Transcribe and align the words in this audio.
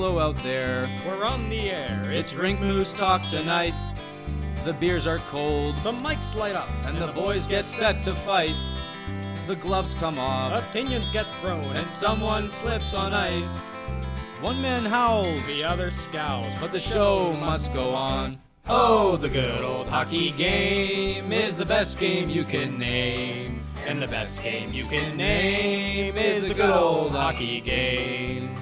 Hello 0.00 0.20
out 0.20 0.36
there. 0.44 0.88
We're 1.04 1.24
on 1.24 1.48
the 1.48 1.72
air. 1.72 2.08
It's 2.12 2.32
Rink 2.32 2.60
Moose 2.60 2.92
Talk 2.92 3.28
tonight. 3.28 3.74
The 4.64 4.72
beers 4.72 5.08
are 5.08 5.18
cold, 5.18 5.74
The 5.82 5.90
mics 5.90 6.36
light 6.36 6.54
up. 6.54 6.68
and 6.84 6.96
the 6.96 7.08
boys 7.08 7.48
get 7.48 7.68
set 7.68 8.00
to 8.04 8.14
fight. 8.14 8.54
The 9.48 9.56
gloves 9.56 9.94
come 9.94 10.20
off, 10.20 10.52
Opinions 10.52 11.10
get 11.10 11.26
thrown. 11.40 11.74
and 11.76 11.90
someone 11.90 12.48
slips 12.48 12.94
on 12.94 13.12
ice. 13.12 13.58
One 14.40 14.62
man 14.62 14.84
howls, 14.84 15.44
the 15.48 15.64
other 15.64 15.90
scowls. 15.90 16.54
but 16.60 16.70
the 16.70 16.78
show 16.78 17.32
must 17.32 17.74
go 17.74 17.90
on. 17.92 18.38
Oh, 18.68 19.16
the 19.16 19.28
good 19.28 19.60
old 19.62 19.88
hockey 19.88 20.30
game 20.30 21.32
is 21.32 21.56
the 21.56 21.66
best 21.66 21.98
game 21.98 22.30
you 22.30 22.44
can 22.44 22.78
name. 22.78 23.64
And 23.84 24.00
the 24.00 24.06
best 24.06 24.44
game 24.44 24.72
you 24.72 24.86
can 24.86 25.16
name 25.16 26.16
is 26.16 26.46
the 26.46 26.54
good 26.54 26.70
old 26.70 27.10
hockey 27.10 27.60
game. 27.60 28.54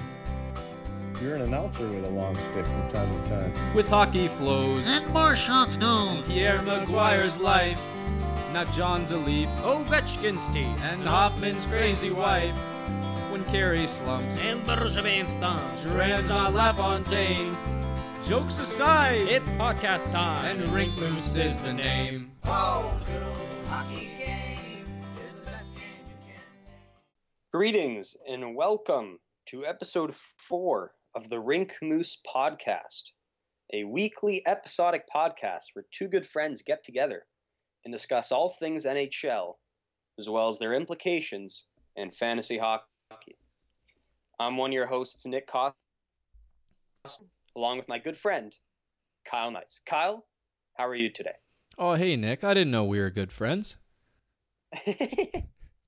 You're 1.21 1.35
an 1.35 1.41
announcer 1.41 1.87
with 1.87 2.05
a 2.05 2.09
long 2.09 2.35
stick 2.37 2.65
from 2.65 2.87
time 2.89 3.23
to 3.23 3.29
time. 3.29 3.75
With 3.75 3.87
hockey 3.89 4.27
flows 4.27 4.83
And 4.85 5.07
more 5.11 5.35
shots 5.35 5.75
no. 5.77 6.21
Pierre 6.27 6.59
McGuire's 6.59 7.37
life, 7.37 7.81
not 8.53 8.71
John's 8.71 9.11
a 9.11 9.17
leaf, 9.17 9.49
Ovechkin's 9.61 10.45
team. 10.53 10.75
and 10.83 11.01
Hoffman's 11.03 11.65
crazy 11.65 12.11
wife. 12.11 12.55
When 13.31 13.43
Carey 13.45 13.87
slumps, 13.87 14.37
And 14.39 14.61
Bergevin's 14.61 15.33
thumbs. 15.33 15.83
Duran's 15.83 16.27
not 16.27 16.53
LaFontaine. 16.53 17.57
Jokes 18.25 18.59
aside, 18.59 19.19
It's 19.21 19.49
podcast 19.49 20.11
time. 20.11 20.45
and 20.61 20.69
Rink 20.73 20.99
Moose 20.99 21.35
is 21.35 21.59
the 21.61 21.73
name. 21.73 22.31
Oh, 22.45 22.91
good 23.07 23.23
old 23.23 23.65
hockey 23.69 24.09
game. 24.19 24.85
Greetings 27.51 28.15
and 28.29 28.55
welcome 28.55 29.17
to 29.47 29.65
episode 29.65 30.13
four 30.15 30.91
of 31.15 31.29
the 31.29 31.39
Rink 31.39 31.75
Moose 31.81 32.21
podcast, 32.27 33.03
a 33.73 33.83
weekly 33.83 34.41
episodic 34.45 35.03
podcast 35.13 35.63
where 35.73 35.85
two 35.91 36.07
good 36.07 36.25
friends 36.25 36.61
get 36.61 36.83
together 36.83 37.25
and 37.85 37.93
discuss 37.93 38.31
all 38.31 38.49
things 38.49 38.85
NHL, 38.85 39.55
as 40.19 40.29
well 40.29 40.49
as 40.49 40.59
their 40.59 40.73
implications 40.73 41.67
in 41.95 42.11
fantasy 42.11 42.57
hockey. 42.57 43.37
I'm 44.39 44.57
one 44.57 44.69
of 44.69 44.75
your 44.75 44.85
hosts, 44.85 45.25
Nick 45.25 45.47
Cost, 45.47 45.75
along 47.55 47.77
with 47.77 47.87
my 47.87 47.97
good 47.97 48.17
friend, 48.17 48.55
Kyle 49.25 49.51
Knights. 49.51 49.79
Kyle, 49.85 50.25
how 50.77 50.87
are 50.87 50.95
you 50.95 51.09
today? 51.09 51.35
Oh, 51.77 51.93
hey, 51.93 52.15
Nick. 52.15 52.43
I 52.43 52.53
didn't 52.53 52.71
know 52.71 52.85
we 52.85 52.99
were 52.99 53.09
good 53.09 53.31
friends. 53.31 53.77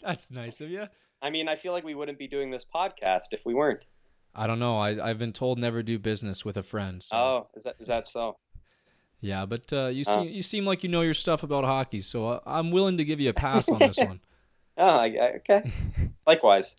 That's 0.02 0.32
nice 0.32 0.62
of 0.62 0.70
you. 0.70 0.86
I 1.22 1.30
mean, 1.30 1.48
I 1.48 1.56
feel 1.56 1.74
like 1.74 1.84
we 1.84 1.96
wouldn't 1.96 2.18
be 2.18 2.28
doing 2.28 2.50
this 2.50 2.66
podcast 2.74 3.34
if 3.34 3.42
we 3.46 3.54
weren't. 3.54 3.86
I 4.36 4.48
don't 4.48 4.60
know. 4.60 4.78
I, 4.78 5.10
I've 5.10 5.18
been 5.20 5.34
told 5.34 5.58
never 5.60 5.84
do 5.84 5.98
business 6.00 6.46
with 6.46 6.58
a 6.58 6.64
friend. 6.64 7.02
So. 7.04 7.16
Oh, 7.16 7.48
is 7.56 7.64
that 7.64 7.76
is 7.80 7.88
that 7.88 8.08
so? 8.08 8.38
Yeah, 9.22 9.46
but 9.46 9.72
uh, 9.74 9.88
you, 9.88 10.04
Uh. 10.08 10.16
seem, 10.16 10.30
you 10.30 10.42
seem 10.42 10.66
like 10.66 10.84
you 10.84 10.90
know 10.90 11.02
your 11.02 11.14
stuff 11.14 11.44
about 11.44 11.66
hockey, 11.66 12.02
so 12.02 12.28
uh, 12.28 12.40
I'm 12.46 12.72
willing 12.72 12.98
to 13.00 13.04
give 13.06 13.20
you 13.20 13.30
a 13.30 13.34
pass 13.34 13.68
on 13.70 13.80
this 13.80 13.98
one. 13.98 14.20
Oh, 14.82 14.86
I, 15.00 15.08
I- 15.08 15.34
okay. 15.40 15.74
Likewise. 16.28 16.78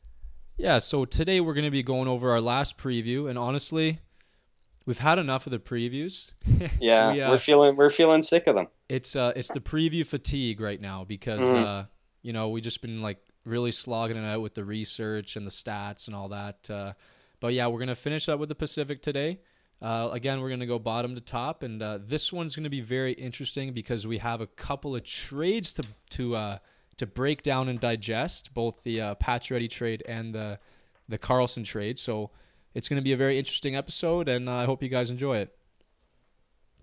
Yeah, 0.56 0.78
so 0.78 1.04
today 1.04 1.40
we're 1.40 1.52
going 1.52 1.66
to 1.66 1.70
be 1.70 1.82
going 1.82 2.08
over 2.08 2.30
our 2.30 2.40
last 2.40 2.78
preview, 2.78 3.28
and 3.28 3.38
honestly, 3.38 3.98
we've 4.86 4.96
had 4.98 5.18
enough 5.18 5.46
of 5.46 5.50
the 5.50 5.58
previews. 5.58 6.32
Yeah, 6.80 7.12
We, 7.12 7.20
uh, 7.20 7.30
we're 7.30 7.36
feeling 7.36 7.76
we're 7.76 7.90
feeling 7.90 8.22
sick 8.22 8.46
of 8.46 8.54
them. 8.54 8.68
it's 8.88 9.16
uh, 9.16 9.32
it's 9.36 9.50
the 9.50 9.60
preview 9.60 10.06
fatigue 10.06 10.60
right 10.62 10.80
now 10.80 11.04
because 11.04 11.40
Mhm. 11.42 11.62
uh, 11.62 11.84
you 12.22 12.32
know 12.32 12.48
we 12.48 12.62
just 12.62 12.80
been 12.80 13.02
like 13.02 13.18
really 13.44 13.70
slogging 13.72 14.16
it 14.16 14.24
out 14.24 14.40
with 14.40 14.54
the 14.54 14.64
research 14.64 15.36
and 15.36 15.46
the 15.46 15.50
stats 15.50 16.06
and 16.06 16.16
all 16.16 16.28
that. 16.30 16.70
Uh, 16.70 16.92
but 17.40 17.52
yeah, 17.54 17.66
we're 17.66 17.78
gonna 17.80 17.94
finish 17.94 18.28
up 18.28 18.38
with 18.38 18.48
the 18.48 18.54
Pacific 18.54 19.02
today. 19.02 19.40
Uh, 19.82 20.10
again, 20.12 20.40
we're 20.40 20.50
gonna 20.50 20.66
go 20.66 20.78
bottom 20.78 21.14
to 21.14 21.20
top, 21.20 21.62
and 21.62 21.82
uh, 21.82 21.98
this 22.00 22.32
one's 22.32 22.54
gonna 22.54 22.70
be 22.70 22.82
very 22.82 23.12
interesting 23.14 23.72
because 23.72 24.06
we 24.06 24.18
have 24.18 24.40
a 24.40 24.46
couple 24.46 24.94
of 24.94 25.02
trades 25.04 25.72
to 25.74 25.84
to 26.10 26.36
uh, 26.36 26.58
to 26.98 27.06
break 27.06 27.42
down 27.42 27.68
and 27.68 27.80
digest, 27.80 28.52
both 28.52 28.82
the 28.82 29.00
uh, 29.00 29.14
Pacioretty 29.16 29.70
trade 29.70 30.02
and 30.06 30.34
the 30.34 30.58
the 31.08 31.18
Karlsson 31.18 31.64
trade. 31.64 31.98
So 31.98 32.30
it's 32.74 32.88
gonna 32.88 33.02
be 33.02 33.12
a 33.12 33.16
very 33.16 33.38
interesting 33.38 33.74
episode, 33.74 34.28
and 34.28 34.48
uh, 34.48 34.52
I 34.56 34.64
hope 34.66 34.82
you 34.82 34.90
guys 34.90 35.10
enjoy 35.10 35.38
it. 35.38 35.56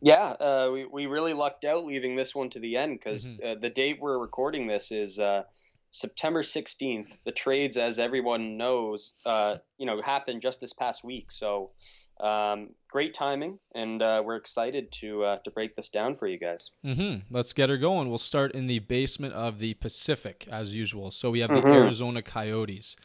Yeah, 0.01 0.29
uh, 0.39 0.69
we 0.73 0.85
we 0.85 1.05
really 1.05 1.33
lucked 1.33 1.65
out 1.65 1.85
leaving 1.85 2.15
this 2.15 2.35
one 2.35 2.49
to 2.51 2.59
the 2.59 2.77
end 2.77 2.99
because 2.99 3.29
Mhm. 3.29 3.43
uh, 3.45 3.55
the 3.55 3.69
date 3.69 3.99
we're 3.99 4.17
recording 4.19 4.67
this 4.67 4.91
is 4.91 5.17
uh, 5.19 5.43
September 5.91 6.43
sixteenth. 6.43 7.19
The 7.25 7.31
trades, 7.31 7.77
as 7.77 7.99
everyone 7.99 8.57
knows, 8.57 9.13
uh, 9.25 9.57
you 9.77 9.85
know, 9.85 10.01
happened 10.01 10.41
just 10.41 10.59
this 10.61 10.73
past 10.73 11.03
week. 11.03 11.31
So 11.31 11.71
um, 12.19 12.69
great 12.89 13.13
timing, 13.13 13.59
and 13.75 14.01
uh, 14.01 14.21
we're 14.25 14.35
excited 14.37 14.91
to 14.93 15.23
uh, 15.23 15.37
to 15.39 15.51
break 15.51 15.75
this 15.75 15.89
down 15.89 16.15
for 16.15 16.27
you 16.27 16.39
guys. 16.39 16.71
Mm-hmm. 16.85 17.33
Let's 17.33 17.53
get 17.53 17.69
her 17.69 17.77
going. 17.77 18.09
We'll 18.09 18.17
start 18.17 18.53
in 18.53 18.67
the 18.67 18.79
basement 18.79 19.33
of 19.33 19.59
the 19.59 19.75
Pacific 19.75 20.47
as 20.51 20.75
usual. 20.75 21.11
So 21.11 21.29
we 21.31 21.39
have 21.39 21.49
the 21.49 21.61
Mhm. 21.61 21.73
Arizona 21.75 22.21
Coyotes. 22.21 22.97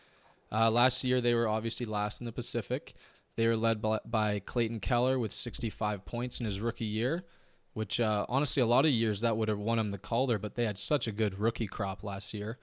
Uh, 0.51 0.71
last 0.71 1.03
year 1.05 1.21
they 1.21 1.35
were 1.35 1.49
obviously 1.49 1.87
last 1.87 2.21
in 2.21 2.25
the 2.27 2.33
Pacific. 2.33 2.95
They 3.37 3.47
were 3.47 3.57
led 3.57 3.81
by, 3.81 4.01
by 4.05 4.41
Clayton 4.41 4.81
Keller 4.81 5.19
with 5.19 5.33
65 5.33 6.05
points 6.05 6.39
in 6.41 6.45
his 6.45 6.61
rookie 6.61 6.85
year, 6.85 7.25
which 7.75 8.01
uh, 8.01 8.27
honestly 8.29 8.63
a 8.63 8.67
lot 8.67 8.85
of 8.85 8.91
years 8.91 9.21
that 9.21 9.37
would 9.37 9.49
have 9.49 9.59
won 9.59 9.79
him 9.79 9.91
the 9.91 9.99
Calder, 9.99 10.39
but 10.39 10.55
they 10.55 10.65
had 10.65 10.79
such 10.79 11.07
a 11.07 11.13
good 11.13 11.39
rookie 11.39 11.67
crop 11.67 12.03
last 12.03 12.35
year. 12.35 12.59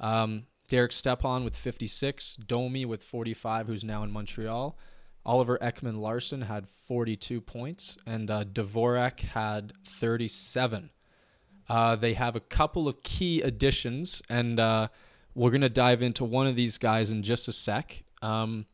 Um, 0.00 0.44
Derek 0.68 0.92
Stepan 0.92 1.44
with 1.44 1.56
56, 1.56 2.36
Domi 2.36 2.84
with 2.84 3.02
45, 3.02 3.66
who's 3.66 3.84
now 3.84 4.02
in 4.02 4.10
Montreal. 4.10 4.78
Oliver 5.24 5.58
Ekman 5.58 6.00
Larsson 6.00 6.42
had 6.42 6.66
42 6.66 7.40
points, 7.40 7.96
and 8.06 8.30
uh, 8.30 8.44
Dvorak 8.44 9.20
had 9.20 9.72
37. 9.86 10.90
Uh, 11.68 11.96
they 11.96 12.14
have 12.14 12.34
a 12.34 12.40
couple 12.40 12.88
of 12.88 13.02
key 13.02 13.40
additions, 13.40 14.22
and 14.28 14.58
uh, 14.58 14.88
we're 15.34 15.50
going 15.50 15.60
to 15.60 15.68
dive 15.68 16.02
into 16.02 16.24
one 16.24 16.46
of 16.46 16.56
these 16.56 16.78
guys 16.78 17.10
in 17.10 17.22
just 17.22 17.46
a 17.48 17.52
sec. 17.52 18.02
Um, 18.20 18.66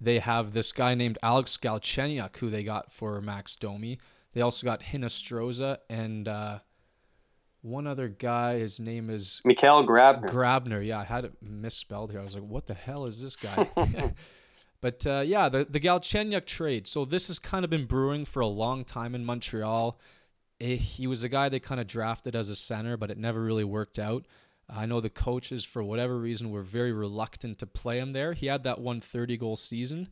they 0.00 0.18
have 0.18 0.52
this 0.52 0.72
guy 0.72 0.94
named 0.94 1.18
Alex 1.22 1.58
Galchenyuk, 1.60 2.36
who 2.38 2.48
they 2.48 2.64
got 2.64 2.90
for 2.90 3.20
Max 3.20 3.54
Domi. 3.56 3.98
They 4.32 4.40
also 4.40 4.64
got 4.64 4.82
Hinostroza 4.82 5.78
and 5.88 6.28
uh, 6.28 6.60
one 7.62 7.86
other 7.86 8.08
guy. 8.08 8.58
His 8.58 8.78
name 8.78 9.10
is 9.10 9.40
Mikhail 9.44 9.86
Grabner. 9.86 10.30
Grabner. 10.30 10.86
Yeah, 10.86 11.00
I 11.00 11.04
had 11.04 11.24
it 11.24 11.32
misspelled 11.42 12.10
here. 12.10 12.20
I 12.20 12.24
was 12.24 12.34
like, 12.34 12.44
what 12.44 12.66
the 12.66 12.74
hell 12.74 13.06
is 13.06 13.20
this 13.20 13.36
guy? 13.36 13.68
but 14.80 15.06
uh, 15.06 15.22
yeah, 15.26 15.48
the, 15.48 15.66
the 15.68 15.80
Galchenyuk 15.80 16.46
trade. 16.46 16.86
So 16.86 17.04
this 17.04 17.28
has 17.28 17.38
kind 17.38 17.64
of 17.64 17.70
been 17.70 17.86
brewing 17.86 18.24
for 18.24 18.40
a 18.40 18.46
long 18.46 18.84
time 18.84 19.14
in 19.14 19.24
Montreal. 19.24 19.98
Eh, 20.60 20.76
he 20.76 21.06
was 21.06 21.22
a 21.22 21.28
guy 21.28 21.48
they 21.48 21.60
kind 21.60 21.80
of 21.80 21.86
drafted 21.86 22.36
as 22.36 22.48
a 22.48 22.56
center, 22.56 22.96
but 22.96 23.10
it 23.10 23.18
never 23.18 23.42
really 23.42 23.64
worked 23.64 23.98
out. 23.98 24.26
I 24.72 24.86
know 24.86 25.00
the 25.00 25.10
coaches, 25.10 25.64
for 25.64 25.82
whatever 25.82 26.16
reason, 26.16 26.50
were 26.50 26.62
very 26.62 26.92
reluctant 26.92 27.58
to 27.58 27.66
play 27.66 27.98
him 27.98 28.12
there. 28.12 28.34
He 28.34 28.46
had 28.46 28.62
that 28.64 28.78
130 28.78 29.36
goal 29.36 29.56
season. 29.56 30.08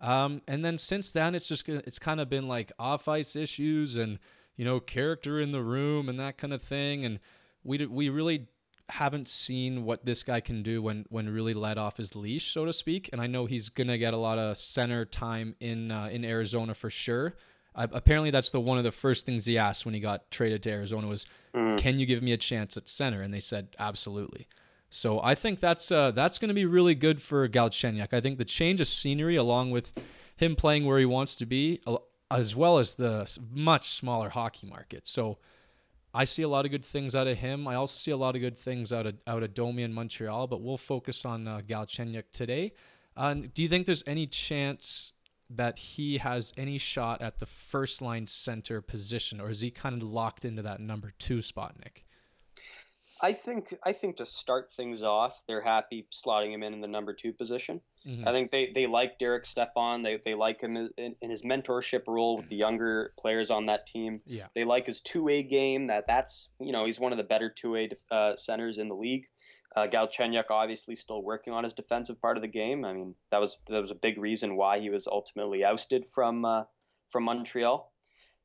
Um, 0.00 0.42
and 0.46 0.64
then 0.64 0.78
since 0.78 1.10
then, 1.10 1.34
it's 1.34 1.48
just 1.48 1.68
it's 1.68 1.98
kind 1.98 2.20
of 2.20 2.28
been 2.28 2.46
like 2.48 2.70
off 2.78 3.08
ice 3.08 3.34
issues 3.34 3.96
and 3.96 4.18
you 4.56 4.64
know 4.64 4.80
character 4.80 5.40
in 5.40 5.50
the 5.52 5.62
room 5.62 6.08
and 6.08 6.18
that 6.20 6.38
kind 6.38 6.52
of 6.52 6.62
thing. 6.62 7.04
And 7.04 7.18
we 7.64 7.84
we 7.86 8.08
really 8.08 8.46
haven't 8.90 9.28
seen 9.28 9.84
what 9.84 10.06
this 10.06 10.22
guy 10.22 10.40
can 10.40 10.62
do 10.62 10.80
when 10.80 11.04
when 11.10 11.28
really 11.28 11.52
let 11.54 11.78
off 11.78 11.96
his 11.96 12.14
leash, 12.16 12.52
so 12.52 12.64
to 12.64 12.72
speak. 12.72 13.10
And 13.12 13.20
I 13.20 13.26
know 13.26 13.46
he's 13.46 13.68
gonna 13.68 13.98
get 13.98 14.14
a 14.14 14.18
lot 14.18 14.38
of 14.38 14.56
center 14.56 15.04
time 15.04 15.56
in 15.60 15.90
uh, 15.90 16.08
in 16.12 16.24
Arizona 16.24 16.74
for 16.74 16.90
sure. 16.90 17.34
Uh, 17.74 17.86
apparently, 17.92 18.30
that's 18.30 18.50
the 18.50 18.60
one 18.60 18.78
of 18.78 18.84
the 18.84 18.90
first 18.92 19.26
things 19.26 19.44
he 19.46 19.58
asked 19.58 19.84
when 19.84 19.94
he 19.94 20.00
got 20.00 20.30
traded 20.30 20.62
to 20.64 20.70
Arizona 20.70 21.06
was, 21.06 21.26
Mhm. 21.54 21.78
"Can 21.78 21.98
you 21.98 22.06
give 22.06 22.22
me 22.22 22.32
a 22.32 22.36
chance 22.36 22.76
at 22.76 22.88
center?" 22.88 23.20
And 23.22 23.32
they 23.32 23.40
said, 23.40 23.68
"Absolutely." 23.78 24.46
So 24.90 25.20
I 25.22 25.34
think 25.34 25.60
that's 25.60 25.92
uh, 25.92 26.12
that's 26.12 26.38
going 26.38 26.48
to 26.48 26.54
be 26.54 26.64
really 26.64 26.94
good 26.94 27.20
for 27.20 27.46
Galchenyuk. 27.48 28.12
I 28.12 28.20
think 28.20 28.38
the 28.38 28.44
change 28.44 28.80
of 28.80 28.86
scenery, 28.86 29.36
along 29.36 29.70
with 29.70 29.92
him 30.36 30.56
playing 30.56 30.86
where 30.86 30.98
he 30.98 31.04
wants 31.04 31.34
to 31.36 31.46
be, 31.46 31.80
as 32.30 32.56
well 32.56 32.78
as 32.78 32.94
the 32.94 33.38
much 33.50 33.88
smaller 33.90 34.30
hockey 34.30 34.66
market. 34.66 35.06
So 35.06 35.38
I 36.14 36.24
see 36.24 36.42
a 36.42 36.48
lot 36.48 36.64
of 36.64 36.70
good 36.70 36.84
things 36.84 37.14
out 37.14 37.26
of 37.26 37.38
him. 37.38 37.68
I 37.68 37.74
also 37.74 37.98
see 37.98 38.10
a 38.10 38.16
lot 38.16 38.34
of 38.34 38.40
good 38.40 38.56
things 38.56 38.92
out 38.92 39.06
of 39.06 39.16
out 39.26 39.42
of 39.42 39.52
Domi 39.52 39.82
in 39.82 39.92
Montreal. 39.92 40.46
But 40.46 40.62
we'll 40.62 40.78
focus 40.78 41.24
on 41.24 41.46
uh, 41.46 41.60
Galchenyuk 41.66 42.30
today. 42.32 42.72
Uh, 43.16 43.34
do 43.34 43.62
you 43.62 43.68
think 43.68 43.84
there's 43.84 44.04
any 44.06 44.26
chance 44.26 45.12
that 45.50 45.78
he 45.78 46.18
has 46.18 46.52
any 46.56 46.78
shot 46.78 47.22
at 47.22 47.40
the 47.40 47.46
first 47.46 48.00
line 48.00 48.26
center 48.26 48.80
position, 48.80 49.40
or 49.40 49.48
is 49.50 49.60
he 49.60 49.70
kind 49.70 50.00
of 50.00 50.02
locked 50.02 50.44
into 50.44 50.62
that 50.62 50.80
number 50.80 51.12
two 51.18 51.42
spot, 51.42 51.74
Nick? 51.78 52.07
I 53.20 53.32
think 53.32 53.74
I 53.84 53.92
think 53.92 54.16
to 54.16 54.26
start 54.26 54.72
things 54.72 55.02
off, 55.02 55.42
they're 55.48 55.60
happy 55.60 56.06
slotting 56.12 56.52
him 56.52 56.62
in 56.62 56.74
in 56.74 56.80
the 56.80 56.86
number 56.86 57.12
two 57.12 57.32
position. 57.32 57.80
Mhm. 58.06 58.26
I 58.26 58.32
think 58.32 58.50
they, 58.50 58.70
they 58.72 58.86
like 58.86 59.18
Derek 59.18 59.44
Stepan. 59.44 60.02
They 60.02 60.20
they 60.24 60.34
like 60.34 60.60
him 60.60 60.76
in, 60.96 61.16
in 61.20 61.30
his 61.30 61.42
mentorship 61.42 62.06
role 62.06 62.36
with 62.36 62.48
the 62.48 62.56
younger 62.56 63.12
players 63.18 63.50
on 63.50 63.66
that 63.66 63.86
team. 63.86 64.20
Yeah. 64.24 64.46
They 64.54 64.64
like 64.64 64.86
his 64.86 65.00
two 65.00 65.24
way 65.24 65.42
game. 65.42 65.88
That 65.88 66.06
that's 66.06 66.48
you 66.60 66.72
know 66.72 66.86
he's 66.86 67.00
one 67.00 67.12
of 67.12 67.18
the 67.18 67.24
better 67.24 67.50
two 67.50 67.72
way 67.72 67.90
uh, 68.10 68.36
centers 68.36 68.78
in 68.78 68.88
the 68.88 68.94
league. 68.96 69.26
Uh, 69.76 69.86
Galchenyuk 69.86 70.50
obviously 70.50 70.96
still 70.96 71.22
working 71.22 71.52
on 71.52 71.62
his 71.64 71.74
defensive 71.74 72.20
part 72.20 72.36
of 72.36 72.42
the 72.42 72.48
game. 72.48 72.84
I 72.84 72.92
mean 72.92 73.14
that 73.30 73.40
was 73.40 73.60
that 73.66 73.80
was 73.80 73.90
a 73.90 73.96
big 73.96 74.18
reason 74.18 74.56
why 74.56 74.78
he 74.80 74.90
was 74.90 75.06
ultimately 75.06 75.64
ousted 75.64 76.06
from 76.06 76.44
uh, 76.44 76.64
from 77.10 77.24
Montreal. 77.24 77.92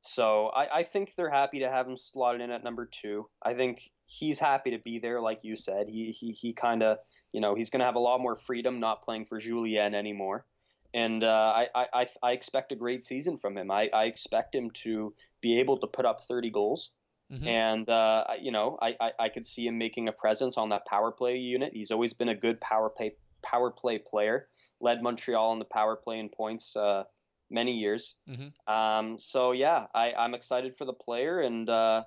So 0.04 0.48
I, 0.48 0.80
I 0.80 0.84
think 0.84 1.16
they're 1.16 1.30
happy 1.30 1.60
to 1.60 1.70
have 1.70 1.88
him 1.88 1.98
slotted 1.98 2.42
in 2.42 2.52
at 2.52 2.64
number 2.64 2.86
two. 2.86 3.30
I 3.42 3.54
think 3.54 3.90
he's 4.06 4.38
happy 4.38 4.72
to 4.72 4.80
be 4.80 5.00
there, 5.00 5.22
like 5.22 5.44
you 5.44 5.56
said. 5.56 5.88
He 5.88 6.12
he 6.12 6.32
he 6.32 6.54
kind 6.54 6.84
of 6.84 7.00
you 7.32 7.40
know 7.42 7.56
he's 7.56 7.70
going 7.70 7.80
to 7.80 7.86
have 7.86 7.96
a 7.96 8.00
lot 8.00 8.20
more 8.20 8.36
freedom 8.36 8.80
not 8.80 9.02
playing 9.02 9.26
for 9.26 9.40
Julien 9.40 9.96
anymore. 9.96 10.46
And 10.94 11.24
uh, 11.24 11.54
I, 11.56 11.70
I, 11.74 11.88
I 11.94 12.08
I 12.22 12.32
expect 12.34 12.72
a 12.72 12.76
great 12.76 13.04
season 13.04 13.38
from 13.38 13.58
him. 13.58 13.72
I, 13.72 13.90
I 13.94 14.06
expect 14.06 14.54
him 14.54 14.72
to 14.84 15.16
be 15.42 15.60
able 15.60 15.78
to 15.80 15.88
put 15.88 16.06
up 16.06 16.22
30 16.22 16.52
goals. 16.52 16.94
Mhm. 17.32 17.48
And, 17.48 17.90
uh, 17.90 18.26
you 18.40 18.52
know, 18.52 18.78
I, 18.82 18.96
I, 19.00 19.12
I 19.20 19.30
could 19.30 19.46
see 19.46 19.66
him 19.66 19.78
making 19.78 20.08
a 20.08 20.12
presence 20.12 20.58
on 20.58 20.70
that 20.70 20.86
power 20.86 21.12
play 21.12 21.38
unit. 21.38 21.74
He's 21.74 21.92
always 21.92 22.14
been 22.14 22.30
a 22.30 22.36
good 22.36 22.62
power 22.62 22.90
play, 22.90 23.18
power 23.42 23.72
play 23.72 23.98
player, 23.98 24.50
led 24.80 25.02
Montreal 25.02 25.54
in 25.54 25.60
the 25.60 25.66
power 25.66 25.96
play 25.96 26.20
in 26.20 26.30
points 26.30 26.76
uh, 26.76 27.06
many 27.54 27.74
years. 27.74 28.16
Mhm. 28.28 28.52
Um, 28.68 29.20
so, 29.20 29.52
yeah, 29.52 29.88
I, 29.94 30.14
I'm 30.14 30.34
excited 30.34 30.76
for 30.76 30.86
the 30.86 30.94
player, 30.94 31.42
and 31.42 31.70
uh, 31.70 32.04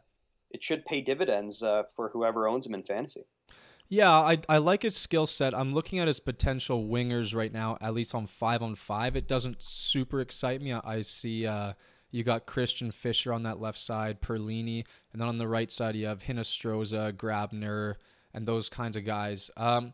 it 0.50 0.62
should 0.62 0.84
pay 0.84 1.00
dividends 1.00 1.62
uh, 1.62 1.84
for 1.94 2.08
whoever 2.08 2.48
owns 2.48 2.66
him 2.66 2.75
in 2.75 2.82
fantasy. 2.82 3.25
Yeah, 3.88 4.10
I, 4.10 4.38
I 4.48 4.58
like 4.58 4.82
his 4.82 4.96
skill 4.96 5.26
set. 5.26 5.54
I'm 5.54 5.72
looking 5.72 6.00
at 6.00 6.08
his 6.08 6.19
potential 6.19 6.84
wingers 6.84 7.37
right 7.37 7.52
now, 7.52 7.78
at 7.81 7.94
least 7.94 8.14
on 8.14 8.26
five 8.26 8.60
on 8.60 8.75
five. 8.75 9.14
It 9.14 9.28
doesn't 9.28 9.62
super 9.62 10.20
excite 10.20 10.60
me. 10.60 10.72
I, 10.72 10.81
I 10.84 11.00
see 11.02 11.46
uh, 11.46 11.75
you 12.10 12.25
got 12.25 12.46
Christian 12.46 12.90
Fischer 12.90 13.32
on 13.32 13.44
that 13.44 13.60
left 13.60 13.78
side, 13.78 14.20
Perlini, 14.20 14.84
and 15.12 15.20
then 15.20 15.28
on 15.28 15.38
the 15.38 15.46
right 15.46 15.70
side 15.70 15.94
you 15.94 16.06
have 16.06 16.25
Hinostroza, 16.25 17.12
Grabner, 17.12 17.94
and 18.34 18.46
those 18.46 18.69
kinds 18.69 18.96
of 18.96 19.04
guys. 19.04 19.50
Um, 19.56 19.92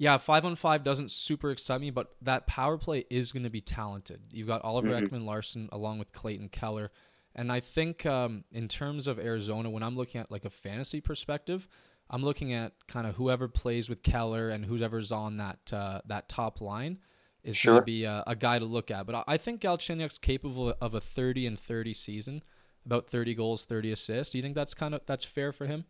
yeah, 0.00 0.16
five 0.16 0.44
on 0.46 0.56
five 0.56 0.82
doesn't 0.82 1.10
super 1.10 1.50
excite 1.50 1.80
me, 1.80 1.90
but 1.90 2.14
that 2.22 2.46
power 2.46 2.78
play 2.78 3.04
is 3.10 3.32
going 3.32 3.42
to 3.42 3.50
be 3.50 3.60
talented. 3.60 4.20
You've 4.32 4.46
got 4.48 4.64
Oliver 4.64 4.88
Mhm. 4.88 5.08
Ekman 5.10 5.24
Larsson 5.26 5.68
along 5.70 5.98
with 5.98 6.12
Clayton 6.12 6.48
Keller. 6.48 6.90
And 7.34 7.52
I 7.52 7.60
think 7.60 8.06
um, 8.06 8.44
in 8.50 8.66
terms 8.66 9.06
of 9.06 9.18
Arizona, 9.18 9.68
when 9.70 9.82
I'm 9.82 9.96
looking 9.96 10.20
at 10.20 10.30
like 10.30 10.44
a 10.46 10.50
fantasy 10.50 11.00
perspective, 11.02 11.68
I'm 12.08 12.22
looking 12.24 12.52
at 12.54 12.72
kind 12.88 13.06
of 13.06 13.16
whoever 13.16 13.46
plays 13.46 13.88
with 13.90 14.02
Keller 14.02 14.48
and 14.48 14.64
whoever's 14.64 15.12
on 15.12 15.36
that 15.36 15.72
uh, 15.72 16.00
that 16.06 16.28
top 16.30 16.60
line 16.62 16.98
is 17.44 17.56
going 17.62 17.76
to 17.82 17.84
be 17.84 18.04
a, 18.04 18.24
a 18.26 18.34
guy 18.34 18.58
to 18.58 18.64
look 18.64 18.90
at. 18.90 19.04
But 19.06 19.14
I- 19.16 19.24
I 19.34 19.36
think 19.36 19.60
Galchenyuk's 19.60 20.18
capable 20.18 20.74
of 20.80 20.94
a 20.94 21.00
30 21.00 21.46
and 21.46 21.58
30 21.58 21.92
season, 21.94 22.42
about 22.86 23.06
30 23.08 23.34
goals, 23.34 23.64
30 23.66 23.92
assists. 23.92 24.32
Do 24.32 24.38
you 24.38 24.42
think 24.42 24.54
that's 24.54 24.74
kind 24.74 24.94
of 24.94 25.02
that's 25.06 25.24
fair 25.24 25.52
for 25.52 25.66
him? 25.66 25.84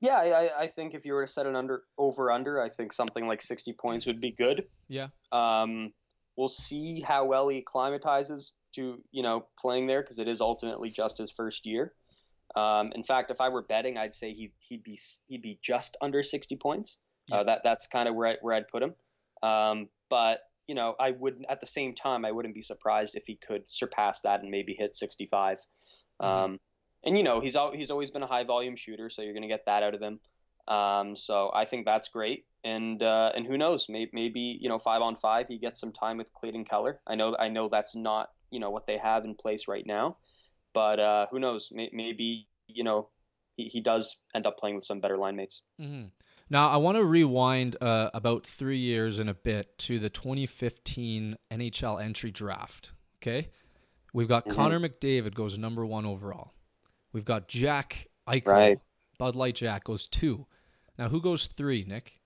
Yeah, 0.00 0.16
I, 0.18 0.62
I- 0.64 0.66
think 0.66 0.94
if 0.94 1.04
you 1.04 1.14
were 1.14 1.24
to 1.26 1.32
set 1.32 1.46
an 1.46 1.56
under 1.56 1.82
over 1.96 2.30
under, 2.30 2.60
I 2.60 2.68
think 2.68 2.92
something 2.92 3.26
like 3.26 3.40
60 3.42 3.72
points 3.74 4.06
would 4.06 4.20
be 4.20 4.32
good. 4.32 4.66
Yeah. 4.88 5.08
Um, 5.32 5.92
we'll 6.36 6.48
see 6.48 7.00
how 7.00 7.24
well 7.24 7.48
he 7.48 7.58
acclimatizes 7.58 8.52
to 8.74 9.02
you 9.10 9.22
know 9.22 9.46
playing 9.58 9.86
there 9.86 10.02
because 10.02 10.18
it 10.18 10.28
is 10.28 10.40
ultimately 10.42 10.90
just 10.90 11.16
his 11.18 11.30
first 11.30 11.64
year. 11.64 11.94
Um, 12.54 12.92
in 12.94 13.02
fact, 13.02 13.30
if 13.30 13.40
I 13.40 13.48
were 13.48 13.62
betting, 13.62 13.96
I'd 13.98 14.14
say 14.14 14.32
he 14.32 14.52
he'd 14.58 14.82
be 14.82 14.98
he'd 15.28 15.42
be 15.42 15.58
just 15.62 15.96
under 16.00 16.22
60 16.22 16.56
points. 16.56 16.98
Yeah. 17.28 17.38
Uh, 17.38 17.44
that 17.44 17.62
that's 17.64 17.86
kind 17.86 18.08
of 18.08 18.14
where 18.14 18.28
I, 18.28 18.36
where 18.42 18.54
I'd 18.54 18.68
put 18.68 18.82
him. 18.82 18.94
Um, 19.42 19.88
but 20.10 20.40
you 20.68 20.74
know, 20.74 20.94
I 21.00 21.12
would 21.12 21.44
at 21.48 21.60
the 21.60 21.66
same 21.66 21.94
time 21.94 22.24
I 22.24 22.32
wouldn't 22.32 22.54
be 22.54 22.62
surprised 22.62 23.14
if 23.14 23.24
he 23.26 23.36
could 23.36 23.62
surpass 23.68 24.20
that 24.22 24.42
and 24.42 24.50
maybe 24.50 24.74
hit 24.78 24.94
65. 24.94 25.58
Mhm. 26.20 26.26
Um, 26.26 26.60
and 27.04 27.16
you 27.16 27.22
know, 27.24 27.40
he's 27.40 27.56
al- 27.56 27.72
he's 27.72 27.90
always 27.90 28.10
been 28.10 28.22
a 28.22 28.26
high 28.26 28.44
volume 28.44 28.76
shooter, 28.76 29.08
so 29.10 29.22
you're 29.22 29.32
going 29.32 29.42
to 29.42 29.48
get 29.48 29.66
that 29.66 29.82
out 29.82 29.94
of 29.94 30.00
him. 30.02 30.20
Um, 30.68 31.14
so 31.16 31.50
I 31.54 31.64
think 31.64 31.86
that's 31.86 32.08
great. 32.08 32.44
And 32.64 33.00
uh, 33.02 33.30
and 33.36 33.46
who 33.46 33.56
knows? 33.56 33.86
Maybe, 33.88 34.10
maybe 34.12 34.58
you 34.60 34.68
know, 34.68 34.78
five 34.78 35.00
on 35.02 35.14
five, 35.16 35.46
he 35.48 35.58
gets 35.58 35.78
some 35.80 35.92
time 35.92 36.16
with 36.16 36.32
Clayton 36.32 36.64
Keller. 36.64 37.00
I 37.06 37.14
know 37.14 37.36
I 37.38 37.48
know 37.48 37.68
that's 37.68 37.94
not 37.94 38.30
you 38.50 38.58
know 38.60 38.70
what 38.70 38.86
they 38.86 38.98
have 38.98 39.24
in 39.24 39.34
place 39.36 39.68
right 39.68 39.86
now, 39.86 40.16
but 40.74 40.98
uh, 40.98 41.26
who 41.30 41.38
knows? 41.38 41.68
May- 41.72 41.90
maybe 41.92 42.48
you 42.66 42.82
know 42.82 43.08
he, 43.56 43.64
he 43.68 43.80
does 43.80 44.16
end 44.34 44.46
up 44.46 44.58
playing 44.58 44.74
with 44.76 44.84
some 44.84 45.00
better 45.00 45.16
line 45.16 45.36
mates. 45.36 45.62
Mm-hmm. 45.80 46.06
Now, 46.48 46.68
I 46.70 46.76
want 46.76 46.96
to 46.96 47.04
rewind 47.04 47.76
uh, 47.80 48.10
about 48.14 48.46
three 48.46 48.78
years 48.78 49.18
and 49.18 49.28
a 49.28 49.34
bit 49.34 49.76
to 49.78 49.98
the 49.98 50.08
2015 50.08 51.36
NHL 51.50 52.00
entry 52.02 52.30
draft. 52.30 52.92
Okay. 53.20 53.50
We've 54.12 54.28
got 54.28 54.46
Mhm. 54.46 54.54
Connor 54.54 54.80
McDavid 54.80 55.34
goes 55.34 55.58
number 55.58 55.84
one 55.84 56.06
overall. 56.06 56.52
We've 57.16 57.24
got 57.24 57.48
Jack 57.48 58.08
Eichel. 58.28 58.46
Right. 58.46 58.78
Bud 59.18 59.34
Light 59.34 59.54
Jack 59.54 59.84
goes 59.84 60.06
two. 60.06 60.44
Now, 60.98 61.08
who 61.08 61.22
goes 61.22 61.46
three, 61.46 61.82
Nick? 61.88 62.20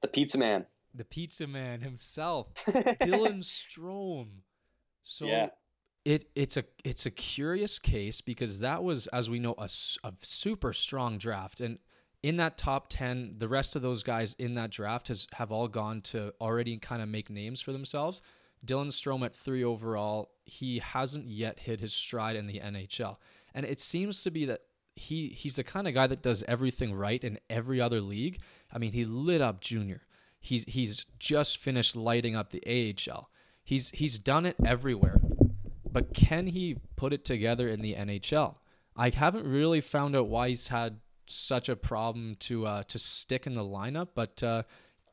The 0.00 0.06
Pizza 0.06 0.38
Man. 0.38 0.66
The 0.94 1.04
pizza 1.04 1.48
man 1.48 1.80
himself, 1.80 2.54
Dylan 2.54 3.42
Strome. 3.42 4.42
So 5.02 5.26
Yeah. 5.26 5.48
it 6.04 6.26
it's 6.36 6.56
a 6.56 6.62
it's 6.84 7.04
a 7.04 7.10
curious 7.10 7.80
case 7.80 8.20
because 8.20 8.60
that 8.60 8.84
was, 8.84 9.08
as 9.08 9.28
we 9.28 9.40
know, 9.40 9.56
a, 9.58 9.68
a 10.04 10.12
super 10.22 10.72
strong 10.72 11.18
draft, 11.18 11.60
and 11.60 11.80
in 12.22 12.36
that 12.36 12.56
top 12.56 12.86
ten, 12.90 13.34
the 13.38 13.48
rest 13.48 13.74
of 13.74 13.82
those 13.82 14.04
guys 14.04 14.34
in 14.38 14.54
that 14.54 14.70
draft 14.70 15.08
has 15.08 15.26
have 15.32 15.50
all 15.50 15.66
gone 15.66 16.00
to 16.02 16.32
already 16.40 16.78
kind 16.78 17.02
of 17.02 17.08
make 17.08 17.28
names 17.28 17.60
for 17.60 17.72
themselves. 17.72 18.22
Dylan 18.64 18.92
Strome 18.92 19.26
at 19.26 19.34
three 19.34 19.64
overall, 19.64 20.30
he 20.44 20.78
hasn't 20.78 21.26
yet 21.26 21.58
hit 21.58 21.80
his 21.80 21.92
stride 21.92 22.36
in 22.36 22.46
the 22.46 22.60
NHL, 22.60 23.16
and 23.54 23.64
it 23.64 23.80
seems 23.80 24.22
to 24.24 24.30
be 24.30 24.44
that 24.46 24.60
he 24.96 25.28
he's 25.28 25.56
the 25.56 25.64
kind 25.64 25.88
of 25.88 25.94
guy 25.94 26.06
that 26.06 26.22
does 26.22 26.44
everything 26.46 26.94
right 26.94 27.22
in 27.22 27.38
every 27.50 27.80
other 27.80 28.00
league. 28.00 28.40
I 28.72 28.78
mean, 28.78 28.92
he 28.92 29.04
lit 29.04 29.40
up 29.40 29.60
Junior. 29.60 30.02
He's 30.40 30.64
he's 30.66 31.06
just 31.18 31.58
finished 31.58 31.96
lighting 31.96 32.36
up 32.36 32.50
the 32.50 32.62
AHL. 32.66 33.30
He's 33.62 33.90
he's 33.90 34.18
done 34.18 34.46
it 34.46 34.56
everywhere. 34.64 35.20
But 35.90 36.12
can 36.12 36.48
he 36.48 36.76
put 36.96 37.12
it 37.12 37.24
together 37.24 37.68
in 37.68 37.80
the 37.80 37.94
NHL? 37.94 38.56
I 38.96 39.10
haven't 39.10 39.46
really 39.46 39.80
found 39.80 40.16
out 40.16 40.28
why 40.28 40.48
he's 40.48 40.68
had 40.68 40.98
such 41.26 41.68
a 41.68 41.76
problem 41.76 42.34
to 42.40 42.66
uh, 42.66 42.82
to 42.84 42.98
stick 42.98 43.46
in 43.46 43.54
the 43.54 43.62
lineup, 43.62 44.08
but 44.14 44.42
uh, 44.42 44.64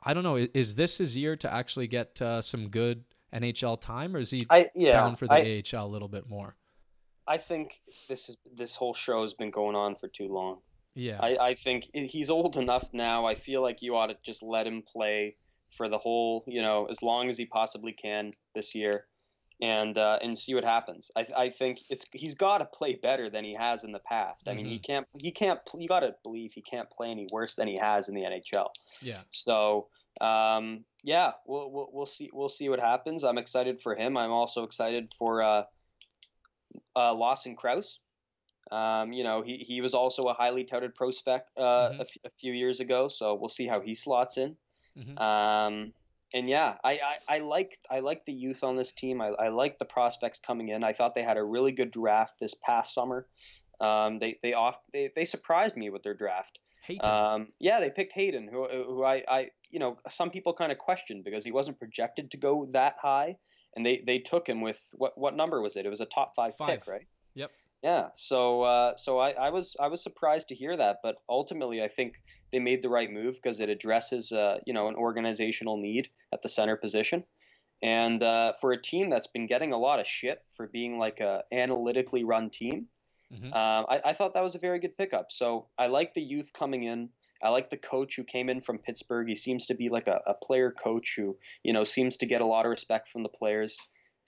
I 0.04 0.14
don't 0.14 0.24
know. 0.24 0.36
Is 0.36 0.76
this 0.76 0.98
his 0.98 1.16
year 1.16 1.36
to 1.38 1.52
actually 1.52 1.88
get 1.88 2.22
uh, 2.22 2.42
some 2.42 2.70
good 2.70 3.04
NHL 3.34 3.80
time, 3.80 4.16
or 4.16 4.20
is 4.20 4.32
he 4.32 4.46
I 4.50 4.70
yeah. 4.76 4.94
down 4.94 5.16
for 5.16 5.28
the 5.28 5.34
I, 5.34 5.64
AHL 5.74 5.86
a 5.86 5.88
little 5.88 6.08
bit 6.08 6.28
more? 6.28 6.56
I 7.27 7.38
think 7.38 7.81
this 8.07 8.29
is 8.29 8.38
this 8.56 8.75
whole 8.75 8.94
show 8.94 9.21
has 9.21 9.33
been 9.33 9.51
going 9.51 9.75
on 9.75 9.95
for 9.95 10.07
too 10.07 10.27
long. 10.27 10.59
Yeah, 10.94 11.19
I, 11.21 11.38
I 11.38 11.53
think 11.53 11.89
he's 11.94 12.29
old 12.29 12.57
enough 12.57 12.89
now. 12.94 13.25
I 13.25 13.35
feel 13.35 13.62
like 13.62 13.81
you 13.81 13.95
ought 13.95 14.07
to 14.07 14.18
just 14.25 14.44
let 14.44 14.68
him 14.68 14.81
play 14.81 15.35
for 15.69 15.87
the 15.87 15.97
whole, 15.97 16.44
you 16.47 16.61
know, 16.61 16.85
as 16.87 17.01
long 17.01 17.30
as 17.30 17.37
he 17.37 17.45
possibly 17.45 17.94
can 17.94 18.31
this 18.54 18.75
year, 18.75 19.06
and 19.61 19.97
uh, 19.97 20.19
and 20.21 20.37
see 20.37 20.56
what 20.56 20.63
happens. 20.63 21.11
I, 21.16 21.25
I 21.37 21.49
think 21.49 21.81
it's 21.90 22.06
he's 22.11 22.35
got 22.35 22.57
to 22.57 22.66
play 22.66 22.95
better 22.95 23.30
than 23.30 23.44
he 23.44 23.54
has 23.54 23.83
in 23.83 23.92
the 23.92 23.99
past. 23.99 24.49
I 24.49 24.54
mean, 24.54 24.66
he 24.66 24.80
can't 24.80 25.07
he 25.21 25.31
can't 25.31 25.59
you 25.78 25.87
got 25.87 26.01
to 26.01 26.16
believe 26.23 26.54
he 26.54 26.61
can't 26.61 26.90
play 26.90 27.09
any 27.11 27.28
worse 27.31 27.56
than 27.56 27.68
he 27.68 27.78
has 27.80 28.09
in 28.09 28.16
the 28.16 28.23
NHL. 28.23 28.68
yeah, 29.01 29.19
So 29.30 29.87
um, 30.19 30.83
yeah, 31.04 31.31
we'll, 31.45 31.71
we'll 31.71 31.90
we'll 31.94 32.06
see 32.06 32.30
we'll 32.33 32.49
see 32.49 32.68
what 32.69 32.80
happens. 32.80 33.23
I'm 33.23 33.37
excited 33.37 33.80
for 33.80 33.95
him. 33.95 34.18
I'm 34.18 34.31
also 34.31 34.63
excited 34.63 35.13
for 35.18 35.42
uh, 35.42 35.63
uh, 36.95 37.13
Lawson 37.13 37.56
Crouse. 37.56 37.99
Um, 38.71 39.11
you 39.11 39.23
know, 39.23 39.42
he, 39.42 39.57
he 39.57 39.81
was 39.81 39.94
also 39.94 40.23
a 40.23 40.33
highly 40.33 40.63
touted 40.63 40.95
prospect 40.95 41.51
uh, 41.57 41.90
Mhm. 41.90 41.97
a, 41.99 42.01
f- 42.01 42.18
a 42.25 42.30
few 42.30 42.54
years 42.54 42.80
ago, 42.80 43.07
so 43.07 43.35
we'll 43.35 43.49
see 43.49 43.68
how 43.68 43.81
he 43.81 43.95
slots 43.95 44.37
in. 44.37 44.56
Mhm. 44.97 45.19
Um, 45.19 45.94
and 46.33 46.47
yeah, 46.47 46.78
I, 46.83 46.94
I, 46.94 47.35
I 47.35 47.40
like 47.40 47.78
I 47.90 47.99
like 47.99 48.25
the 48.25 48.31
youth 48.33 48.63
on 48.63 48.78
this 48.78 48.94
team. 48.94 49.21
I, 49.21 49.28
I 49.28 49.49
like 49.49 49.78
the 49.78 49.85
prospects 49.85 50.40
coming 50.40 50.69
in. 50.69 50.83
I 50.83 50.94
thought 50.94 51.13
they 51.16 51.23
had 51.23 51.37
a 51.37 51.44
really 51.44 51.73
good 51.73 51.92
draft 51.92 52.40
this 52.40 52.54
past 52.54 52.94
summer. 52.94 53.28
Um, 53.81 54.19
they 54.19 54.40
they 54.42 54.54
off 54.54 54.78
they, 54.94 55.11
they 55.13 55.25
surprised 55.25 55.75
me 55.75 55.90
with 55.90 56.04
their 56.04 56.13
draft. 56.13 56.59
Um, 57.07 57.54
yeah, 57.59 57.80
they 57.80 57.90
picked 57.90 58.13
Hayton, 58.13 58.47
who, 58.47 58.68
who 58.68 59.04
I, 59.04 59.23
I, 59.28 59.51
you 59.69 59.80
know, 59.80 59.97
some 60.09 60.30
people 60.30 60.54
kind 60.54 60.71
of 60.71 60.78
questioned 60.78 61.23
because 61.23 61.44
he 61.44 61.51
wasn't 61.51 61.80
projected 61.80 62.31
to 62.31 62.37
go 62.37 62.66
that 62.71 62.95
high, 62.99 63.37
and 63.75 63.85
they, 63.85 64.04
they 64.06 64.19
took 64.19 64.47
him 64.47 64.61
with 64.61 64.90
what, 64.94 65.18
what 65.18 65.35
number 65.35 65.61
was 65.61 65.75
it? 65.75 65.85
It 65.85 65.90
was 65.90 66.01
a 66.01 66.06
top 66.06 66.35
five, 66.35 66.56
Five. 66.57 66.69
pick, 66.81 66.87
right? 66.87 67.07
Yep. 67.35 67.51
Yeah. 67.83 68.07
So, 68.13 68.61
uh, 68.63 68.95
so 68.95 69.19
I, 69.19 69.31
I 69.31 69.49
was, 69.49 69.75
I 69.80 69.87
was 69.87 70.04
surprised 70.04 70.49
to 70.49 70.56
hear 70.56 70.78
that, 70.78 70.97
but 71.01 71.18
ultimately, 71.28 71.81
I 71.81 71.87
think 71.87 72.21
they 72.51 72.59
made 72.59 72.81
the 72.81 72.90
right 72.90 73.11
move 73.11 73.35
because 73.35 73.59
it 73.59 73.69
addresses, 73.69 74.31
uh, 74.31 74.59
you 74.68 74.73
know, 74.73 74.87
an 74.87 74.95
organizational 74.95 75.78
need 75.78 76.09
at 76.31 76.42
the 76.42 76.49
center 76.49 76.75
position. 76.75 77.23
And 77.81 78.21
uh, 78.21 78.54
for 78.61 78.71
a 78.71 78.81
team 78.81 79.09
that's 79.09 79.28
been 79.28 79.47
getting 79.47 79.73
a 79.73 79.78
lot 79.78 79.99
of 79.99 80.06
shit 80.06 80.44
for 80.56 80.68
being 80.68 80.99
like 80.99 81.19
a 81.19 81.44
analytically 81.51 82.23
run 82.23 82.49
team, 82.49 82.87
Mhm. 83.33 83.45
Um, 83.56 83.85
I, 83.87 84.01
I 84.07 84.13
thought 84.13 84.33
that 84.33 84.44
was 84.44 84.56
a 84.56 84.59
very 84.59 84.80
good 84.80 84.97
pickup. 84.97 85.31
So 85.31 85.68
I 85.78 85.87
like 85.87 86.13
the 86.13 86.21
youth 86.21 86.51
coming 86.51 86.83
in. 86.83 87.09
I 87.44 87.50
like 87.50 87.69
the 87.69 87.78
coach 87.78 88.16
who 88.16 88.24
came 88.24 88.50
in 88.50 88.62
from 88.62 88.78
Pittsburgh. 88.78 89.28
He 89.28 89.36
seems 89.36 89.66
to 89.68 89.74
be 89.76 89.90
like 89.90 90.07
a, 90.07 90.21
a 90.26 90.33
player 90.33 90.71
coach 90.71 91.16
who, 91.18 91.38
you 91.64 91.74
know, 91.74 91.83
seems 91.83 92.18
to 92.18 92.26
get 92.26 92.42
a 92.42 92.45
lot 92.45 92.66
of 92.66 92.69
respect 92.69 93.07
from 93.07 93.24
the 93.24 93.30
players. 93.30 93.78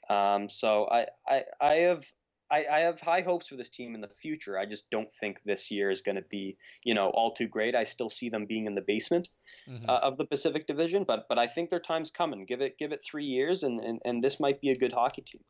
Um, 0.09 0.49
so 0.49 0.87
I, 0.89 1.07
I, 1.27 1.43
I 1.61 1.73
have 1.75 2.05
I, 2.51 2.65
I 2.69 2.79
have 2.81 2.99
high 2.99 3.21
hopes 3.21 3.47
for 3.47 3.55
this 3.55 3.69
team 3.69 3.95
in 3.95 4.01
the 4.01 4.07
future. 4.07 4.59
I 4.59 4.65
just 4.65 4.91
don't 4.91 5.11
think 5.11 5.41
this 5.43 5.71
year 5.71 5.89
is 5.89 6.01
going 6.01 6.17
to 6.17 6.21
be, 6.21 6.57
you 6.83 6.93
know, 6.93 7.09
all 7.09 7.33
too 7.33 7.47
great. 7.47 7.75
I 7.75 7.83
still 7.83 8.09
see 8.09 8.29
them 8.29 8.45
being 8.45 8.67
in 8.67 8.75
the 8.75 8.81
basement 8.81 9.29
Mhm. 9.67 9.89
uh, 9.89 9.99
of 10.03 10.17
the 10.17 10.25
Pacific 10.25 10.67
Division, 10.67 11.03
but 11.03 11.27
but 11.29 11.39
I 11.39 11.47
think 11.47 11.69
their 11.69 11.79
time's 11.79 12.11
coming. 12.11 12.45
Give 12.45 12.61
it 12.61 12.77
give 12.77 12.91
it 12.91 13.01
three 13.03 13.25
years, 13.25 13.63
and 13.63 13.79
and, 13.79 14.01
and 14.05 14.23
this 14.23 14.39
might 14.39 14.61
be 14.61 14.69
a 14.71 14.75
good 14.75 14.93
hockey 14.93 15.21
team. 15.21 15.43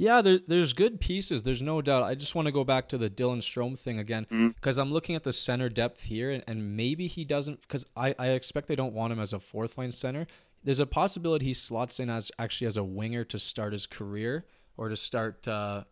Yeah, 0.00 0.22
there, 0.22 0.38
there's 0.46 0.72
good 0.74 1.00
pieces. 1.00 1.42
There's 1.42 1.60
no 1.60 1.82
doubt. 1.82 2.04
I 2.04 2.14
just 2.14 2.36
want 2.36 2.46
to 2.46 2.52
go 2.52 2.62
back 2.62 2.88
to 2.90 2.98
the 2.98 3.10
Dylan 3.10 3.38
Strome 3.38 3.76
thing 3.76 3.98
again 3.98 4.26
because 4.54 4.78
I'm 4.78 4.92
looking 4.92 5.16
at 5.16 5.24
the 5.24 5.32
center 5.32 5.68
depth 5.68 6.02
here, 6.04 6.30
and, 6.30 6.44
and 6.46 6.76
maybe 6.76 7.08
he 7.08 7.24
doesn't 7.24 7.60
because 7.62 7.84
I, 7.96 8.14
I 8.16 8.28
expect 8.28 8.68
they 8.68 8.76
don't 8.76 8.94
want 8.94 9.12
him 9.12 9.18
as 9.18 9.32
a 9.32 9.40
fourth 9.40 9.76
line 9.76 9.90
center. 9.90 10.28
There's 10.62 10.78
a 10.78 10.86
possibility 10.86 11.46
he 11.46 11.54
slots 11.54 11.98
in 11.98 12.08
as 12.08 12.30
actually 12.38 12.68
as 12.68 12.76
a 12.76 12.84
winger 12.84 13.24
to 13.24 13.40
start 13.40 13.72
his 13.72 13.86
career 13.86 14.46
or 14.76 14.88
to 14.88 14.96
start 14.96 15.48
uh, 15.48 15.82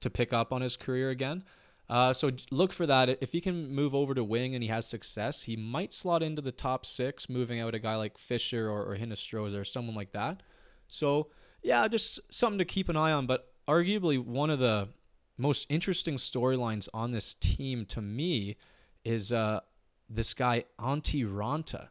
to 0.00 0.10
pick 0.10 0.34
up 0.34 0.52
on 0.52 0.60
his 0.60 0.76
career 0.76 1.08
again. 1.08 1.42
Uh, 1.88 2.12
so 2.12 2.30
look 2.50 2.74
for 2.74 2.84
that. 2.86 3.08
If 3.22 3.32
he 3.32 3.40
can 3.40 3.70
move 3.74 3.94
over 3.94 4.12
to 4.12 4.22
wing 4.22 4.54
and 4.54 4.62
he 4.62 4.68
has 4.68 4.86
success, 4.86 5.44
he 5.44 5.56
might 5.56 5.94
slot 5.94 6.22
into 6.22 6.42
the 6.42 6.52
top 6.52 6.84
six, 6.84 7.28
moving 7.28 7.60
out 7.60 7.74
a 7.74 7.78
guy 7.78 7.96
like 7.96 8.18
Fischer 8.18 8.68
or, 8.68 8.84
or 8.84 8.96
Hinostroza 8.96 9.58
or 9.58 9.64
someone 9.64 9.94
like 9.94 10.12
that. 10.12 10.42
So 10.88 11.28
yeah, 11.66 11.88
just 11.88 12.20
something 12.30 12.58
to 12.58 12.64
keep 12.64 12.88
an 12.88 12.96
eye 12.96 13.10
on. 13.10 13.26
But 13.26 13.52
arguably 13.68 14.24
one 14.24 14.50
of 14.50 14.60
the 14.60 14.88
most 15.36 15.66
interesting 15.68 16.14
storylines 16.14 16.88
on 16.94 17.10
this 17.10 17.34
team 17.34 17.84
to 17.86 18.00
me 18.00 18.56
is 19.04 19.32
uh, 19.32 19.60
this 20.08 20.32
guy 20.32 20.64
Antti 20.78 21.28
Raanta. 21.28 21.88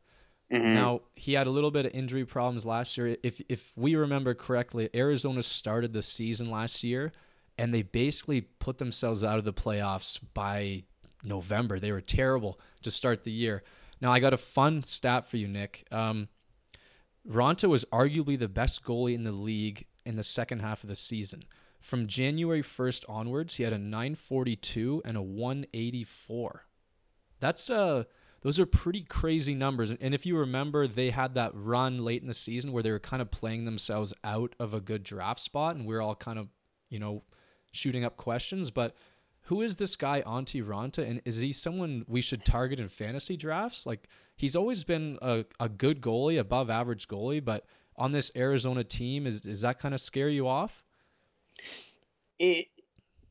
Now 0.73 1.01
he 1.15 1.33
had 1.33 1.47
a 1.47 1.49
little 1.49 1.71
bit 1.71 1.85
of 1.85 1.91
injury 1.93 2.23
problems 2.23 2.65
last 2.65 2.97
year. 2.97 3.17
If 3.21 3.41
if 3.49 3.73
we 3.75 3.95
remember 3.95 4.33
correctly, 4.33 4.89
Arizona 4.95 5.43
started 5.43 5.91
the 5.91 6.03
season 6.03 6.49
last 6.49 6.83
year, 6.83 7.11
and 7.57 7.73
they 7.73 7.81
basically 7.81 8.41
put 8.41 8.77
themselves 8.77 9.23
out 9.23 9.39
of 9.39 9.43
the 9.43 9.53
playoffs 9.53 10.19
by 10.33 10.83
November. 11.23 11.79
They 11.79 11.91
were 11.91 12.01
terrible 12.01 12.59
to 12.83 12.91
start 12.91 13.23
the 13.25 13.31
year. 13.31 13.63
Now 13.99 14.13
I 14.13 14.19
got 14.19 14.33
a 14.33 14.37
fun 14.37 14.83
stat 14.83 15.25
for 15.27 15.37
you, 15.37 15.47
Nick. 15.47 15.85
Um, 15.91 16.29
Raanta 17.29 17.67
was 17.67 17.85
arguably 17.85 18.37
the 18.37 18.47
best 18.47 18.83
goalie 18.83 19.15
in 19.15 19.23
the 19.23 19.31
league 19.31 19.85
in 20.05 20.15
the 20.15 20.23
second 20.23 20.59
half 20.59 20.83
of 20.83 20.89
the 20.89 20.95
season. 20.95 21.43
From 21.81 22.07
January 22.07 22.61
1st 22.61 23.05
onwards, 23.07 23.55
he 23.55 23.63
had 23.63 23.73
a 23.73 23.77
942 23.77 25.01
and 25.05 25.17
a 25.17 25.21
184. 25.21 26.65
That's 27.39 27.69
uh 27.69 28.05
those 28.41 28.59
are 28.59 28.67
pretty 28.67 29.01
crazy 29.01 29.55
numbers. 29.55 29.89
And 29.89 30.13
if 30.13 30.23
you 30.23 30.37
remember, 30.37 30.85
they 30.85 31.09
had 31.09 31.33
that 31.33 31.51
run 31.55 32.05
late 32.05 32.21
in 32.21 32.27
the 32.27 32.33
season 32.35 32.71
where 32.71 32.83
they 32.83 32.91
were 32.91 32.99
kind 32.99 33.19
of 33.19 33.31
playing 33.31 33.65
themselves 33.65 34.13
out 34.23 34.55
of 34.59 34.75
a 34.75 34.79
good 34.79 35.01
draft 35.01 35.39
spot 35.39 35.75
and 35.75 35.87
we 35.87 35.95
are 35.95 36.01
all 36.01 36.13
kind 36.13 36.37
of, 36.37 36.49
you 36.89 36.99
know, 36.99 37.23
shooting 37.71 38.05
up 38.05 38.17
questions, 38.17 38.69
but 38.69 38.95
who 39.45 39.61
is 39.61 39.77
this 39.77 39.95
guy 39.95 40.21
Antti 40.21 40.63
Raanta 40.63 41.07
and 41.07 41.21
is 41.25 41.37
he 41.37 41.53
someone 41.53 42.05
we 42.07 42.21
should 42.21 42.45
target 42.45 42.79
in 42.79 42.87
fantasy 42.87 43.35
drafts? 43.35 43.85
Like 43.85 44.07
he's 44.35 44.55
always 44.55 44.83
been 44.83 45.17
a, 45.21 45.45
a 45.59 45.69
good 45.69 46.01
goalie, 46.01 46.39
above 46.39 46.69
average 46.69 47.07
goalie, 47.07 47.43
but 47.43 47.65
on 47.95 48.11
this 48.11 48.31
Arizona 48.35 48.83
team, 48.83 49.25
is 49.25 49.45
is 49.45 49.61
that 49.61 49.79
kind 49.79 49.93
of 49.93 50.01
scare 50.01 50.29
you 50.29 50.47
off? 50.47 50.83
it 52.39 52.67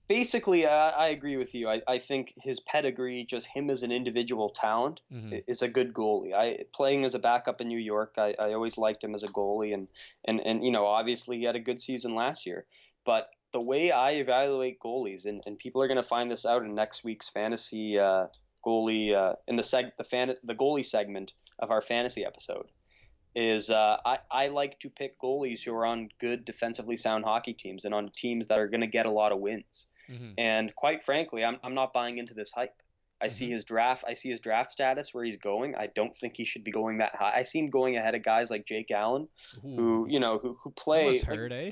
basically 0.09 0.67
uh, 0.67 0.93
i 0.97 1.09
agree 1.09 1.37
with 1.37 1.55
you 1.55 1.69
I, 1.69 1.83
I 1.87 1.99
think 1.99 2.35
his 2.41 2.61
pedigree 2.61 3.27
just 3.29 3.47
him 3.47 3.71
as 3.71 3.83
an 3.83 3.93
individual 3.93 4.49
talent 4.51 5.01
Mhm. 5.13 5.43
is 5.47 5.63
a 5.63 5.69
good 5.69 5.93
goalie 5.93 6.35
i 6.35 6.65
playing 6.73 7.05
as 7.05 7.15
a 7.15 7.19
backup 7.19 7.61
in 7.61 7.69
new 7.69 7.79
york 7.79 8.15
I, 8.19 8.35
I 8.39 8.53
always 8.55 8.79
liked 8.79 9.03
him 9.05 9.15
as 9.15 9.23
a 9.23 9.29
goalie 9.29 9.75
and, 9.75 9.89
and 10.25 10.41
and 10.41 10.65
you 10.65 10.71
know 10.73 10.87
obviously 10.87 11.39
he 11.39 11.45
had 11.45 11.57
a 11.57 11.61
good 11.61 11.81
season 11.81 12.15
last 12.15 12.47
year 12.47 12.65
but 13.05 13.31
the 13.53 13.61
way 13.61 13.91
i 13.91 14.13
evaluate 14.13 14.81
goalies 14.81 15.27
and, 15.27 15.43
and 15.47 15.59
people 15.59 15.83
are 15.83 15.89
going 15.89 15.97
to 15.97 16.03
find 16.03 16.31
this 16.31 16.45
out 16.47 16.63
in 16.63 16.75
next 16.75 17.05
week's 17.05 17.29
fantasy 17.29 17.99
uh, 17.99 18.27
goalie 18.67 19.15
uh, 19.15 19.35
in 19.49 19.57
the 19.57 19.63
seg 19.63 19.91
the 19.99 20.05
fan 20.05 20.35
the 20.45 20.55
goalie 20.55 20.85
segment 20.85 21.33
of 21.59 21.71
our 21.71 21.81
fantasy 21.81 22.25
episode 22.25 22.67
is 23.37 23.69
uh, 23.69 23.97
I, 24.07 24.19
I 24.31 24.49
like 24.49 24.79
to 24.81 24.91
pick 24.91 25.21
goalies 25.21 25.63
who 25.65 25.75
are 25.75 25.85
on 25.85 26.09
good 26.21 26.45
defensively 26.45 26.97
sound 26.97 27.25
hockey 27.25 27.53
teams 27.53 27.85
and 27.85 27.93
on 27.93 28.09
teams 28.11 28.47
that 28.49 28.59
are 28.61 28.69
going 28.69 28.83
to 28.83 28.87
get 28.87 29.07
a 29.07 29.11
lot 29.11 29.33
of 29.33 29.41
wins. 29.41 29.87
Mhm. 30.09 30.35
And 30.39 30.75
quite 30.77 31.03
frankly, 31.03 31.45
I'm, 31.45 31.59
I'm 31.65 31.75
not 31.75 31.93
buying 31.93 32.19
into 32.19 32.35
this 32.35 32.53
hype. 32.53 32.81
I 33.21 33.29
see 33.29 33.51
his 33.51 33.65
draft. 33.65 34.05
I 34.07 34.15
see 34.15 34.29
his 34.29 34.39
draft 34.39 34.71
status 34.71 35.15
where 35.15 35.25
he's 35.25 35.39
going. 35.39 35.75
I 35.75 35.87
don't 35.87 36.15
think 36.15 36.37
he 36.37 36.45
should 36.45 36.63
be 36.63 36.71
going 36.71 36.99
that 36.99 37.15
high. 37.17 37.33
I 37.35 37.43
see 37.43 37.59
him 37.59 37.71
going 37.71 37.97
ahead 37.97 38.15
of 38.15 38.23
guys 38.23 38.51
like 38.51 38.67
Jake 38.67 38.91
Allen, 38.91 39.29
who 39.63 40.07
you 40.09 40.21
know 40.21 40.39
who 40.39 40.55
who 40.63 40.71
that 40.71 40.77
play. 40.77 41.09
like- 41.13 41.23
hurt, 41.23 41.53
eh? 41.53 41.71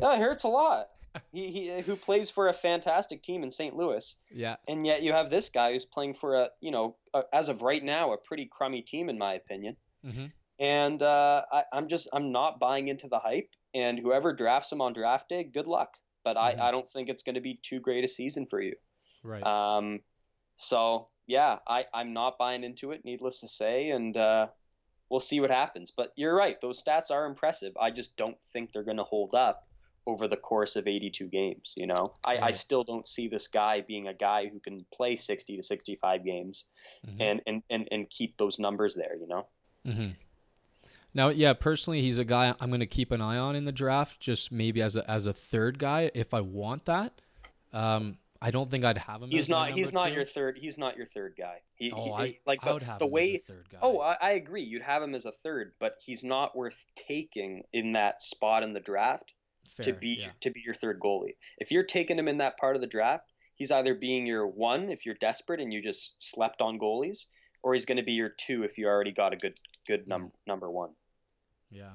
yeah, 0.00 0.14
it 0.14 0.20
hurts 0.20 0.44
a 0.44 0.48
lot. 0.48 0.88
He, 1.32 1.50
he 1.50 1.80
who 1.80 1.96
plays 1.96 2.30
for 2.30 2.48
a 2.48 2.52
fantastic 2.52 3.22
team 3.22 3.42
in 3.42 3.50
St. 3.50 3.76
Louis, 3.76 4.16
yeah. 4.30 4.56
and 4.68 4.86
yet 4.86 5.02
you 5.02 5.12
have 5.12 5.30
this 5.30 5.48
guy 5.48 5.72
who's 5.72 5.84
playing 5.84 6.14
for 6.14 6.34
a 6.34 6.50
you 6.60 6.70
know 6.70 6.96
a, 7.12 7.22
as 7.32 7.48
of 7.48 7.62
right 7.62 7.82
now 7.82 8.12
a 8.12 8.16
pretty 8.16 8.46
crummy 8.46 8.82
team 8.82 9.08
in 9.08 9.18
my 9.18 9.34
opinion. 9.34 9.76
hmm 10.04 10.26
and 10.60 11.02
uh, 11.02 11.44
I, 11.50 11.64
I'm 11.72 11.88
just 11.88 12.08
I'm 12.12 12.30
not 12.30 12.60
buying 12.60 12.86
into 12.88 13.08
the 13.08 13.18
hype. 13.18 13.50
And 13.74 13.98
whoever 13.98 14.32
drafts 14.32 14.70
him 14.70 14.80
on 14.80 14.92
draft 14.92 15.28
day, 15.28 15.42
good 15.42 15.66
luck. 15.66 15.96
But 16.22 16.36
Mhm. 16.36 16.60
I, 16.60 16.68
I 16.68 16.70
don't 16.70 16.88
think 16.88 17.08
it's 17.08 17.24
going 17.24 17.34
to 17.34 17.40
be 17.40 17.58
too 17.60 17.80
great 17.80 18.04
a 18.04 18.08
season 18.08 18.46
for 18.46 18.60
you. 18.60 18.76
Right. 19.24 19.42
Um, 19.44 20.00
so 20.56 21.08
yeah, 21.26 21.58
I 21.66 21.86
I'm 21.92 22.12
not 22.12 22.38
buying 22.38 22.62
into 22.62 22.92
it. 22.92 23.04
Needless 23.04 23.40
to 23.40 23.48
say, 23.48 23.90
and 23.90 24.16
uh, 24.16 24.46
we'll 25.10 25.18
see 25.18 25.40
what 25.40 25.50
happens. 25.50 25.90
But 25.90 26.12
you're 26.14 26.34
right; 26.34 26.60
those 26.60 26.82
stats 26.82 27.10
are 27.10 27.26
impressive. 27.26 27.72
I 27.80 27.90
just 27.90 28.16
don't 28.16 28.40
think 28.52 28.72
they're 28.72 28.84
going 28.84 28.98
to 28.98 29.04
hold 29.04 29.34
up 29.34 29.66
over 30.06 30.28
the 30.28 30.36
course 30.36 30.76
of 30.76 30.86
82 30.86 31.26
games. 31.28 31.72
You 31.76 31.86
know, 31.86 32.12
I, 32.26 32.38
I 32.42 32.50
still 32.50 32.84
don't 32.84 33.06
see 33.06 33.28
this 33.28 33.48
guy 33.48 33.80
being 33.80 34.08
a 34.08 34.14
guy 34.14 34.48
who 34.48 34.60
can 34.60 34.84
play 34.92 35.16
60 35.16 35.56
to 35.56 35.62
65 35.62 36.24
games 36.24 36.64
Mhm. 37.06 37.16
and, 37.20 37.40
and, 37.46 37.62
and, 37.70 37.88
and 37.90 38.10
keep 38.10 38.36
those 38.36 38.58
numbers 38.58 38.94
there. 38.94 39.16
You 39.16 39.26
know. 39.28 39.46
hmm 39.84 40.10
Now, 41.14 41.28
yeah, 41.28 41.52
personally, 41.54 42.00
he's 42.00 42.18
a 42.18 42.24
guy 42.24 42.54
I'm 42.60 42.68
going 42.70 42.80
to 42.80 42.86
keep 42.86 43.10
an 43.12 43.20
eye 43.20 43.38
on 43.38 43.56
in 43.56 43.64
the 43.64 43.72
draft, 43.72 44.20
just 44.20 44.50
maybe 44.52 44.82
as 44.82 44.96
a 44.96 45.08
as 45.10 45.26
a 45.26 45.32
third 45.32 45.78
guy 45.78 46.10
if 46.14 46.34
I 46.34 46.40
want 46.40 46.84
that. 46.86 47.20
Um, 47.72 48.18
I 48.42 48.50
don't 48.50 48.70
think 48.70 48.84
I'd 48.84 48.98
have 48.98 49.22
him. 49.22 49.30
He's 49.30 49.44
as 49.44 49.48
not. 49.48 49.70
He's 49.72 49.92
not 49.92 50.08
two. 50.08 50.14
your 50.14 50.24
third. 50.26 50.58
He's 50.58 50.76
not 50.76 50.96
your 50.98 51.06
third 51.06 51.34
guy. 51.38 51.60
He, 51.76 51.90
Oh, 51.92 52.04
he- 52.04 52.10
I, 52.12 52.38
like 52.46 52.58
I 52.62 52.66
the, 52.68 52.74
would 52.74 52.82
have 52.82 52.98
the 52.98 53.06
him 53.06 53.10
way. 53.10 53.34
as 53.36 53.40
a 53.50 53.52
third 53.54 53.66
guy. 53.70 53.78
Oh, 53.80 54.00
I, 54.00 54.16
I 54.20 54.30
agree. 54.32 54.62
You'd 54.62 54.82
have 54.82 55.02
him 55.02 55.14
as 55.14 55.24
a 55.24 55.32
third, 55.32 55.72
but 55.80 55.96
he's 55.98 56.22
not 56.24 56.54
worth 56.54 56.86
taking 56.94 57.62
in 57.72 57.92
that 57.92 58.20
spot 58.20 58.62
in 58.62 58.74
the 58.74 58.80
draft 58.80 59.32
to 59.82 59.92
be 59.92 60.16
yeah. 60.20 60.30
to 60.40 60.50
be 60.50 60.62
your 60.64 60.74
third 60.74 61.00
goalie. 61.00 61.34
If 61.58 61.70
you're 61.70 61.84
taking 61.84 62.18
him 62.18 62.28
in 62.28 62.38
that 62.38 62.56
part 62.58 62.76
of 62.76 62.80
the 62.80 62.86
draft, 62.86 63.32
he's 63.54 63.70
either 63.70 63.94
being 63.94 64.26
your 64.26 64.46
one 64.46 64.88
if 64.90 65.04
you're 65.06 65.14
desperate 65.16 65.60
and 65.60 65.72
you 65.72 65.82
just 65.82 66.14
slept 66.18 66.60
on 66.62 66.78
goalies, 66.78 67.26
or 67.62 67.74
he's 67.74 67.84
going 67.84 67.96
to 67.98 68.02
be 68.04 68.12
your 68.12 68.30
two 68.30 68.62
if 68.64 68.78
you 68.78 68.86
already 68.86 69.12
got 69.12 69.32
a 69.32 69.36
good 69.36 69.58
good 69.86 70.06
num- 70.08 70.32
number 70.46 70.70
one. 70.70 70.90
Yeah. 71.70 71.92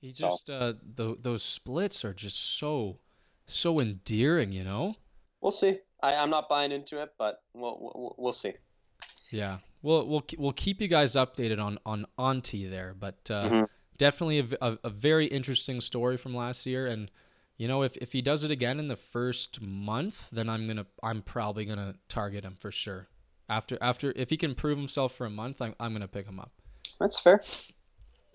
He 0.00 0.12
So- 0.12 0.28
just 0.28 0.50
uh 0.50 0.74
th- 0.96 1.18
those 1.18 1.42
splits 1.42 2.04
are 2.04 2.12
just 2.14 2.58
so 2.58 2.98
so 3.46 3.78
endearing, 3.78 4.52
you 4.52 4.64
know? 4.64 4.96
We'll 5.40 5.50
see. 5.52 5.78
I, 6.02 6.14
I'm 6.14 6.30
not 6.30 6.48
buying 6.48 6.72
into 6.72 7.00
it, 7.02 7.10
but 7.18 7.42
we'll 7.54 7.78
we'll, 7.80 8.14
we'll 8.18 8.32
see. 8.32 8.52
Yeah. 9.30 9.58
We'll 9.82 10.06
we'll 10.06 10.24
we'll 10.38 10.52
keep 10.52 10.80
you 10.80 10.88
guys 10.88 11.12
updated 11.12 11.60
on 11.62 11.78
on 11.86 12.06
Antti 12.18 12.68
there, 12.70 12.94
but 12.98 13.18
uh 13.30 13.48
Mhm. 13.48 13.68
Definitely 13.98 14.38
a 14.60 14.78
a 14.82 14.90
very 14.90 15.26
interesting 15.26 15.80
story 15.80 16.16
from 16.16 16.34
last 16.34 16.66
year 16.66 16.86
and 16.86 17.10
you 17.56 17.68
know 17.68 17.82
if 17.82 17.96
if 17.98 18.12
he 18.12 18.22
does 18.22 18.44
it 18.44 18.50
again 18.50 18.78
in 18.78 18.88
the 18.88 18.96
first 18.96 19.60
month, 19.60 20.30
then 20.30 20.48
I'm 20.48 20.66
to 20.68 20.86
I'm 21.02 21.22
probably 21.22 21.64
going 21.64 21.78
to 21.78 21.94
target 22.08 22.44
him 22.44 22.56
for 22.58 22.70
sure. 22.70 23.08
After 23.48 23.78
after 23.80 24.12
if 24.16 24.30
he 24.30 24.36
can 24.36 24.54
prove 24.54 24.78
himself 24.78 25.14
for 25.14 25.26
a 25.26 25.30
month, 25.30 25.60
I'm 25.60 25.74
I'm 25.78 25.92
going 25.92 26.02
to 26.02 26.08
pick 26.08 26.26
him 26.26 26.40
up. 26.40 26.52
That's 26.98 27.18
fair. 27.20 27.42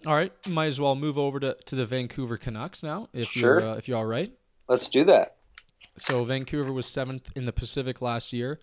All 0.05 0.13
right, 0.13 0.31
might 0.47 0.67
as 0.67 0.79
well 0.79 0.95
move 0.95 1.17
over 1.17 1.39
to, 1.39 1.55
to 1.65 1.75
the 1.75 1.85
Vancouver 1.85 2.37
Canucks 2.37 2.83
now 2.83 3.09
if 3.13 3.27
Sure. 3.27 3.59
you're 3.59 3.69
uh, 3.69 3.75
if 3.77 3.87
you're 3.87 3.97
all 3.97 4.05
right. 4.05 4.31
Let's 4.67 4.89
do 4.89 5.03
that. 5.05 5.37
So 5.97 6.23
Vancouver 6.23 6.71
was 6.71 6.85
seventh 6.85 7.31
in 7.35 7.45
the 7.45 7.53
Pacific 7.53 8.01
last 8.01 8.31
year. 8.33 8.59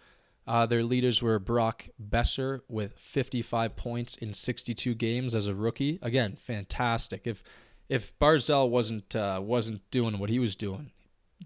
Uh, 0.47 0.67
their 0.67 0.83
leaders 0.83 1.23
were 1.23 1.39
Brock 1.39 1.89
Boeser 2.03 2.61
with 2.69 2.99
55 2.99 3.77
points 3.77 4.17
in 4.17 4.33
62 4.33 4.95
games 4.95 5.35
as 5.35 5.47
a 5.47 5.55
rookie. 5.55 5.99
Again, 6.03 6.37
fantastic. 6.37 7.27
If 7.27 7.43
if 7.89 8.19
Barzal 8.19 8.69
wasn't 8.71 9.15
uh, 9.17 9.41
wasn't 9.43 9.89
doing 9.91 10.19
what 10.19 10.31
he 10.31 10.39
was 10.39 10.57
doing, 10.57 10.91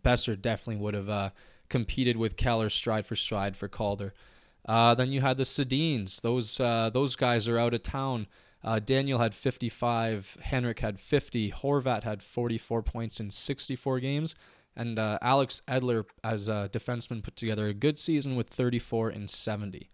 Boeser 0.05 0.41
definitely 0.41 0.83
would 0.83 0.95
have 0.95 1.09
uh, 1.09 1.31
competed 1.69 2.17
with 2.17 2.37
Keller 2.37 2.71
stride 2.71 3.07
for 3.07 3.17
stride 3.17 3.57
for 3.57 3.69
Calder. 3.69 4.15
Uh, 4.67 4.95
then 4.95 5.13
you 5.13 5.21
had 5.21 5.37
the 5.39 5.45
Sedins. 5.45 6.21
Those 6.21 6.59
uh, 6.61 6.91
those 6.93 7.17
guys 7.17 7.49
are 7.49 7.59
out 7.59 7.75
of 7.75 7.83
town. 7.83 8.27
Uh, 8.63 8.81
Daniel 8.81 9.21
had 9.21 9.35
55. 9.35 10.39
Henrik 10.43 10.81
had 10.81 10.99
50. 10.99 11.53
Horvat 11.53 12.03
had 12.03 12.23
44 12.23 12.83
points 12.83 13.21
in 13.21 13.31
64 13.31 14.01
games. 14.01 14.35
And 14.79 14.97
uh, 14.97 15.19
Alex 15.21 15.61
Edler, 15.67 16.05
as 16.23 16.49
a 16.49 16.71
defenseman, 16.73 17.23
put 17.23 17.35
together 17.35 17.67
a 17.67 17.75
good 17.75 17.99
season 17.99 18.37
with 18.37 18.49
34 18.49 19.11
and 19.11 19.29
70. 19.29 19.91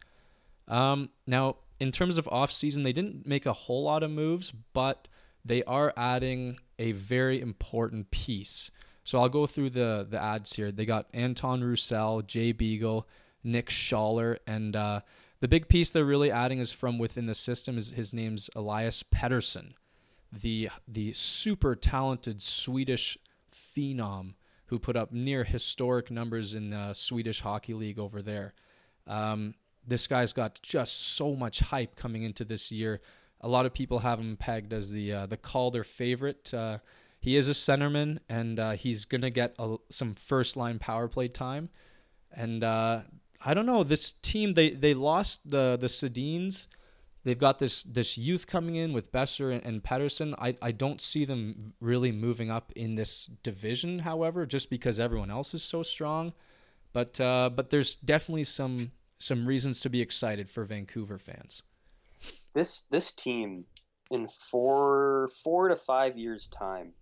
Um, 0.68 1.08
now, 1.26 1.56
in 1.80 1.90
terms 1.90 2.18
of 2.18 2.26
offseason, 2.26 2.84
they 2.84 2.92
didn't 2.92 3.26
make 3.26 3.46
a 3.46 3.54
whole 3.54 3.84
lot 3.84 4.02
of 4.02 4.10
moves, 4.10 4.52
but 4.74 5.08
they 5.42 5.64
are 5.64 5.92
adding 5.96 6.58
a 6.78 6.92
very 6.92 7.40
important 7.40 8.10
piece. 8.10 8.70
So 9.04 9.18
I'll 9.18 9.30
go 9.30 9.46
through 9.46 9.70
the 9.70 10.06
the 10.08 10.22
ads 10.22 10.54
here. 10.54 10.70
They 10.70 10.86
got 10.86 11.08
Anton 11.14 11.62
Roussel, 11.62 12.22
Jay 12.22 12.52
Beagle, 12.52 13.08
Nick 13.42 13.70
Schaller, 13.70 14.38
and 14.46 14.76
uh, 14.76 15.00
the 15.40 15.48
big 15.48 15.68
piece 15.68 15.90
they're 15.90 16.04
really 16.04 16.30
adding 16.30 16.58
is 16.58 16.72
from 16.72 16.98
within 16.98 17.26
the 17.26 17.34
system. 17.34 17.76
Is 17.78 17.92
his 17.92 18.12
name's 18.12 18.48
Elias 18.54 19.02
Pettersson, 19.02 19.72
the 20.30 20.70
the 20.86 21.12
super 21.12 21.74
talented 21.74 22.40
Swedish 22.40 23.16
phenom 23.52 24.34
who 24.74 24.78
put 24.80 24.96
up 24.96 25.12
near 25.12 25.44
historic 25.44 26.10
numbers 26.10 26.52
in 26.52 26.70
the 26.70 26.92
Swedish 26.94 27.40
hockey 27.40 27.74
league 27.74 28.00
over 28.00 28.20
there. 28.20 28.54
Um, 29.06 29.54
this 29.86 30.08
guy's 30.08 30.32
got 30.32 30.60
just 30.64 31.14
so 31.14 31.36
much 31.36 31.60
hype 31.60 31.94
coming 31.94 32.24
into 32.24 32.44
this 32.44 32.72
year. 32.72 33.00
A 33.40 33.46
lot 33.46 33.66
of 33.66 33.72
people 33.72 34.00
have 34.00 34.18
him 34.18 34.36
pegged 34.36 34.72
as 34.72 34.90
the 34.90 35.12
uh, 35.12 35.26
the 35.26 35.36
Calder 35.36 35.84
favorite. 35.84 36.52
Uh, 36.52 36.78
he 37.20 37.36
is 37.36 37.48
a 37.48 37.52
centerman, 37.52 38.18
and 38.28 38.58
uh, 38.58 38.72
he's 38.72 39.04
gonna 39.04 39.30
get 39.30 39.54
a, 39.60 39.76
some 39.90 40.16
first 40.16 40.56
line 40.56 40.80
power 40.80 41.06
play 41.06 41.28
time. 41.28 41.68
And 42.32 42.64
uh, 42.64 43.02
I 43.44 43.54
don't 43.54 43.66
know 43.66 43.84
this 43.84 44.10
team. 44.22 44.54
They 44.54 44.70
they 44.70 44.92
lost 44.92 45.48
the 45.48 45.78
the 45.80 45.86
Sedins. 45.86 46.66
They've 47.24 47.38
got 47.38 47.58
this 47.58 47.82
this 47.84 48.18
youth 48.18 48.46
coming 48.46 48.76
in 48.76 48.92
with 48.92 49.10
Boeser 49.10 49.52
and, 49.52 49.64
and 49.64 49.82
Pettersson. 49.82 50.34
I, 50.38 50.56
I 50.60 50.72
don't 50.72 51.00
see 51.00 51.24
them 51.24 51.72
really 51.80 52.12
moving 52.12 52.50
up 52.50 52.70
in 52.76 52.96
this 52.96 53.26
division, 53.42 54.00
however, 54.00 54.44
just 54.44 54.68
because 54.68 55.00
everyone 55.00 55.30
else 55.30 55.54
is 55.54 55.62
so 55.62 55.82
strong. 55.82 56.34
But 56.92 57.18
uh, 57.20 57.50
but 57.54 57.70
there's 57.70 57.96
definitely 57.96 58.44
some 58.44 58.92
some 59.18 59.46
reasons 59.46 59.80
to 59.80 59.90
be 59.90 60.02
excited 60.02 60.50
for 60.50 60.64
Vancouver 60.64 61.18
fans. 61.18 61.62
This 62.52 62.82
this 62.90 63.10
team 63.10 63.64
in 64.10 64.28
four 64.28 65.28
four 65.42 65.68
to 65.68 65.76
five 65.76 66.18
years 66.18 66.46
time 66.46 66.92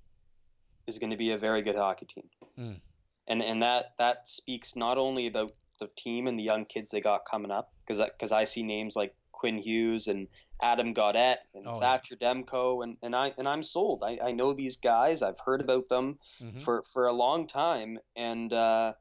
is 0.87 0.99
going 0.99 1.11
to 1.11 1.17
be 1.17 1.33
a 1.33 1.39
very 1.39 1.63
good 1.63 1.77
hockey 1.77 2.07
team, 2.07 2.29
Mm. 2.59 2.81
and 3.27 3.43
and 3.43 3.63
that 3.63 3.95
that 3.99 4.29
speaks 4.29 4.77
not 4.77 4.99
only 4.99 5.27
about 5.27 5.53
the 5.81 5.89
team 5.97 6.29
and 6.29 6.39
the 6.39 6.45
young 6.45 6.65
kids 6.65 6.91
they 6.91 7.01
got 7.01 7.25
coming 7.29 7.51
up 7.51 7.73
because 7.85 7.99
because 7.99 8.31
I 8.31 8.45
see 8.45 8.63
names 8.63 8.95
like 8.95 9.15
Quinn 9.43 9.59
Hughes 9.59 10.07
and 10.07 10.29
Adam 10.63 10.95
Gaudette 10.95 11.39
and 11.53 11.67
Oh, 11.67 11.73
yeah. 11.75 11.81
Thatcher 11.81 12.15
Demko 12.15 12.85
and, 12.85 12.97
and 13.03 13.17
I 13.17 13.35
and 13.37 13.49
I'm 13.49 13.65
sold. 13.65 14.05
I, 14.05 14.17
I 14.23 14.31
know 14.31 14.53
these 14.53 14.77
guys. 14.77 15.21
I've 15.21 15.41
heard 15.45 15.61
about 15.61 15.89
them 15.89 16.21
Mhm. 16.41 16.63
for 16.63 16.85
for 16.85 17.09
a 17.09 17.13
long 17.13 17.49
time, 17.49 17.99
and 18.15 18.53
uh, 18.53 18.93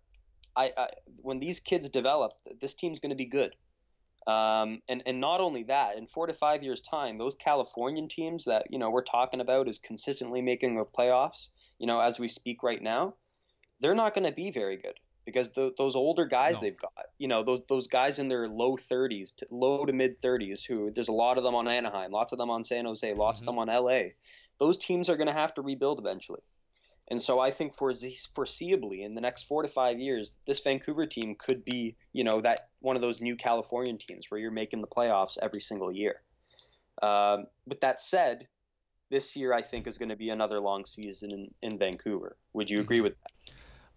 I, 0.56 0.72
I 0.76 0.88
when 1.18 1.40
these 1.40 1.60
kids 1.60 1.90
develop, 1.90 2.32
this 2.60 2.74
team's 2.74 3.00
going 3.00 3.12
to 3.12 3.16
be 3.16 3.28
good. 3.40 3.56
Um, 4.26 4.82
and 4.90 5.04
and 5.06 5.20
not 5.22 5.42
only 5.42 5.62
that, 5.66 5.96
in 5.98 6.08
four 6.08 6.26
to 6.26 6.34
five 6.34 6.64
years' 6.64 6.82
time, 6.82 7.18
those 7.18 7.36
Californian 7.36 8.08
teams 8.08 8.46
that 8.46 8.66
you 8.72 8.80
know 8.80 8.90
we're 8.90 9.04
talking 9.04 9.42
about 9.42 9.68
is 9.68 9.78
consistently 9.78 10.42
making 10.42 10.76
the 10.76 10.86
playoffs. 10.86 11.50
You 11.78 11.86
know, 11.86 12.00
as 12.00 12.20
we 12.20 12.28
speak 12.28 12.64
right 12.64 12.82
now, 12.82 13.14
they're 13.80 13.94
not 14.04 14.16
going 14.16 14.26
to 14.26 14.32
be 14.44 14.50
very 14.50 14.78
good 14.78 15.00
because 15.26 15.50
th 15.52 15.74
those 15.78 15.96
older 15.96 16.26
guys 16.26 16.56
No. 16.56 16.62
they've 16.62 16.78
got, 16.78 16.92
you 17.18 17.28
know, 17.28 17.44
those 17.44 17.62
those 17.68 17.88
guys 17.88 18.20
in 18.20 18.28
their 18.28 18.48
low 18.48 18.76
30s, 18.78 19.32
to 19.38 19.48
low 19.52 19.86
to 19.86 19.94
mid 19.94 20.20
30s, 20.20 20.64
who 20.66 20.92
there's 20.92 21.10
a 21.10 21.14
lot 21.14 21.38
of 21.38 21.44
them 21.44 21.56
on 21.56 21.68
Anaheim, 21.68 22.12
lots 22.12 22.32
of 22.32 22.38
them 22.38 22.50
on 22.50 22.64
San 22.64 22.86
Jose, 22.86 23.14
lots 23.14 23.40
Mhm. 23.40 23.44
of 23.44 23.46
them 23.48 23.60
on 23.60 23.70
LA. 23.70 24.14
Those 24.58 24.78
teams 24.78 25.10
are 25.10 25.18
going 25.18 25.28
to 25.28 25.34
have 25.34 25.54
to 25.56 25.62
rebuild 25.62 26.00
eventually. 26.00 26.42
And 27.10 27.22
so 27.22 27.40
I 27.40 27.52
think 27.52 27.74
for 27.74 27.92
foreseeably 27.92 29.02
in 29.02 29.16
the 29.16 29.22
next 29.22 29.44
four 29.44 29.64
to 29.64 29.68
five 29.68 30.00
years, 30.00 30.38
this 30.46 30.60
Vancouver 30.60 31.06
team 31.06 31.36
could 31.36 31.66
be, 31.66 31.96
you 32.14 32.24
know, 32.24 32.40
that 32.42 32.70
one 32.80 32.96
of 32.96 33.02
those 33.02 33.22
new 33.22 33.36
Californian 33.36 33.98
teams 33.98 34.30
where 34.30 34.40
you're 34.40 34.52
making 34.52 34.82
the 34.82 34.88
playoffs 34.88 35.38
every 35.42 35.62
single 35.62 35.92
year. 35.92 36.22
Um, 37.02 37.48
with 37.66 37.82
that 37.82 38.00
said, 38.00 38.48
this 39.10 39.36
year 39.36 39.52
I 39.52 39.62
think 39.62 39.88
is 39.88 39.98
going 39.98 40.10
to 40.10 40.16
be 40.16 40.30
another 40.30 40.62
long 40.62 40.86
season 40.86 41.32
in, 41.34 41.54
in 41.62 41.78
Vancouver. 41.78 42.38
Would 42.54 42.70
you 42.70 42.80
agree 42.80 43.02
with 43.02 43.16
that? 43.16 43.32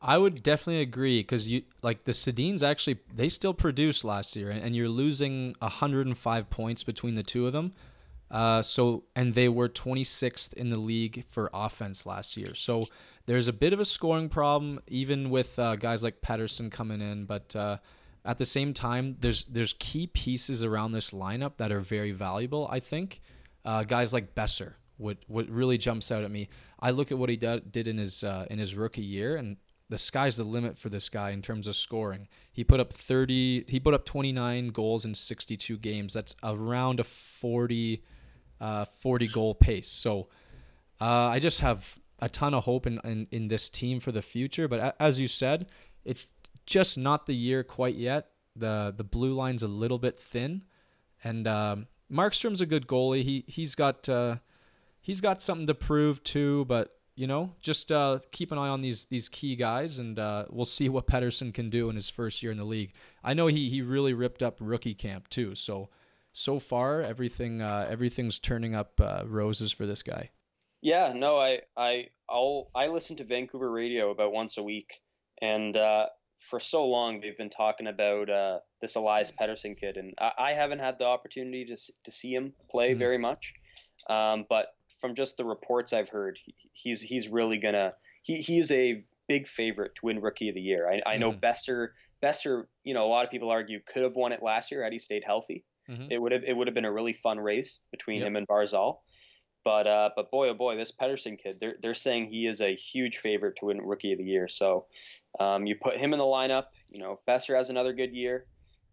I 0.06 0.18
would 0.18 0.42
definitely 0.42 0.82
agree 0.82 1.20
because 1.20 1.48
you 1.50 1.62
like 1.82 2.04
the 2.04 2.12
Sedins 2.12 2.62
actually 2.62 2.98
they 3.12 3.30
still 3.30 3.54
produced 3.54 4.04
last 4.04 4.36
year, 4.36 4.50
and, 4.50 4.76
you're 4.76 4.88
losing 4.88 5.56
105 5.60 6.50
points 6.50 6.84
between 6.84 7.14
the 7.14 7.22
two 7.22 7.46
of 7.46 7.54
them. 7.54 7.72
Uh, 8.30 8.60
so 8.60 9.04
and 9.16 9.32
they 9.32 9.48
were 9.48 9.68
26th 9.68 10.52
in 10.52 10.68
the 10.68 10.76
league 10.76 11.24
for 11.30 11.48
offense 11.54 12.04
last 12.04 12.36
year. 12.36 12.54
So 12.54 12.82
there's 13.24 13.48
a 13.48 13.52
bit 13.52 13.72
of 13.72 13.80
a 13.80 13.84
scoring 13.86 14.28
problem, 14.28 14.78
even 14.88 15.30
with 15.30 15.58
uh, 15.58 15.76
guys 15.76 16.04
like 16.04 16.20
Pettersson 16.20 16.70
coming 16.70 17.00
in. 17.00 17.24
But 17.24 17.56
uh, 17.56 17.78
at 18.26 18.36
the 18.36 18.46
same 18.46 18.74
time, 18.74 19.16
there's 19.20 19.44
there's 19.44 19.74
key 19.78 20.06
pieces 20.06 20.62
around 20.62 20.92
this 20.92 21.12
lineup 21.12 21.52
that 21.56 21.72
are 21.72 21.80
very 21.80 22.12
valuable. 22.12 22.68
I 22.70 22.80
think 22.80 23.22
uh, 23.64 23.84
guys 23.84 24.12
like 24.12 24.34
Boeser 24.34 24.74
would 24.98 25.18
what 25.28 25.48
really 25.48 25.78
jumps 25.78 26.12
out 26.12 26.24
at 26.24 26.30
me. 26.30 26.50
I 26.78 26.90
look 26.90 27.10
at 27.10 27.16
what 27.16 27.30
he 27.30 27.36
did, 27.36 27.72
did 27.72 27.88
in 27.88 27.96
his 27.96 28.22
uh, 28.22 28.46
in 28.50 28.58
his 28.58 28.74
rookie 28.74 29.02
year, 29.02 29.36
and 29.36 29.56
the 29.94 29.98
sky's 29.98 30.36
the 30.36 30.42
limit 30.42 30.76
for 30.76 30.88
this 30.88 31.08
guy 31.08 31.30
in 31.30 31.40
terms 31.40 31.68
of 31.68 31.76
scoring. 31.76 32.26
He 32.50 32.64
put 32.64 32.80
up 32.80 32.92
30, 32.92 33.66
he 33.68 33.78
put 33.78 33.94
up 33.94 34.04
29 34.04 34.70
goals 34.70 35.04
in 35.04 35.14
62 35.14 35.78
games. 35.78 36.14
That's 36.14 36.34
around 36.42 36.98
a 36.98 37.04
40, 37.04 38.02
uh, 38.60 38.86
40 38.86 39.28
goal 39.28 39.54
pace. 39.54 39.86
So 39.86 40.26
uh, 41.00 41.28
I 41.28 41.38
just 41.38 41.60
have 41.60 42.00
a 42.18 42.28
ton 42.28 42.54
of 42.54 42.64
hope 42.64 42.88
in, 42.88 42.98
in, 43.04 43.28
in 43.30 43.46
this 43.46 43.70
team 43.70 44.00
for 44.00 44.10
the 44.10 44.20
future. 44.20 44.66
But 44.66 44.96
as 44.98 45.20
you 45.20 45.28
said, 45.28 45.70
it's 46.04 46.32
just 46.66 46.98
not 46.98 47.26
the 47.26 47.34
year 47.36 47.62
quite 47.62 47.94
yet. 47.94 48.30
The 48.56 48.92
the 48.96 49.04
blue 49.04 49.32
line's 49.32 49.62
a 49.62 49.68
little 49.68 49.98
bit 50.00 50.18
thin, 50.18 50.62
and 51.22 51.46
um, 51.46 51.86
Markstrom's 52.10 52.60
a 52.60 52.66
good 52.66 52.88
goalie. 52.88 53.22
He 53.22 53.44
he's 53.46 53.76
got 53.76 54.08
uh, 54.08 54.36
he's 55.00 55.20
got 55.20 55.40
something 55.40 55.68
to 55.68 55.74
prove 55.74 56.22
too. 56.24 56.64
But 56.64 56.96
you 57.16 57.26
know, 57.26 57.52
just 57.60 57.92
uh, 57.92 58.18
keep 58.32 58.50
an 58.52 58.58
eye 58.58 58.68
on 58.68 58.80
these 58.80 59.04
these 59.06 59.28
key 59.28 59.56
guys, 59.56 59.98
and 59.98 60.18
uh, 60.18 60.46
we'll 60.50 60.64
see 60.64 60.88
what 60.88 61.06
Pettersson 61.06 61.52
can 61.54 61.70
do 61.70 61.88
in 61.88 61.94
his 61.94 62.10
first 62.10 62.42
year 62.42 62.50
in 62.52 62.58
the 62.58 62.64
league. 62.64 62.92
I 63.22 63.34
know 63.34 63.46
he 63.46 63.68
he 63.68 63.82
really 63.82 64.14
ripped 64.14 64.42
up 64.42 64.56
rookie 64.60 64.94
camp 64.94 65.28
too. 65.28 65.54
So 65.54 65.90
so 66.32 66.58
far, 66.58 67.00
everything 67.00 67.62
uh, 67.62 67.86
everything's 67.88 68.38
turning 68.38 68.74
up 68.74 69.00
uh, 69.00 69.22
roses 69.26 69.70
for 69.72 69.86
this 69.86 70.02
guy. 70.02 70.30
Yeah, 70.82 71.12
no, 71.14 71.38
I 71.38 71.60
I 71.76 72.08
I'll 72.28 72.70
I 72.74 72.88
listen 72.88 73.16
to 73.16 73.24
Vancouver 73.24 73.70
radio 73.70 74.10
about 74.10 74.32
once 74.32 74.56
a 74.58 74.62
week, 74.62 75.00
and 75.40 75.76
uh, 75.76 76.06
for 76.40 76.58
so 76.58 76.84
long 76.86 77.20
they've 77.20 77.38
been 77.38 77.48
talking 77.48 77.86
about 77.86 78.28
uh, 78.28 78.58
this 78.80 78.96
Elias 78.96 79.30
Pettersson 79.32 79.78
kid, 79.78 79.96
and 79.96 80.14
I, 80.18 80.32
I 80.38 80.52
haven't 80.52 80.80
had 80.80 80.98
the 80.98 81.06
opportunity 81.06 81.64
to 81.66 81.76
to 82.04 82.10
see 82.10 82.34
him 82.34 82.54
play 82.68 82.94
Mhm. 82.94 82.98
very 82.98 83.18
much, 83.18 83.54
um, 84.10 84.44
but 84.48 84.74
from 85.04 85.14
just 85.14 85.36
the 85.36 85.44
reports 85.44 85.92
I've 85.92 86.08
heard, 86.08 86.38
he's 86.72 87.02
he's 87.02 87.28
really 87.28 87.58
gonna 87.58 87.92
he 88.22 88.36
he 88.40 88.58
is 88.58 88.70
a 88.70 89.04
big 89.28 89.46
favorite 89.46 89.94
to 89.96 90.06
win 90.06 90.18
Rookie 90.18 90.48
of 90.48 90.54
the 90.54 90.62
Year. 90.62 90.88
I 90.90 91.02
I 91.04 91.16
know 91.18 91.30
Mhm. 91.32 91.40
Boeser 91.40 91.88
Boeser, 92.22 92.64
you 92.84 92.94
know, 92.94 93.04
a 93.04 93.10
lot 93.10 93.22
of 93.26 93.30
people 93.30 93.50
argue 93.50 93.80
could 93.80 94.02
have 94.02 94.16
won 94.16 94.32
it 94.32 94.42
last 94.42 94.70
year 94.72 94.82
had 94.82 94.94
he 94.94 94.98
stayed 94.98 95.22
healthy. 95.24 95.62
Mhm. 95.90 96.10
It 96.10 96.16
would 96.18 96.32
have 96.32 96.42
it 96.44 96.56
would 96.56 96.66
have 96.68 96.74
been 96.74 96.86
a 96.86 96.92
really 96.92 97.12
fun 97.12 97.38
race 97.38 97.80
between 97.90 98.16
Yep. 98.20 98.26
him 98.28 98.36
and 98.36 98.48
Barzal. 98.48 99.00
But 99.62 99.86
uh, 99.86 100.10
but 100.16 100.30
boy 100.30 100.48
oh 100.48 100.54
boy, 100.54 100.76
this 100.76 100.90
Pettersson 100.92 101.38
kid, 101.38 101.60
they're 101.60 101.76
they're 101.82 101.92
saying 101.94 102.30
he 102.30 102.46
is 102.46 102.62
a 102.62 102.74
huge 102.74 103.18
favorite 103.18 103.56
to 103.56 103.66
win 103.66 103.82
Rookie 103.82 104.12
of 104.12 104.18
the 104.18 104.24
Year. 104.24 104.48
So 104.48 104.86
um, 105.38 105.66
you 105.66 105.76
put 105.76 105.98
him 105.98 106.14
in 106.14 106.18
the 106.18 106.24
lineup. 106.24 106.68
You 106.88 107.00
know, 107.02 107.12
if 107.12 107.18
Boeser 107.26 107.54
has 107.56 107.68
another 107.68 107.92
good 107.92 108.14
year, 108.14 108.46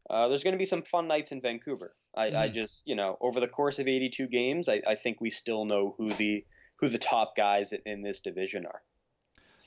uh, 0.09 0.27
there's 0.27 0.43
going 0.43 0.53
to 0.53 0.57
be 0.59 0.65
some 0.65 0.81
fun 0.81 1.07
nights 1.07 1.31
in 1.31 1.39
Vancouver. 1.39 1.95
I, 2.15 2.25
I 2.27 2.49
Mhm. 2.49 2.53
just 2.53 2.87
you 2.87 2.95
know 2.95 3.17
over 3.21 3.39
the 3.39 3.47
course 3.47 3.79
of 3.79 3.87
82 3.87 4.27
games, 4.27 4.67
I, 4.69 4.81
I 4.87 4.95
think 4.95 5.21
we 5.21 5.29
still 5.29 5.65
know 5.65 5.95
who 5.97 6.09
the 6.11 6.43
who 6.77 6.89
the 6.89 6.97
top 6.97 7.35
guys 7.35 7.73
in- 7.85 8.01
this 8.01 8.19
division 8.19 8.65
are. 8.65 8.81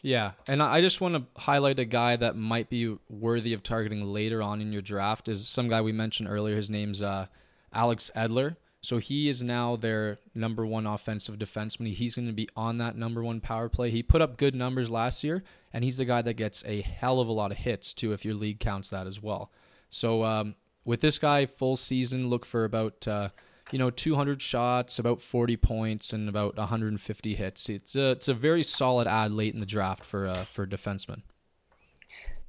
Yeah, 0.03 0.33
and 0.47 0.63
I 0.63 0.75
I 0.75 0.81
just 0.81 1.01
want 1.01 1.15
to 1.15 1.41
highlight 1.41 1.79
a 1.79 1.85
guy 1.85 2.17
that 2.17 2.37
might 2.37 2.69
be 2.69 2.97
worthy 3.09 3.53
of 3.55 3.63
targeting 3.63 4.05
later 4.05 4.43
on 4.43 4.61
in 4.61 4.73
your 4.73 4.83
draft. 4.83 5.29
Is 5.29 5.49
some 5.49 5.69
guy 5.69 5.81
we 5.81 5.93
mentioned 5.93 6.29
earlier. 6.29 6.57
His 6.57 6.69
name's 6.69 7.01
uh, 7.01 7.27
Alex 7.73 8.11
Edler. 8.15 8.57
So 8.83 8.99
he 8.99 9.31
is 9.31 9.43
now 9.43 9.77
their 9.77 10.19
number 10.35 10.67
one 10.67 10.87
offensive 10.87 11.37
defenseman. 11.39 11.95
He's 11.95 12.15
going 12.17 12.27
to 12.27 12.35
be 12.35 12.51
on 12.55 12.77
that 12.79 12.97
number 12.99 13.25
one 13.25 13.41
power 13.41 13.71
play. 13.71 13.89
He 13.91 14.03
put 14.03 14.21
up 14.21 14.37
good 14.37 14.55
numbers 14.55 14.91
last 14.91 15.25
year, 15.25 15.43
and 15.73 15.83
he's 15.83 15.97
the 15.97 16.05
guy 16.05 16.21
that 16.21 16.35
gets 16.35 16.63
a 16.67 16.83
hell 16.83 17.19
of 17.19 17.27
a 17.29 17.33
lot 17.33 17.51
of 17.51 17.57
hits 17.57 17.95
too, 17.95 18.13
if 18.13 18.27
your 18.27 18.35
league 18.35 18.61
counts 18.61 18.91
that 18.91 19.07
as 19.07 19.23
well. 19.23 19.51
So 19.89 20.23
um, 20.25 20.55
with 20.85 21.01
this 21.01 21.19
guy, 21.19 21.47
full 21.47 21.77
season, 21.77 22.29
look 22.29 22.45
for 22.45 22.65
about 22.65 23.07
uh, 23.09 23.31
you 23.73 23.79
know 23.79 23.91
200 23.91 24.41
shots, 24.41 24.99
about 24.99 25.21
40 25.21 25.57
points, 25.57 26.13
and 26.13 26.29
about 26.29 26.57
150 26.57 27.35
hits. 27.35 27.69
It's 27.69 27.97
a 27.97 28.11
it's 28.13 28.29
a 28.29 28.35
very 28.35 28.63
solid 28.63 29.07
ad 29.07 29.33
late 29.33 29.55
in 29.55 29.61
the 29.61 29.67
draft 29.67 30.05
for 30.05 30.27
uh, 30.27 30.45
for 30.45 30.67
defenseman. 30.67 31.23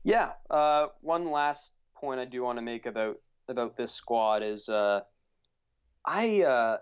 Yeah. 0.03 0.33
Uh, 0.49 0.87
one 1.01 1.31
last 1.31 1.71
point 1.95 2.19
I 2.19 2.25
do 2.25 2.43
want 2.43 2.57
to 2.57 2.61
make 2.61 2.85
about 2.85 3.17
about 3.47 3.75
this 3.75 3.91
squad 3.91 4.43
is 4.43 4.69
uh, 4.69 5.01
I 6.05 6.43
uh, 6.43 6.77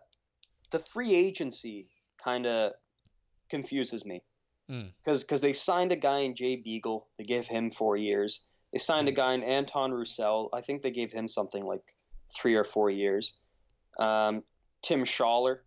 the 0.72 0.80
free 0.80 1.14
agency 1.14 1.88
kind 2.24 2.46
of 2.46 2.74
confuses 3.50 4.06
me. 4.06 4.24
Mm. 4.72 4.94
because 5.04 5.24
because 5.24 5.42
they 5.42 5.52
signed 5.52 5.92
a 5.92 5.98
guy 5.98 6.20
in 6.20 6.36
Jay 6.36 6.56
Beagle. 6.56 7.08
They 7.18 7.26
gave 7.26 7.46
him 7.46 7.70
four 7.70 7.98
years. 7.98 8.46
They 8.74 8.80
signed 8.80 9.08
a 9.08 9.12
Mm. 9.12 9.16
guy 9.16 9.34
in 9.36 9.44
Anton 9.44 9.92
Roussel. 9.94 10.50
I 10.52 10.62
think 10.62 10.82
they 10.82 10.92
gave 10.92 11.12
him 11.14 11.28
something 11.28 11.64
like 11.64 11.96
three 12.36 12.56
or 12.56 12.64
four 12.64 12.90
years. 12.90 13.38
Um, 14.00 14.44
Tim 14.82 15.06
Schaller. 15.06 15.60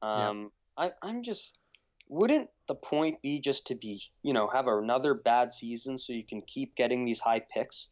Um, 0.00 0.50
I, 0.76 0.92
I'm 1.02 1.22
just. 1.22 1.58
Wouldn't 2.08 2.50
the 2.66 2.74
point 2.74 3.22
be 3.22 3.38
just 3.38 3.66
to 3.68 3.74
be, 3.74 4.02
you 4.22 4.34
know, 4.34 4.46
have 4.48 4.66
another 4.66 5.14
bad 5.14 5.50
season 5.52 5.96
so 5.96 6.12
you 6.12 6.24
can 6.24 6.42
keep 6.42 6.74
getting 6.74 7.04
these 7.06 7.20
high 7.20 7.40
picks, 7.40 7.88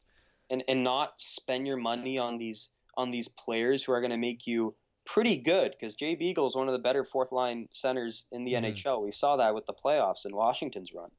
and 0.50 0.62
and 0.68 0.82
not 0.84 1.14
spend 1.18 1.66
your 1.66 1.76
money 1.78 2.18
on 2.18 2.36
these 2.36 2.70
on 2.96 3.10
these 3.10 3.28
players 3.28 3.84
who 3.84 3.92
are 3.92 4.00
going 4.00 4.10
to 4.10 4.18
make 4.18 4.46
you 4.46 4.74
pretty 5.06 5.36
good 5.36 5.70
because 5.72 5.94
Jay 5.94 6.14
Beagle 6.14 6.46
is 6.46 6.54
one 6.56 6.66
of 6.66 6.72
the 6.72 6.78
better 6.78 7.02
fourth 7.04 7.32
line 7.32 7.68
centers 7.70 8.26
in 8.32 8.44
the 8.44 8.52
Mhm. 8.54 8.64
NHL. 8.74 9.00
We 9.02 9.10
saw 9.12 9.36
that 9.36 9.54
with 9.54 9.64
the 9.64 9.72
playoffs 9.72 10.24
and 10.26 10.34
Washington's 10.34 10.92
run. 10.92 11.10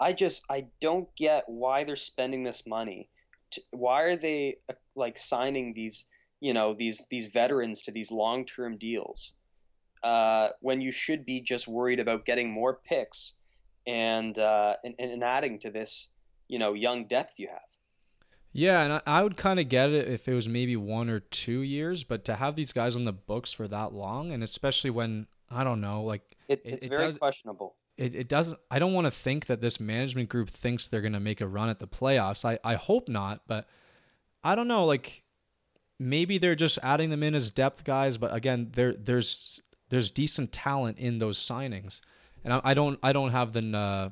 I 0.00 0.12
just 0.12 0.44
I 0.50 0.66
don't 0.80 1.08
get 1.16 1.44
why 1.48 1.84
they're 1.84 1.96
spending 1.96 2.42
this 2.44 2.66
money. 2.66 3.08
To, 3.52 3.62
why 3.70 4.02
are 4.02 4.16
they 4.16 4.58
uh, 4.68 4.74
like 4.94 5.16
signing 5.18 5.74
these 5.74 6.04
you 6.40 6.52
know 6.54 6.74
these 6.74 7.04
these 7.10 7.26
veterans 7.26 7.82
to 7.82 7.90
these 7.90 8.10
long 8.12 8.44
term 8.44 8.76
deals 8.78 9.32
uh, 10.02 10.50
when 10.60 10.80
you 10.80 10.92
should 10.92 11.24
be 11.24 11.40
just 11.40 11.66
worried 11.66 11.98
about 12.00 12.24
getting 12.24 12.50
more 12.50 12.78
picks 12.84 13.34
and, 13.86 14.38
uh, 14.38 14.74
and 14.84 14.94
and 14.98 15.24
adding 15.24 15.58
to 15.60 15.70
this 15.70 16.08
you 16.46 16.58
know 16.58 16.74
young 16.74 17.06
depth 17.08 17.34
you 17.38 17.48
have. 17.48 17.60
Yeah, 18.52 18.82
and 18.82 18.92
I, 18.94 19.02
I 19.06 19.22
would 19.22 19.36
kind 19.36 19.60
of 19.60 19.68
get 19.68 19.90
it 19.90 20.08
if 20.08 20.26
it 20.26 20.34
was 20.34 20.48
maybe 20.48 20.74
one 20.76 21.10
or 21.10 21.20
two 21.20 21.60
years, 21.60 22.02
but 22.02 22.24
to 22.24 22.36
have 22.36 22.56
these 22.56 22.72
guys 22.72 22.96
on 22.96 23.04
the 23.04 23.12
books 23.12 23.52
for 23.52 23.68
that 23.68 23.92
long, 23.92 24.32
and 24.32 24.42
especially 24.42 24.90
when 24.90 25.26
I 25.50 25.64
don't 25.64 25.80
know, 25.80 26.02
like 26.02 26.36
It, 26.48 26.60
It- 26.64 26.72
it's 26.74 26.86
it 26.86 26.88
very 26.88 27.04
does- 27.06 27.18
questionable. 27.18 27.76
It, 27.98 28.14
it 28.14 28.28
doesn't 28.28 28.58
I 28.70 28.78
don't 28.78 28.94
want 28.94 29.06
to 29.06 29.10
think 29.10 29.46
that 29.46 29.60
this 29.60 29.80
management 29.80 30.28
group 30.28 30.48
thinks 30.48 30.86
they're 30.86 31.00
going 31.00 31.12
to 31.12 31.20
make 31.20 31.40
a 31.40 31.46
run 31.46 31.68
at 31.68 31.80
the 31.80 31.88
playoffs. 31.88 32.44
I, 32.44 32.58
I 32.64 32.76
hope 32.76 33.08
not, 33.08 33.42
but 33.46 33.68
I 34.42 34.54
don't 34.54 34.68
know 34.68 34.84
like 34.84 35.22
maybe 35.98 36.38
they're 36.38 36.54
just 36.54 36.78
adding 36.82 37.10
them 37.10 37.22
in 37.22 37.34
as 37.34 37.50
depth 37.50 37.84
guys, 37.84 38.16
but 38.16 38.32
again, 38.34 38.70
there 38.72 38.94
there's 38.94 39.60
there's 39.90 40.10
decent 40.10 40.52
talent 40.52 40.98
in 40.98 41.18
those 41.18 41.38
signings. 41.38 42.00
And 42.44 42.54
I, 42.54 42.60
I 42.64 42.74
don't 42.74 42.98
I 43.02 43.12
don't 43.12 43.30
have 43.30 43.52
the 43.52 43.76
uh, 43.76 44.08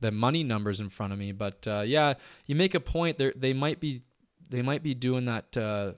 the 0.00 0.10
money 0.10 0.42
numbers 0.42 0.80
in 0.80 0.88
front 0.88 1.12
of 1.12 1.18
me, 1.18 1.32
but 1.32 1.66
uh, 1.66 1.82
yeah, 1.86 2.14
you 2.46 2.54
make 2.56 2.74
a 2.74 2.80
point 2.80 3.18
they 3.18 3.32
they 3.36 3.52
might 3.52 3.80
be 3.80 4.02
they 4.48 4.62
might 4.62 4.82
be 4.82 4.94
doing 4.94 5.26
that 5.26 5.56
uh, 5.56 5.92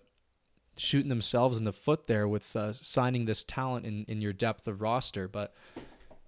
shooting 0.76 1.08
themselves 1.08 1.58
in 1.58 1.64
the 1.64 1.72
foot 1.72 2.06
there 2.06 2.28
with 2.28 2.54
uh, 2.54 2.72
signing 2.72 3.24
this 3.24 3.42
talent 3.44 3.86
in, 3.86 4.04
in 4.04 4.20
your 4.20 4.32
depth 4.32 4.68
of 4.68 4.82
roster. 4.82 5.28
But 5.28 5.54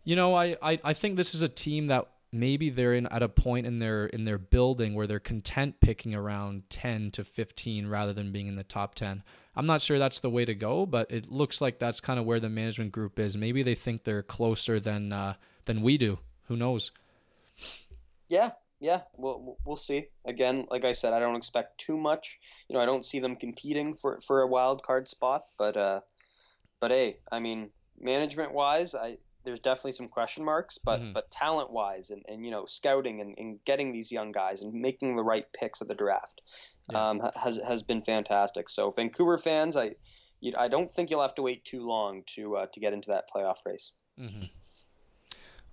you 0.04 0.16
know, 0.16 0.34
I, 0.34 0.56
I, 0.62 0.78
I 0.84 0.92
think 0.92 1.16
this 1.16 1.34
is 1.34 1.42
a 1.42 1.48
team 1.48 1.88
that 1.88 2.06
maybe 2.32 2.68
they're 2.68 2.94
in 2.94 3.06
at 3.06 3.22
a 3.22 3.28
point 3.28 3.66
in 3.66 3.78
their 3.78 4.06
in 4.06 4.24
their 4.24 4.38
building 4.38 4.94
where 4.94 5.06
they're 5.06 5.20
content 5.20 5.80
picking 5.80 6.14
around 6.14 6.68
ten 6.68 7.10
to 7.12 7.24
fifteen 7.24 7.86
rather 7.86 8.12
than 8.12 8.32
being 8.32 8.46
in 8.46 8.56
the 8.56 8.64
top 8.64 8.94
ten. 8.94 9.22
I'm 9.56 9.66
not 9.66 9.80
sure 9.80 9.98
that's 9.98 10.20
the 10.20 10.30
way 10.30 10.44
to 10.44 10.54
go, 10.54 10.84
but 10.84 11.10
it 11.10 11.30
looks 11.30 11.60
like 11.60 11.78
that's 11.78 12.00
kind 12.00 12.18
of 12.18 12.26
where 12.26 12.40
the 12.40 12.48
management 12.48 12.92
group 12.92 13.18
is. 13.18 13.36
Maybe 13.36 13.62
they 13.62 13.76
think 13.76 14.04
they're 14.04 14.22
closer 14.22 14.80
than 14.80 15.12
uh, 15.12 15.34
than 15.64 15.80
we 15.80 15.96
do. 15.96 16.18
Who 16.48 16.56
knows? 16.56 16.90
Yeah, 18.28 18.50
yeah, 18.80 19.02
we'll 19.16 19.56
we'll 19.64 19.76
see. 19.76 20.08
Again, 20.24 20.66
like 20.70 20.84
I 20.84 20.92
said, 20.92 21.12
I 21.12 21.20
don't 21.20 21.36
expect 21.36 21.78
too 21.78 21.96
much. 21.96 22.38
You 22.68 22.74
know, 22.74 22.82
I 22.82 22.86
don't 22.86 23.04
see 23.04 23.20
them 23.20 23.36
competing 23.36 23.94
for 23.94 24.20
for 24.20 24.42
a 24.42 24.46
wild 24.46 24.82
card 24.82 25.06
spot, 25.08 25.44
but 25.56 25.76
uh, 25.76 26.00
but 26.80 26.90
hey, 26.90 27.18
I 27.30 27.38
mean, 27.38 27.70
management 28.00 28.52
wise, 28.52 28.94
I 28.94 29.18
there's 29.44 29.60
definitely 29.60 29.92
some 29.92 30.08
question 30.08 30.44
marks, 30.44 30.78
but 30.78 31.00
Mhm. 31.00 31.12
but 31.14 31.30
talent 31.30 31.70
wise, 31.70 32.10
and 32.10 32.24
and 32.28 32.44
you 32.44 32.50
know, 32.50 32.64
scouting 32.66 33.20
and, 33.20 33.34
and 33.38 33.64
getting 33.64 33.92
these 33.92 34.10
young 34.10 34.32
guys 34.32 34.62
and 34.62 34.72
making 34.72 35.14
the 35.16 35.22
right 35.24 35.46
picks 35.52 35.80
at 35.82 35.88
the 35.88 35.94
draft, 35.94 36.40
Yeah. 36.90 37.10
um, 37.10 37.30
has 37.36 37.56
has 37.66 37.82
been 37.82 38.02
fantastic. 38.02 38.68
So 38.68 38.90
Vancouver 38.90 39.38
fans, 39.38 39.76
I. 39.76 39.94
You, 40.40 40.52
I 40.58 40.68
don't 40.68 40.90
think 40.90 41.08
you'll 41.08 41.22
have 41.22 41.34
to 41.36 41.42
wait 41.42 41.64
too 41.64 41.86
long 41.86 42.22
to 42.34 42.56
uh, 42.56 42.66
to 42.66 42.78
get 42.80 42.92
into 42.92 43.08
that 43.12 43.24
playoff 43.34 43.64
race. 43.64 43.92
Mm-hmm. 44.20 44.44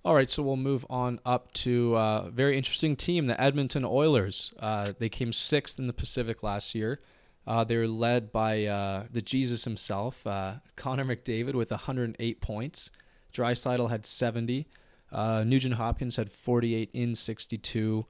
All 0.04 0.14
right, 0.14 0.30
so 0.30 0.42
we'll 0.42 0.56
move 0.56 0.86
on 0.88 1.20
up 1.26 1.52
to 1.54 1.94
a 1.96 2.30
very 2.32 2.56
interesting 2.56 2.96
team, 2.96 3.26
the 3.26 3.38
Edmonton 3.40 3.84
Oilers. 3.84 4.52
Uh, 4.58 4.92
they 4.98 5.08
came 5.08 5.32
sixth 5.32 5.78
in 5.78 5.86
the 5.88 5.92
Pacific 5.92 6.42
last 6.42 6.74
year. 6.74 7.00
Uh, 7.46 7.64
they 7.64 7.76
were 7.76 7.86
led 7.86 8.32
by 8.32 8.64
uh, 8.64 9.04
the 9.10 9.20
Jesus 9.22 9.64
himself, 9.64 10.26
uh, 10.26 10.54
Connor 10.74 11.04
McDavid, 11.04 11.54
with 11.54 11.70
108 11.70 12.40
points. 12.40 12.90
Draisaitl 13.32 13.90
had 13.90 14.06
70. 14.06 14.66
Uh, 15.10 15.44
Nugent 15.44 15.74
Hopkins 15.74 16.16
had 16.16 16.30
48 16.30 16.90
in 16.92 17.14
62. 17.14 18.06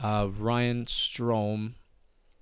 Uh, 0.00 0.28
Ryan 0.30 0.84
Strome 0.84 1.72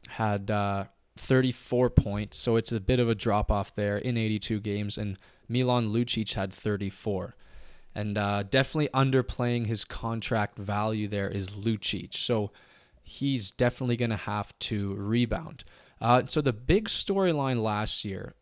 had 0.09 0.51
uh, 0.51 0.85
34 1.17 1.91
points, 1.91 2.37
so 2.37 2.57
it's 2.57 2.73
a 2.73 2.81
bit 2.81 3.01
of 3.01 3.09
a 3.09 3.15
drop 3.15 3.51
off 3.51 3.75
there 3.75 3.97
in 3.97 4.17
82 4.17 4.61
games. 4.61 4.97
And 4.97 5.19
Milan 5.49 5.93
Lucic 5.93 6.35
had 6.35 6.53
34. 6.53 7.35
And 7.95 8.19
uh, 8.19 8.43
definitely 8.43 8.89
underplaying 8.89 9.67
his 9.67 9.85
contract 9.85 10.59
value 10.59 11.09
there 11.09 11.29
is 11.29 11.51
Lucic. 11.51 12.15
So 12.15 12.53
he's 13.03 13.51
definitely 13.51 13.97
going 13.97 14.11
to 14.11 14.17
have 14.17 14.57
to 14.59 14.95
rebound. 14.95 15.65
Uh, 16.01 16.23
so 16.27 16.41
the 16.43 16.53
big 16.53 16.89
storyline 16.89 17.63
last 17.63 18.05
year, 18.05 18.35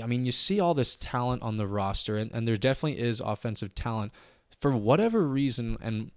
I 0.00 0.06
mean, 0.06 0.24
you 0.24 0.32
see 0.32 0.60
all 0.60 0.74
this 0.74 0.96
talent 0.96 1.42
on 1.42 1.56
the 1.58 1.66
roster, 1.66 2.16
and, 2.16 2.30
and 2.32 2.48
there 2.48 2.56
definitely 2.56 3.00
is 3.00 3.20
offensive 3.20 3.74
talent. 3.74 4.12
For 4.60 4.70
whatever 4.70 5.26
reason, 5.26 5.76
and 5.82 6.12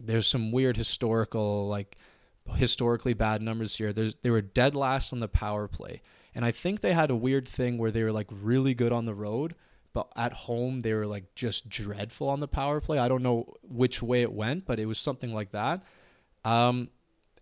there's 0.00 0.26
some 0.26 0.52
weird 0.52 0.76
historical, 0.76 1.68
like 1.68 1.96
historically 2.54 3.14
bad 3.14 3.42
numbers 3.42 3.76
here. 3.76 3.92
There's 3.92 4.14
they 4.22 4.30
were 4.30 4.40
dead 4.40 4.74
last 4.74 5.12
on 5.12 5.20
the 5.20 5.28
power 5.28 5.68
play, 5.68 6.00
and 6.34 6.44
I 6.44 6.50
think 6.50 6.80
they 6.80 6.92
had 6.92 7.10
a 7.10 7.16
weird 7.16 7.46
thing 7.48 7.76
where 7.76 7.90
they 7.90 8.02
were 8.02 8.12
like 8.12 8.28
really 8.30 8.74
good 8.74 8.92
on 8.92 9.04
the 9.04 9.14
road, 9.14 9.54
but 9.92 10.10
at 10.16 10.32
home 10.32 10.80
they 10.80 10.94
were 10.94 11.06
like 11.06 11.34
just 11.34 11.68
dreadful 11.68 12.28
on 12.28 12.40
the 12.40 12.48
power 12.48 12.80
play. 12.80 12.98
I 12.98 13.08
don't 13.08 13.22
know 13.22 13.54
which 13.62 14.02
way 14.02 14.22
it 14.22 14.32
went, 14.32 14.64
but 14.64 14.78
it 14.78 14.86
was 14.86 14.98
something 14.98 15.34
like 15.34 15.52
that. 15.52 15.82
Um, 16.44 16.88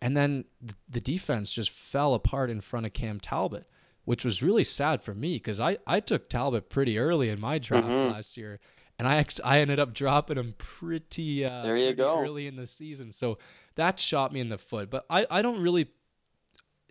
and 0.00 0.16
then 0.16 0.44
the 0.88 1.00
defense 1.00 1.50
just 1.50 1.70
fell 1.70 2.14
apart 2.14 2.50
in 2.50 2.60
front 2.60 2.86
of 2.86 2.92
Cam 2.92 3.20
Talbot, 3.20 3.68
which 4.06 4.24
was 4.24 4.42
really 4.42 4.64
sad 4.64 5.02
for 5.02 5.12
me 5.14 5.34
because 5.34 5.60
I, 5.60 5.76
I 5.86 6.00
took 6.00 6.30
Talbot 6.30 6.70
pretty 6.70 6.98
early 6.98 7.28
in 7.28 7.38
my 7.38 7.58
draft 7.58 7.86
Mhm. 7.86 8.12
last 8.12 8.36
year, 8.38 8.58
and 8.98 9.06
I 9.06 9.18
ex- 9.18 9.40
I 9.44 9.58
ended 9.58 9.78
up 9.78 9.92
dropping 9.92 10.38
him 10.38 10.54
pretty 10.56 11.44
uh, 11.44 11.62
There 11.62 11.76
you 11.76 11.86
pretty 11.88 11.96
go. 11.98 12.20
early 12.22 12.46
in 12.46 12.56
the 12.56 12.66
season. 12.66 13.12
So 13.12 13.36
that 13.74 14.00
shot 14.00 14.32
me 14.32 14.40
in 14.40 14.48
the 14.48 14.56
foot. 14.58 14.88
But 14.88 15.04
I, 15.10 15.26
I 15.30 15.42
don't 15.42 15.60
really. 15.60 15.88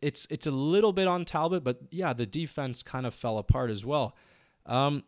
It's 0.01 0.28
it's 0.30 0.45
a 0.45 0.51
little 0.51 0.93
bit 0.93 1.08
on 1.08 1.25
Talbot, 1.25 1.63
but 1.63 1.80
yeah, 1.89 2.13
the 2.13 2.25
defense 2.25 2.84
kind 2.84 3.06
of 3.06 3.13
fell 3.15 3.38
apart 3.38 3.71
as 3.71 3.84
well. 3.86 4.15
Um, 4.65 5.04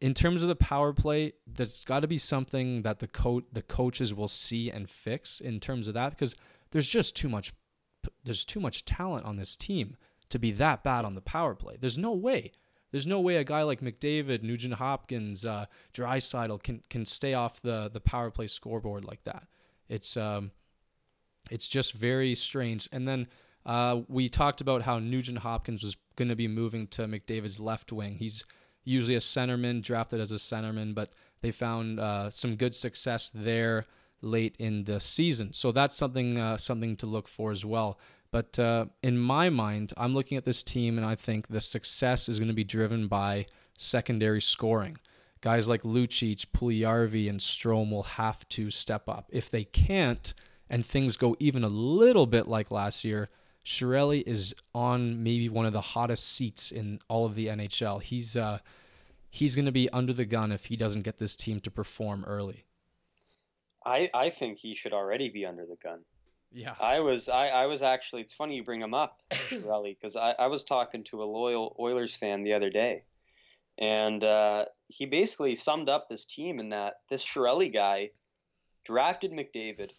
in 0.00 0.14
terms 0.14 0.40
of 0.42 0.48
the 0.48 0.56
power 0.56 0.94
play, 0.94 1.34
there's 1.46 1.84
got 1.84 2.00
to 2.00 2.08
be 2.08 2.16
something 2.18 2.82
that 2.82 3.00
the 3.00 3.06
coach 3.06 3.44
the 3.52 3.62
coaches 3.62 4.14
will 4.14 4.28
see 4.28 4.70
and 4.70 4.88
fix 4.88 5.40
in 5.40 5.60
terms 5.60 5.88
of 5.88 5.94
that 5.94 6.10
because 6.10 6.36
there's 6.70 6.88
just 6.88 7.14
too 7.14 7.28
much 7.28 7.52
there's 8.24 8.46
too 8.46 8.60
much 8.60 8.86
talent 8.86 9.26
on 9.26 9.36
this 9.36 9.56
team 9.56 9.94
to 10.30 10.38
be 10.38 10.50
that 10.52 10.82
bad 10.82 11.04
on 11.04 11.14
the 11.14 11.20
power 11.20 11.54
play. 11.54 11.76
There's 11.78 11.98
no 11.98 12.12
way. 12.12 12.52
There's 12.90 13.06
no 13.06 13.20
way 13.20 13.36
a 13.36 13.44
guy 13.44 13.62
like 13.62 13.80
McDavid, 13.80 14.42
Nugent 14.42 14.74
Hopkins, 14.74 15.44
uh, 15.44 15.66
can 15.92 16.82
can 16.90 17.06
stay 17.06 17.34
off 17.34 17.60
the 17.62 17.88
the 17.92 18.00
power 18.00 18.30
play 18.30 18.48
scoreboard 18.48 19.04
like 19.04 19.22
that. 19.24 19.44
It's 19.88 20.16
um, 20.16 20.50
it's 21.50 21.68
just 21.68 21.92
very 21.92 22.34
strange. 22.34 22.88
And 22.90 23.06
then 23.06 23.28
uh, 23.64 24.00
we 24.08 24.28
talked 24.28 24.60
about 24.60 24.82
how 24.82 24.98
Nugent 24.98 25.38
Hopkins 25.38 25.82
was 25.82 25.96
going 26.16 26.28
to 26.28 26.36
be 26.36 26.48
moving 26.48 26.86
to 26.88 27.02
McDavid's 27.02 27.60
left 27.60 27.92
wing. 27.92 28.16
He's 28.16 28.44
usually 28.84 29.14
a 29.14 29.20
centerman, 29.20 29.82
drafted 29.82 30.20
as 30.20 30.32
a 30.32 30.36
centerman, 30.36 30.94
but 30.94 31.12
they 31.42 31.50
found 31.50 32.00
uh, 32.00 32.30
some 32.30 32.56
good 32.56 32.74
success 32.74 33.30
there 33.34 33.86
late 34.22 34.56
in 34.58 34.84
the 34.84 35.00
season. 35.00 35.52
So 35.52 35.72
that's 35.72 35.94
something 35.94 36.38
uh, 36.38 36.56
something 36.56 36.96
to 36.96 37.06
look 37.06 37.28
for 37.28 37.50
as 37.52 37.64
well. 37.64 37.98
But 38.32 38.58
uh, 38.58 38.86
in 39.02 39.18
my 39.18 39.50
mind, 39.50 39.92
I'm 39.96 40.14
looking 40.14 40.38
at 40.38 40.44
this 40.44 40.62
team 40.62 40.96
and 40.98 41.06
I 41.06 41.14
think 41.16 41.48
the 41.48 41.60
success 41.60 42.28
is 42.28 42.38
going 42.38 42.48
to 42.48 42.54
be 42.54 42.64
driven 42.64 43.08
by 43.08 43.46
secondary 43.76 44.40
scoring. 44.40 44.98
Guys 45.40 45.68
like 45.68 45.82
Lucic, 45.82 46.46
Puljujarvi, 46.54 47.28
and 47.28 47.40
Strome 47.40 47.90
will 47.90 48.02
have 48.02 48.46
to 48.50 48.70
step 48.70 49.08
up. 49.08 49.26
If 49.30 49.50
they 49.50 49.64
can't, 49.64 50.34
and 50.68 50.86
things 50.86 51.16
go 51.16 51.34
even 51.40 51.64
a 51.64 51.68
little 51.68 52.26
bit 52.26 52.46
like 52.46 52.70
last 52.70 53.04
year, 53.04 53.30
Chiarelli 53.64 54.22
is 54.26 54.54
on 54.74 55.22
maybe 55.22 55.48
one 55.48 55.66
of 55.66 55.72
the 55.72 55.80
hottest 55.80 56.28
seats 56.32 56.70
in 56.70 57.00
all 57.08 57.26
of 57.26 57.34
the 57.34 57.48
NHL. 57.48 58.02
He's 58.02 58.36
uh, 58.36 58.58
he's 59.28 59.54
going 59.54 59.66
to 59.66 59.72
be 59.72 59.90
under 59.90 60.12
the 60.12 60.24
gun 60.24 60.52
if 60.52 60.66
he 60.66 60.76
doesn't 60.76 61.02
get 61.02 61.18
this 61.18 61.36
team 61.36 61.60
to 61.60 61.70
perform 61.70 62.24
early. 62.26 62.64
I, 63.84 64.10
I 64.12 64.30
think 64.30 64.58
he 64.58 64.74
should 64.74 64.92
already 64.92 65.30
be 65.30 65.46
under 65.46 65.64
the 65.64 65.76
gun. 65.82 66.00
Yeah. 66.52 66.74
I 66.80 67.00
was 67.00 67.28
I, 67.28 67.48
I 67.48 67.66
was 67.66 67.82
actually 67.82 68.22
it's 68.22 68.34
funny 68.34 68.56
you 68.56 68.64
bring 68.64 68.80
him 68.80 68.94
up, 68.94 69.22
Chiarelli, 69.30 69.96
because 69.96 70.16
I, 70.16 70.32
I 70.32 70.46
was 70.48 70.64
talking 70.64 71.04
to 71.04 71.22
a 71.22 71.24
loyal 71.24 71.76
Oilers 71.78 72.16
fan 72.16 72.42
the 72.42 72.54
other 72.54 72.70
day, 72.70 73.04
and 73.78 74.22
uh, 74.24 74.64
he 74.88 75.06
basically 75.06 75.54
summed 75.54 75.88
up 75.88 76.08
this 76.08 76.24
team 76.24 76.58
in 76.58 76.70
that 76.70 76.94
this 77.08 77.24
Chiarelli 77.24 77.72
guy 77.72 78.10
drafted 78.84 79.32
McDavid, 79.32 79.90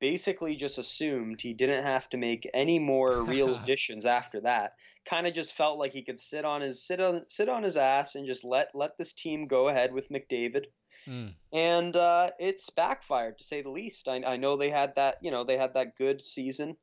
basically 0.00 0.56
just 0.56 0.78
assumed 0.78 1.40
he 1.40 1.52
didn't 1.52 1.84
have 1.84 2.08
to 2.10 2.16
make 2.16 2.48
any 2.54 2.78
more 2.78 3.22
real 3.22 3.54
additions 3.62 4.06
after 4.06 4.40
that. 4.42 4.72
Kind 5.04 5.26
of 5.26 5.34
just 5.34 5.54
felt 5.54 5.78
like 5.78 5.92
he 5.92 6.02
could 6.02 6.20
sit 6.20 6.44
on 6.44 6.60
his 6.62 6.86
sit 6.86 7.00
on 7.00 7.24
sit 7.28 7.48
on 7.48 7.62
his 7.62 7.76
ass 7.76 8.14
and 8.14 8.26
just 8.26 8.44
let 8.44 8.70
let 8.74 8.96
this 8.96 9.12
team 9.12 9.46
go 9.46 9.68
ahead 9.68 9.92
with 9.92 10.10
McDavid. 10.10 10.64
Mm. 11.08 11.34
And 11.52 11.96
uh, 11.96 12.30
it's 12.38 12.70
backfired 12.70 13.38
to 13.38 13.44
say 13.44 13.62
the 13.62 13.70
least. 13.70 14.08
I, 14.08 14.22
I 14.26 14.36
know 14.36 14.56
they 14.56 14.70
had 14.70 14.94
that 14.96 15.18
you 15.22 15.30
know 15.30 15.44
they 15.44 15.56
had 15.56 15.74
that 15.74 15.96
good 15.96 16.22
season 16.22 16.76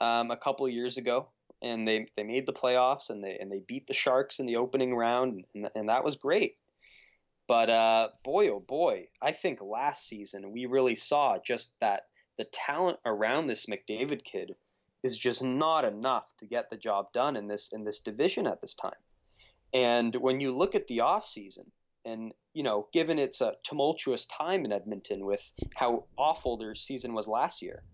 um, 0.00 0.30
a 0.30 0.36
couple 0.36 0.68
years 0.68 0.96
ago, 0.96 1.28
and 1.62 1.86
they 1.86 2.06
they 2.16 2.24
made 2.24 2.46
the 2.46 2.52
playoffs 2.52 3.10
and 3.10 3.22
they 3.22 3.38
and 3.38 3.50
they 3.50 3.60
beat 3.60 3.86
the 3.86 3.94
Sharks 3.94 4.40
in 4.40 4.46
the 4.46 4.56
opening 4.56 4.94
round, 4.94 5.44
and, 5.54 5.70
and 5.74 5.88
that 5.88 6.04
was 6.04 6.16
great. 6.16 6.56
But 7.46 7.70
uh, 7.70 8.08
boy, 8.24 8.48
oh 8.50 8.60
boy, 8.60 9.08
I 9.22 9.32
think 9.32 9.60
last 9.62 10.06
season 10.06 10.52
we 10.52 10.66
really 10.66 10.94
saw 10.94 11.38
just 11.38 11.74
that 11.80 12.06
the 12.36 12.44
talent 12.44 12.98
around 13.06 13.46
this 13.46 13.66
McDavid 13.66 14.22
kid 14.22 14.54
is 15.02 15.16
just 15.16 15.42
not 15.42 15.84
enough 15.84 16.32
to 16.38 16.46
get 16.46 16.68
the 16.68 16.76
job 16.76 17.12
done 17.12 17.36
in 17.36 17.46
this 17.46 17.70
in 17.72 17.84
this 17.84 18.00
division 18.00 18.46
at 18.46 18.60
this 18.60 18.74
time. 18.74 19.00
And 19.72 20.14
when 20.16 20.40
you 20.40 20.56
look 20.56 20.74
at 20.74 20.86
the 20.86 20.98
offseason, 20.98 21.66
and 22.08 22.32
you 22.54 22.62
know, 22.62 22.88
given 22.92 23.18
it's 23.18 23.40
a 23.40 23.54
tumultuous 23.64 24.26
time 24.26 24.64
in 24.64 24.72
Edmonton 24.72 25.24
with 25.24 25.52
how 25.76 26.04
awful 26.16 26.56
their 26.56 26.74
season 26.74 27.12
was 27.12 27.28
last 27.28 27.62
year, 27.62 27.84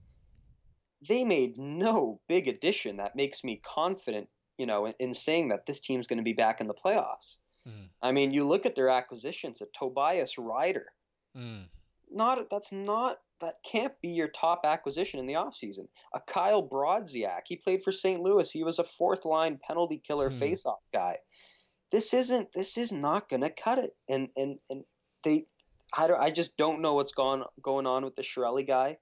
they 1.06 1.24
made 1.24 1.58
no 1.58 2.20
big 2.28 2.48
addition 2.48 2.96
that 2.96 3.16
makes 3.16 3.44
me 3.44 3.60
confident, 3.64 4.28
you 4.56 4.66
know, 4.66 4.86
in, 4.86 4.94
in 4.98 5.14
saying 5.14 5.48
that 5.48 5.66
this 5.66 5.80
team's 5.80 6.06
going 6.06 6.18
to 6.18 6.22
be 6.22 6.32
back 6.32 6.60
in 6.60 6.66
the 6.66 6.74
playoffs. 6.74 7.36
Mm. 7.68 7.88
I 8.00 8.12
mean, 8.12 8.30
you 8.30 8.44
look 8.44 8.64
at 8.64 8.74
their 8.74 8.88
acquisitions, 8.88 9.60
a 9.60 9.66
Tobias 9.78 10.36
Rieder, 10.36 10.86
Mm. 11.36 11.64
not 12.10 12.48
that's 12.48 12.70
not 12.70 13.18
that 13.40 13.54
can't 13.70 13.92
be 14.00 14.08
your 14.08 14.28
top 14.28 14.60
acquisition 14.64 15.18
in 15.18 15.26
the 15.26 15.34
offseason. 15.34 15.88
A 16.14 16.20
Kyle 16.20 16.66
Brodziak, 16.66 17.40
he 17.46 17.56
played 17.56 17.82
for 17.82 17.90
St. 17.92 18.20
Louis. 18.20 18.48
He 18.50 18.62
was 18.62 18.78
a 18.78 18.84
fourth 18.84 19.24
line 19.24 19.58
penalty 19.66 19.98
killer 19.98 20.30
Hmm. 20.30 20.38
faceoff 20.40 20.88
guy. 20.92 21.18
This 21.90 22.14
isn't 22.14 22.52
this 22.52 22.76
is 22.76 22.92
not 22.92 23.28
going 23.28 23.42
to 23.42 23.50
cut 23.50 23.78
it. 23.78 23.90
And 24.08 24.28
and 24.36 24.58
and 24.70 24.84
they 25.22 25.46
I 25.96 26.06
don't 26.06 26.20
I 26.20 26.30
just 26.30 26.56
don't 26.56 26.82
know 26.82 26.94
what's 26.94 27.12
going 27.12 27.44
going 27.62 27.86
on 27.86 28.04
with 28.04 28.16
the 28.16 28.22
Chiarelli 28.22 28.66
guy. 28.66 28.98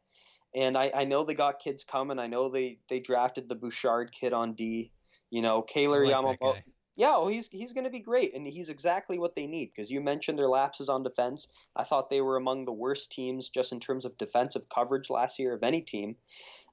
And 0.55 0.77
I, 0.77 0.91
I 0.95 1.05
know 1.05 1.25
they 1.25 1.35
got 1.35 1.61
kids 1.61 1.85
coming. 1.85 2.19
I 2.19 2.27
know 2.27 2.51
they 2.51 2.79
they 2.89 3.01
drafted 3.01 3.49
the 3.49 3.55
Bouchard 3.55 4.13
kid 4.13 4.33
on 4.33 4.55
D. 4.55 4.93
You 5.31 5.41
know, 5.41 5.63
Kailer 5.63 6.05
like 6.05 6.15
Yamamoto. 6.15 6.63
Yeah, 6.95 7.13
well, 7.13 7.29
he's 7.29 7.49
he's 7.51 7.73
going 7.73 7.85
to 7.85 7.91
be 7.91 8.01
great, 8.01 8.35
and 8.35 8.47
he's 8.47 8.69
exactly 8.69 9.19
what 9.19 9.35
they 9.35 9.47
need. 9.47 9.71
Because 9.75 9.91
you 9.91 10.03
mentioned 10.03 10.39
their 10.39 10.49
lapses 10.49 10.91
on 10.91 11.03
defense. 11.03 11.49
I 11.75 11.85
thought 11.85 12.11
they 12.11 12.21
were 12.21 12.37
among 12.37 12.65
the 12.65 12.73
worst 12.73 13.11
teams 13.11 13.49
just 13.49 13.73
in 13.73 13.81
terms 13.81 14.05
of 14.05 14.19
defensive 14.19 14.69
coverage 14.69 15.09
last 15.09 15.39
year 15.39 15.55
of 15.55 15.63
any 15.63 15.81
team. 15.81 16.17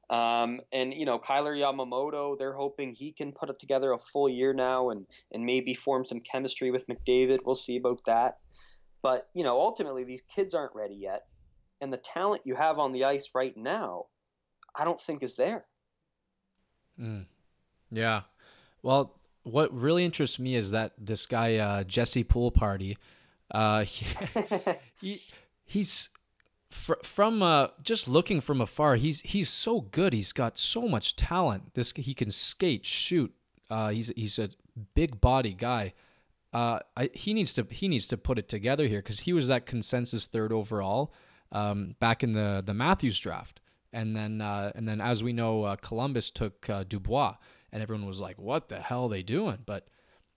Um, 0.10 0.62
and 0.72 0.94
you 0.94 1.06
know, 1.06 1.20
Kailer 1.20 1.56
Yamamoto, 1.56 2.38
they're 2.38 2.54
hoping 2.54 2.96
he 2.96 3.12
can 3.12 3.32
put 3.32 3.50
it 3.50 3.60
together 3.60 3.92
a 3.92 4.00
full 4.00 4.28
year 4.28 4.54
now, 4.54 4.90
and 4.90 5.06
and 5.32 5.46
maybe 5.46 5.74
form 5.74 6.06
some 6.06 6.20
chemistry 6.20 6.72
with 6.72 6.88
McDavid. 6.88 7.40
We'll 7.46 7.56
see 7.56 7.78
about 7.78 8.02
that. 8.06 8.40
But 9.02 9.30
you 9.34 9.44
know, 9.44 9.60
ultimately, 9.60 10.04
these 10.04 10.24
kids 10.24 10.56
aren't 10.56 10.74
ready 10.74 10.96
yet, 10.96 11.28
and 11.80 11.94
the 11.94 11.98
talent 11.98 12.42
you 12.46 12.56
have 12.56 12.80
on 12.80 12.92
the 12.92 13.06
ice 13.06 13.30
right 13.36 13.56
now, 13.56 14.06
I 14.76 14.84
don't 14.84 15.00
think 15.00 15.22
is 15.22 15.36
there. 15.36 15.66
Mm. 17.00 17.26
Yeah. 17.92 18.22
Well, 18.82 19.20
what 19.44 19.74
really 19.74 20.06
interests 20.06 20.40
me 20.40 20.56
is 20.56 20.72
that 20.72 20.94
this 20.98 21.26
guy 21.26 21.58
uh, 21.58 21.84
Jesse 21.84 22.24
Pool 22.24 22.52
Party, 22.52 22.98
uh, 23.52 23.84
he, 23.84 24.06
he 25.00 25.22
he's 25.66 26.10
fr- 26.70 26.94
from 27.04 27.42
uh, 27.42 27.68
just 27.82 28.08
looking 28.08 28.42
from 28.42 28.62
afar. 28.62 28.96
He's 28.96 29.22
he's 29.22 29.50
so 29.50 29.82
good. 29.82 30.14
He's 30.14 30.34
got 30.34 30.58
so 30.58 30.88
much 30.88 31.16
talent. 31.16 31.74
This 31.74 31.94
he 31.96 32.14
can 32.14 32.32
skate, 32.32 32.86
shoot. 32.86 33.34
Uh, 33.70 33.90
he's 33.90 34.12
he's 34.16 34.40
a 34.40 34.50
big 34.96 35.20
body 35.22 35.54
guy. 35.54 35.94
Uh, 36.52 36.80
I, 36.98 37.10
he 37.14 37.34
needs 37.34 37.54
to 37.54 37.68
he 37.70 37.88
needs 37.88 38.08
to 38.08 38.18
put 38.18 38.40
it 38.40 38.50
together 38.50 38.88
here 38.88 39.00
because 39.00 39.22
he 39.22 39.34
was 39.34 39.48
that 39.50 39.66
consensus 39.66 40.26
third 40.26 40.52
overall 40.52 41.14
um, 41.52 41.96
back 42.00 42.24
in 42.24 42.34
the 42.34 42.64
the 42.66 42.74
Matthews 42.74 43.20
draft, 43.20 43.62
and 43.94 44.16
then 44.16 44.42
uh, 44.42 44.72
and 44.76 44.88
then 44.88 45.02
as 45.02 45.24
we 45.24 45.34
know, 45.34 45.64
uh, 45.64 45.76
Columbus 45.76 46.32
took 46.32 46.70
uh, 46.70 46.84
Dubois, 46.84 47.36
and 47.72 47.84
everyone 47.84 48.08
was 48.08 48.20
like, 48.20 48.40
"What 48.40 48.70
the 48.70 48.80
hell 48.80 49.06
are 49.06 49.10
they 49.10 49.24
doing?" 49.24 49.60
But 49.66 49.88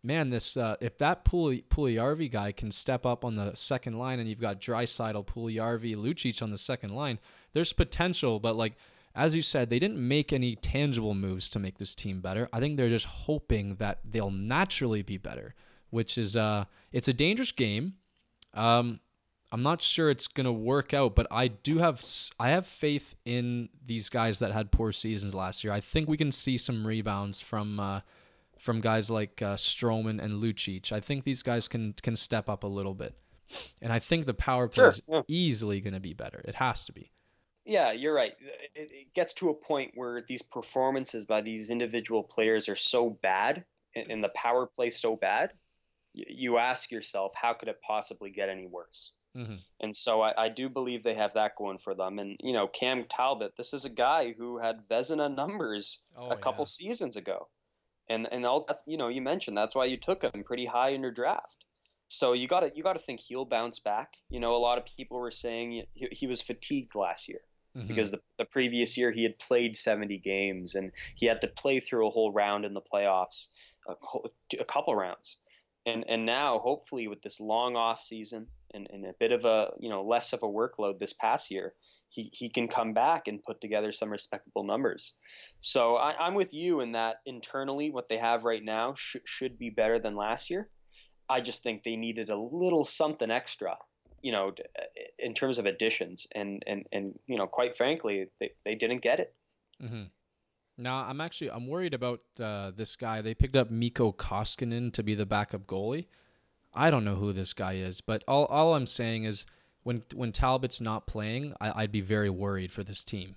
man, 0.03 0.31
this 0.31 0.57
uh, 0.57 0.77
if 0.81 0.99
that 0.99 1.25
Puli 1.25 1.65
Puljujarvi 1.65 2.31
guy 2.31 2.53
can 2.53 2.71
step 2.71 3.07
up 3.07 3.25
on 3.25 3.37
the 3.37 3.55
second 3.55 3.99
line, 3.99 4.19
and 4.19 4.29
you've 4.29 4.41
got 4.41 4.61
Draisaitl, 4.61 5.27
Puljujarvi, 5.27 5.95
Lucic 5.95 6.43
on 6.43 6.51
the 6.51 6.59
second 6.59 6.91
line, 6.95 7.19
there's 7.53 7.73
potential. 7.73 8.41
But 8.41 8.57
like 8.57 8.75
as 9.15 9.35
you 9.35 9.43
said, 9.43 9.69
they 9.69 9.79
didn't 9.79 10.07
make 10.07 10.33
any 10.33 10.57
tangible 10.57 11.15
moves 11.15 11.49
to 11.51 11.59
make 11.59 11.79
this 11.79 11.95
team 11.95 12.21
better. 12.21 12.49
I 12.53 12.61
think 12.61 12.77
they're 12.77 12.89
just 12.89 13.07
hoping 13.07 13.77
that 13.77 14.01
they'll 14.05 14.31
naturally 14.31 15.03
be 15.03 15.19
better, 15.19 15.55
which 15.91 16.17
is 16.17 16.37
uh, 16.37 16.65
it's 16.93 17.09
a 17.09 17.13
dangerous 17.13 17.53
game. 17.53 17.95
Um, 18.55 19.01
I'm 19.51 19.63
not 19.63 19.83
sure 19.83 20.09
it's 20.09 20.29
gonna 20.29 20.53
work 20.53 20.95
out, 20.95 21.15
but 21.15 21.27
I 21.31 21.49
do 21.49 21.79
have 21.79 22.03
I 22.41 22.49
have 22.49 22.67
faith 22.67 23.15
in 23.27 23.69
these 23.85 24.09
guys 24.09 24.39
that 24.39 24.53
had 24.53 24.73
poor 24.73 24.93
seasons 24.93 25.35
last 25.35 25.63
year. 25.63 25.73
I 25.75 25.81
think 25.81 26.09
we 26.09 26.17
can 26.17 26.33
see 26.33 26.57
some 26.57 26.87
rebounds 26.87 27.43
from 27.43 27.79
uh, 27.79 28.01
from 28.63 28.81
guys 28.81 29.11
like 29.11 29.43
uh, 29.43 29.57
Stroman 29.57 30.23
and 30.23 30.41
Lucic. 30.41 30.93
I 30.93 31.01
think 31.01 31.25
these 31.25 31.43
guys 31.43 31.67
can 31.67 31.95
can 32.01 32.15
step 32.15 32.49
up 32.49 32.63
a 32.63 32.69
little 32.69 32.95
bit, 32.95 33.17
and 33.83 33.93
I 33.93 33.99
think 33.99 34.25
the 34.25 34.35
power 34.35 34.69
play 34.69 34.83
Sure, 34.83 34.89
is 34.89 35.03
yeah. 35.09 35.23
easily 35.27 35.81
gonna 35.81 35.99
be 35.99 36.15
better. 36.15 36.41
It 36.45 36.55
has 36.55 36.85
to 36.85 36.93
be. 36.93 37.11
Yeah, 37.65 37.91
you're 37.91 38.15
right. 38.15 38.35
It, 38.75 38.91
it 38.93 39.15
gets 39.15 39.35
to 39.35 39.51
a 39.51 39.55
point 39.55 39.93
where 39.97 40.23
these 40.29 40.43
performances 40.43 41.25
by 41.25 41.41
these 41.41 41.71
individual 41.71 42.23
players 42.23 42.69
are 42.69 42.77
so 42.77 43.11
bad, 43.11 43.65
and, 43.97 44.11
and 44.11 44.25
the 44.25 44.31
power 44.31 44.67
play 44.67 44.91
so 44.91 45.17
bad, 45.17 45.53
you, 46.13 46.25
you 46.29 46.59
ask 46.59 46.93
yourself, 46.93 47.35
how 47.35 47.55
could 47.55 47.69
it 47.69 47.81
possibly 47.83 48.31
get 48.31 48.49
any 48.49 48.67
worse? 48.67 49.11
Mm-hmm. 49.37 49.57
And 49.81 49.97
so 49.97 50.21
I, 50.23 50.45
I 50.45 50.49
do 50.51 50.69
believe 50.69 51.03
they 51.03 51.15
have 51.15 51.35
that 51.35 51.57
going 51.57 51.79
for 51.79 51.95
them. 51.95 52.21
And 52.21 52.37
you 52.41 52.53
know, 52.53 52.69
Cam 52.69 53.07
Talbot, 53.09 53.57
this 53.57 53.73
is 53.75 53.85
a 53.85 53.91
guy 53.91 54.33
who 54.33 54.59
had 54.59 54.89
Vezina 54.89 55.35
numbers 55.35 55.99
Oh, 56.17 56.31
a 56.31 56.37
couple 56.37 56.65
seasons 56.67 57.17
ago, 57.17 57.49
and 58.13 58.29
and 58.33 58.45
all 58.47 58.65
that's 58.69 58.83
you 58.87 58.97
know 58.97 59.09
you 59.09 59.23
mentioned 59.23 59.57
that's 59.57 59.75
why 59.75 59.87
you 59.87 59.97
took 59.97 60.23
him 60.23 60.43
pretty 60.45 60.67
high 60.67 60.91
in 60.91 61.03
your 61.03 61.11
draft. 61.13 61.65
So 62.09 62.35
you 62.35 62.47
got 62.47 62.61
to 62.61 62.71
you 62.77 62.83
got 62.83 62.93
to 62.95 62.99
think 62.99 63.21
he'll 63.21 63.47
bounce 63.47 63.79
back. 63.81 64.15
You 64.29 64.41
know, 64.41 64.55
a 64.55 64.63
lot 64.69 64.79
of 64.79 64.85
people 64.85 65.19
were 65.19 65.31
saying 65.31 65.83
he, 65.95 66.09
he 66.13 66.27
was 66.27 66.43
fatigued 66.43 66.95
last 66.95 67.29
year 67.29 67.41
Mhm. 67.75 67.89
because 67.89 68.11
the, 68.11 68.21
the 68.37 68.45
previous 68.45 68.99
year 68.99 69.11
he 69.13 69.23
had 69.23 69.39
played 69.39 69.79
70 69.79 70.19
games 70.19 70.75
and 70.75 70.93
he 71.15 71.25
had 71.25 71.41
to 71.41 71.49
play 71.49 71.81
through 71.81 72.07
a 72.07 72.11
whole 72.11 72.31
round 72.31 72.67
in 72.67 72.75
the 72.75 72.83
playoffs, 72.83 73.49
a, 73.89 73.95
a 74.61 74.65
couple 74.67 74.95
rounds. 74.95 75.39
And 75.87 76.05
and 76.07 76.27
now 76.27 76.59
hopefully 76.59 77.09
with 77.09 77.23
this 77.23 77.41
long 77.41 77.77
off 77.77 78.03
season 78.03 78.47
and, 78.75 78.87
and 78.93 79.07
a 79.07 79.15
bit 79.19 79.33
of 79.33 79.47
a 79.47 79.73
you 79.81 79.89
know 79.89 80.03
less 80.05 80.35
of 80.35 80.43
a 80.43 80.53
workload 80.61 80.99
this 80.99 81.15
past 81.15 81.51
year, 81.51 81.73
he, 82.13 82.31
he 82.33 82.49
can 82.49 82.69
come 82.69 82.93
back 82.93 83.27
and 83.27 83.43
put 83.43 83.61
together 83.61 83.91
some 83.91 84.11
respectable 84.11 84.65
numbers. 84.65 85.15
So 85.61 85.97
I, 85.97 86.15
I'm 86.19 86.35
with 86.35 86.55
you 86.55 86.81
in 86.81 86.93
that 86.93 87.17
internally 87.27 87.91
what 87.91 88.09
they 88.09 88.19
have 88.19 88.45
right 88.45 88.63
now 88.63 88.95
sh- 88.95 89.17
should 89.25 89.59
be 89.59 89.71
better 89.71 89.99
than 89.99 90.15
last 90.15 90.51
year. 90.51 90.69
I 91.29 91.41
just 91.41 91.63
think 91.63 91.83
they 91.83 91.97
needed 91.97 92.29
a 92.29 92.37
little 92.37 92.85
something 92.85 93.31
extra 93.31 93.77
you 94.23 94.31
know, 94.31 94.53
uh, 94.79 94.83
in 95.19 95.35
terms 95.35 95.59
of 95.59 95.67
additions, 95.67 96.27
and 96.33 96.63
and 96.67 96.87
and 96.93 97.19
you 97.27 97.37
know, 97.37 97.47
quite 97.47 97.77
frankly, 97.77 98.27
they, 98.41 98.53
they 98.65 98.75
didn't 98.75 99.03
get 99.03 99.21
it. 99.21 99.35
Mm-hmm. 99.83 100.05
Now 100.79 101.05
I'm 101.09 101.21
actually 101.21 101.51
I'm 101.51 101.67
worried 101.67 101.93
about 101.93 102.21
uh, 102.41 102.71
this 102.71 102.97
guy. 102.97 103.21
They 103.21 103.35
picked 103.35 103.57
up 103.57 103.71
Mikko 103.71 104.13
Koskinen 104.13 104.93
to 104.93 105.03
be 105.03 105.15
the 105.15 105.27
backup 105.27 105.67
goalie. 105.67 106.07
I 106.73 106.91
don't 106.91 107.05
know 107.05 107.17
who 107.17 107.33
this 107.33 107.53
guy 107.53 107.75
is, 107.75 108.01
but 108.01 108.23
all 108.27 108.47
all 108.47 108.75
I'm 108.75 108.87
saying 108.87 109.25
is 109.25 109.45
when 109.83 110.03
when 110.15 110.33
Talbot's 110.33 110.81
not 110.81 111.07
playing, 111.07 111.55
I, 111.61 111.83
I'd 111.83 111.93
be 111.93 112.01
very 112.01 112.31
worried 112.31 112.73
for 112.73 112.83
this 112.83 113.05
team. 113.05 113.37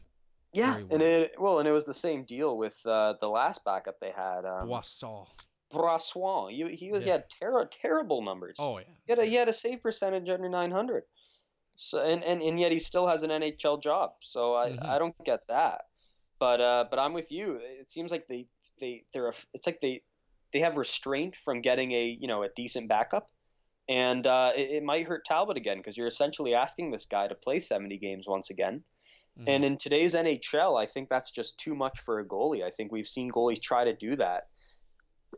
Yeah, 0.53 0.77
and 0.89 1.01
it 1.01 1.33
well, 1.37 1.59
and 1.59 1.67
it 1.67 1.71
was 1.71 1.83
the 1.85 1.93
same 1.93 2.23
deal 2.23 2.57
with 2.57 2.79
uh, 2.85 3.15
the 3.19 3.27
last 3.27 3.65
backup 3.65 3.99
they 3.99 4.11
had, 4.15 4.45
um, 4.45 4.67
Boisson. 4.69 5.25
Brossoit. 5.73 6.51
He 6.51 6.75
he, 6.75 6.91
was, 6.91 7.01
he 7.01 7.09
had 7.09 7.25
ter- 7.29 7.65
terrible 7.65 8.21
numbers. 8.21 8.55
Oh 8.59 8.77
yeah. 8.77 8.85
He 9.05 9.11
had 9.11 9.19
a, 9.19 9.25
he 9.25 9.35
had 9.35 9.49
a 9.49 9.53
save 9.53 9.81
percentage 9.81 10.29
under 10.29 10.47
900. 10.47 11.03
So 11.75 12.01
and, 12.01 12.23
and, 12.23 12.41
and 12.41 12.59
yet 12.59 12.71
he 12.71 12.79
still 12.79 13.07
has 13.07 13.23
an 13.23 13.31
NHL 13.31 13.81
job. 13.83 14.11
So 14.21 14.55
I, 14.55 14.69
Mhm. 14.69 14.85
I 14.85 14.97
don't 14.99 15.25
get 15.25 15.47
that. 15.49 15.81
But 16.39 16.61
uh, 16.61 16.85
but 16.89 16.99
I'm 16.99 17.13
with 17.13 17.31
you. 17.31 17.59
It 17.61 17.89
seems 17.89 18.11
like 18.11 18.27
they 18.27 18.47
they 18.79 19.03
they're 19.13 19.27
a, 19.27 19.33
it's 19.53 19.67
like 19.67 19.81
they 19.81 20.03
they 20.53 20.59
have 20.59 20.77
restraint 20.77 21.35
from 21.35 21.61
getting 21.61 21.91
a 21.91 22.17
you 22.19 22.27
know 22.27 22.43
a 22.43 22.49
decent 22.55 22.87
backup, 22.87 23.29
and 23.87 24.25
uh, 24.25 24.51
it, 24.55 24.71
it 24.71 24.83
might 24.83 25.05
hurt 25.05 25.25
Talbot 25.25 25.57
again 25.57 25.77
because 25.77 25.97
you're 25.97 26.07
essentially 26.07 26.53
asking 26.53 26.91
this 26.91 27.05
guy 27.05 27.27
to 27.27 27.35
play 27.35 27.59
70 27.59 27.97
games 27.97 28.27
once 28.27 28.49
again. 28.49 28.83
Mhm. 29.39 29.43
And 29.47 29.65
in 29.65 29.77
today's 29.77 30.15
NHL, 30.15 30.81
I 30.81 30.85
think 30.85 31.09
that's 31.09 31.31
just 31.31 31.57
too 31.57 31.75
much 31.75 31.99
for 31.99 32.19
a 32.19 32.25
goalie. 32.25 32.63
I 32.63 32.71
think 32.71 32.91
we've 32.91 33.07
seen 33.07 33.31
goalies 33.31 33.61
try 33.61 33.83
to 33.83 33.93
do 33.93 34.15
that, 34.15 34.45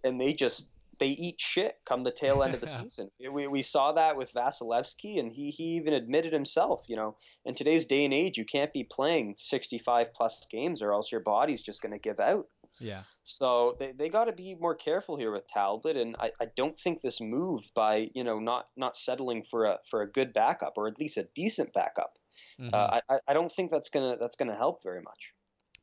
and 0.04 0.20
they 0.22 0.34
just 0.34 0.72
they 1.00 1.10
eat 1.10 1.40
shit 1.40 1.76
come 1.86 2.04
the 2.04 2.12
tail 2.12 2.44
end 2.44 2.54
of 2.54 2.62
the 2.62 2.68
season. 2.68 3.10
We, 3.32 3.48
we 3.48 3.62
saw 3.62 3.92
that 3.94 4.16
with 4.16 4.34
Vasilevskiy, 4.34 5.20
and 5.20 5.32
he, 5.32 5.52
he 5.52 5.64
even 5.76 5.94
admitted 5.94 6.34
himself, 6.34 6.86
you 6.88 6.96
know, 6.96 7.16
in 7.46 7.54
today's 7.54 7.86
day 7.86 8.06
and 8.06 8.14
age, 8.14 8.38
you 8.38 8.46
can't 8.46 8.74
be 8.74 8.84
playing 8.84 9.36
65 9.38 10.14
plus 10.14 10.46
games 10.50 10.82
or 10.82 10.94
else 10.94 11.12
your 11.12 11.22
body's 11.22 11.62
just 11.62 11.82
going 11.82 11.92
to 11.94 12.00
give 12.00 12.20
out. 12.20 12.48
Yeah. 12.80 13.02
So 13.24 13.76
they, 13.80 13.92
they 13.92 14.10
got 14.10 14.26
to 14.26 14.34
be 14.34 14.56
more 14.56 14.76
careful 14.76 15.18
here 15.18 15.32
with 15.32 15.48
Talbot, 15.48 15.98
and 15.98 16.16
I, 16.20 16.32
I 16.42 16.46
don't 16.56 16.78
think 16.78 17.02
this 17.02 17.20
move 17.20 17.70
by 17.76 18.10
you 18.14 18.24
know 18.24 18.40
not 18.40 18.68
not 18.78 18.96
settling 18.98 19.44
for 19.44 19.66
a 19.66 19.80
for 19.90 20.02
a 20.02 20.12
good 20.12 20.34
backup 20.34 20.74
or 20.78 20.88
at 20.88 21.00
least 21.00 21.18
a 21.18 21.28
decent 21.36 21.74
backup, 21.74 22.18
Mhm. 22.60 22.74
uh, 22.74 23.00
I 23.10 23.20
I 23.28 23.34
don't 23.34 23.52
think 23.52 23.72
that's 23.72 23.90
gonna 23.90 24.18
that's 24.20 24.36
gonna 24.36 24.56
help 24.56 24.84
very 24.84 25.02
much. 25.02 25.34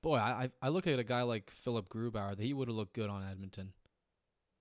Boy, 0.03 0.17
I 0.19 0.51
I 0.63 0.69
look 0.69 0.87
at 0.87 0.99
a 0.99 1.05
guy 1.05 1.23
like 1.23 1.51
Philip 1.51 1.89
Grubauer. 1.89 2.39
He 2.39 2.53
would 2.55 2.69
have 2.69 2.77
looked 2.77 2.95
good 2.95 3.11
on 3.11 3.23
Edmonton. 3.29 3.73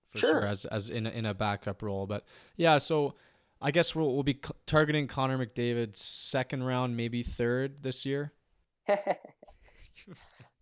For 0.10 0.17
Sure. 0.19 0.30
sure, 0.41 0.46
as 0.48 0.65
as 0.65 0.89
in 0.89 1.08
a, 1.08 1.10
in 1.10 1.26
a 1.26 1.34
backup 1.34 1.82
role. 1.82 2.06
But 2.08 2.26
yeah, 2.56 2.78
so 2.78 3.15
I 3.62 3.72
guess 3.72 3.96
we'll 3.96 4.13
we'll 4.13 4.24
be 4.24 4.39
c- 4.43 4.54
targeting 4.65 5.08
Connor 5.08 5.38
McDavid 5.43 5.96
second 5.96 6.63
round, 6.63 6.96
maybe 6.96 7.24
third 7.24 7.82
this 7.84 8.06
year. 8.06 8.32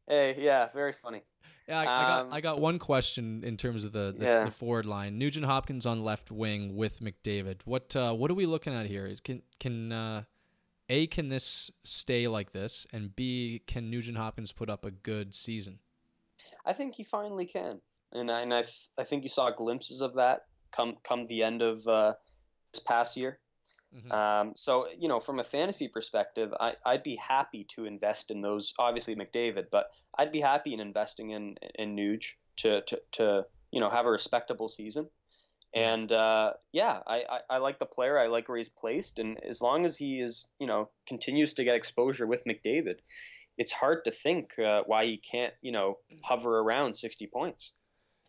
hey, 0.08 0.36
yeah, 0.38 0.70
very 0.74 0.94
funny. 0.94 1.24
Yeah, 1.68 1.80
I, 1.80 1.84
I 1.84 1.86
got 1.86 2.22
Um, 2.22 2.34
I 2.34 2.42
got 2.42 2.60
one 2.60 2.80
question 2.80 3.44
in 3.44 3.58
terms 3.58 3.86
of 3.86 3.92
the 3.92 4.14
the, 4.18 4.26
Yeah. 4.26 4.46
the 4.46 4.52
forward 4.52 4.86
line. 4.86 5.18
Nugent 5.18 5.46
Hopkins 5.46 5.86
on 5.86 6.04
left 6.04 6.32
wing 6.32 6.76
with 6.76 7.00
McDavid. 7.00 7.62
What 7.66 7.96
uh, 7.96 8.14
what 8.14 8.32
are 8.32 8.36
we 8.36 8.46
looking 8.46 8.74
at 8.74 8.88
here? 8.88 9.14
can 9.24 9.42
can 9.60 9.92
uh, 9.92 10.24
a 10.90 11.08
can 11.08 11.30
this 11.30 11.72
stay 11.84 12.28
like 12.28 12.52
this, 12.52 12.86
and 12.92 13.16
B 13.16 13.62
can 13.68 13.90
Nugent 13.90 14.18
Hopkins 14.18 14.52
put 14.52 14.70
up 14.70 14.84
a 14.86 14.92
good 14.92 15.34
season? 15.34 15.80
I 16.66 16.74
think 16.74 16.96
he 16.96 17.04
finally 17.04 17.46
can, 17.46 17.82
and 18.12 18.30
I, 18.32 18.42
and 18.42 18.54
I, 18.54 18.64
I 18.98 19.04
think 19.04 19.24
you 19.24 19.30
saw 19.30 19.52
glimpses 19.52 20.02
of 20.02 20.16
that 20.16 20.46
come 20.72 20.98
come 21.04 21.28
the 21.28 21.44
end 21.44 21.62
of 21.62 21.88
uh, 21.88 22.14
this 22.74 22.82
past 22.82 23.16
year. 23.16 23.40
Mhm. 23.94 24.12
Um, 24.14 24.56
so 24.56 24.90
you 24.90 25.08
know, 25.08 25.20
from 25.20 25.40
a 25.40 25.44
fantasy 25.44 25.88
perspective, 25.88 26.54
I, 26.60 26.76
I'd 26.86 27.04
be 27.04 27.16
happy 27.18 27.66
to 27.76 27.86
invest 27.86 28.32
in 28.32 28.42
those. 28.42 28.74
Obviously 28.80 29.16
McDavid, 29.16 29.70
but 29.72 29.92
I'd 30.18 30.32
be 30.32 30.42
happy 30.42 30.74
in 30.74 30.80
investing 30.80 31.32
in 31.32 31.58
in 31.76 31.96
Nuge 31.96 32.34
to 32.58 32.82
to, 32.84 33.02
to 33.14 33.46
you 33.72 33.80
know 33.80 33.90
have 33.90 34.06
a 34.06 34.12
respectable 34.12 34.70
season. 34.70 35.10
And 35.74 36.12
uh, 36.12 36.54
yeah, 36.74 37.02
I, 37.08 37.24
I, 37.30 37.40
I 37.52 37.58
like 37.60 37.80
the 37.80 37.86
player. 37.86 38.20
I 38.20 38.28
like 38.28 38.50
where 38.50 38.58
he's 38.58 38.70
placed, 38.70 39.20
and 39.20 39.42
as 39.44 39.62
long 39.62 39.86
as 39.86 39.98
he 39.98 40.20
is 40.20 40.48
you 40.60 40.68
know 40.68 40.92
continues 41.08 41.54
to 41.56 41.64
get 41.64 41.76
exposure 41.76 42.28
with 42.28 42.44
McDavid, 42.46 43.00
it's 43.58 43.72
hard 43.72 44.04
to 44.06 44.12
think 44.12 44.58
uh, 44.60 44.84
why 44.86 45.06
he 45.06 45.18
can't 45.18 45.54
you 45.62 45.72
know 45.72 46.00
hover 46.24 46.60
around 46.60 46.96
sixty 46.96 47.28
points. 47.28 47.74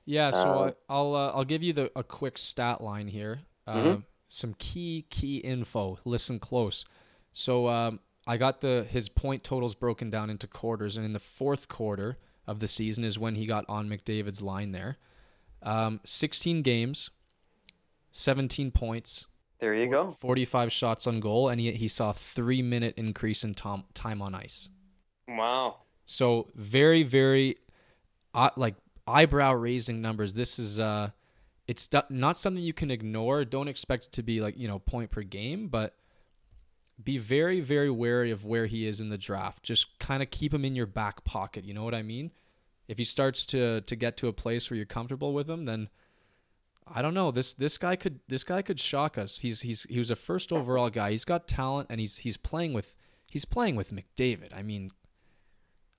Yeah, 0.04 0.30
so 0.32 0.58
Uh, 0.58 0.66
I, 0.68 0.74
I'll 0.88 1.14
uh, 1.14 1.32
I'll 1.32 1.44
give 1.44 1.62
you 1.62 1.72
the 1.72 1.92
a 1.96 2.02
quick 2.02 2.38
stat 2.38 2.80
line 2.80 3.08
here. 3.08 3.40
Uh, 3.66 3.96
Mhm. 3.96 4.02
Some 4.32 4.54
key 4.54 5.04
key 5.10 5.36
info. 5.36 5.98
Listen 6.06 6.38
close. 6.38 6.86
So 7.34 7.68
um, 7.68 8.00
I 8.26 8.38
got 8.38 8.62
the 8.62 8.86
his 8.88 9.10
point 9.10 9.44
totals 9.44 9.74
broken 9.74 10.08
down 10.08 10.30
into 10.30 10.46
quarters, 10.46 10.96
and 10.96 11.04
in 11.04 11.12
the 11.12 11.18
fourth 11.18 11.68
quarter 11.68 12.16
of 12.46 12.58
the 12.58 12.66
season 12.66 13.04
is 13.04 13.18
when 13.18 13.34
he 13.34 13.44
got 13.44 13.66
on 13.68 13.90
McDavid's 13.90 14.40
line 14.40 14.72
there. 14.72 14.96
Um, 15.62 16.00
16 16.04 16.62
games, 16.62 17.10
17 18.10 18.70
points, 18.70 19.26
There 19.60 19.74
you 19.74 19.90
go. 19.90 20.16
45 20.18 20.72
shots 20.72 21.06
on 21.06 21.20
goal, 21.20 21.50
and 21.50 21.60
he, 21.60 21.70
he 21.72 21.86
saw 21.86 22.12
three 22.12 22.62
minute 22.62 22.94
increase 22.96 23.44
in 23.44 23.52
tom, 23.52 23.84
time 23.92 24.22
on 24.22 24.34
ice. 24.34 24.70
Wow. 25.28 25.76
So 26.06 26.48
very, 26.54 27.02
very, 27.02 27.58
uh, 28.32 28.48
like 28.56 28.76
eyebrow 29.06 29.52
raising 29.52 30.00
numbers. 30.00 30.32
This 30.32 30.58
is 30.58 30.80
uh, 30.80 31.10
it's 31.66 31.88
not 32.10 32.36
something 32.36 32.62
you 32.62 32.72
can 32.72 32.90
ignore. 32.90 33.44
Don't 33.44 33.68
expect 33.68 34.06
it 34.06 34.12
to 34.12 34.22
be 34.22 34.40
like 34.40 34.58
you 34.58 34.68
know 34.68 34.78
point 34.78 35.10
per 35.10 35.22
game, 35.22 35.68
but 35.68 35.94
be 37.02 37.18
very, 37.18 37.60
very 37.60 37.90
wary 37.90 38.30
of 38.30 38.44
where 38.44 38.66
he 38.66 38.86
is 38.86 39.00
in 39.00 39.08
the 39.08 39.18
draft. 39.18 39.62
Just 39.62 39.98
kind 39.98 40.22
of 40.22 40.30
keep 40.30 40.52
him 40.52 40.64
in 40.64 40.74
your 40.74 40.86
back 40.86 41.24
pocket. 41.24 41.64
You 41.64 41.74
know 41.74 41.84
what 41.84 41.94
I 41.94 42.02
mean? 42.02 42.30
If 42.88 42.98
he 42.98 43.04
starts 43.04 43.46
to 43.46 43.80
to 43.82 43.96
get 43.96 44.16
to 44.18 44.28
a 44.28 44.32
place 44.32 44.70
where 44.70 44.76
you're 44.76 44.86
comfortable 44.86 45.32
with 45.32 45.48
him, 45.48 45.64
then 45.64 45.88
I 46.86 47.00
don't 47.00 47.14
know. 47.14 47.30
This 47.30 47.52
this 47.52 47.78
guy 47.78 47.96
could 47.96 48.20
this 48.28 48.44
guy 48.44 48.62
could 48.62 48.80
shock 48.80 49.16
us. 49.16 49.38
He's 49.38 49.62
he's 49.62 49.84
he 49.84 49.98
was 49.98 50.10
a 50.10 50.16
first 50.16 50.52
overall 50.52 50.90
guy. 50.90 51.12
He's 51.12 51.24
got 51.24 51.48
talent, 51.48 51.88
and 51.90 52.00
he's 52.00 52.18
he's 52.18 52.36
playing 52.36 52.72
with 52.72 52.96
he's 53.30 53.44
playing 53.44 53.76
with 53.76 53.92
McDavid. 53.92 54.54
I 54.54 54.62
mean, 54.62 54.90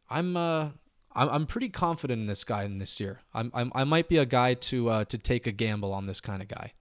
I'm 0.10 0.38
uh 0.38 0.70
I'm 1.16 1.30
I'm 1.30 1.46
pretty 1.46 1.70
confident 1.70 2.22
in 2.22 2.28
this 2.28 2.44
guy 2.44 2.64
in 2.64 2.78
this 2.80 3.00
year. 3.00 3.22
I'm, 3.34 3.52
I'm 3.54 3.72
I 3.76 3.84
might 3.84 4.08
be 4.10 4.18
a 4.18 4.26
guy 4.26 4.54
to 4.56 4.90
uh 4.90 5.06
to 5.06 5.18
take 5.18 5.48
a 5.48 5.52
gamble 5.52 5.94
on 5.94 6.06
this 6.06 6.22
kind 6.22 6.42
of 6.42 6.48
guy. 6.48 6.74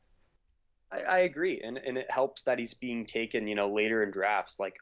I, 0.90 1.00
I 1.02 1.18
agree, 1.20 1.60
and 1.62 1.78
and 1.78 1.96
it 1.96 2.10
helps 2.10 2.42
that 2.44 2.58
he's 2.58 2.74
being 2.74 3.06
taken, 3.06 3.46
you 3.46 3.54
know, 3.54 3.72
later 3.72 4.02
in 4.02 4.10
drafts, 4.10 4.58
like 4.58 4.76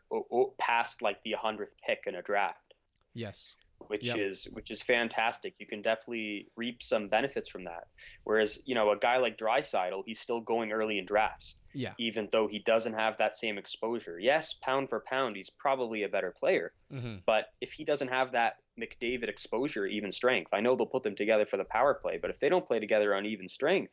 past 0.58 1.02
like 1.02 1.22
the 1.24 1.32
hundredth 1.32 1.74
pick 1.86 2.04
in 2.06 2.14
a 2.16 2.22
draft, 2.22 2.74
Yes. 3.14 3.54
which 3.88 4.06
Yep. 4.06 4.18
is 4.18 4.48
which 4.52 4.70
is 4.70 4.82
fantastic. 4.82 5.54
You 5.58 5.66
can 5.66 5.82
definitely 5.82 6.48
reap 6.56 6.82
some 6.82 7.08
benefits 7.08 7.48
from 7.48 7.64
that. 7.64 7.84
Whereas, 8.24 8.60
you 8.66 8.74
know, 8.74 8.90
a 8.90 8.96
guy 8.98 9.18
like 9.18 9.36
Draisaitl, 9.38 10.02
he's 10.06 10.20
still 10.20 10.40
going 10.40 10.72
early 10.72 10.98
in 10.98 11.06
drafts, 11.06 11.56
Yeah. 11.74 11.94
even 11.98 12.28
though 12.30 12.46
he 12.46 12.58
doesn't 12.60 12.94
have 12.94 13.16
that 13.18 13.36
same 13.36 13.58
exposure. 13.58 14.18
Yes, 14.18 14.54
pound 14.54 14.88
for 14.90 15.00
pound, 15.00 15.36
he's 15.36 15.50
probably 15.50 16.02
a 16.02 16.08
better 16.08 16.32
player, 16.38 16.72
hmm 16.90 17.16
but 17.26 17.46
if 17.60 17.72
he 17.72 17.84
doesn't 17.84 18.08
have 18.08 18.32
that 18.32 18.54
McDavid 18.80 19.28
exposure, 19.28 19.86
even 19.86 20.10
strength, 20.10 20.50
I 20.52 20.60
know 20.60 20.74
they'll 20.74 20.86
put 20.86 21.02
them 21.02 21.14
together 21.16 21.44
for 21.46 21.56
the 21.56 21.64
power 21.64 21.94
play, 21.94 22.18
but 22.20 22.30
if 22.30 22.38
they 22.40 22.48
don't 22.48 22.66
play 22.66 22.80
together 22.80 23.14
on 23.14 23.26
even 23.26 23.48
strength, 23.48 23.92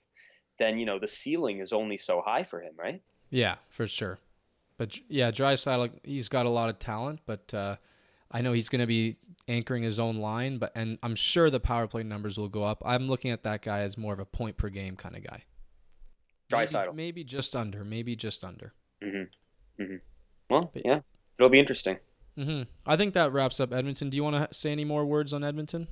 then 0.59 0.77
you 0.79 0.85
know 0.85 0.97
the 0.99 1.07
ceiling 1.07 1.59
is 1.59 1.73
only 1.73 1.97
so 1.97 2.21
high 2.25 2.43
for 2.43 2.61
him, 2.61 2.73
right? 2.77 3.01
Yeah, 3.29 3.55
for 3.69 3.85
sure. 3.87 4.19
But 4.77 4.97
yeah, 5.09 5.31
Draisaitl, 5.31 5.91
he's 6.03 6.29
got 6.29 6.45
a 6.45 6.49
lot 6.49 6.69
of 6.69 6.79
talent, 6.79 7.19
but 7.25 7.53
uh, 7.53 7.75
I 8.31 8.41
know 8.41 8.53
he's 8.53 8.69
going 8.69 8.81
to 8.81 8.87
be 8.87 9.17
anchoring 9.47 9.83
his 9.83 9.99
own 9.99 10.17
line. 10.17 10.59
But 10.59 10.71
and 10.75 10.97
I'm 11.01 11.15
sure 11.15 11.49
the 11.49 11.59
power 11.59 11.87
play 11.87 12.03
numbers 12.03 12.37
will 12.37 12.47
go 12.49 12.63
up. 12.63 12.81
I'm 12.85 13.07
looking 13.07 13.31
at 13.31 13.43
that 13.43 13.61
guy 13.63 13.81
as 13.81 13.97
more 13.97 14.13
of 14.13 14.19
a 14.19 14.25
point 14.25 14.55
per 14.57 14.69
game 14.69 14.95
kind 14.95 15.15
of 15.15 15.23
guy. 15.23 15.43
Maybe, 16.51 16.65
Draisaitl. 16.65 16.95
maybe 16.95 17.23
just 17.23 17.55
under, 17.55 17.83
maybe 17.83 18.15
just 18.15 18.45
under. 18.45 18.73
Mm-hmm. 19.03 19.83
Mm-hmm. 19.83 19.95
Well, 20.49 20.71
But- 20.73 20.85
yeah, 20.85 20.99
it'll 21.39 21.49
be 21.49 21.59
interesting. 21.59 21.97
Hmm 22.37 22.63
I 22.85 22.95
think 22.97 23.13
that 23.13 23.31
wraps 23.33 23.59
up 23.59 23.73
Edmonton. 23.73 24.09
Do 24.09 24.15
you 24.17 24.23
want 24.23 24.35
to 24.49 24.55
say 24.57 24.71
any 24.71 24.85
more 24.85 25.05
words 25.05 25.33
on 25.33 25.43
Edmonton? 25.43 25.87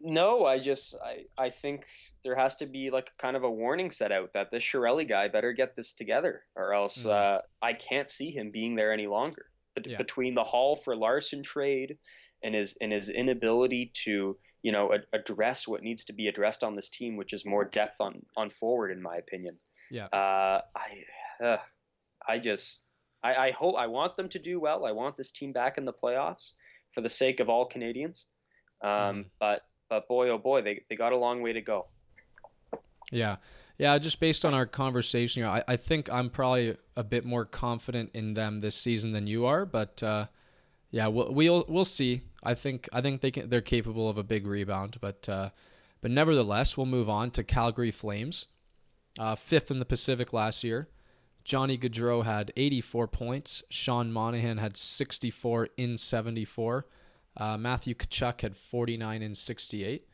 No, 0.00 0.44
I 0.46 0.58
just 0.58 0.94
I 1.04 1.24
I 1.36 1.50
think 1.50 1.84
there 2.24 2.36
has 2.36 2.56
to 2.56 2.66
be 2.66 2.90
like 2.90 3.12
kind 3.18 3.36
of 3.36 3.42
a 3.44 3.50
warning 3.50 3.90
set 3.90 4.12
out 4.12 4.32
that 4.34 4.50
this 4.50 4.62
Chiarelli 4.62 5.06
guy 5.08 5.28
better 5.28 5.52
get 5.52 5.76
this 5.76 5.92
together, 5.92 6.42
or 6.54 6.72
else 6.72 7.04
Mhm. 7.04 7.10
uh, 7.10 7.42
I 7.62 7.72
can't 7.72 8.10
see 8.10 8.30
him 8.30 8.50
being 8.50 8.74
there 8.76 8.92
any 8.92 9.06
longer. 9.06 9.46
Bet- 9.74 9.86
Yeah. 9.86 9.98
Between 9.98 10.34
the 10.34 10.44
Hall 10.44 10.76
for 10.76 10.96
Larsson 10.96 11.42
trade 11.42 11.98
and 12.42 12.54
his 12.54 12.76
and 12.80 12.92
his 12.92 13.08
inability 13.08 13.86
to 14.04 14.38
you 14.62 14.72
know 14.72 14.92
ad- 14.94 15.06
address 15.12 15.66
what 15.68 15.82
needs 15.82 16.04
to 16.06 16.12
be 16.12 16.28
addressed 16.28 16.62
on 16.64 16.74
this 16.76 16.90
team, 16.90 17.16
which 17.16 17.32
is 17.32 17.44
more 17.44 17.64
depth 17.64 18.00
on 18.00 18.24
on 18.36 18.50
forward, 18.50 18.90
in 18.92 19.02
my 19.02 19.16
opinion. 19.16 19.58
Yeah. 19.90 20.06
Uh, 20.06 20.62
I 20.76 21.04
uh, 21.44 21.58
I 22.26 22.38
just 22.38 22.82
I, 23.22 23.34
I 23.34 23.50
hope 23.50 23.76
I 23.76 23.86
want 23.86 24.14
them 24.14 24.28
to 24.28 24.38
do 24.38 24.60
well. 24.60 24.84
I 24.84 24.92
want 24.92 25.16
this 25.16 25.30
team 25.30 25.52
back 25.52 25.78
in 25.78 25.84
the 25.84 25.92
playoffs 25.92 26.52
for 26.92 27.00
the 27.00 27.08
sake 27.08 27.40
of 27.40 27.48
all 27.48 27.66
Canadians. 27.66 28.26
Um, 28.82 28.88
Mhm. 28.90 29.24
But 29.40 29.62
but 29.88 30.06
boy 30.08 30.28
oh 30.28 30.38
boy, 30.38 30.62
they 30.62 30.82
they 30.88 30.96
got 30.96 31.12
a 31.12 31.16
long 31.16 31.42
way 31.42 31.52
to 31.52 31.60
go. 31.60 31.86
Yeah. 33.10 33.36
Yeah, 33.78 33.96
just 33.98 34.18
based 34.18 34.44
on 34.44 34.54
our 34.54 34.66
conversation 34.66 35.42
here, 35.42 35.50
I, 35.50 35.62
I 35.68 35.76
think 35.76 36.12
I'm 36.12 36.30
probably 36.30 36.76
a 36.96 37.04
bit 37.04 37.24
more 37.24 37.44
confident 37.44 38.10
in 38.12 38.34
them 38.34 38.58
this 38.58 38.74
season 38.74 39.12
than 39.12 39.28
you 39.28 39.46
are, 39.46 39.64
but 39.64 40.02
uh, 40.02 40.26
yeah, 40.90 41.06
we'll, 41.06 41.32
we'll 41.32 41.64
we'll 41.68 41.84
see. 41.84 42.22
I 42.42 42.54
think 42.54 42.88
I 42.92 43.00
think 43.00 43.20
they 43.20 43.30
can 43.30 43.48
they're 43.48 43.60
capable 43.60 44.08
of 44.08 44.18
a 44.18 44.24
big 44.24 44.48
rebound, 44.48 44.96
but 45.00 45.28
uh, 45.28 45.50
but 46.00 46.10
nevertheless, 46.10 46.76
we'll 46.76 46.86
move 46.86 47.08
on 47.08 47.30
to 47.32 47.44
Calgary 47.44 47.92
Flames, 47.92 48.46
uh, 49.16 49.36
fifth 49.36 49.70
in 49.70 49.78
the 49.78 49.84
Pacific 49.84 50.32
last 50.32 50.64
year. 50.64 50.88
Johnny 51.48 51.78
Gaudreau 51.78 52.26
had 52.26 52.52
84 52.58 53.08
points. 53.08 53.62
Sean 53.70 54.12
Monahan 54.12 54.58
had 54.58 54.76
64 54.76 55.70
in 55.78 55.96
74. 55.96 56.86
Uh, 57.38 57.56
Matthew 57.56 57.94
Tkachuk 57.94 58.42
had 58.42 58.54
49 58.54 59.22
in 59.22 59.34
68. 59.34 60.06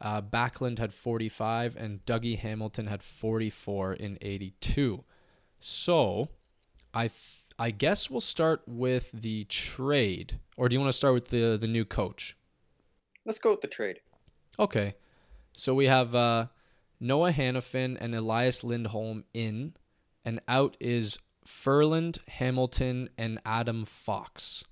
Uh, 0.00 0.22
Backlund 0.22 0.78
had 0.78 0.94
45, 0.94 1.74
and 1.74 2.04
Dougie 2.04 2.38
Hamilton 2.38 2.86
had 2.86 3.02
44 3.02 3.94
in 3.94 4.16
82. 4.20 5.02
So, 5.58 6.28
I 6.94 7.08
th- 7.08 7.42
I 7.58 7.72
guess 7.72 8.08
we'll 8.08 8.20
start 8.20 8.62
with 8.68 9.10
the 9.10 9.44
trade, 9.44 10.38
or 10.56 10.68
do 10.68 10.74
you 10.74 10.80
want 10.80 10.92
to 10.92 10.96
start 10.96 11.14
with 11.14 11.28
the 11.28 11.56
the 11.58 11.66
new 11.66 11.84
coach? 11.86 12.36
Let's 13.24 13.38
go 13.38 13.50
with 13.50 13.62
the 13.62 13.68
trade. 13.68 14.00
Okay, 14.58 14.94
so 15.52 15.74
we 15.74 15.86
have 15.86 16.14
uh, 16.14 16.46
Noah 17.00 17.32
Hanifin 17.32 17.96
and 17.98 18.14
Elias 18.14 18.62
Lindholm 18.62 19.24
in, 19.32 19.72
and 20.26 20.40
out 20.48 20.76
is 20.80 21.18
Ferland, 21.46 22.18
Hamilton, 22.28 23.08
and 23.16 23.40
Adam 23.46 23.84
Fox. 23.84 24.64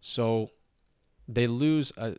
So 0.00 0.50
they 1.28 1.46
lose 1.46 1.92
a 1.96 2.16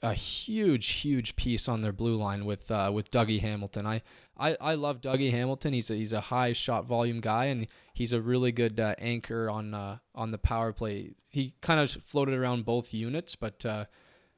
a 0.00 0.14
huge, 0.14 0.86
huge 0.86 1.34
piece 1.34 1.68
on 1.68 1.80
their 1.80 1.92
blue 1.92 2.16
line 2.16 2.44
with 2.44 2.70
uh, 2.70 2.90
with 2.92 3.10
Dougie 3.10 3.40
Hamilton. 3.40 3.86
I, 3.86 4.02
I, 4.36 4.56
I 4.60 4.74
love 4.74 5.00
Dougie 5.00 5.32
Hamilton. 5.32 5.72
He's 5.72 5.90
a, 5.90 5.94
he's 5.94 6.12
a 6.12 6.20
high 6.20 6.52
shot 6.52 6.86
volume 6.86 7.20
guy, 7.20 7.46
and 7.46 7.66
he's 7.92 8.12
a 8.12 8.20
really 8.20 8.52
good 8.52 8.78
uh, 8.78 8.94
anchor 8.98 9.50
on 9.50 9.74
uh, 9.74 9.98
on 10.14 10.30
the 10.30 10.38
power 10.38 10.72
play. 10.72 11.12
He 11.30 11.54
kind 11.60 11.80
of 11.80 11.90
floated 12.04 12.34
around 12.34 12.64
both 12.64 12.94
units, 12.94 13.34
but 13.34 13.66
uh, 13.66 13.86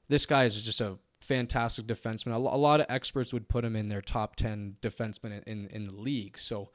this 0.09 0.27
guy 0.27 0.45
is 0.45 0.61
just 0.63 0.81
a 0.81 0.99
fantastic 1.21 1.87
defenseman. 1.87 2.35
A, 2.35 2.39
lot 2.39 2.81
of 2.81 2.87
experts 2.89 3.33
would 3.33 3.49
put 3.49 3.65
him 3.65 3.77
in 3.77 3.89
their 3.89 4.01
top 4.01 4.37
ten 4.37 4.77
defensemen 4.81 5.43
in, 5.47 5.61
in, 5.61 5.67
in 5.69 5.85
the 5.85 5.95
league. 5.95 6.39
So 6.39 6.71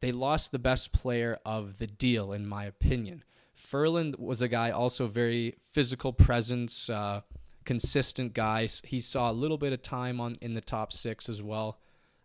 they 0.00 0.12
lost 0.12 0.52
the 0.52 0.58
best 0.58 0.92
player 0.92 1.38
of 1.44 1.78
the 1.78 1.86
deal, 1.86 2.32
in 2.32 2.46
my 2.46 2.64
opinion. 2.64 3.24
Ferland 3.54 4.16
was 4.18 4.42
a 4.42 4.48
guy 4.48 4.70
also 4.70 5.06
very 5.06 5.56
physical 5.72 6.12
presence, 6.12 6.90
uh, 6.90 7.22
consistent 7.64 8.34
guy. 8.34 8.68
He 8.84 9.00
saw 9.00 9.30
a 9.30 9.32
little 9.32 9.58
bit 9.58 9.72
of 9.72 9.82
time 9.82 10.20
on 10.20 10.36
in 10.40 10.54
the 10.54 10.60
top 10.60 10.92
six 10.92 11.28
as 11.28 11.42
well, 11.42 11.80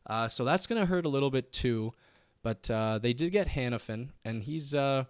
uh, 0.07 0.27
so 0.27 0.43
that's 0.43 0.67
gonna 0.67 0.85
hurt 0.85 1.05
a 1.05 1.09
little 1.09 1.31
bit 1.31 1.53
too. 1.53 1.93
But 2.43 2.69
uh, 2.69 2.97
they 2.97 3.13
did 3.13 3.31
get 3.31 3.47
Hanifin, 3.47 4.09
and 4.25 4.43
he's 4.43 4.75
uh, 4.75 5.05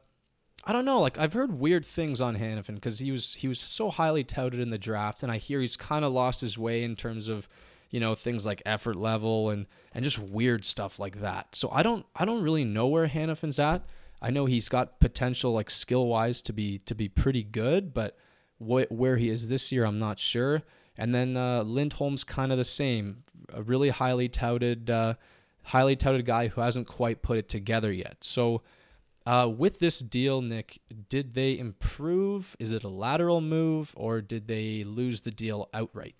I 0.63 0.73
don't 0.73 0.85
know, 0.85 0.99
like 0.99 1.17
I've 1.17 1.33
heard 1.33 1.59
weird 1.59 1.85
things 1.85 2.21
on 2.21 2.37
Hanifin 2.37 2.75
because 2.75 2.99
he 2.99 3.11
was 3.11 3.33
he 3.33 3.47
was 3.47 3.59
so 3.59 3.89
highly 3.89 4.23
touted 4.23 4.59
in 4.59 4.69
the 4.69 4.77
draft, 4.77 5.23
and 5.23 5.31
I 5.31 5.37
hear 5.37 5.59
he's 5.59 5.77
kind 5.77 6.05
of 6.05 6.13
lost 6.13 6.41
his 6.41 6.57
way 6.57 6.83
in 6.83 6.95
terms 6.95 7.27
of 7.27 7.49
you 7.91 7.99
know 7.99 8.15
things 8.15 8.45
like 8.45 8.61
effort 8.65 8.95
level 8.95 9.49
and 9.49 9.67
and 9.93 10.03
just 10.03 10.17
weird 10.17 10.65
stuff 10.65 10.97
like 10.97 11.19
that. 11.19 11.55
So 11.55 11.69
I 11.71 11.83
don't 11.83 12.05
I 12.15 12.25
don't 12.25 12.41
really 12.41 12.63
know 12.63 12.87
where 12.87 13.07
Hanifin's 13.07 13.59
at. 13.59 13.83
I 14.21 14.31
know 14.31 14.45
he's 14.45 14.69
got 14.69 14.99
potential 14.99 15.51
like 15.51 15.69
skill 15.69 16.07
wise 16.07 16.41
to 16.43 16.53
be 16.53 16.79
to 16.79 16.95
be 16.95 17.09
pretty 17.09 17.43
good, 17.43 17.93
but 17.93 18.17
wh- 18.57 18.89
where 18.89 19.17
he 19.17 19.29
is 19.29 19.49
this 19.49 19.71
year, 19.71 19.85
I'm 19.85 19.99
not 19.99 20.19
sure. 20.19 20.63
And 20.97 21.13
then 21.13 21.35
uh, 21.37 21.63
Lindholm's 21.63 22.23
kind 22.23 22.51
of 22.51 22.57
the 22.57 22.63
same, 22.63 23.23
a 23.53 23.63
really 23.63 23.89
highly 23.89 24.29
touted, 24.29 24.89
uh, 24.89 25.15
highly 25.63 25.95
touted 25.95 26.25
guy 26.25 26.47
who 26.47 26.61
hasn't 26.61 26.87
quite 26.87 27.21
put 27.21 27.37
it 27.37 27.49
together 27.49 27.91
yet. 27.91 28.17
So. 28.21 28.63
Uh, 29.23 29.47
with 29.47 29.77
this 29.77 29.99
deal, 29.99 30.41
Nick, 30.41 30.79
did 31.07 31.35
they 31.35 31.55
improve? 31.55 32.55
Is 32.57 32.73
it 32.73 32.83
a 32.83 32.87
lateral 32.87 33.39
move, 33.39 33.93
or 33.95 34.19
did 34.19 34.47
they 34.47 34.83
lose 34.83 35.21
the 35.21 35.29
deal 35.29 35.69
outright? 35.75 36.15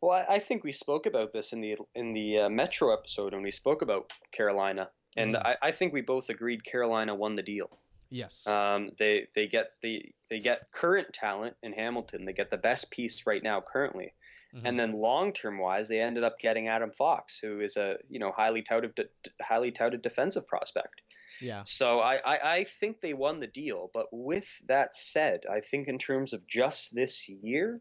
Well, 0.00 0.12
I, 0.28 0.34
I 0.34 0.38
think 0.38 0.62
we 0.64 0.72
spoke 0.72 1.06
about 1.06 1.32
this 1.32 1.52
in 1.52 1.60
the 1.60 1.76
in 1.94 2.12
the 2.12 2.38
uh, 2.40 2.48
Metro 2.48 2.92
episode 2.92 3.32
when 3.32 3.42
we 3.42 3.50
spoke 3.50 3.82
about 3.82 4.12
Carolina, 4.32 4.90
and 5.16 5.34
Mhm. 5.34 5.42
I, 5.46 5.56
I 5.62 5.72
think 5.72 5.92
we 5.92 6.02
both 6.02 6.28
agreed 6.28 6.64
Carolina 6.64 7.14
won 7.14 7.34
the 7.34 7.42
deal. 7.42 7.78
Yes. 8.10 8.46
Um, 8.46 8.92
they 8.98 9.26
they 9.34 9.46
get 9.48 9.72
the 9.82 10.04
they 10.30 10.38
get 10.40 10.70
current 10.70 11.12
talent 11.12 11.56
in 11.62 11.72
Hamilton. 11.72 12.24
They 12.24 12.32
get 12.32 12.50
the 12.50 12.58
best 12.58 12.90
piece 12.90 13.26
right 13.26 13.42
now 13.42 13.60
currently, 13.60 14.12
Mhm. 14.54 14.62
and 14.64 14.78
then 14.78 14.92
long 14.92 15.32
term 15.32 15.58
wise, 15.58 15.88
they 15.88 16.00
ended 16.00 16.22
up 16.24 16.38
getting 16.38 16.68
Adam 16.68 16.90
Fox, 16.92 17.38
who 17.38 17.60
is 17.60 17.76
a 17.76 17.96
you 18.08 18.18
know 18.20 18.32
highly 18.32 18.62
touted 18.62 18.94
de- 18.94 19.08
highly 19.42 19.72
touted 19.72 20.02
defensive 20.02 20.46
prospect. 20.46 21.02
yeah. 21.40 21.62
So 21.66 22.00
I, 22.00 22.16
I, 22.16 22.52
I 22.58 22.64
think 22.64 23.00
they 23.00 23.12
won 23.12 23.40
the 23.40 23.46
deal. 23.46 23.90
But 23.92 24.06
with 24.12 24.48
that 24.68 24.94
said, 24.94 25.44
I 25.50 25.60
think 25.60 25.88
in 25.88 25.98
terms 25.98 26.32
of 26.32 26.46
just 26.46 26.94
this 26.94 27.28
year, 27.28 27.80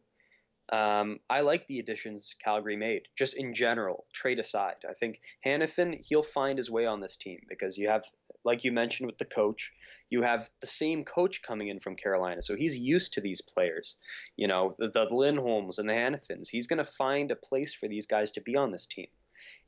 um, 0.72 1.20
I 1.30 1.42
like 1.42 1.68
the 1.68 1.80
additions 1.80 2.36
Calgary 2.44 2.76
made, 2.76 3.04
just 3.16 3.36
in 3.36 3.54
general, 3.54 4.06
trade 4.14 4.40
aside. 4.40 4.78
I 4.90 4.94
think 4.94 5.22
Hanifin, 5.46 6.00
he'll 6.04 6.24
find 6.24 6.58
his 6.58 6.72
way 6.72 6.86
on 6.86 7.02
this 7.02 7.18
team 7.18 7.40
because 7.48 7.78
you 7.78 7.88
have, 7.88 8.04
like 8.44 8.64
you 8.64 8.72
mentioned 8.72 9.08
with 9.08 9.20
the 9.20 9.26
coach, 9.26 9.72
you 10.10 10.24
have 10.24 10.50
the 10.62 10.68
same 10.68 11.04
coach 11.04 11.44
coming 11.44 11.68
in 11.68 11.80
from 11.80 11.96
Carolina. 11.96 12.42
So 12.42 12.56
he's 12.56 12.78
used 12.78 13.14
to 13.14 13.22
these 13.22 13.42
players, 13.42 13.98
you 14.38 14.48
know, 14.48 14.76
the, 14.80 14.90
the 14.90 15.08
Lindholms 15.08 15.78
and 15.78 15.88
the 15.88 15.94
Hanifins. 15.94 16.48
He's 16.48 16.68
going 16.68 16.78
to 16.78 16.84
find 16.84 17.32
a 17.32 17.36
place 17.36 17.74
for 17.74 17.88
these 17.88 18.08
guys 18.08 18.32
to 18.32 18.42
be 18.42 18.56
on 18.56 18.72
this 18.72 18.88
team. 18.88 19.08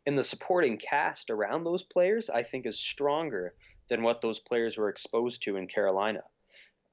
And 0.05 0.17
the 0.17 0.23
supporting 0.23 0.77
cast 0.77 1.29
around 1.29 1.63
those 1.63 1.83
players, 1.83 2.29
I 2.29 2.41
think, 2.41 2.65
is 2.65 2.79
stronger 2.79 3.53
than 3.89 4.03
what 4.03 4.21
those 4.21 4.39
players 4.39 4.77
were 4.77 4.89
exposed 4.89 5.43
to 5.43 5.57
in 5.57 5.67
Carolina. 5.67 6.23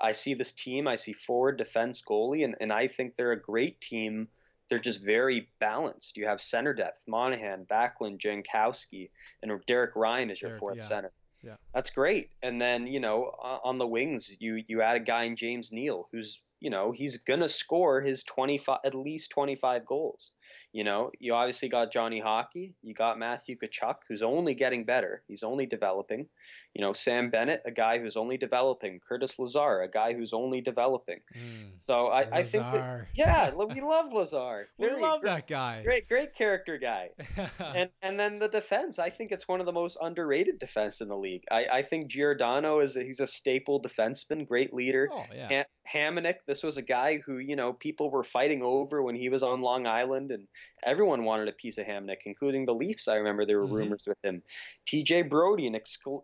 I 0.01 0.13
see 0.13 0.35
this 0.35 0.53
team, 0.53 0.89
I 0.89 0.97
see 0.97 1.13
forward, 1.13 1.57
defense, 1.57 2.03
goalie, 2.03 2.45
and, 2.45 2.57
and 2.61 2.73
I 2.73 2.89
think 2.89 3.15
they're 3.15 3.33
a 3.33 3.41
great 3.41 3.81
team. 3.81 4.29
They're 4.69 4.79
just 4.79 5.05
very 5.05 5.49
balanced. 5.61 6.17
You 6.17 6.27
have 6.27 6.41
center 6.41 6.73
depth, 6.73 7.05
Monahan, 7.07 7.67
Backlund, 7.67 8.19
Jankowski, 8.19 9.11
and 9.43 9.53
Derek 9.67 9.95
Ryan 9.95 10.31
is 10.31 10.41
your 10.41 10.51
Derek, 10.51 10.61
fourth 10.61 10.77
yeah. 10.77 10.83
center. 10.83 11.13
Yeah. 11.43 11.57
That's 11.75 11.91
great. 11.91 12.31
And 12.43 12.61
then, 12.61 12.87
you 12.87 13.01
know, 13.01 13.25
on 13.63 13.79
the 13.79 13.87
wings, 13.87 14.35
you 14.41 14.63
you 14.67 14.81
add 14.81 14.97
a 14.97 15.01
guy 15.01 15.25
in 15.25 15.37
James 15.37 15.73
Neal 15.73 16.09
who's, 16.11 16.41
you 16.61 16.71
know, 16.71 16.91
he's 16.91 17.19
going 17.19 17.41
to 17.41 17.49
score 17.49 18.01
his 18.01 18.25
25 18.25 18.79
at 18.85 18.95
least 18.95 19.31
25 19.31 19.85
goals. 19.85 20.33
You 20.73 20.85
know, 20.85 21.11
you 21.19 21.35
obviously 21.35 21.69
got 21.69 21.93
Johnny 21.93 22.21
Hockey, 22.21 22.75
you 22.83 22.95
got 22.95 23.19
Matthew 23.19 23.57
Tkachuk 23.57 23.97
who's 24.09 24.23
only 24.23 24.55
getting 24.55 24.85
better. 24.85 25.23
He's 25.29 25.43
only 25.43 25.67
developing. 25.67 26.27
You 26.75 26.83
know, 26.83 26.93
Sam 26.93 27.31
Bennett, 27.31 27.63
a 27.65 27.71
guy 27.71 27.99
who's 27.99 28.17
only 28.17 28.37
developing. 28.37 28.99
Curtis 29.09 29.39
Lazar, 29.39 29.83
a 29.83 29.89
guy 29.89 30.13
who's 30.13 30.33
only 30.33 30.61
developing. 30.61 31.21
Mm. 31.37 31.71
So 31.77 32.09
I, 32.09 32.27
I 32.33 32.43
think 32.43 32.65
that, 32.65 33.07
yeah, 33.15 33.53
we 33.55 33.81
love 33.81 34.13
Lazar. 34.13 34.67
we 34.79 34.89
Very 34.89 35.01
love 35.01 35.21
great, 35.21 35.31
that 35.31 35.47
guy. 35.47 35.83
Great, 35.85 36.09
great 36.09 36.35
character 36.35 36.77
guy. 36.77 37.11
and 37.61 37.91
and 38.03 38.19
then 38.19 38.41
the 38.41 38.49
defense, 38.49 38.99
I 38.99 39.11
think 39.11 39.31
it's 39.31 39.47
one 39.47 39.61
of 39.61 39.67
the 39.67 39.73
most 39.73 39.99
underrated 40.01 40.59
defense 40.59 41.01
in 41.01 41.07
the 41.07 41.17
league. 41.17 41.45
I, 41.51 41.67
I 41.73 41.83
think 41.83 42.09
Giordano 42.09 42.81
is 42.81 42.97
a, 42.97 43.05
he's 43.05 43.21
a 43.21 43.27
staple 43.27 43.81
defenseman, 43.81 44.47
great 44.47 44.75
leader. 44.75 45.09
oh 45.13 45.25
yeah. 45.33 45.49
Ha- 45.49 45.65
Hamonic, 45.93 46.37
this 46.47 46.63
was 46.63 46.77
a 46.77 46.83
guy 46.83 47.19
who 47.19 47.39
you 47.39 47.57
know 47.57 47.73
people 47.73 48.11
were 48.11 48.25
fighting 48.25 48.63
over 48.63 49.03
when 49.03 49.15
he 49.15 49.29
was 49.29 49.43
on 49.43 49.61
Long 49.61 49.87
Island, 49.87 50.31
and 50.31 50.44
everyone 50.83 51.25
wanted 51.25 51.49
a 51.49 51.53
piece 51.53 51.79
of 51.79 51.87
Hamonic, 51.87 52.23
including 52.27 52.65
the 52.65 52.75
Leafs. 52.75 53.09
I 53.09 53.17
remember 53.17 53.45
there 53.45 53.59
were 53.59 53.67
Mhm. 53.67 53.73
rumors 53.75 54.07
with 54.07 54.23
him. 54.25 54.43
T.J. 54.87 55.23
Brodie, 55.23 55.67
an 55.67 55.77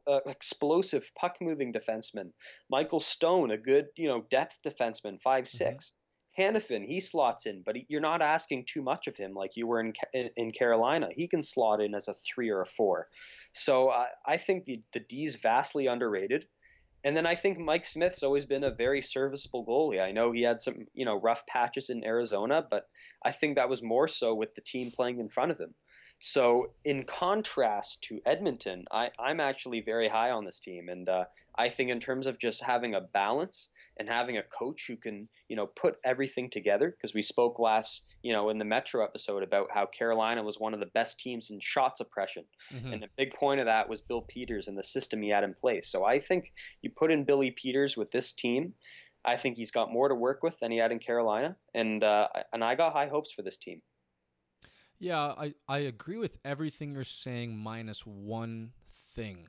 uh, 0.06 0.20
explosive 0.26 1.10
puck-moving 1.14 1.72
defenseman. 1.72 2.32
Michael 2.68 3.00
Stone, 3.00 3.50
a 3.50 3.58
good 3.58 3.88
you 3.96 4.08
know 4.08 4.22
depth 4.22 4.62
defenseman, 4.62 5.20
five 5.20 5.48
six. 5.48 5.96
Hanifin, 6.38 6.86
he 6.86 7.00
slots 7.00 7.46
in, 7.46 7.62
but 7.62 7.74
he, 7.74 7.86
you're 7.88 8.00
not 8.00 8.22
asking 8.22 8.64
too 8.64 8.82
much 8.82 9.08
of 9.08 9.16
him 9.16 9.34
like 9.34 9.56
you 9.56 9.66
were 9.66 9.80
in 9.80 9.92
in, 10.14 10.30
in 10.36 10.52
Carolina. 10.52 11.08
He 11.12 11.26
can 11.26 11.42
slot 11.42 11.80
in 11.80 11.94
as 11.94 12.06
a 12.08 12.14
three 12.14 12.50
or 12.50 12.62
a 12.62 12.66
four. 12.66 13.08
So 13.52 13.90
I, 13.90 14.06
I 14.24 14.36
think 14.36 14.64
the 14.64 14.80
the 14.92 15.00
D's 15.00 15.36
vastly 15.36 15.86
underrated. 15.88 16.46
And 17.02 17.16
then 17.16 17.26
I 17.26 17.34
think 17.34 17.58
Mike 17.58 17.86
Smith's 17.86 18.22
always 18.22 18.46
been 18.46 18.64
a 18.64 18.70
very 18.70 19.00
serviceable 19.00 19.64
goalie. 19.64 20.02
I 20.02 20.12
know 20.12 20.32
he 20.32 20.42
had 20.42 20.60
some, 20.60 20.86
you 20.92 21.04
know, 21.04 21.18
rough 21.18 21.46
patches 21.46 21.88
in 21.88 22.04
Arizona, 22.04 22.66
but 22.68 22.88
I 23.24 23.32
think 23.32 23.56
that 23.56 23.70
was 23.70 23.82
more 23.82 24.08
so 24.08 24.34
with 24.34 24.54
the 24.54 24.60
team 24.60 24.90
playing 24.90 25.18
in 25.18 25.30
front 25.30 25.50
of 25.50 25.58
him. 25.58 25.74
So 26.20 26.72
in 26.84 27.04
contrast 27.04 28.02
to 28.04 28.20
Edmonton, 28.26 28.84
I, 28.90 29.10
I'm 29.18 29.40
actually 29.40 29.80
very 29.80 30.08
high 30.08 30.30
on 30.30 30.44
this 30.44 30.60
team, 30.60 30.90
and 30.90 31.08
uh, 31.08 31.24
I 31.56 31.70
think 31.70 31.88
in 31.88 31.98
terms 31.98 32.26
of 32.26 32.38
just 32.38 32.62
having 32.62 32.94
a 32.94 33.00
balance 33.00 33.68
and 34.00 34.08
having 34.08 34.38
a 34.38 34.42
coach 34.42 34.86
who 34.88 34.96
can, 34.96 35.28
you 35.48 35.56
know, 35.56 35.66
put 35.66 35.96
everything 36.04 36.48
together. 36.48 36.90
Because 36.90 37.14
we 37.14 37.20
spoke 37.20 37.58
last, 37.58 38.06
you 38.22 38.32
know, 38.32 38.48
in 38.48 38.56
the 38.56 38.64
Metro 38.64 39.04
episode 39.04 39.42
about 39.42 39.68
how 39.70 39.84
Carolina 39.84 40.42
was 40.42 40.58
one 40.58 40.72
of 40.72 40.80
the 40.80 40.86
best 40.86 41.20
teams 41.20 41.50
in 41.50 41.60
shot 41.60 41.98
suppression. 41.98 42.44
Mhm. 42.70 42.94
And 42.94 43.02
the 43.02 43.10
big 43.16 43.34
point 43.34 43.60
of 43.60 43.66
that 43.66 43.90
was 43.90 44.00
Bill 44.00 44.22
Peters 44.22 44.68
and 44.68 44.78
the 44.78 44.82
system 44.82 45.20
he 45.20 45.28
had 45.28 45.44
in 45.44 45.52
place. 45.52 45.92
So 45.92 46.04
I 46.04 46.18
think 46.18 46.50
you 46.80 46.90
put 46.90 47.12
in 47.12 47.24
Billy 47.24 47.50
Peters 47.50 47.94
with 47.94 48.10
this 48.10 48.32
team. 48.32 48.74
I 49.22 49.36
think 49.36 49.58
he's 49.58 49.70
got 49.70 49.92
more 49.92 50.08
to 50.08 50.14
work 50.14 50.42
with 50.42 50.58
than 50.60 50.70
he 50.70 50.78
had 50.78 50.92
in 50.92 50.98
Carolina, 50.98 51.58
and 51.74 52.02
uh, 52.02 52.28
and 52.54 52.64
I 52.64 52.74
got 52.74 52.94
high 52.94 53.08
hopes 53.08 53.32
for 53.32 53.42
this 53.42 53.58
team. 53.58 53.82
Yeah, 54.98 55.20
I, 55.20 55.52
I 55.68 55.78
agree 55.80 56.16
with 56.16 56.38
everything 56.42 56.94
you're 56.94 57.04
saying, 57.04 57.54
minus 57.54 58.06
one 58.06 58.72
thing. 58.88 59.48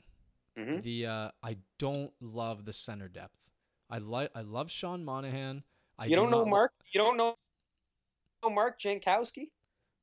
Mhm. 0.59 0.81
The 0.81 1.05
uh, 1.05 1.31
I 1.41 1.57
don't 1.79 2.11
love 2.19 2.65
the 2.65 2.73
center 2.73 3.07
depth. 3.07 3.40
I 3.91 3.97
like 3.99 4.31
I 4.33 4.41
love 4.41 4.71
Sean 4.71 5.03
Monahan. 5.03 5.63
I 5.99 6.05
you 6.05 6.11
do 6.11 6.15
don't 6.15 6.31
know 6.31 6.37
not 6.37 6.45
li- 6.45 6.49
Mark? 6.51 6.71
You 6.93 6.99
don't 6.99 7.17
know 7.17 7.35
Mark 8.49 8.79
Jankowski? 8.79 9.49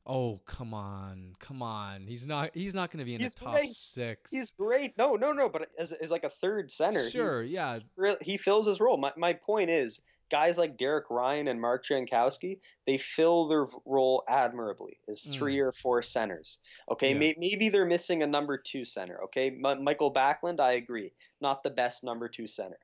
oh 0.07 0.41
come 0.47 0.72
on, 0.72 1.34
come 1.39 1.62
on. 1.62 2.07
He's 2.07 2.26
not 2.26 2.51
he's 2.55 2.74
not 2.74 2.91
going 2.91 3.01
to 3.01 3.05
be 3.05 3.14
in 3.14 3.20
He's 3.20 3.34
the 3.34 3.45
top 3.45 3.55
great. 3.57 3.70
six. 3.70 4.30
He's 4.30 4.51
great. 4.53 4.97
No, 4.97 5.16
no, 5.16 5.32
no. 5.32 5.49
But 5.49 5.68
as, 5.78 5.93
as 5.93 6.11
like 6.11 6.24
a 6.24 6.30
third 6.30 6.70
center, 6.70 7.03
he- 7.05 7.11
sure. 7.11 7.43
yeah. 7.43 7.78
he 8.22 8.36
fills 8.36 8.66
his 8.66 8.80
role. 8.80 8.97
My, 8.97 9.12
my 9.18 9.32
point 9.34 9.68
is, 9.70 10.01
guys 10.30 10.57
like 10.57 10.76
Derek 10.78 11.11
Ryan 11.11 11.49
and 11.49 11.61
Mark 11.61 11.84
Jankowski, 11.84 12.59
they 12.86 12.97
fill 12.97 13.49
their 13.49 13.66
role 13.84 14.22
admirably 14.28 14.99
as 15.09 15.22
three 15.22 15.59
or 15.59 15.72
four 15.72 16.01
centers. 16.03 16.61
Okay, 16.91 17.11
Mm. 17.11 17.14
Yeah. 17.14 17.18
may, 17.18 17.34
maybe 17.39 17.68
they're 17.68 17.84
missing 17.84 18.22
a 18.22 18.26
number 18.26 18.57
two 18.57 18.84
center. 18.86 19.22
Okay, 19.24 19.59
M- 19.62 19.84
Michael 19.84 20.12
Backlund, 20.12 20.61
I 20.61 20.72
agree, 20.72 21.12
not 21.43 21.62
the 21.62 21.70
best 21.70 22.03
number 22.05 22.28
two 22.28 22.47
center, 22.47 22.78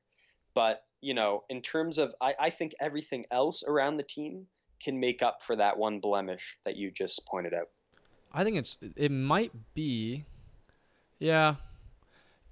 but 0.55 0.83
you 1.05 1.15
know, 1.15 1.45
in 1.51 1.61
terms 1.61 1.99
of, 1.99 2.15
I, 2.21 2.35
I 2.41 2.51
think 2.51 2.73
everything 2.81 3.25
else 3.31 3.63
around 3.63 3.99
the 3.99 4.03
team 4.05 4.47
can 4.83 4.99
make 4.99 5.23
up 5.23 5.43
for 5.43 5.55
that 5.57 5.77
one 5.77 6.01
blemish 6.01 6.57
that 6.65 6.77
you 6.77 6.91
just 6.91 7.27
pointed 7.27 7.53
out. 7.55 7.69
I 8.33 8.43
think 8.43 8.57
it's 8.57 8.79
it 8.97 9.13
might 9.13 9.53
be, 9.75 10.25
yeah, 11.21 11.57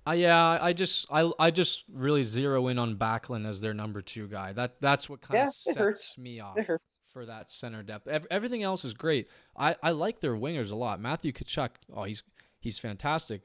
uh, 0.07 0.13
yeah. 0.13 0.59
I 0.61 0.73
just 0.73 1.07
I 1.11 1.31
I 1.39 1.51
just 1.51 1.85
really 1.93 2.23
zero 2.23 2.69
in 2.69 2.79
on 2.79 2.97
Backlund 2.97 3.49
as 3.49 3.61
their 3.61 3.75
number 3.75 4.01
two 4.01 4.29
guy. 4.29 4.53
That 4.53 4.81
that's 4.81 5.11
what 5.11 5.23
kind 5.23 5.39
Yeah, 5.39 5.49
of 5.49 5.55
sets 5.55 5.77
hurts. 5.77 6.19
me 6.19 6.39
off 6.41 6.59
for 7.07 7.27
that 7.27 7.51
center 7.51 7.83
depth. 7.83 8.07
Ev- 8.07 8.27
everything 8.31 8.63
else 8.63 8.85
is 8.85 8.95
great. 8.95 9.29
I, 9.57 9.75
I 9.83 9.91
like 9.91 10.21
their 10.21 10.35
wingers 10.35 10.71
a 10.71 10.77
lot. 10.77 11.01
Matthew 11.01 11.33
Tkachuk, 11.33 11.71
oh 11.93 12.05
he's 12.05 12.23
he's 12.61 12.79
fantastic. 12.79 13.43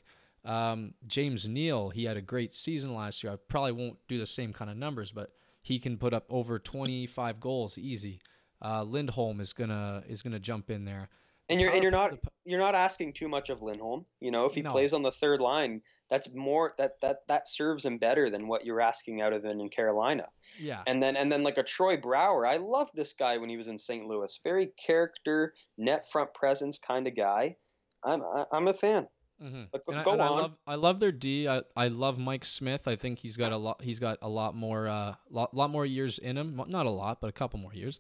Um, 0.47 0.93
James 1.05 1.47
Neal, 1.47 1.89
he 1.89 2.05
had 2.05 2.17
a 2.17 2.21
great 2.21 2.53
season 2.53 2.95
last 2.95 3.23
year. 3.23 3.33
I 3.33 3.35
probably 3.35 3.73
won't 3.73 3.97
do 4.07 4.17
the 4.17 4.25
same 4.25 4.53
kind 4.53 4.71
of 4.71 4.77
numbers, 4.77 5.11
but 5.11 5.31
he 5.61 5.77
can 5.79 5.97
put 5.97 6.13
up 6.13 6.25
over 6.29 6.57
25 6.57 7.39
goals 7.39 7.77
easy. 7.77 8.19
Uh, 8.63 8.83
Lindholm 8.83 9.39
is 9.41 9.53
gonna 9.53 10.03
is 10.07 10.21
gonna 10.21 10.39
jump 10.39 10.69
in 10.71 10.85
there. 10.85 11.09
And 11.49 11.59
you're 11.61 11.71
and 11.71 11.83
you're 11.83 11.91
not 11.91 12.11
the- 12.11 12.31
you're 12.45 12.59
not 12.59 12.75
asking 12.75 13.13
too 13.13 13.27
much 13.27 13.49
of 13.49 13.61
Lindholm. 13.61 14.05
You 14.19 14.31
know, 14.31 14.45
if 14.45 14.53
he 14.55 14.61
No. 14.61 14.71
plays 14.71 14.93
on 14.93 15.01
the 15.03 15.11
third 15.11 15.41
line, 15.41 15.81
that's 16.09 16.33
more 16.33 16.73
that 16.77 16.99
that 17.01 17.27
that 17.27 17.47
serves 17.49 17.85
him 17.85 17.97
better 17.97 18.29
than 18.29 18.47
what 18.47 18.65
you're 18.65 18.81
asking 18.81 19.21
out 19.21 19.33
of 19.33 19.43
him 19.45 19.59
in 19.59 19.69
Carolina. 19.69 20.27
yeah, 20.57 20.81
And 20.87 21.03
then 21.03 21.15
and 21.17 21.29
then 21.31 21.43
like 21.43 21.57
a 21.57 21.63
Troy 21.63 21.97
Brouwer, 21.97 22.47
I 22.47 22.55
loved 22.57 22.95
this 22.95 23.13
guy 23.13 23.37
when 23.37 23.49
he 23.49 23.57
was 23.57 23.67
in 23.67 23.77
St. 23.77 24.07
Louis. 24.07 24.39
Very 24.43 24.67
character, 24.67 25.53
net 25.77 26.09
front 26.09 26.33
presence 26.33 26.79
kind 26.79 27.05
of 27.07 27.15
guy. 27.15 27.57
I'm 28.03 28.23
I, 28.23 28.45
I'm 28.53 28.67
a 28.69 28.73
fan. 28.73 29.07
Mm-hmm. 29.43 29.63
But 29.71 29.85
go, 29.85 29.93
I, 29.93 30.03
go 30.03 30.11
and 30.13 30.21
I 30.21 30.27
on. 30.27 30.37
love 30.41 30.51
I 30.65 30.75
love 30.75 30.99
their 30.99 31.11
D. 31.11 31.47
I, 31.47 31.61
I 31.75 31.89
love 31.89 32.17
Mike 32.17 32.43
Smith. 32.45 32.87
I 32.87 32.95
think 32.95 33.19
he's 33.19 33.37
got 33.37 33.51
a 33.51 33.57
lot. 33.57 33.81
He's 33.81 33.99
got 33.99 34.17
a 34.21 34.29
lot 34.29 34.55
more 34.55 34.87
uh 34.87 35.15
lot, 35.29 35.53
lot 35.53 35.69
more 35.69 35.85
years 35.85 36.17
in 36.17 36.37
him. 36.37 36.59
Not 36.67 36.85
a 36.85 36.89
lot, 36.91 37.21
but 37.21 37.27
a 37.27 37.31
couple 37.33 37.59
more 37.59 37.73
years. 37.73 37.99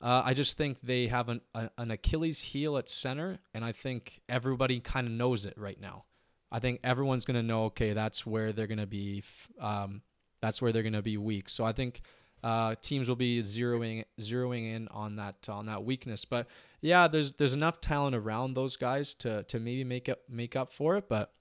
Uh, 0.00 0.22
I 0.24 0.34
just 0.34 0.56
think 0.56 0.78
they 0.82 1.06
have 1.08 1.28
an 1.28 1.40
a, 1.54 1.70
an 1.78 1.90
Achilles 1.90 2.40
heel 2.42 2.76
at 2.76 2.88
center, 2.88 3.38
and 3.54 3.64
I 3.64 3.72
think 3.72 4.20
everybody 4.28 4.78
kind 4.80 5.06
of 5.06 5.12
knows 5.12 5.44
it 5.46 5.54
right 5.56 5.80
now. 5.80 6.04
I 6.52 6.60
think 6.60 6.80
everyone's 6.84 7.24
gonna 7.24 7.42
know. 7.42 7.64
Okay, 7.64 7.92
that's 7.92 8.24
where 8.24 8.52
they're 8.52 8.66
gonna 8.68 8.86
be. 8.86 9.18
f- 9.18 9.48
Um, 9.60 10.02
that's 10.40 10.60
where 10.62 10.70
they're 10.70 10.82
gonna 10.84 11.02
be 11.02 11.16
weak. 11.16 11.48
So 11.48 11.64
I 11.64 11.72
think 11.72 12.00
uh, 12.42 12.74
teams 12.80 13.08
will 13.08 13.16
be 13.16 13.40
zeroing 13.40 14.04
zeroing 14.20 14.74
in 14.74 14.88
on 14.88 15.16
that 15.16 15.48
on 15.48 15.66
that 15.66 15.84
weakness. 15.84 16.24
But 16.24 16.46
yeah, 16.80 17.08
there's 17.08 17.32
there's 17.32 17.54
enough 17.54 17.80
talent 17.80 18.14
around 18.14 18.54
those 18.54 18.76
guys 18.76 19.14
to 19.14 19.42
to 19.44 19.58
maybe 19.58 19.84
make 19.84 20.08
up 20.08 20.20
make 20.28 20.56
up 20.56 20.70
for 20.70 20.96
it. 20.96 21.08
But 21.08 21.32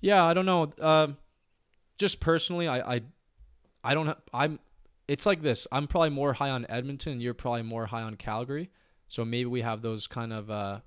yeah, 0.00 0.24
I 0.24 0.34
don't 0.34 0.46
know. 0.46 0.72
Uh, 0.80 1.08
just 1.98 2.20
personally, 2.20 2.68
I 2.68 2.96
I 2.96 3.00
I 3.82 3.94
don't. 3.94 4.06
Ha- 4.06 4.16
I'm. 4.32 4.58
It's 5.08 5.24
like 5.24 5.40
this. 5.40 5.66
I'm 5.70 5.86
probably 5.86 6.10
more 6.10 6.32
high 6.32 6.50
on 6.50 6.66
Edmonton. 6.68 7.20
You're 7.20 7.34
probably 7.34 7.62
more 7.62 7.86
high 7.86 8.02
on 8.02 8.16
Calgary. 8.16 8.70
So 9.08 9.24
maybe 9.24 9.46
we 9.46 9.60
have 9.62 9.82
those 9.82 10.08
kind 10.08 10.32
of 10.32 10.50
uh, 10.50 10.80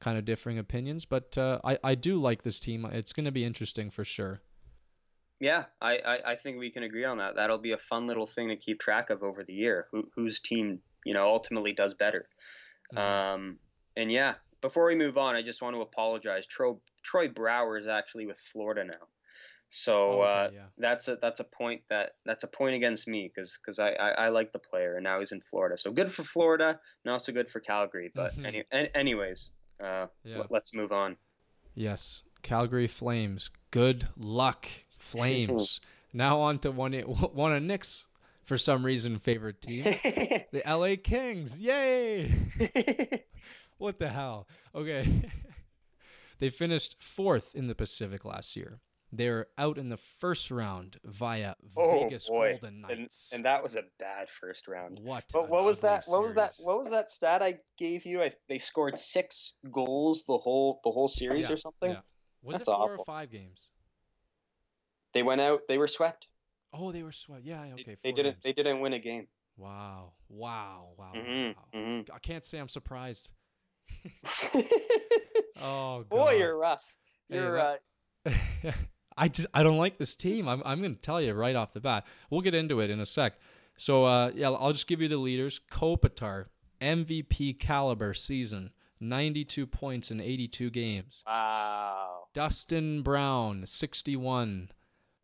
kind 0.00 0.16
of 0.16 0.24
differing 0.24 0.58
opinions. 0.58 1.04
But 1.04 1.36
uh, 1.36 1.60
I 1.62 1.78
I 1.84 1.94
do 1.94 2.20
like 2.20 2.42
this 2.42 2.58
team. 2.58 2.84
It's 2.86 3.12
going 3.12 3.26
to 3.26 3.32
be 3.32 3.44
interesting 3.44 3.90
for 3.90 4.04
sure. 4.04 4.40
Yeah, 5.40 5.64
I, 5.80 5.98
I, 5.98 6.32
I 6.32 6.36
think 6.36 6.58
we 6.58 6.70
can 6.70 6.82
agree 6.82 7.04
on 7.04 7.18
that. 7.18 7.36
That'll 7.36 7.58
be 7.58 7.72
a 7.72 7.78
fun 7.78 8.06
little 8.06 8.26
thing 8.26 8.48
to 8.48 8.56
keep 8.56 8.80
track 8.80 9.10
of 9.10 9.22
over 9.22 9.44
the 9.44 9.52
year. 9.52 9.86
Who, 9.92 10.08
whose 10.14 10.40
team, 10.40 10.80
you 11.04 11.12
know, 11.12 11.26
ultimately 11.28 11.72
does 11.72 11.94
better. 11.94 12.28
Mhm. 12.94 12.98
Um, 12.98 13.58
and 13.96 14.10
yeah, 14.10 14.34
before 14.62 14.86
we 14.86 14.94
move 14.94 15.18
on, 15.18 15.34
I 15.34 15.42
just 15.42 15.60
want 15.60 15.76
to 15.76 15.82
apologize. 15.82 16.46
Troy 16.46 16.74
Troy 17.02 17.28
Brouwer 17.28 17.78
is 17.78 17.86
actually 17.86 18.26
with 18.26 18.38
Florida 18.38 18.84
now, 18.84 19.08
so 19.68 20.12
Oh, 20.12 20.20
uh, 20.22 20.44
okay, 20.46 20.56
yeah. 20.56 20.66
that's 20.78 21.08
a 21.08 21.16
that's 21.16 21.40
a 21.40 21.44
point 21.44 21.82
that 21.88 22.12
that's 22.24 22.44
a 22.44 22.48
point 22.48 22.74
against 22.74 23.06
me 23.08 23.30
because 23.34 23.78
I, 23.78 23.90
I 23.90 24.08
I 24.10 24.28
like 24.30 24.52
the 24.52 24.58
player 24.58 24.94
and 24.96 25.04
now 25.04 25.18
he's 25.18 25.32
in 25.32 25.40
Florida. 25.40 25.76
So 25.76 25.90
good 25.92 26.10
for 26.10 26.22
Florida, 26.22 26.80
not 27.04 27.22
so 27.24 27.32
good 27.32 27.48
for 27.50 27.60
Calgary. 27.60 28.10
But 28.14 28.34
Mhm. 28.36 28.46
any, 28.46 28.64
an- 28.70 28.88
anyways, 28.94 29.50
uh, 29.82 30.06
Yeah. 30.24 30.38
let- 30.38 30.50
let's 30.50 30.72
move 30.74 30.92
on. 30.92 31.16
Yes, 31.74 32.22
Calgary 32.42 32.86
Flames. 32.88 33.50
Good 33.70 34.08
luck, 34.16 34.66
Flames. 35.06 35.80
now 36.12 36.40
on 36.40 36.58
to 36.60 36.70
one 36.70 36.92
one 36.94 37.52
of 37.52 37.62
Nick's 37.62 38.06
for 38.44 38.56
some 38.58 38.84
reason 38.86 39.18
favorite 39.18 39.60
teams, 39.60 40.00
the 40.02 40.62
LA 40.66 40.96
Kings. 41.02 41.60
Yay! 41.60 42.32
What 43.78 43.98
the 43.98 44.08
hell? 44.08 44.48
Okay. 44.74 45.30
they 46.38 46.48
finished 46.48 47.02
fourth 47.02 47.54
in 47.54 47.66
the 47.66 47.74
Pacific 47.74 48.24
last 48.24 48.56
year. 48.56 48.80
They're 49.12 49.48
out 49.58 49.76
in 49.76 49.90
the 49.90 49.98
first 49.98 50.50
round 50.50 50.96
via 51.04 51.54
Oh, 51.76 52.04
Vegas 52.04 52.26
boy. 52.28 52.52
Golden 52.52 52.84
and, 52.88 53.00
Knights. 53.00 53.32
and 53.34 53.44
that 53.44 53.62
was 53.62 53.76
a 53.76 53.82
bad 53.98 54.30
first 54.30 54.66
round. 54.66 54.98
what? 55.02 55.24
But 55.32 55.50
what 55.50 55.62
was 55.64 55.80
that? 55.80 56.04
What 56.06 56.22
was 56.22 56.32
that? 56.34 56.52
What 56.60 56.78
was 56.78 56.88
that 56.88 57.10
stat 57.10 57.42
I 57.42 57.58
gave 57.78 58.06
you? 58.06 58.22
I, 58.22 58.32
they 58.48 58.58
scored 58.58 58.98
six 58.98 59.52
goals 59.70 60.24
the 60.24 60.38
whole 60.38 60.80
the 60.82 60.90
whole 60.90 61.08
series 61.08 61.48
Yeah, 61.48 61.54
or 61.54 61.58
something. 61.58 61.90
yeah. 61.92 62.00
Was 62.42 62.56
That's 62.56 62.68
it 62.68 62.72
four 62.72 62.92
awful. 62.92 63.02
or 63.02 63.04
five 63.04 63.30
games? 63.30 63.60
They 65.14 65.22
went 65.22 65.40
out. 65.40 65.60
They 65.68 65.78
were 65.78 65.88
swept. 65.88 66.26
Oh, 66.72 66.92
they 66.92 67.02
were 67.02 67.12
swept. 67.12 67.44
Yeah, 67.44 67.64
yeah, 67.64 67.74
They- 67.76 67.82
okay. 67.82 67.96
they 68.02 68.12
didn't. 68.12 68.32
games. 68.34 68.42
They 68.42 68.52
didn't 68.52 68.80
win 68.80 68.92
a 68.92 68.98
game. 68.98 69.28
Wow. 69.56 70.12
Wow. 70.28 70.90
Wow. 70.98 71.12
hmm 71.14 71.46
wow. 71.48 71.54
hmm 71.72 72.00
I 72.14 72.18
can't 72.18 72.44
say 72.44 72.58
I'm 72.58 72.68
surprised. 72.68 73.30
Oh, 75.62 76.04
God. 76.04 76.08
Boy, 76.10 76.36
you're 76.38 76.56
rough. 76.56 76.84
You're. 77.30 77.56
let- 77.56 77.80
uh, 78.26 78.72
I 79.16 79.28
just 79.28 79.48
I 79.54 79.62
don't 79.62 79.78
like 79.78 79.96
this 79.96 80.14
team. 80.14 80.46
I'm 80.48 80.62
I'm 80.66 80.80
going 80.82 80.94
to 80.94 81.00
tell 81.00 81.20
you 81.22 81.32
right 81.32 81.56
off 81.56 81.72
the 81.72 81.80
bat. 81.80 82.04
We'll 82.28 82.42
get 82.42 82.54
into 82.54 82.80
it 82.80 82.90
in 82.90 83.00
a 83.00 83.06
sec. 83.06 83.32
So 83.78 84.04
uh, 84.04 84.32
yeah, 84.34 84.50
I'll 84.50 84.72
just 84.74 84.86
give 84.86 85.00
you 85.00 85.08
the 85.08 85.16
leaders. 85.16 85.58
Kopitar, 85.70 86.46
MVP 86.82 87.58
caliber 87.58 88.12
season, 88.12 88.70
92 89.00 89.66
points 89.66 90.10
in 90.10 90.20
82 90.20 90.68
games. 90.70 91.22
wow. 91.26 92.24
Dustin 92.34 93.00
Brown, 93.02 93.64
61. 93.64 94.68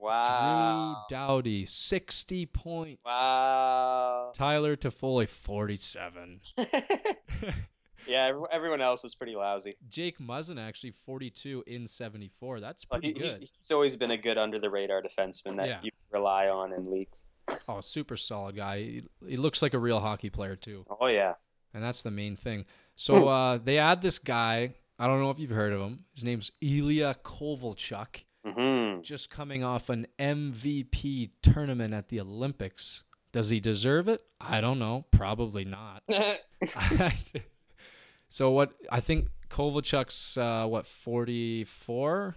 Wow. 0.02 1.04
Drew 1.08 1.16
Doughty, 1.16 1.64
60 1.64 2.46
points. 2.46 3.02
Wow. 3.06 4.32
Tyler 4.34 4.76
Toffoli, 4.76 5.28
47. 5.28 6.40
yeah, 8.08 8.32
everyone 8.50 8.80
else 8.80 9.02
was 9.02 9.14
pretty 9.14 9.36
lousy. 9.36 9.76
Jake 9.88 10.18
Muzzin 10.18 10.58
actually 10.60 10.90
42 10.90 11.64
in 11.66 11.86
74. 11.86 12.60
That's 12.60 12.84
But 12.84 13.00
pretty 13.00 13.18
he, 13.18 13.24
he's, 13.26 13.34
good. 13.38 13.40
he's 13.58 13.70
always 13.72 13.96
been 13.96 14.10
a 14.10 14.16
good 14.18 14.38
under 14.38 14.58
the 14.58 14.70
radar 14.70 15.02
defenseman 15.02 15.56
that 15.56 15.68
Yeah. 15.68 15.78
you 15.82 15.90
rely 16.10 16.48
on 16.48 16.72
in 16.72 16.84
leagues. 16.90 17.24
Oh, 17.68 17.80
super 17.80 18.16
solid 18.16 18.56
guy. 18.56 18.78
He, 18.78 19.02
he 19.28 19.36
looks 19.36 19.62
like 19.62 19.74
a 19.74 19.78
real 19.78 20.00
hockey 20.00 20.30
player 20.30 20.56
too. 20.56 20.84
Oh 21.00 21.06
yeah. 21.06 21.34
and 21.74 21.82
that's 21.82 22.02
the 22.02 22.10
main 22.10 22.36
thing. 22.36 22.60
Hmm. 22.60 22.64
So 22.96 23.28
uh, 23.28 23.58
they 23.62 23.78
add 23.78 24.02
this 24.02 24.18
guy. 24.18 24.74
I 24.98 25.06
don't 25.06 25.20
know 25.20 25.30
if 25.30 25.38
you've 25.38 25.50
heard 25.50 25.72
of 25.72 25.80
him. 25.80 26.04
His 26.14 26.22
name's 26.24 26.50
Ilya 26.60 27.16
Kovalchuk, 27.24 28.24
hmm 28.44 29.00
just 29.02 29.30
coming 29.30 29.62
off 29.62 29.88
an 29.88 30.06
MVP 30.18 31.30
tournament 31.42 31.94
at 31.94 32.08
the 32.08 32.20
Olympics. 32.20 33.04
Does 33.32 33.48
he 33.50 33.60
deserve 33.60 34.08
it? 34.08 34.22
I 34.40 34.60
don't 34.60 34.78
know. 34.78 35.06
Probably 35.10 35.64
not. 35.64 36.02
so 38.28 38.50
what? 38.50 38.72
I 38.90 39.00
think 39.00 39.28
Kovalchuk's 39.48 40.36
uh, 40.36 40.66
what 40.66 40.86
44, 40.86 42.34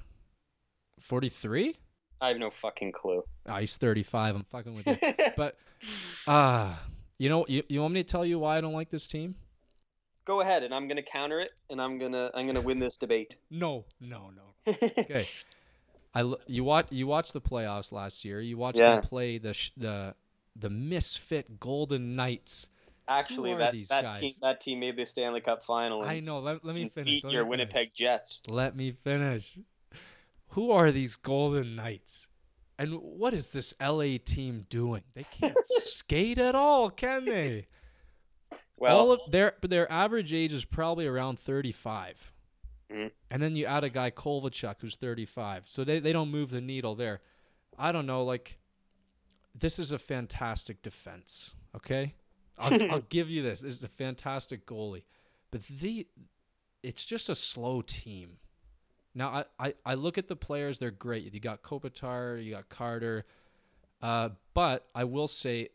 43. 1.00 1.76
I 2.22 2.28
have 2.30 2.38
no 2.38 2.50
fucking 2.50 2.92
clue. 2.94 3.24
Oh, 3.46 3.56
he's 3.58 3.78
35. 3.78 4.36
I'm 4.36 4.44
fucking 4.46 4.74
with 4.74 4.88
you. 4.88 4.98
But 5.38 5.58
ah, 6.28 6.82
you 7.18 7.30
know, 7.30 7.46
you, 7.48 7.64
you 7.68 7.82
want 7.82 7.94
me 7.94 8.04
to 8.04 8.10
tell 8.10 8.26
you 8.26 8.40
why 8.40 8.58
I 8.58 8.62
don't 8.62 8.74
like 8.74 8.90
this 8.90 9.08
team? 9.08 9.36
Go 10.24 10.42
ahead, 10.42 10.64
and 10.64 10.74
I'm 10.74 10.88
gonna 10.88 11.04
counter 11.04 11.40
it, 11.40 11.52
and 11.70 11.80
I'm 11.80 12.00
gonna 12.00 12.32
I'm 12.34 12.48
gonna 12.48 12.62
win 12.62 12.80
this 12.80 12.98
debate. 12.98 13.36
No, 13.52 13.86
no, 14.02 14.32
no. 14.36 14.74
Okay. 14.98 15.28
I 16.16 16.34
you 16.48 16.64
watch 16.64 16.88
you 16.92 17.06
watched 17.08 17.34
the 17.34 17.42
playoffs 17.42 17.92
last 17.92 18.24
year. 18.26 18.40
You 18.42 18.58
watched 18.58 18.78
Yeah. 18.80 18.96
them 18.96 19.02
play 19.04 19.38
the 19.38 19.54
the 19.78 20.16
the 20.56 20.70
misfit 20.70 21.60
Golden 21.60 22.16
Knights. 22.16 22.70
Actually, 23.08 23.54
that 23.54 23.76
that 23.90 24.02
guys? 24.04 24.20
team 24.20 24.34
that 24.42 24.62
team 24.62 24.80
made 24.80 24.96
the 24.98 25.06
Stanley 25.06 25.42
Cup 25.42 25.62
final. 25.64 26.02
I 26.04 26.22
know. 26.22 26.40
Let, 26.40 26.64
let 26.66 26.74
me 26.74 26.90
finish. 26.90 27.06
beat 27.16 27.24
let 27.26 27.30
me 27.30 27.34
your 27.36 27.44
finish. 27.44 27.50
Winnipeg 27.52 27.94
Jets. 27.94 28.42
Let 28.48 28.76
me 28.76 28.92
finish. 28.94 29.60
Who 30.50 30.72
are 30.72 30.92
these 30.92 31.16
Golden 31.18 31.76
Knights? 31.76 32.28
And 32.80 32.94
what 32.96 33.34
is 33.34 33.52
this 33.54 33.74
LA 33.80 34.18
team 34.24 34.66
doing? 34.70 35.04
They 35.14 35.24
can't 35.24 35.56
skate 35.66 36.38
at 36.38 36.56
all, 36.56 36.90
can 36.90 37.26
they? 37.26 37.68
Well, 38.78 38.98
all 38.98 39.12
of 39.12 39.22
their 39.30 39.54
their 39.62 39.90
average 39.92 40.34
age 40.34 40.52
is 40.54 40.66
probably 40.66 41.08
around 41.08 41.40
35. 41.40 42.34
Mhm. 42.92 43.12
And 43.32 43.42
then 43.42 43.56
you 43.56 43.66
add 43.66 43.84
a 43.84 43.90
guy 43.90 44.12
Kovalchuk 44.12 44.76
who's 44.80 44.96
35. 44.96 45.68
So 45.68 45.84
they, 45.84 46.00
they 46.00 46.14
don't 46.14 46.30
move 46.30 46.52
the 46.52 46.62
needle 46.62 46.96
there. 46.96 47.22
I 47.78 47.92
don't 47.92 48.06
know 48.06 48.24
like 48.24 48.58
this 49.54 49.80
is 49.80 49.92
a 49.92 49.98
fantastic 49.98 50.82
defense, 50.82 51.54
okay? 51.76 52.14
I'll, 52.58 52.82
I'll 52.92 53.02
give 53.02 53.30
you 53.30 53.42
this. 53.42 53.62
This 53.62 53.76
is 53.76 53.84
a 53.84 53.90
fantastic 53.90 54.66
goalie. 54.66 55.04
But 55.52 55.64
the 55.68 56.08
it's 56.84 57.06
just 57.06 57.30
a 57.30 57.36
slow 57.36 57.82
team. 57.82 58.38
Now 59.16 59.46
I, 59.60 59.68
I, 59.68 59.74
I 59.86 59.94
look 59.96 60.18
at 60.18 60.28
the 60.28 60.36
players, 60.36 60.78
they're 60.78 60.92
great. 60.92 61.34
You 61.34 61.40
got 61.40 61.64
Kopitar, 61.64 62.44
you 62.44 62.52
got 62.52 62.70
Carter. 62.70 63.26
Uh, 64.02 64.30
but 64.54 64.86
I 64.94 65.06
will 65.06 65.28
say 65.28 65.70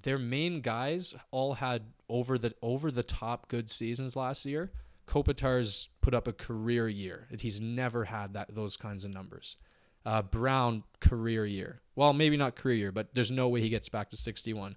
their 0.00 0.18
main 0.18 0.60
guys 0.60 1.14
all 1.30 1.54
had 1.54 1.82
over 2.08 2.38
the 2.38 2.54
over 2.62 2.90
the 2.90 3.02
top 3.02 3.48
good 3.48 3.68
seasons 3.68 4.16
last 4.16 4.46
year. 4.46 4.70
Kopitar's 5.08 5.88
put 6.00 6.14
up 6.14 6.28
a 6.28 6.32
career 6.32 6.88
year. 6.88 7.26
He's 7.40 7.60
never 7.60 8.04
had 8.04 8.34
that 8.34 8.54
those 8.54 8.76
kinds 8.76 9.04
of 9.04 9.12
numbers. 9.12 9.56
Uh, 10.04 10.22
Brown 10.22 10.84
career 11.00 11.44
year. 11.44 11.80
Well, 11.96 12.12
maybe 12.12 12.36
not 12.36 12.56
career 12.56 12.76
year, 12.76 12.92
but 12.92 13.14
there's 13.14 13.30
no 13.30 13.48
way 13.48 13.60
he 13.60 13.68
gets 13.68 13.88
back 13.88 14.10
to 14.10 14.16
61. 14.16 14.76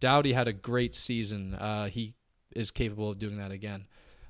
Doughty 0.00 0.32
had 0.32 0.46
a 0.46 0.52
great 0.52 0.94
season. 0.94 1.54
Uh, 1.54 1.88
he 1.88 2.14
is 2.54 2.70
capable 2.70 3.10
of 3.10 3.18
doing 3.18 3.38
that 3.38 3.50
again. 3.50 3.86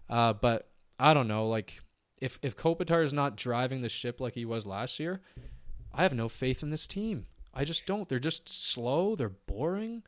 Uh, 0.08 0.32
but 0.32 0.70
I 0.98 1.14
don't 1.14 1.28
know. 1.28 1.48
Like 1.48 1.80
if 2.18 2.38
if 2.42 2.56
Kopitar 2.56 3.02
is 3.04 3.12
not 3.12 3.36
driving 3.36 3.82
the 3.82 3.88
ship 3.88 4.20
like 4.20 4.34
he 4.34 4.44
was 4.44 4.66
last 4.66 4.98
year, 5.00 5.20
I 5.92 6.02
have 6.02 6.14
no 6.14 6.28
faith 6.28 6.62
in 6.62 6.70
this 6.70 6.86
team. 6.86 7.26
I 7.54 7.64
just 7.64 7.86
don't. 7.86 8.08
They're 8.08 8.18
just 8.18 8.48
slow. 8.48 9.16
They're 9.16 9.28
boring. 9.28 10.02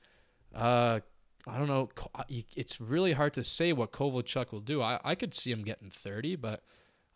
Uh, 0.55 1.01
I 1.47 1.59
don't 1.59 1.68
know. 1.68 1.88
It's 2.28 2.80
really 2.80 3.12
hard 3.12 3.34
to 3.34 3.43
say 3.43 3.72
what 3.72 3.93
Kovalchuk 3.93 4.53
will 4.53 4.61
do. 4.61 4.82
I, 4.82 5.01
I 5.05 5.14
could 5.14 5.34
see 5.34 5.51
him 5.51 5.62
getting 5.62 5.91
30, 5.91 6.36
but 6.36 6.62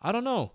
I 0.01 0.11
don't 0.11 0.23
know. 0.23 0.53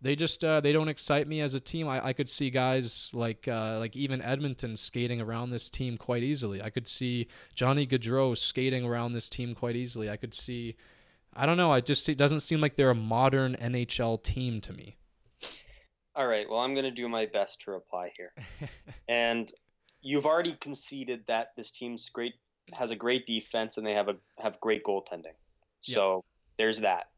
They 0.00 0.14
just 0.14 0.44
uh, 0.44 0.60
they 0.60 0.72
don't 0.72 0.88
excite 0.88 1.26
me 1.26 1.40
as 1.40 1.54
a 1.54 1.60
team. 1.60 1.88
I, 1.88 2.06
I 2.06 2.12
could 2.12 2.28
see 2.28 2.50
guys 2.50 3.10
like 3.12 3.48
uh, 3.48 3.78
like 3.80 3.96
even 3.96 4.22
Edmonton 4.22 4.76
skating 4.76 5.20
around 5.20 5.50
this 5.50 5.68
team 5.68 5.96
quite 5.96 6.22
easily. 6.22 6.62
I 6.62 6.70
could 6.70 6.86
see 6.86 7.26
Johnny 7.54 7.84
Gaudreau 7.84 8.36
skating 8.36 8.84
around 8.84 9.12
this 9.14 9.28
team 9.28 9.54
quite 9.54 9.74
easily. 9.74 10.08
I 10.08 10.16
could 10.16 10.34
see 10.34 10.76
I 11.34 11.46
don't 11.46 11.56
know. 11.56 11.72
I 11.72 11.80
just 11.80 12.08
it 12.08 12.16
doesn't 12.18 12.40
seem 12.40 12.60
like 12.60 12.76
they're 12.76 12.90
a 12.90 12.94
modern 12.94 13.56
NHL 13.56 14.22
team 14.22 14.60
to 14.62 14.72
me. 14.72 14.96
All 16.14 16.26
right. 16.26 16.48
Well, 16.48 16.58
I'm 16.58 16.74
going 16.74 16.84
to 16.84 16.90
do 16.90 17.08
my 17.08 17.26
best 17.26 17.60
to 17.62 17.70
reply 17.70 18.10
here. 18.16 18.68
and 19.08 19.50
you've 20.00 20.26
already 20.26 20.54
conceded 20.54 21.24
that 21.28 21.52
this 21.56 21.70
team's 21.70 22.08
great 22.08 22.34
has 22.74 22.90
a 22.90 22.96
great 22.96 23.26
defense 23.26 23.76
and 23.76 23.86
they 23.86 23.94
have 23.94 24.08
a 24.08 24.16
have 24.38 24.60
great 24.60 24.82
goaltending. 24.84 25.34
So 25.80 26.24
there's 26.58 26.80
that. 26.80 27.08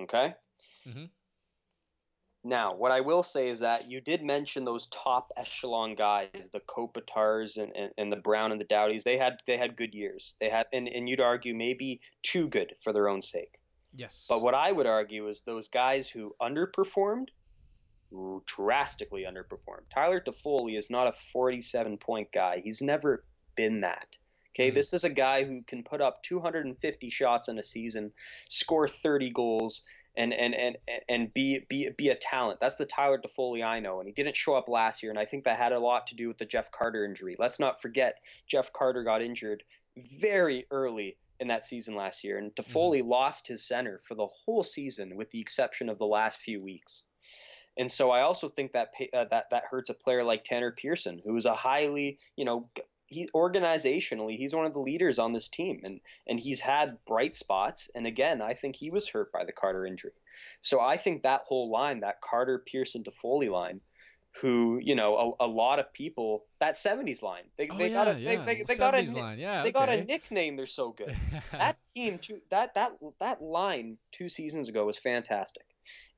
Okay. 0.00 0.34
Mm-hmm. 0.86 1.04
Now, 2.46 2.74
what 2.74 2.92
I 2.92 3.00
will 3.00 3.22
say 3.22 3.48
is 3.48 3.60
that 3.60 3.90
you 3.90 4.02
did 4.02 4.22
mention 4.22 4.66
those 4.66 4.86
top 4.88 5.32
echelon 5.36 5.94
guys, 5.94 6.50
the 6.52 6.60
Kopitars 6.60 7.56
and, 7.56 7.74
and, 7.74 7.90
and 7.96 8.12
the 8.12 8.16
Brown 8.16 8.52
and 8.52 8.60
the 8.60 8.66
Doughtys. 8.66 9.02
They 9.02 9.16
had 9.16 9.38
they 9.46 9.56
had 9.56 9.76
good 9.76 9.94
years. 9.94 10.34
They 10.40 10.50
had 10.50 10.66
and, 10.72 10.88
and 10.88 11.08
you'd 11.08 11.20
argue 11.20 11.54
maybe 11.54 12.00
too 12.22 12.48
good 12.48 12.74
for 12.82 12.92
their 12.92 13.08
own 13.08 13.22
sake. 13.22 13.58
Yes. 13.94 14.26
But 14.28 14.42
what 14.42 14.54
I 14.54 14.72
would 14.72 14.86
argue 14.86 15.28
is 15.28 15.42
those 15.42 15.68
guys 15.68 16.10
who 16.10 16.34
underperformed 16.42 17.28
drastically 18.46 19.24
underperformed. 19.24 19.88
Tyler 19.92 20.20
Toffoli 20.20 20.78
is 20.78 20.90
not 20.90 21.06
a 21.06 21.12
47 21.12 21.98
point 21.98 22.30
guy. 22.32 22.60
He's 22.62 22.80
never 22.80 23.24
been 23.56 23.80
that. 23.80 24.06
Okay, 24.54 24.70
Mhm. 24.70 24.74
this 24.74 24.92
is 24.92 25.04
a 25.04 25.10
guy 25.10 25.44
who 25.44 25.62
can 25.62 25.82
put 25.82 26.00
up 26.00 26.22
250 26.22 27.10
shots 27.10 27.48
in 27.48 27.58
a 27.58 27.62
season, 27.62 28.12
score 28.48 28.86
30 28.86 29.30
goals, 29.30 29.84
and 30.16 30.32
and 30.32 30.54
and 30.54 30.78
and 31.08 31.34
be 31.34 31.60
be 31.68 31.90
be 31.90 32.10
a 32.10 32.14
talent. 32.14 32.60
That's 32.60 32.76
the 32.76 32.86
Tyler 32.86 33.18
Toffoli 33.18 33.64
I 33.64 33.80
know, 33.80 33.98
and 33.98 34.08
he 34.08 34.12
didn't 34.12 34.36
show 34.36 34.54
up 34.54 34.68
last 34.68 35.02
year, 35.02 35.10
and 35.10 35.18
I 35.18 35.24
think 35.24 35.44
that 35.44 35.58
had 35.58 35.72
a 35.72 35.80
lot 35.80 36.06
to 36.08 36.14
do 36.14 36.28
with 36.28 36.38
the 36.38 36.46
Jeff 36.46 36.70
Carter 36.70 37.04
injury. 37.04 37.34
Let's 37.38 37.58
not 37.58 37.82
forget 37.82 38.22
Jeff 38.46 38.72
Carter 38.72 39.02
got 39.02 39.22
injured 39.22 39.64
very 39.96 40.66
early 40.70 41.16
in 41.40 41.48
that 41.48 41.66
season 41.66 41.96
last 41.96 42.22
year, 42.22 42.38
and 42.38 42.54
Toffoli 42.54 43.02
lost 43.04 43.48
his 43.48 43.66
center 43.66 43.98
for 43.98 44.14
the 44.14 44.26
whole 44.28 44.62
season, 44.62 45.16
with 45.16 45.30
the 45.30 45.40
exception 45.40 45.88
of 45.88 45.98
the 45.98 46.06
last 46.06 46.38
few 46.38 46.62
weeks. 46.62 47.02
And 47.76 47.90
so 47.90 48.12
I 48.12 48.20
also 48.20 48.48
think 48.48 48.70
that 48.72 48.92
uh, 49.12 49.24
that 49.32 49.50
that 49.50 49.64
hurts 49.68 49.90
a 49.90 49.94
player 49.94 50.22
like 50.22 50.44
Tanner 50.44 50.70
Pearson, 50.70 51.20
who 51.24 51.36
is 51.36 51.44
a 51.44 51.56
highly, 51.56 52.20
you 52.36 52.44
know, 52.44 52.70
he 53.06 53.28
organizationally 53.34 54.36
he's 54.36 54.54
one 54.54 54.66
of 54.66 54.72
the 54.72 54.80
leaders 54.80 55.18
on 55.18 55.32
this 55.32 55.48
team, 55.48 55.80
and 55.84 56.00
and 56.26 56.40
he's 56.40 56.60
had 56.60 56.98
bright 57.06 57.36
spots. 57.36 57.90
And 57.94 58.06
again, 58.06 58.40
I 58.40 58.54
think 58.54 58.76
he 58.76 58.90
was 58.90 59.08
hurt 59.08 59.32
by 59.32 59.44
the 59.44 59.52
Carter 59.52 59.86
injury. 59.86 60.12
So 60.60 60.80
I 60.80 60.96
think 60.96 61.22
that 61.22 61.42
whole 61.44 61.70
line, 61.70 62.00
that 62.00 62.20
Carter 62.20 62.62
Pearson 62.66 63.04
Toffoli 63.04 63.50
line, 63.50 63.80
who 64.40 64.80
you 64.82 64.94
know 64.94 65.36
a, 65.38 65.44
a 65.44 65.46
lot 65.46 65.78
of 65.78 65.92
people 65.92 66.46
that 66.60 66.74
'70s 66.74 67.22
line, 67.22 67.44
they, 67.56 67.68
oh, 67.68 67.76
they 67.76 67.88
yeah, 67.90 68.04
got 68.04 68.16
a 68.16 68.18
yeah. 68.18 68.44
they, 68.44 68.54
they, 68.54 68.62
they 68.62 68.76
got 68.76 68.94
a 68.94 69.02
line. 69.02 69.38
Yeah, 69.38 69.62
they 69.62 69.72
got 69.72 69.88
a 69.88 70.02
nickname. 70.02 70.56
They're 70.56 70.66
so 70.66 70.90
good 70.92 71.16
that 71.52 71.76
team 71.94 72.18
two 72.18 72.40
that 72.50 72.74
that 72.74 72.92
that 73.20 73.42
line 73.42 73.98
two 74.12 74.28
seasons 74.28 74.68
ago 74.68 74.84
was 74.86 74.98
fantastic 74.98 75.64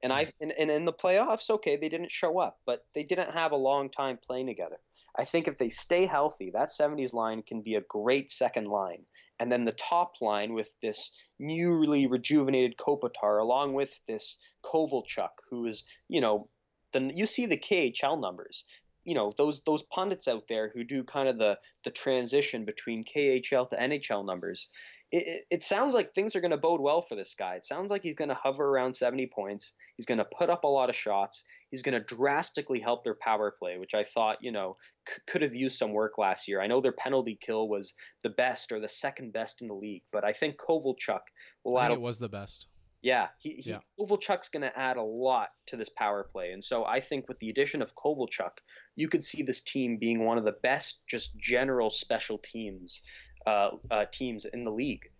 and 0.02 0.12
i 0.12 0.26
and, 0.40 0.52
and 0.52 0.70
in 0.70 0.84
the 0.84 0.92
playoffs 0.92 1.50
okay 1.50 1.76
they 1.76 1.88
didn't 1.88 2.10
show 2.10 2.38
up 2.38 2.58
but 2.66 2.84
they 2.94 3.02
didn't 3.02 3.32
have 3.32 3.52
a 3.52 3.56
long 3.56 3.90
time 3.90 4.18
playing 4.26 4.46
together 4.46 4.78
i 5.18 5.24
think 5.24 5.48
if 5.48 5.58
they 5.58 5.68
stay 5.68 6.06
healthy 6.06 6.50
that 6.50 6.68
70s 6.68 7.12
line 7.12 7.42
can 7.42 7.62
be 7.62 7.74
a 7.74 7.82
great 7.82 8.30
second 8.30 8.66
line 8.66 9.04
and 9.38 9.50
then 9.50 9.64
the 9.64 9.72
top 9.72 10.14
line 10.20 10.54
with 10.54 10.74
this 10.80 11.12
newly 11.38 12.06
rejuvenated 12.06 12.76
kopitar 12.76 13.40
along 13.40 13.74
with 13.74 13.98
this 14.06 14.38
kovalchuk 14.64 15.30
who 15.50 15.66
is 15.66 15.84
you 16.08 16.20
know 16.20 16.48
the 16.92 17.10
you 17.14 17.26
see 17.26 17.46
the 17.46 17.58
khl 17.58 18.20
numbers 18.20 18.64
you 19.06 19.14
know 19.14 19.32
those 19.38 19.62
those 19.62 19.84
pundits 19.84 20.28
out 20.28 20.48
there 20.48 20.70
who 20.74 20.84
do 20.84 21.02
kind 21.04 21.28
of 21.28 21.38
the 21.38 21.56
the 21.84 21.90
transition 21.90 22.64
between 22.64 23.04
KHL 23.04 23.70
to 23.70 23.76
NHL 23.76 24.26
numbers. 24.26 24.68
It, 25.12 25.44
it, 25.50 25.62
sounds 25.62 25.94
like 25.94 26.12
things 26.12 26.34
are 26.34 26.40
going 26.40 26.50
to 26.50 26.56
bode 26.56 26.80
well 26.80 27.00
for 27.00 27.14
this 27.14 27.36
guy. 27.38 27.54
It 27.54 27.64
sounds 27.64 27.92
like 27.92 28.02
he's 28.02 28.16
going 28.16 28.28
to 28.28 28.34
hover 28.34 28.68
around 28.68 28.94
70 28.94 29.30
points. 29.32 29.74
He's 29.96 30.06
going 30.06 30.18
to 30.18 30.24
put 30.24 30.50
up 30.50 30.64
a 30.64 30.68
lot 30.68 30.88
of 30.88 30.96
shots. 30.96 31.44
He's 31.70 31.82
going 31.82 31.92
to 31.92 32.04
drastically 32.04 32.80
help 32.80 33.04
their 33.04 33.14
power 33.14 33.54
play, 33.56 33.78
which 33.78 33.94
I 33.94 34.02
thought, 34.02 34.38
you 34.40 34.50
know, 34.50 34.76
c- 35.08 35.20
could 35.28 35.42
have 35.42 35.54
used 35.54 35.78
some 35.78 35.92
work 35.92 36.18
last 36.18 36.48
year. 36.48 36.60
I 36.60 36.66
know 36.66 36.80
their 36.80 36.90
penalty 36.92 37.38
kill 37.40 37.68
was 37.68 37.94
the 38.24 38.30
best 38.30 38.72
or 38.72 38.80
the 38.80 38.88
second 38.88 39.32
best 39.32 39.62
in 39.62 39.68
the 39.68 39.74
league, 39.74 40.02
but 40.10 40.24
I 40.24 40.32
think 40.32 40.56
Kovalchuk 40.56 41.20
will 41.64 41.78
add 41.78 41.92
it 41.92 42.00
was 42.00 42.18
the 42.18 42.28
best. 42.28 42.66
yeah, 43.02 43.28
he, 43.38 43.50
he 43.62 43.70
Yeah. 43.70 43.78
Kovalchuk's 44.00 44.48
going 44.48 44.62
to 44.62 44.76
add 44.76 44.96
a 44.96 45.02
lot 45.02 45.50
to 45.66 45.76
this 45.76 45.90
power 45.90 46.24
play, 46.24 46.50
and 46.50 46.64
so 46.64 46.84
I 46.84 46.98
think 46.98 47.28
with 47.28 47.38
the 47.38 47.48
addition 47.48 47.80
of 47.80 47.94
Kovalchuk, 47.94 48.58
you 48.96 49.08
could 49.08 49.22
see 49.22 49.42
this 49.42 49.62
team 49.62 49.98
being 49.98 50.24
one 50.24 50.38
of 50.38 50.44
the 50.44 50.56
best, 50.62 51.04
just 51.06 51.38
general 51.38 51.90
special 51.90 52.38
teams, 52.38 53.02
uh, 53.46 53.70
uh, 53.90 54.04
teams 54.10 54.44
in 54.44 54.64
the 54.64 54.70
league, 54.70 55.10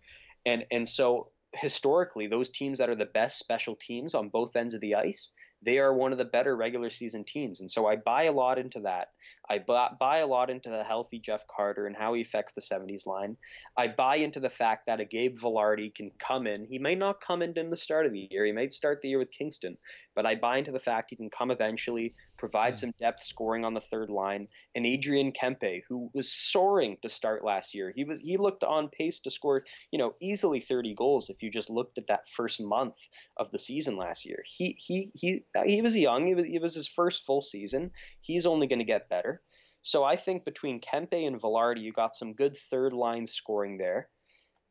and 0.45 0.65
and 0.71 0.87
so 0.87 1.31
historically, 1.55 2.27
those 2.27 2.49
teams 2.49 2.79
that 2.79 2.89
are 2.89 2.95
the 2.95 3.05
best 3.05 3.39
special 3.39 3.75
teams 3.75 4.13
on 4.13 4.29
both 4.29 4.55
ends 4.55 4.73
of 4.73 4.81
the 4.81 4.95
ice, 4.95 5.31
they 5.61 5.79
are 5.79 5.93
one 5.93 6.11
of 6.11 6.17
the 6.17 6.25
better 6.25 6.55
regular 6.55 6.89
season 6.89 7.23
teams, 7.23 7.59
and 7.59 7.69
so 7.69 7.87
I 7.87 7.95
buy 7.95 8.23
a 8.23 8.31
lot 8.31 8.59
into 8.59 8.81
that. 8.81 9.09
I 9.49 9.59
buy, 9.59 9.91
buy 9.99 10.17
a 10.17 10.27
lot 10.27 10.49
into 10.49 10.69
the 10.69 10.83
healthy 10.83 11.19
Jeff 11.19 11.45
Carter 11.47 11.87
and 11.87 11.95
how 11.95 12.13
he 12.13 12.21
affects 12.21 12.53
the 12.53 12.61
70s 12.61 13.05
line. 13.05 13.37
I 13.77 13.87
buy 13.87 14.17
into 14.17 14.39
the 14.39 14.49
fact 14.49 14.85
that 14.87 14.99
a 14.99 15.05
Gabe 15.05 15.35
Vilardi 15.37 15.93
can 15.93 16.11
come 16.19 16.47
in. 16.47 16.65
He 16.65 16.79
may 16.79 16.95
not 16.95 17.21
come 17.21 17.41
in 17.41 17.57
in 17.57 17.69
the 17.69 17.77
start 17.77 18.05
of 18.05 18.11
the 18.11 18.27
year. 18.31 18.45
He 18.45 18.51
may 18.51 18.69
start 18.69 19.01
the 19.01 19.09
year 19.09 19.19
with 19.19 19.31
Kingston, 19.31 19.77
but 20.15 20.25
I 20.25 20.35
buy 20.35 20.57
into 20.57 20.71
the 20.71 20.79
fact 20.79 21.09
he 21.11 21.15
can 21.15 21.29
come 21.29 21.51
eventually, 21.51 22.15
provide 22.37 22.73
Mm. 22.75 22.77
some 22.77 22.91
depth 22.99 23.23
scoring 23.23 23.63
on 23.65 23.73
the 23.73 23.81
third 23.81 24.09
line. 24.09 24.47
And 24.75 24.85
Adrian 24.85 25.31
Kempe, 25.31 25.83
who 25.87 26.09
was 26.13 26.31
soaring 26.31 26.97
to 27.01 27.09
start 27.09 27.43
last 27.45 27.73
year, 27.73 27.93
he 27.95 28.03
was 28.03 28.19
he 28.19 28.37
looked 28.37 28.63
on 28.63 28.89
pace 28.89 29.19
to 29.21 29.31
score, 29.31 29.65
you 29.91 29.99
know, 29.99 30.15
easily 30.21 30.59
30 30.59 30.93
goals 30.95 31.29
if 31.29 31.41
you 31.41 31.49
just 31.49 31.69
looked 31.69 31.97
at 31.97 32.07
that 32.07 32.27
first 32.27 32.61
month 32.61 32.97
of 33.37 33.51
the 33.51 33.59
season 33.59 33.95
last 33.97 34.25
year. 34.25 34.43
He 34.45 34.75
he 34.79 35.11
he 35.15 35.45
he 35.65 35.81
was 35.81 35.95
young. 35.95 36.27
He 36.27 36.35
was, 36.35 36.45
it 36.45 36.61
was 36.61 36.75
his 36.75 36.87
first 36.87 37.25
full 37.25 37.41
season. 37.41 37.91
He's 38.21 38.45
only 38.45 38.67
going 38.67 38.79
to 38.79 38.85
get 38.85 39.09
better. 39.09 39.36
So 39.81 40.03
I 40.03 40.15
think 40.15 40.43
between 40.43 40.81
Kempe 40.81 41.25
and 41.25 41.39
Vilardi, 41.39 41.81
you 41.81 41.91
got 41.91 42.15
some 42.15 42.33
good 42.33 42.55
third 42.55 42.93
line 42.93 43.25
scoring 43.25 43.77
there, 43.77 44.09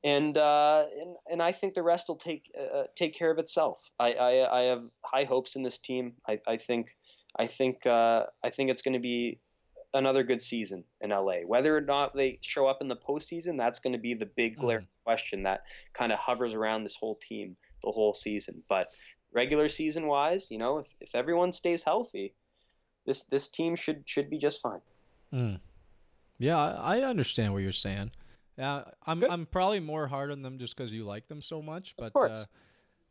and 0.05 0.37
uh, 0.37 0.87
and 1.01 1.17
and 1.31 1.43
I 1.43 1.53
think 1.53 1.75
the 1.75 1.83
rest 1.83 2.09
will 2.09 2.17
take 2.17 2.51
uh, 2.59 2.85
take 2.95 3.15
care 3.15 3.31
of 3.31 3.39
itself. 3.39 3.91
I, 3.99 4.13
I 4.13 4.61
I 4.61 4.63
have 4.65 4.83
high 5.05 5.25
hopes 5.25 5.57
in 5.57 5.63
this 5.63 5.79
team. 5.79 6.15
I, 6.29 6.39
I 6.47 6.57
think 6.57 6.97
I 7.39 7.47
think 7.47 7.87
uh, 7.87 8.25
I 8.45 8.51
think 8.51 8.71
it's 8.71 8.83
going 8.83 8.95
to 8.95 9.01
be 9.01 9.41
another 9.95 10.23
good 10.23 10.43
season 10.43 10.85
in 11.01 11.11
LA. 11.11 11.39
Whether 11.47 11.77
or 11.77 11.81
not 11.81 12.15
they 12.15 12.39
show 12.43 12.67
up 12.67 12.79
in 12.81 12.89
the 12.89 12.97
postseason, 12.97 13.57
that's 13.57 13.79
going 13.79 13.95
to 13.95 13.99
be 13.99 14.15
the 14.15 14.27
big 14.27 14.57
glaring 14.57 14.89
question 15.05 15.43
that 15.45 15.63
kind 15.95 16.13
of 16.13 16.19
hovers 16.19 16.55
around 16.55 16.83
this 16.83 16.97
whole 16.97 17.17
team 17.17 17.57
the 17.83 17.91
whole 17.91 18.15
season. 18.15 18.63
But 18.69 18.89
regular 19.33 19.69
season 19.69 20.07
wise, 20.07 20.51
you 20.51 20.59
know, 20.59 20.79
if, 20.79 20.95
if 21.01 21.15
everyone 21.15 21.53
stays 21.53 21.83
healthy, 21.83 22.35
this 23.07 23.23
this 23.25 23.49
team 23.49 23.77
should 23.77 24.03
should 24.07 24.31
be 24.31 24.39
just 24.39 24.61
fine. 24.61 24.81
Mm. 25.37 25.61
Yeah, 26.39 26.59
I, 26.59 26.99
I 26.99 27.03
understand 27.03 27.53
what 27.53 27.62
you're 27.62 27.72
saying. 27.72 28.11
Yeah, 28.59 28.84
I'm 29.07 29.20
Good. 29.20 29.30
I'm 29.30 29.47
probably 29.47 29.80
more 29.80 30.07
hard 30.07 30.30
on 30.30 30.43
them 30.43 30.59
just 30.59 30.76
because 30.76 30.93
you 30.93 31.05
like 31.05 31.28
them 31.28 31.43
so 31.43 31.61
much. 31.61 31.95
Of 31.99 32.05
But 32.05 32.12
course. 32.12 32.30
Uh, 32.43 32.45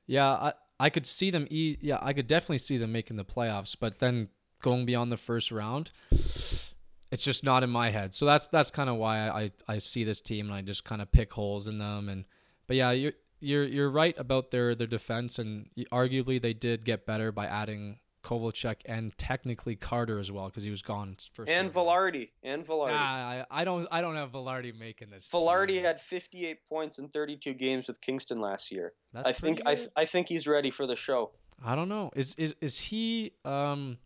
yeah, 0.08 0.30
I 0.30 0.54
I 0.80 0.90
could 0.90 1.06
see 1.06 1.30
them. 1.30 1.48
E- 1.50 1.78
yeah, 1.82 2.00
I 2.02 2.14
could 2.14 2.28
definitely 2.28 2.58
see 2.60 2.78
them 2.78 2.92
making 2.92 3.18
the 3.18 3.26
playoffs. 3.26 3.76
But 3.80 4.00
then 4.00 4.30
going 4.62 4.86
beyond 4.86 5.12
the 5.12 5.18
first 5.18 5.52
round, 5.52 5.92
it's 6.12 7.24
just 7.24 7.44
not 7.44 7.64
in 7.64 7.70
my 7.70 7.92
head. 7.92 8.16
So 8.16 8.26
that's 8.26 8.48
that's 8.48 8.72
kind 8.72 8.90
of 8.90 8.98
why 8.98 9.20
I, 9.28 9.42
I 9.42 9.52
I 9.68 9.78
see 9.78 10.04
this 10.04 10.22
team 10.22 10.48
and 10.48 10.56
I 10.56 10.62
just 10.62 10.84
kind 10.84 11.02
of 11.02 11.12
pick 11.12 11.34
holes 11.34 11.68
in 11.68 11.78
them. 11.78 12.10
And 12.10 12.26
but 12.68 12.76
yeah, 12.76 12.92
you're 12.92 13.14
you're 13.40 13.66
you're 13.66 13.90
right 13.90 14.16
about 14.18 14.50
their 14.52 14.74
their 14.74 14.88
defense 14.88 15.38
and 15.38 15.70
arguably 15.92 16.42
they 16.42 16.54
did 16.54 16.86
get 16.86 17.06
better 17.06 17.32
by 17.32 17.46
adding 17.46 18.00
Kovalchuk 18.26 18.78
and 18.86 19.16
technically 19.18 19.76
Carter 19.76 20.18
as 20.18 20.32
well 20.32 20.48
because 20.48 20.64
he 20.64 20.72
was 20.72 20.82
gone 20.82 21.16
for 21.34 21.46
And. 21.48 21.72
Vilardi, 21.72 22.30
and 22.44 22.66
Vilardi. 22.66 22.92
Nah, 22.92 22.98
I, 22.98 23.46
I 23.52 23.64
don't. 23.64 23.88
I 23.92 24.02
don't 24.02 24.16
have 24.16 24.32
Vilardi 24.32 24.78
making 24.78 25.12
this. 25.12 25.30
Vilardi 25.32 25.68
team. 25.76 25.84
had 25.84 26.02
58 26.02 26.58
points 26.68 26.98
in 26.98 27.08
32 27.10 27.54
games 27.54 27.88
with 27.88 28.02
Kingston 28.02 28.40
last 28.42 28.72
year. 28.72 28.94
That's 29.14 29.28
I 29.28 29.32
think 29.32 29.64
pretty 29.64 29.88
I. 29.96 30.02
I 30.02 30.06
think 30.06 30.28
he's 30.28 30.48
ready 30.48 30.72
for 30.72 30.88
the 30.88 30.96
show. 30.96 31.32
I 31.64 31.76
don't 31.76 31.88
know. 31.88 32.10
Is 32.16 32.34
is 32.36 32.56
is 32.62 32.80
he 32.80 33.34
um, 33.46 33.98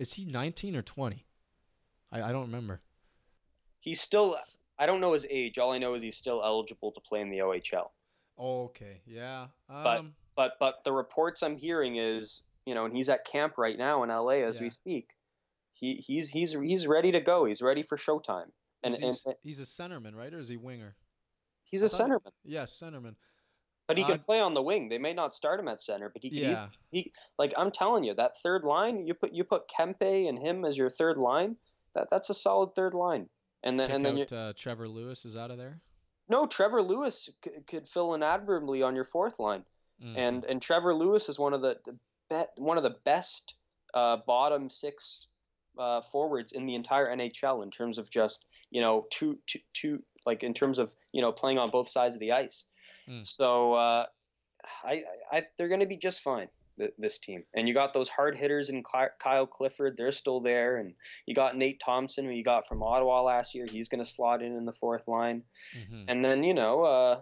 is 0.00 0.12
he 0.14 0.24
19 0.24 0.74
or 0.76 0.82
20? 0.82 1.24
I 2.12 2.22
I 2.22 2.32
don't 2.32 2.42
remember. 2.46 2.80
He's 3.78 4.00
still 4.00 4.36
I 4.78 4.86
don't 4.86 5.00
know 5.00 5.12
his 5.12 5.26
age. 5.30 5.58
All 5.58 5.72
I 5.72 5.78
know 5.78 5.94
is 5.94 6.02
he's 6.02 6.16
still 6.16 6.42
eligible 6.44 6.90
to 6.92 7.00
play 7.00 7.20
in 7.20 7.30
the 7.30 7.38
OHL. 7.38 7.90
Oh, 8.36 8.64
okay. 8.64 9.00
Yeah. 9.06 9.46
Um, 9.68 9.84
But- 9.84 10.04
But 10.36 10.52
but 10.58 10.84
the 10.84 10.92
reports 10.92 11.42
I'm 11.42 11.56
hearing 11.56 11.96
is, 11.96 12.42
you 12.70 12.76
know, 12.76 12.84
and 12.84 12.94
he's 12.96 13.08
at 13.08 13.24
camp 13.24 13.58
right 13.58 13.76
now 13.76 14.04
in 14.04 14.10
LA 14.10 14.44
as 14.46 14.56
Yeah. 14.58 14.62
we 14.62 14.70
speak. 14.70 15.08
He 15.72 15.94
he's 15.96 16.28
he's 16.30 16.52
he's 16.52 16.86
ready 16.86 17.10
to 17.10 17.20
go. 17.20 17.46
He's 17.46 17.60
ready 17.60 17.82
for 17.82 17.96
showtime. 17.98 18.46
And 18.84 18.94
he's, 18.94 19.24
and, 19.26 19.34
he's, 19.42 19.58
a 19.58 19.64
centerman, 19.64 20.14
right? 20.14 20.32
Or 20.32 20.38
is 20.38 20.48
he 20.48 20.56
winger? 20.56 20.94
he's 21.64 21.82
I 21.82 21.86
a 21.86 21.88
centerman, 21.88 22.30
Yes, 22.44 22.80
centerman. 22.80 23.16
but 23.88 23.98
he 23.98 24.04
Uh, 24.04 24.06
can 24.06 24.18
play 24.20 24.40
on 24.40 24.54
the 24.54 24.62
wing. 24.62 24.88
They 24.88 24.98
may 24.98 25.12
not 25.14 25.34
start 25.34 25.58
him 25.58 25.66
at 25.68 25.80
center, 25.80 26.08
but 26.08 26.22
he 26.22 26.28
Yeah. 26.28 26.68
he 26.92 27.12
like 27.38 27.52
I'm 27.56 27.72
telling 27.72 28.04
you, 28.04 28.14
that 28.14 28.38
third 28.40 28.62
line, 28.62 29.04
you 29.04 29.14
put 29.14 29.32
you 29.32 29.42
put 29.42 29.66
Kempe 29.68 30.28
and 30.28 30.38
him 30.38 30.64
as 30.64 30.76
your 30.78 30.90
third 30.90 31.18
line, 31.18 31.56
that 31.94 32.08
that's 32.08 32.30
a 32.30 32.34
solid 32.34 32.76
third 32.76 32.94
line. 32.94 33.28
And 33.64 33.78
then 33.80 33.88
Kick 33.88 33.96
and 33.96 34.04
then 34.04 34.18
out 34.20 34.32
uh, 34.32 34.52
Trevor 34.56 34.88
Lewis 34.88 35.24
is 35.24 35.36
out 35.36 35.50
of 35.50 35.58
there. 35.58 35.80
no, 36.28 36.46
Trevor 36.46 36.82
Lewis 36.82 37.28
c- 37.44 37.50
could 37.66 37.88
fill 37.88 38.14
in 38.14 38.22
admirably 38.22 38.80
on 38.84 38.94
your 38.94 39.04
fourth 39.04 39.40
line. 39.40 39.64
Mm. 40.02 40.14
and 40.16 40.44
and 40.46 40.62
Trevor 40.62 40.94
Lewis 40.94 41.28
is 41.28 41.38
one 41.38 41.52
of 41.52 41.60
the, 41.60 41.78
the 41.84 41.94
bet 42.30 42.50
one 42.56 42.76
of 42.76 42.82
the 42.82 42.96
best 43.04 43.54
uh, 43.92 44.16
bottom 44.26 44.70
six 44.70 45.26
uh, 45.78 46.00
forwards 46.00 46.52
in 46.52 46.64
the 46.66 46.74
entire 46.74 47.14
NHL 47.14 47.62
in 47.62 47.70
terms 47.70 47.98
of 47.98 48.10
just 48.10 48.44
you 48.70 48.80
know 48.80 49.06
two 49.10 49.38
two 49.46 49.58
two 49.74 50.02
like 50.26 50.42
in 50.42 50.54
terms 50.54 50.78
of 50.78 50.94
you 51.12 51.20
know 51.22 51.32
playing 51.32 51.58
on 51.58 51.68
both 51.70 51.88
sides 51.90 52.14
of 52.14 52.20
the 52.20 52.32
ice. 52.32 52.64
Mm. 53.08 53.26
So 53.26 53.74
uh, 53.74 54.06
I, 54.84 55.02
I 55.32 55.42
they're 55.58 55.68
going 55.68 55.80
to 55.80 55.86
be 55.86 55.96
just 55.96 56.20
fine. 56.20 56.48
th- 56.78 56.92
This 56.98 57.18
team, 57.18 57.44
and 57.54 57.66
you 57.66 57.74
got 57.74 57.92
those 57.92 58.08
hard 58.08 58.36
hitters 58.36 58.68
in 58.68 58.82
Ky- 58.84 59.14
Kyle 59.18 59.46
Clifford. 59.46 59.96
They're 59.96 60.12
still 60.12 60.40
there, 60.40 60.76
and 60.76 60.94
you 61.26 61.34
got 61.34 61.56
Nate 61.56 61.80
Thompson, 61.80 62.24
who 62.26 62.30
you 62.32 62.44
got 62.44 62.68
from 62.68 62.82
Ottawa 62.82 63.22
last 63.22 63.54
year. 63.54 63.66
He's 63.70 63.88
going 63.88 64.02
to 64.04 64.08
slot 64.08 64.42
in 64.42 64.54
in 64.56 64.64
the 64.66 64.72
fourth 64.72 65.08
line. 65.08 65.42
Mhm. 65.76 66.04
And 66.08 66.24
then 66.24 66.44
you 66.44 66.54
know, 66.54 66.84
uh, 66.84 67.20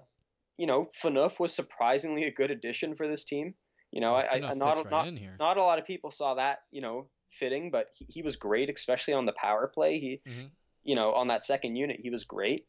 you 0.58 0.66
know, 0.66 0.88
Phaneuf 1.02 1.38
was 1.38 1.54
surprisingly 1.54 2.24
a 2.24 2.32
good 2.32 2.50
addition 2.50 2.94
for 2.94 3.06
this 3.08 3.24
team. 3.24 3.54
You 3.90 4.00
know, 4.00 4.14
I, 4.14 4.36
I 4.36 4.54
not 4.54 4.76
right 4.84 4.90
not 4.90 5.06
not 5.38 5.56
a 5.56 5.62
lot 5.62 5.78
of 5.78 5.86
people 5.86 6.10
saw 6.10 6.34
that 6.34 6.60
you 6.70 6.80
know 6.80 7.08
fitting, 7.30 7.70
but 7.70 7.88
he, 7.96 8.06
he 8.08 8.22
was 8.22 8.36
great, 8.36 8.70
especially 8.70 9.14
on 9.14 9.26
the 9.26 9.32
power 9.32 9.66
play. 9.68 9.98
He, 9.98 10.20
Mhm. 10.26 10.50
you 10.82 10.94
know, 10.94 11.12
on 11.12 11.28
that 11.28 11.44
second 11.44 11.76
unit, 11.76 12.00
he 12.00 12.10
was 12.10 12.24
great. 12.24 12.66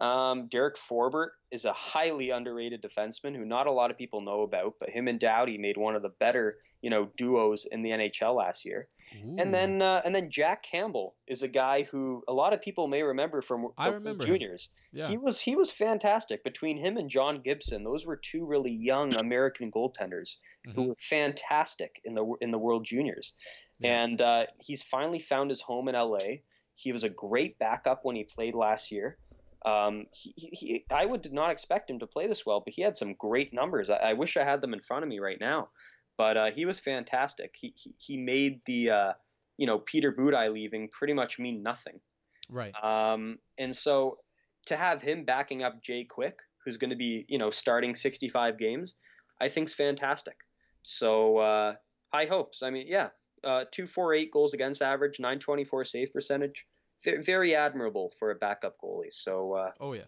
Um, 0.00 0.46
Derek 0.48 0.76
Forbort 0.76 1.28
is 1.50 1.64
a 1.64 1.72
highly 1.72 2.30
underrated 2.30 2.82
defenseman 2.82 3.36
who 3.36 3.44
not 3.44 3.66
a 3.66 3.72
lot 3.72 3.90
of 3.90 3.98
people 3.98 4.20
know 4.20 4.42
about, 4.42 4.74
but 4.80 4.90
him 4.90 5.06
and 5.08 5.20
Doughty 5.20 5.56
made 5.58 5.76
one 5.76 5.94
of 5.94 6.02
the 6.02 6.08
better, 6.08 6.58
you 6.82 6.90
know, 6.90 7.08
duos 7.16 7.64
in 7.66 7.82
the 7.82 7.90
NHL 7.90 8.34
last 8.36 8.64
year. 8.64 8.88
Ooh. 9.16 9.36
And 9.38 9.54
then 9.54 9.80
uh, 9.82 10.02
and 10.04 10.14
then 10.14 10.30
Jack 10.30 10.62
Campbell 10.64 11.14
is 11.28 11.42
a 11.42 11.48
guy 11.48 11.82
who 11.82 12.22
a 12.26 12.32
lot 12.32 12.52
of 12.54 12.60
people 12.60 12.88
may 12.88 13.02
remember 13.02 13.40
from 13.42 13.68
the 13.82 13.92
remember 13.92 14.24
juniors. 14.26 14.70
yeah. 14.92 15.08
He 15.08 15.16
was 15.18 15.38
he 15.38 15.54
was 15.56 15.70
fantastic. 15.70 16.42
Between 16.42 16.76
him 16.76 16.96
and 16.96 17.08
John 17.08 17.40
Gibson, 17.42 17.84
those 17.84 18.04
were 18.06 18.16
two 18.16 18.44
really 18.46 18.72
young 18.72 19.14
American 19.14 19.70
goaltenders 19.70 20.36
who 20.74 20.82
Mhm. 20.82 20.88
were 20.88 20.94
fantastic 20.96 22.00
in 22.04 22.14
the 22.14 22.24
in 22.40 22.50
the 22.50 22.58
World 22.58 22.84
Juniors. 22.84 23.34
Yeah. 23.78 24.02
And 24.02 24.20
uh, 24.20 24.46
he's 24.60 24.82
finally 24.82 25.18
found 25.20 25.50
his 25.50 25.60
home 25.60 25.88
in 25.88 25.94
LA. 25.94 26.38
He 26.76 26.90
was 26.92 27.04
a 27.04 27.08
great 27.08 27.58
backup 27.58 28.04
when 28.04 28.16
he 28.16 28.24
played 28.24 28.54
last 28.54 28.90
year. 28.90 29.18
Um, 29.64 30.06
he, 30.12 30.34
he, 30.36 30.84
I 30.90 31.06
would 31.06 31.32
not 31.32 31.50
expect 31.50 31.90
him 31.90 31.98
to 32.00 32.06
play 32.06 32.26
this 32.26 32.44
well, 32.44 32.60
but 32.64 32.74
he 32.74 32.82
had 32.82 32.96
some 32.96 33.14
great 33.14 33.52
numbers. 33.54 33.88
I, 33.88 33.96
I 33.96 34.12
wish 34.12 34.36
I 34.36 34.44
had 34.44 34.60
them 34.60 34.74
in 34.74 34.80
front 34.80 35.04
of 35.04 35.08
me 35.08 35.20
right 35.20 35.38
now. 35.40 35.70
But 36.16 36.36
uh, 36.36 36.50
he 36.50 36.64
was 36.64 36.78
fantastic. 36.78 37.54
He, 37.58 37.72
he, 37.76 37.94
he 37.98 38.16
made 38.16 38.60
the 38.66 38.90
uh, 38.90 39.12
you 39.56 39.66
know 39.66 39.78
Peter 39.78 40.12
Budaj 40.12 40.52
leaving 40.52 40.88
pretty 40.88 41.14
much 41.14 41.38
mean 41.38 41.62
nothing. 41.62 42.00
right. 42.48 42.72
Um, 42.82 43.38
and 43.58 43.74
so 43.74 44.18
to 44.66 44.76
have 44.76 45.02
him 45.02 45.24
backing 45.24 45.62
up 45.62 45.82
Jay 45.82 46.04
Quick, 46.04 46.38
who's 46.64 46.76
going 46.76 46.90
to 46.90 46.96
be, 46.96 47.26
you 47.28 47.38
know, 47.38 47.50
starting 47.50 47.94
65 47.94 48.58
games, 48.58 48.96
I 49.40 49.48
think's 49.48 49.74
fantastic. 49.74 50.36
So 50.82 51.38
uh, 51.38 51.74
high 52.12 52.26
hopes. 52.26 52.62
I 52.62 52.70
mean, 52.70 52.86
yeah, 52.88 53.08
uh, 53.42 53.64
248 53.70 54.30
goals 54.30 54.54
against 54.54 54.82
average, 54.82 55.20
924 55.20 55.84
save 55.84 56.12
percentage. 56.12 56.66
Ve- 57.04 57.18
Very 57.18 57.54
admirable 57.54 58.12
for 58.18 58.30
a 58.30 58.34
backup 58.34 58.76
goalie. 58.82 59.12
So 59.12 59.52
uh, 59.54 59.70
Oh 59.80 59.92
yeah. 59.92 60.04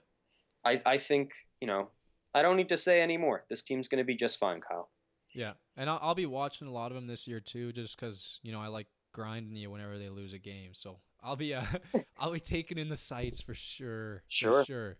I, 0.64 0.80
I 0.84 0.98
think, 0.98 1.32
you 1.60 1.68
know, 1.68 1.90
I 2.34 2.42
don't 2.42 2.56
need 2.56 2.68
to 2.70 2.76
say 2.76 3.00
anymore. 3.00 3.44
This 3.48 3.62
team's 3.62 3.88
going 3.88 3.98
to 3.98 4.04
be 4.04 4.16
just 4.16 4.38
fine, 4.38 4.60
Kyle. 4.60 4.90
Yeah, 5.32 5.52
and 5.76 5.88
I'll, 5.88 5.98
I'll 6.02 6.14
be 6.14 6.26
watching 6.26 6.66
a 6.66 6.72
lot 6.72 6.90
of 6.90 6.94
them 6.94 7.06
this 7.06 7.28
year 7.28 7.40
too, 7.40 7.72
just 7.72 7.98
because 7.98 8.40
you 8.42 8.52
know 8.52 8.60
I 8.60 8.68
like 8.68 8.86
grinding 9.12 9.54
you 9.56 9.70
whenever 9.70 9.98
they 9.98 10.08
lose 10.08 10.32
a 10.32 10.38
game. 10.38 10.70
So 10.72 10.98
I'll 11.22 11.36
be 11.36 11.54
uh, 11.54 11.62
I'll 12.18 12.32
be 12.32 12.40
taking 12.40 12.78
in 12.78 12.88
the 12.88 12.96
sights 12.96 13.40
for 13.42 13.54
sure. 13.54 14.22
Sure. 14.28 14.60
For 14.62 14.64
sure. 14.64 14.96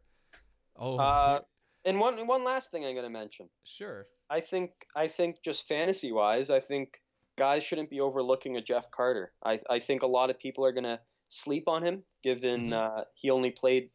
Oh, 0.76 0.99
Uh, 0.99 1.40
And 1.86 1.99
one 1.99 2.26
one 2.26 2.44
last 2.44 2.70
thing 2.70 2.84
I'm 2.84 2.94
going 2.94 3.05
to 3.05 3.11
mention. 3.11 3.49
sure. 3.64 4.07
I 4.28 4.40
think 4.40 4.72
I 4.94 5.09
think 5.09 5.36
just 5.44 5.66
fantasy 5.68 6.12
wise, 6.12 6.51
I 6.51 6.61
think 6.61 7.01
guys 7.38 7.62
shouldn't 7.62 7.90
be 7.90 8.01
overlooking 8.01 8.57
a 8.57 8.62
Jeff 8.62 8.90
Carter. 8.90 9.32
I 9.44 9.59
I 9.70 9.78
think 9.78 10.03
a 10.03 10.07
lot 10.07 10.30
of 10.30 10.38
people 10.38 10.64
are 10.66 10.72
gonna 10.72 11.01
sleep 11.28 11.68
on 11.68 11.82
him, 11.82 12.04
given 12.22 12.70
Mhm. 12.70 12.72
uh, 13.00 13.04
he 13.14 13.30
only 13.30 13.50
played 13.50 13.90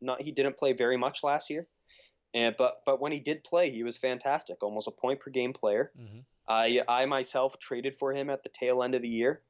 not 0.00 0.20
he 0.20 0.30
didn't 0.30 0.56
play 0.56 0.72
very 0.72 0.96
much 0.96 1.22
last 1.24 1.48
year, 1.50 1.66
and 2.34 2.54
but 2.56 2.82
but 2.84 3.00
when 3.00 3.12
he 3.12 3.20
did 3.20 3.42
play, 3.44 3.70
he 3.70 3.82
was 3.82 3.96
fantastic, 3.96 4.62
almost 4.62 4.88
a 4.88 4.90
point 4.90 5.20
per 5.20 5.30
game 5.30 5.52
player. 5.52 5.92
hmm 5.96 6.20
I 6.48 6.80
I 6.86 7.06
myself 7.06 7.58
traded 7.58 7.96
for 7.96 8.12
him 8.12 8.30
at 8.30 8.42
the 8.44 8.48
tail 8.50 8.82
end 8.84 8.94
of 8.94 9.02
the 9.02 9.08
year. 9.08 9.42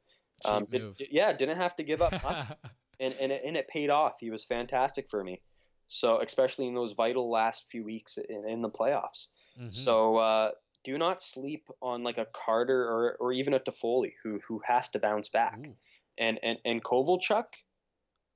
Um, 0.44 0.64
did- 0.66 0.94
did- 0.96 1.08
yeah, 1.12 1.32
didn't 1.32 1.56
have 1.58 1.76
to 1.76 1.82
give 1.82 2.00
up 2.00 2.12
much 2.22 2.48
and 3.00 3.12
and 3.14 3.32
it, 3.32 3.42
and 3.44 3.56
it 3.56 3.68
paid 3.68 3.90
off. 3.90 4.18
He 4.20 4.30
was 4.30 4.44
fantastic 4.44 5.08
for 5.08 5.22
me. 5.24 5.42
So 5.88 6.20
especially 6.20 6.66
in 6.66 6.74
those 6.74 6.92
vital 6.92 7.28
last 7.30 7.68
few 7.68 7.84
weeks 7.84 8.18
in, 8.18 8.44
in 8.48 8.62
the 8.62 8.70
playoffs. 8.70 9.28
Mhm. 9.60 9.72
So 9.72 10.16
uh, 10.16 10.50
do 10.84 10.96
not 10.98 11.20
sleep 11.22 11.68
on 11.82 12.02
like 12.02 12.18
a 12.18 12.26
Carter 12.26 12.82
or, 12.88 13.16
or 13.20 13.32
even 13.32 13.52
a 13.54 13.60
Toffoli 13.60 14.12
who 14.22 14.40
who 14.46 14.60
has 14.64 14.88
to 14.90 14.98
bounce 14.98 15.28
back. 15.28 15.58
Ooh. 15.66 15.76
And 16.18 16.38
and 16.42 16.58
and 16.64 16.82
Kovalchuk, 16.82 17.44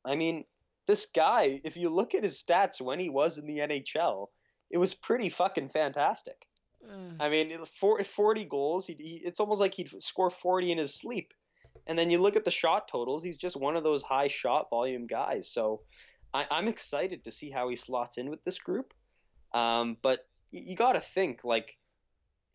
I 0.04 0.16
mean, 0.16 0.44
this 0.86 1.06
guy. 1.06 1.60
If 1.64 1.76
you 1.76 1.88
look 1.88 2.14
at 2.14 2.24
his 2.24 2.42
stats 2.42 2.80
when 2.80 2.98
he 2.98 3.08
was 3.08 3.38
in 3.38 3.46
the 3.46 3.58
NHL, 3.58 4.26
it 4.70 4.78
was 4.78 4.94
pretty 4.94 5.28
fucking 5.28 5.68
fantastic. 5.68 6.46
Eh, 6.88 6.94
I 7.20 7.28
mean, 7.28 7.64
40 7.64 8.44
goals. 8.44 8.86
He, 8.86 8.94
he, 8.98 9.20
it's 9.24 9.40
almost 9.40 9.60
like 9.60 9.74
he'd 9.74 9.90
score 10.02 10.30
40 10.30 10.72
in 10.72 10.78
his 10.78 10.94
sleep. 10.94 11.34
And 11.86 11.98
then 11.98 12.10
you 12.10 12.18
look 12.18 12.36
at 12.36 12.44
the 12.44 12.50
shot 12.50 12.88
totals. 12.88 13.22
He's 13.22 13.36
just 13.36 13.56
one 13.56 13.76
of 13.76 13.84
those 13.84 14.02
high 14.02 14.28
shot 14.28 14.68
volume 14.70 15.06
guys. 15.06 15.50
So 15.50 15.82
I, 16.32 16.46
I'm 16.50 16.68
excited 16.68 17.24
to 17.24 17.30
see 17.30 17.50
how 17.50 17.68
he 17.68 17.76
slots 17.76 18.18
in 18.18 18.30
with 18.30 18.42
this 18.44 18.58
group. 18.58 18.94
Um, 19.52 19.96
but 20.02 20.26
you, 20.50 20.62
you 20.64 20.76
got 20.76 20.92
to 20.92 21.00
think 21.00 21.40
like 21.44 21.76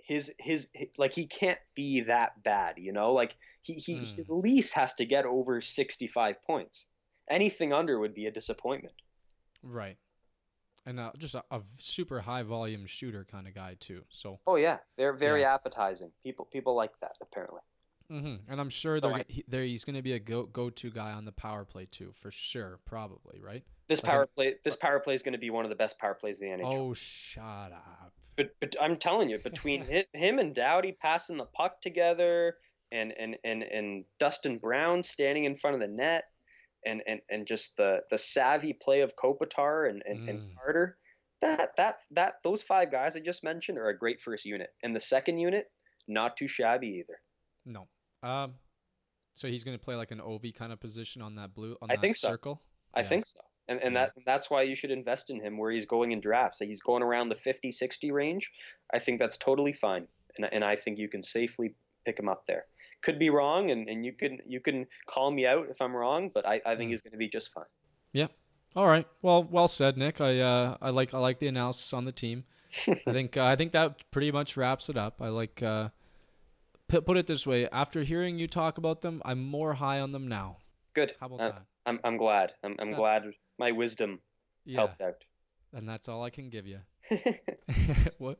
his, 0.06 0.34
his 0.40 0.68
like 0.98 1.12
he 1.14 1.26
can't 1.26 1.60
be 1.76 2.02
that 2.02 2.44
bad, 2.44 2.76
you 2.78 2.92
know. 2.94 3.12
Like 3.12 3.36
he, 3.62 3.74
he, 3.74 3.98
he 3.98 4.16
Hmm. 4.16 4.22
at 4.22 4.30
least 4.30 4.74
has 4.76 4.94
to 4.96 5.06
get 5.06 5.26
over 5.26 5.60
65 5.62 6.42
points. 6.44 6.86
Anything 7.30 7.74
under 7.74 7.98
would 8.00 8.14
be 8.14 8.28
a 8.28 8.32
disappointment. 8.32 8.94
right. 9.64 9.98
And 10.88 11.00
uh, 11.00 11.12
just 11.18 11.34
a, 11.34 11.44
a 11.50 11.62
super 11.80 12.20
high 12.22 12.44
volume 12.44 12.86
shooter 12.86 13.26
kind 13.30 13.48
of 13.48 13.56
guy 13.56 13.76
too. 13.80 14.04
So. 14.10 14.40
Oh 14.46 14.56
yeah, 14.56 14.78
they're 14.98 15.14
very 15.14 15.44
appetizing. 15.44 16.12
People 16.22 16.46
people 16.46 16.76
like 16.76 16.92
that 17.02 17.18
apparently. 17.24 17.62
Mm-hmm. 18.12 18.52
And 18.52 18.62
I'm 18.62 18.70
sure 18.70 19.00
So 19.00 19.12
I- 19.16 19.26
he, 19.28 19.44
they're, 19.48 19.64
he's 19.64 19.84
going 19.84 19.96
to 19.96 20.04
be 20.04 20.14
a 20.14 20.20
go 20.20 20.44
go 20.44 20.70
to 20.70 20.92
guy 20.92 21.12
on 21.14 21.26
the 21.26 21.32
power 21.32 21.66
play 21.66 21.88
too, 21.90 22.12
for 22.14 22.30
sure, 22.30 22.80
probably, 22.86 23.40
right? 23.42 23.64
This 23.88 24.04
Like 24.04 24.12
power 24.12 24.28
play, 24.28 24.56
this 24.64 24.76
power 24.76 25.00
play 25.00 25.16
is 25.16 25.24
going 25.24 25.34
to 25.34 25.40
be 25.40 25.50
one 25.50 25.66
of 25.66 25.70
the 25.70 25.76
best 25.76 25.98
power 25.98 26.14
plays 26.14 26.40
in 26.40 26.56
the 26.60 26.64
NHL. 26.64 26.74
Oh, 26.76 26.94
shut 26.94 27.72
up. 27.72 28.14
But 28.38 28.50
but 28.60 28.76
I'm 28.82 28.98
telling 28.98 29.30
you, 29.30 29.40
between 29.40 29.86
hi- 29.92 30.06
him 30.14 30.40
and 30.40 30.54
Doughty 30.54 30.92
passing 30.94 31.38
the 31.38 31.46
puck 31.46 31.82
together, 31.82 32.56
and 32.92 33.14
and 33.18 33.38
and 33.44 33.64
and 33.64 34.06
Dustin 34.20 34.58
Brown 34.58 35.04
standing 35.04 35.46
in 35.46 35.56
front 35.56 35.76
of 35.76 35.82
the 35.82 35.88
net, 35.88 36.26
and 36.86 37.02
and 37.08 37.22
and 37.30 37.48
just 37.48 37.78
the 37.78 38.02
the 38.10 38.18
savvy 38.18 38.74
play 38.74 39.02
of 39.02 39.16
Kopitar 39.16 39.90
and 39.90 40.04
and, 40.06 40.30
and 40.30 40.40
Mm. 40.40 40.56
Carter, 40.56 40.98
that 41.42 41.72
that 41.78 42.00
that 42.12 42.36
those 42.44 42.62
five 42.64 42.92
guys 42.92 43.16
I 43.16 43.20
just 43.20 43.44
mentioned 43.44 43.78
are 43.78 43.90
a 43.90 43.98
great 43.98 44.20
first 44.22 44.46
unit, 44.46 44.70
and 44.84 44.96
the 44.96 45.00
second 45.00 45.38
unit 45.38 45.68
not 46.08 46.38
too 46.38 46.48
shabby 46.48 46.88
either. 47.04 47.20
No. 47.66 47.88
Um. 48.22 48.56
So 49.38 49.48
he's 49.50 49.64
going 49.66 49.78
to 49.78 49.84
play 49.84 49.96
like 49.96 50.12
an 50.12 50.22
OV 50.22 50.54
kind 50.56 50.72
of 50.72 50.80
position 50.80 51.22
on 51.22 51.36
that 51.36 51.54
blue 51.54 51.76
on 51.82 51.92
I 51.92 51.96
that 51.96 52.02
think 52.02 52.16
so. 52.16 52.30
circle. 52.30 52.62
I 52.94 53.02
Yeah. 53.02 53.08
think 53.10 53.26
so. 53.26 53.40
And, 53.68 53.80
and 53.82 53.96
that 53.96 54.12
that's 54.26 54.50
why 54.50 54.62
you 54.62 54.76
should 54.76 54.92
invest 54.92 55.30
in 55.32 55.40
him 55.42 55.58
where 55.58 55.72
he's 55.72 55.86
going 55.86 56.12
in 56.12 56.20
drafts. 56.20 56.60
He's 56.60 56.82
going 56.82 57.02
around 57.02 57.30
the 57.30 57.36
50, 57.36 57.72
60 57.72 58.12
range. 58.12 58.52
I 58.94 59.00
think 59.00 59.20
that's 59.20 59.38
totally 59.38 59.74
fine. 59.74 60.08
And, 60.38 60.48
and 60.52 60.64
I 60.64 60.76
think 60.76 61.00
you 61.00 61.08
can 61.10 61.24
safely 61.24 61.74
pick 62.06 62.20
him 62.20 62.30
up 62.30 62.46
there. 62.46 62.66
Could 63.02 63.18
be 63.20 63.30
wrong, 63.30 63.72
and, 63.72 63.88
and 63.90 64.06
you 64.06 64.14
can 64.14 64.40
you 64.48 64.60
can 64.60 64.86
call 65.08 65.32
me 65.32 65.46
out 65.48 65.68
if 65.70 65.82
I'm 65.82 65.96
wrong, 65.96 66.30
but 66.34 66.46
I, 66.48 66.62
I 66.66 66.76
think 66.76 66.90
Mm. 66.90 66.92
he's 66.92 67.02
going 67.02 67.12
to 67.12 67.18
be 67.18 67.28
just 67.28 67.52
fine. 67.52 67.66
Yeah. 68.14 68.28
All 68.76 68.88
right. 68.88 69.08
Well, 69.22 69.44
well 69.44 69.68
said, 69.68 69.98
Nick. 69.98 70.20
I 70.22 70.40
uh, 70.40 70.78
I 70.82 70.90
like 70.92 71.14
I 71.14 71.18
like 71.20 71.40
the 71.40 71.48
analysis 71.48 71.94
on 71.94 72.06
the 72.06 72.12
team. 72.12 72.44
I 72.88 72.94
think 73.14 73.38
uh, 73.38 73.46
I 73.46 73.56
think 73.56 73.72
that 73.74 74.10
pretty 74.12 74.32
much 74.32 74.58
wraps 74.58 74.90
it 74.90 74.98
up. 74.98 75.22
I 75.22 75.30
like 75.30 75.62
uh, 75.64 75.90
put 76.88 77.06
put 77.06 77.18
it 77.18 77.28
this 77.28 77.46
way. 77.48 77.68
After 77.70 78.04
hearing 78.04 78.38
you 78.40 78.48
talk 78.48 78.78
about 78.78 79.02
them, 79.02 79.22
I'm 79.26 79.44
more 79.44 79.74
high 79.76 80.00
on 80.00 80.12
them 80.12 80.28
now. 80.28 80.58
Good. 80.94 81.14
How 81.20 81.28
about 81.28 81.40
Uh, 81.42 81.50
that? 81.52 81.62
I'm, 81.86 82.00
I'm 82.04 82.18
glad. 82.18 82.54
I'm, 82.64 82.76
I'm 82.80 82.90
glad 82.92 83.26
my 83.58 83.72
wisdom 83.72 84.20
Yeah, 84.66 84.78
helped 84.80 85.02
out. 85.02 85.24
and 85.74 85.88
that's 85.88 86.08
all 86.10 86.24
I 86.24 86.30
can 86.30 86.50
give 86.50 86.68
you. 86.68 86.80
what? 88.18 88.40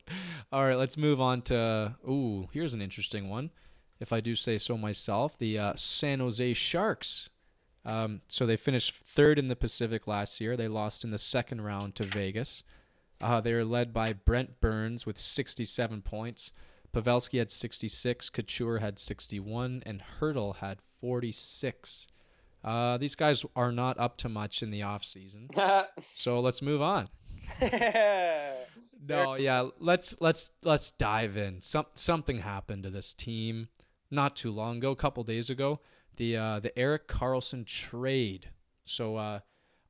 All 0.52 0.64
right, 0.64 0.76
let's 0.76 0.96
move 0.96 1.20
on 1.20 1.42
to. 1.42 1.94
Ooh, 2.08 2.48
here's 2.52 2.74
an 2.74 2.82
interesting 2.82 3.28
one, 3.28 3.50
if 4.00 4.12
I 4.12 4.20
do 4.20 4.34
say 4.34 4.58
so 4.58 4.76
myself. 4.76 5.38
The 5.38 5.58
uh, 5.58 5.72
San 5.76 6.20
Jose 6.20 6.52
Sharks. 6.54 7.28
Um, 7.84 8.20
so 8.28 8.46
they 8.46 8.56
finished 8.56 8.94
third 8.94 9.38
in 9.38 9.46
the 9.48 9.54
Pacific 9.56 10.08
last 10.08 10.40
year. 10.40 10.56
They 10.56 10.66
lost 10.68 11.04
in 11.04 11.10
the 11.12 11.18
second 11.18 11.60
round 11.60 11.94
to 11.96 12.02
Vegas. 12.04 12.64
Uh, 13.20 13.40
they 13.40 13.54
were 13.54 13.64
led 13.64 13.94
by 13.94 14.12
Brent 14.12 14.60
Burns 14.60 15.06
with 15.06 15.16
67 15.18 16.02
points. 16.02 16.50
Pavelski 16.92 17.38
had 17.38 17.50
66, 17.50 18.28
Couture 18.30 18.78
had 18.78 18.98
61, 18.98 19.82
and 19.86 20.02
Hertl 20.20 20.56
had 20.56 20.80
46. 21.00 22.08
Uh, 22.64 22.96
these 22.98 23.14
guys 23.14 23.44
are 23.54 23.70
not 23.72 23.98
up 23.98 24.16
to 24.18 24.28
much 24.28 24.62
in 24.62 24.70
the 24.70 24.80
offseason. 24.80 25.48
So 26.14 26.40
let's 26.40 26.62
move 26.62 26.82
on. 26.82 27.08
No, 29.08 29.34
yeah, 29.36 29.68
let's 29.78 30.16
let's 30.20 30.50
let's 30.64 30.90
dive 30.90 31.36
in. 31.36 31.60
Some 31.60 31.86
something 31.94 32.38
happened 32.40 32.82
to 32.84 32.90
this 32.90 33.14
team 33.14 33.68
not 34.10 34.34
too 34.34 34.50
long 34.50 34.78
ago, 34.78 34.90
a 34.90 34.96
couple 34.96 35.22
days 35.22 35.48
ago. 35.48 35.80
The 36.16 36.36
uh, 36.36 36.60
the 36.60 36.76
Erik 36.76 37.06
Karlsson 37.06 37.64
trade. 37.66 38.50
So 38.84 39.16
uh, 39.16 39.40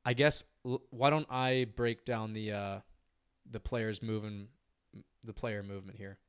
I 0.05 0.13
guess 0.13 0.43
l- 0.65 0.83
why 0.91 1.09
don't 1.09 1.25
I 1.31 1.67
break 1.75 2.05
down 2.05 2.33
the 2.33 2.51
uh, 2.51 2.79
the 3.49 3.59
players 3.59 4.03
moving 4.03 4.49
the 5.23 5.33
player 5.33 5.63
movement 5.63 5.97
here. 5.97 6.19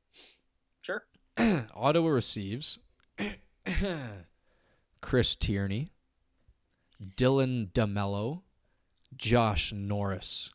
Sure. 0.81 1.03
Ottawa 1.75 2.09
receives 2.09 2.79
Chris 5.01 5.35
Tierney, 5.35 5.89
Dylan 7.17 7.71
DeMelo, 7.71 8.41
Josh 9.15 9.73
Norris, 9.73 10.49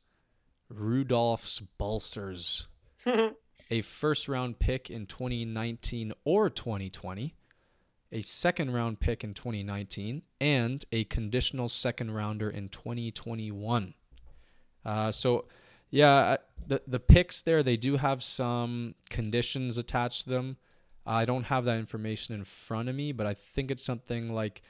Rudolfs 0.73 1.63
Balcers, 1.79 2.67
a 3.71 3.81
first 3.83 4.29
round 4.29 4.59
pick 4.59 4.91
in 4.91 5.07
2019 5.07 6.13
or 6.25 6.51
2020, 6.51 7.35
a 8.13 8.21
second 8.21 8.73
round 8.73 9.01
pick 9.01 9.25
in 9.25 9.35
2019, 9.35 10.23
and 10.41 10.85
a 10.93 11.05
conditional 11.05 11.69
second 11.69 12.13
rounder 12.13 12.51
in 12.51 12.69
2021. 12.69 13.95
Uh, 14.85 15.11
so, 15.11 15.47
yeah, 15.91 16.37
the 16.67 16.83
the 16.87 17.01
picks 17.01 17.43
there 17.43 17.63
they 17.63 17.77
do 17.77 17.97
have 17.97 18.23
some 18.23 18.95
conditions 19.09 19.79
attached 19.79 20.25
to 20.25 20.31
them. 20.31 20.57
I 21.07 21.25
don't 21.25 21.45
have 21.45 21.65
that 21.67 21.79
information 21.79 22.35
in 22.35 22.45
front 22.45 22.89
of 22.89 22.95
me, 22.95 23.13
but 23.13 23.27
I 23.27 23.35
think 23.35 23.71
it's 23.71 23.85
something 23.85 24.33
like 24.33 24.63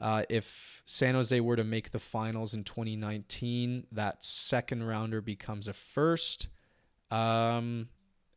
uh, 0.00 0.22
if 0.28 0.82
San 0.86 1.14
Jose 1.14 1.38
were 1.40 1.56
to 1.56 1.64
make 1.64 1.90
the 1.90 1.98
finals 1.98 2.54
in 2.54 2.64
2019, 2.64 3.86
that 3.92 4.22
second 4.22 4.84
rounder 4.84 5.20
becomes 5.20 5.66
a 5.66 5.72
first. 5.72 6.48
Um, 7.10 7.88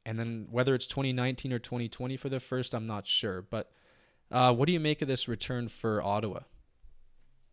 and 0.06 0.18
then 0.18 0.48
whether 0.50 0.74
it's 0.74 0.88
2019 0.88 1.54
or 1.54 1.60
2020 1.60 2.18
for 2.18 2.30
the 2.30 2.40
first, 2.40 2.74
I'm 2.74 2.88
not 2.88 3.06
sure. 3.08 3.42
But 3.42 3.72
uh, 4.32 4.54
what 4.54 4.68
do 4.68 4.74
you 4.74 4.80
make 4.80 5.02
of 5.02 5.08
this 5.08 5.28
return 5.28 5.68
for 5.68 6.02
Ottawa? 6.02 6.40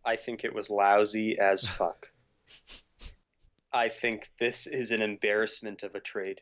I 0.03 0.15
think 0.15 0.43
it 0.43 0.55
was 0.55 0.69
lousy 0.69 1.37
as 1.37 1.65
fuck. 1.65 2.09
I 3.71 3.89
think 3.89 4.31
this 4.39 4.65
is 4.65 4.91
an 4.91 5.01
embarrassment 5.01 5.83
of 5.83 5.93
a 5.93 5.99
trade. 5.99 6.41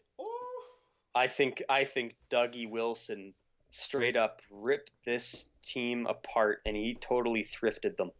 I 1.13 1.27
think 1.27 1.63
I 1.67 1.83
think 1.83 2.15
Dougie 2.29 2.69
Wilson 2.69 3.33
straight 3.77 4.15
up 4.15 4.41
ripped 4.49 4.91
this 5.05 5.47
team 5.63 6.07
apart 6.07 6.59
and 6.65 6.75
he 6.75 6.95
totally 6.95 7.43
thrifted 7.43 7.95
them. 7.97 8.11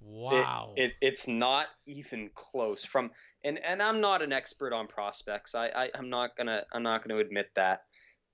Wow. 0.00 0.74
It, 0.76 0.92
it's 1.00 1.28
not 1.28 1.66
even 1.86 2.30
close 2.34 2.84
from 2.84 3.10
and 3.44 3.58
and 3.64 3.82
I'm 3.82 4.00
not 4.00 4.22
an 4.22 4.32
expert 4.32 4.72
on 4.72 4.86
prospects. 4.86 5.54
I, 5.54 5.66
I 5.68 5.90
I'm 5.94 6.10
not 6.10 6.36
gonna 6.36 6.64
I'm 6.72 6.82
not 6.82 7.06
gonna 7.06 7.20
admit 7.20 7.50
that. 7.54 7.82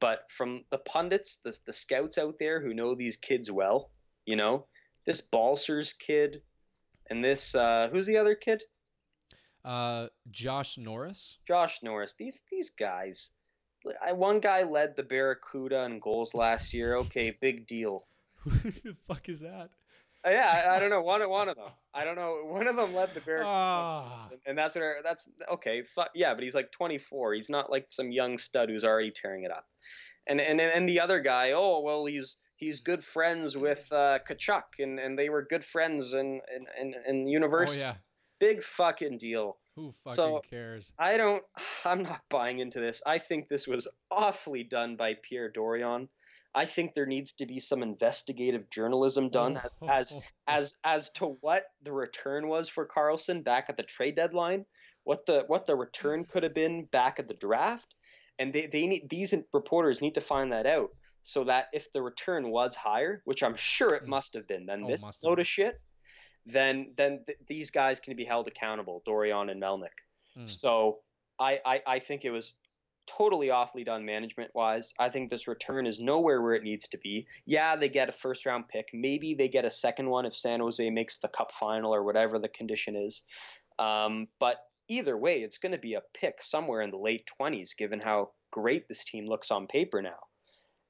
But 0.00 0.30
from 0.30 0.64
the 0.70 0.78
pundits, 0.78 1.38
the 1.44 1.56
the 1.66 1.72
scouts 1.72 2.18
out 2.18 2.38
there 2.38 2.60
who 2.60 2.72
know 2.72 2.94
these 2.94 3.16
kids 3.16 3.50
well, 3.50 3.90
you 4.26 4.36
know, 4.36 4.66
this 5.04 5.20
Balcers 5.20 5.92
kid 5.92 6.42
and 7.10 7.24
this 7.24 7.54
uh, 7.54 7.88
who's 7.90 8.06
the 8.06 8.16
other 8.16 8.34
kid? 8.34 8.62
uh, 9.64 10.08
Josh 10.30 10.78
Norris. 10.78 11.38
Josh 11.46 11.80
Norris. 11.82 12.14
These 12.14 12.42
these 12.50 12.70
guys. 12.70 13.32
I, 14.02 14.12
one 14.12 14.40
guy 14.40 14.62
led 14.62 14.96
the 14.96 15.02
Barracuda 15.02 15.84
in 15.84 15.98
goals 16.00 16.34
last 16.34 16.72
year. 16.74 16.96
Okay, 16.96 17.30
big 17.40 17.66
deal. 17.66 18.06
Who 18.44 18.50
the 18.50 18.96
fuck 19.06 19.28
is 19.28 19.40
that? 19.40 19.70
Uh, 20.26 20.30
yeah, 20.30 20.64
I, 20.66 20.76
I 20.76 20.78
don't 20.80 20.90
know. 20.90 21.00
One 21.02 21.26
one 21.28 21.48
of 21.48 21.56
them. 21.56 21.70
I 21.94 22.04
don't 22.04 22.16
know. 22.16 22.40
One 22.44 22.66
of 22.66 22.76
them 22.76 22.94
led 22.94 23.14
the 23.14 23.20
Barracuda, 23.20 23.48
Ah. 23.48 24.28
and, 24.30 24.40
and 24.46 24.58
that's 24.58 24.74
what. 24.74 24.84
That's 25.04 25.28
okay. 25.52 25.82
Fu- 25.94 26.02
yeah, 26.14 26.34
but 26.34 26.42
he's 26.42 26.54
like 26.54 26.72
24. 26.72 27.34
He's 27.34 27.48
not 27.50 27.70
like 27.70 27.86
some 27.88 28.10
young 28.10 28.36
stud 28.38 28.68
who's 28.68 28.84
already 28.84 29.10
tearing 29.12 29.44
it 29.44 29.50
up. 29.52 29.66
And 30.26 30.40
and 30.40 30.60
and 30.60 30.88
the 30.88 31.00
other 31.00 31.20
guy. 31.20 31.52
Oh 31.54 31.80
well, 31.82 32.04
he's 32.04 32.36
he's 32.56 32.80
good 32.80 33.02
friends 33.04 33.56
with 33.56 33.86
uh, 33.92 34.18
Tkachuk, 34.28 34.64
and 34.80 34.98
and 34.98 35.18
they 35.18 35.28
were 35.30 35.42
good 35.48 35.64
friends 35.64 36.12
in 36.12 36.40
in 36.54 36.66
in, 36.80 36.94
in 37.06 37.24
Oh 37.26 37.30
university. 37.30 37.80
yeah. 37.80 37.94
Big 38.40 38.62
fucking 38.62 39.18
deal. 39.18 39.56
Who 39.78 39.92
fucking 39.92 40.14
So- 40.16 40.40
cares? 40.50 40.92
I 40.98 41.16
don't. 41.16 41.44
I'm 41.84 42.02
not 42.02 42.20
buying 42.28 42.58
into 42.58 42.80
this. 42.80 43.00
I 43.06 43.18
think 43.18 43.48
this 43.48 43.66
was 43.68 43.86
awfully 44.10 44.64
done 44.64 44.96
by 44.96 45.14
Pierre 45.22 45.48
Dorion. 45.50 46.08
I 46.54 46.64
think 46.64 46.94
there 46.94 47.06
needs 47.06 47.34
to 47.34 47.46
be 47.46 47.60
some 47.60 47.82
investigative 47.82 48.68
journalism 48.70 49.28
done 49.28 49.60
Oh, 49.82 49.88
as 49.88 50.12
as 50.48 50.76
as 50.82 51.10
to 51.10 51.36
what 51.40 51.66
the 51.82 51.92
return 51.92 52.48
was 52.48 52.68
for 52.68 52.86
Karlsson 52.88 53.44
back 53.44 53.66
at 53.68 53.76
the 53.76 53.82
trade 53.84 54.16
deadline, 54.16 54.64
what 55.04 55.26
the 55.26 55.44
what 55.46 55.66
the 55.66 55.76
return 55.76 56.24
could 56.24 56.42
have 56.42 56.54
been 56.54 56.84
back 56.86 57.18
at 57.20 57.28
the 57.28 57.34
draft, 57.34 57.94
and 58.38 58.52
they, 58.52 58.66
they 58.66 58.86
need 58.88 59.08
these 59.08 59.32
reporters 59.52 60.00
need 60.02 60.14
to 60.14 60.20
find 60.20 60.50
that 60.52 60.66
out 60.66 60.90
so 61.22 61.44
that 61.44 61.66
if 61.72 61.92
the 61.92 62.00
return 62.02 62.48
was 62.50 62.74
higher, 62.74 63.20
which 63.26 63.42
I'm 63.42 63.54
sure 63.56 63.94
it 63.94 64.04
Mm. 64.04 64.08
must 64.08 64.32
have 64.34 64.48
been, 64.48 64.66
then 64.66 64.82
Oh, 64.84 64.88
this 64.88 65.22
load 65.22 65.38
of 65.40 65.46
shit, 65.46 65.78
then 66.48 66.92
then 66.96 67.20
th- 67.26 67.38
these 67.46 67.70
guys 67.70 68.00
can 68.00 68.16
be 68.16 68.24
held 68.24 68.48
accountable, 68.48 69.02
Dorion 69.06 69.50
and 69.50 69.62
Melnyk. 69.62 69.88
Mm. 70.36 70.50
So 70.50 70.98
I, 71.38 71.60
I 71.64 71.80
I 71.86 71.98
think 71.98 72.24
it 72.24 72.30
was 72.30 72.54
totally 73.06 73.50
awfully 73.50 73.84
done 73.84 74.04
management 74.04 74.50
wise. 74.54 74.92
I 74.98 75.08
think 75.08 75.30
this 75.30 75.48
return 75.48 75.86
is 75.86 76.00
nowhere 76.00 76.42
where 76.42 76.54
it 76.54 76.62
needs 76.62 76.88
to 76.88 76.98
be. 76.98 77.26
Yeah, 77.46 77.76
they 77.76 77.88
get 77.88 78.08
a 78.08 78.12
first 78.12 78.44
round 78.44 78.68
pick. 78.68 78.90
Maybe 78.92 79.34
they 79.34 79.48
get 79.48 79.64
a 79.64 79.70
second 79.70 80.08
one 80.10 80.26
if 80.26 80.36
San 80.36 80.60
Jose 80.60 80.90
makes 80.90 81.18
the 81.18 81.28
cup 81.28 81.52
final 81.52 81.94
or 81.94 82.04
whatever 82.04 82.38
the 82.38 82.48
condition 82.48 82.96
is. 82.96 83.22
Um, 83.78 84.28
but 84.38 84.58
either 84.88 85.16
way, 85.16 85.42
it's 85.42 85.58
going 85.58 85.72
to 85.72 85.78
be 85.78 85.94
a 85.94 86.02
pick 86.14 86.42
somewhere 86.42 86.82
in 86.82 86.90
the 86.90 86.98
late 86.98 87.28
20s, 87.40 87.76
given 87.76 88.00
how 88.00 88.30
great 88.50 88.88
this 88.88 89.04
team 89.04 89.26
looks 89.26 89.50
on 89.50 89.66
paper 89.66 90.02
now. 90.02 90.18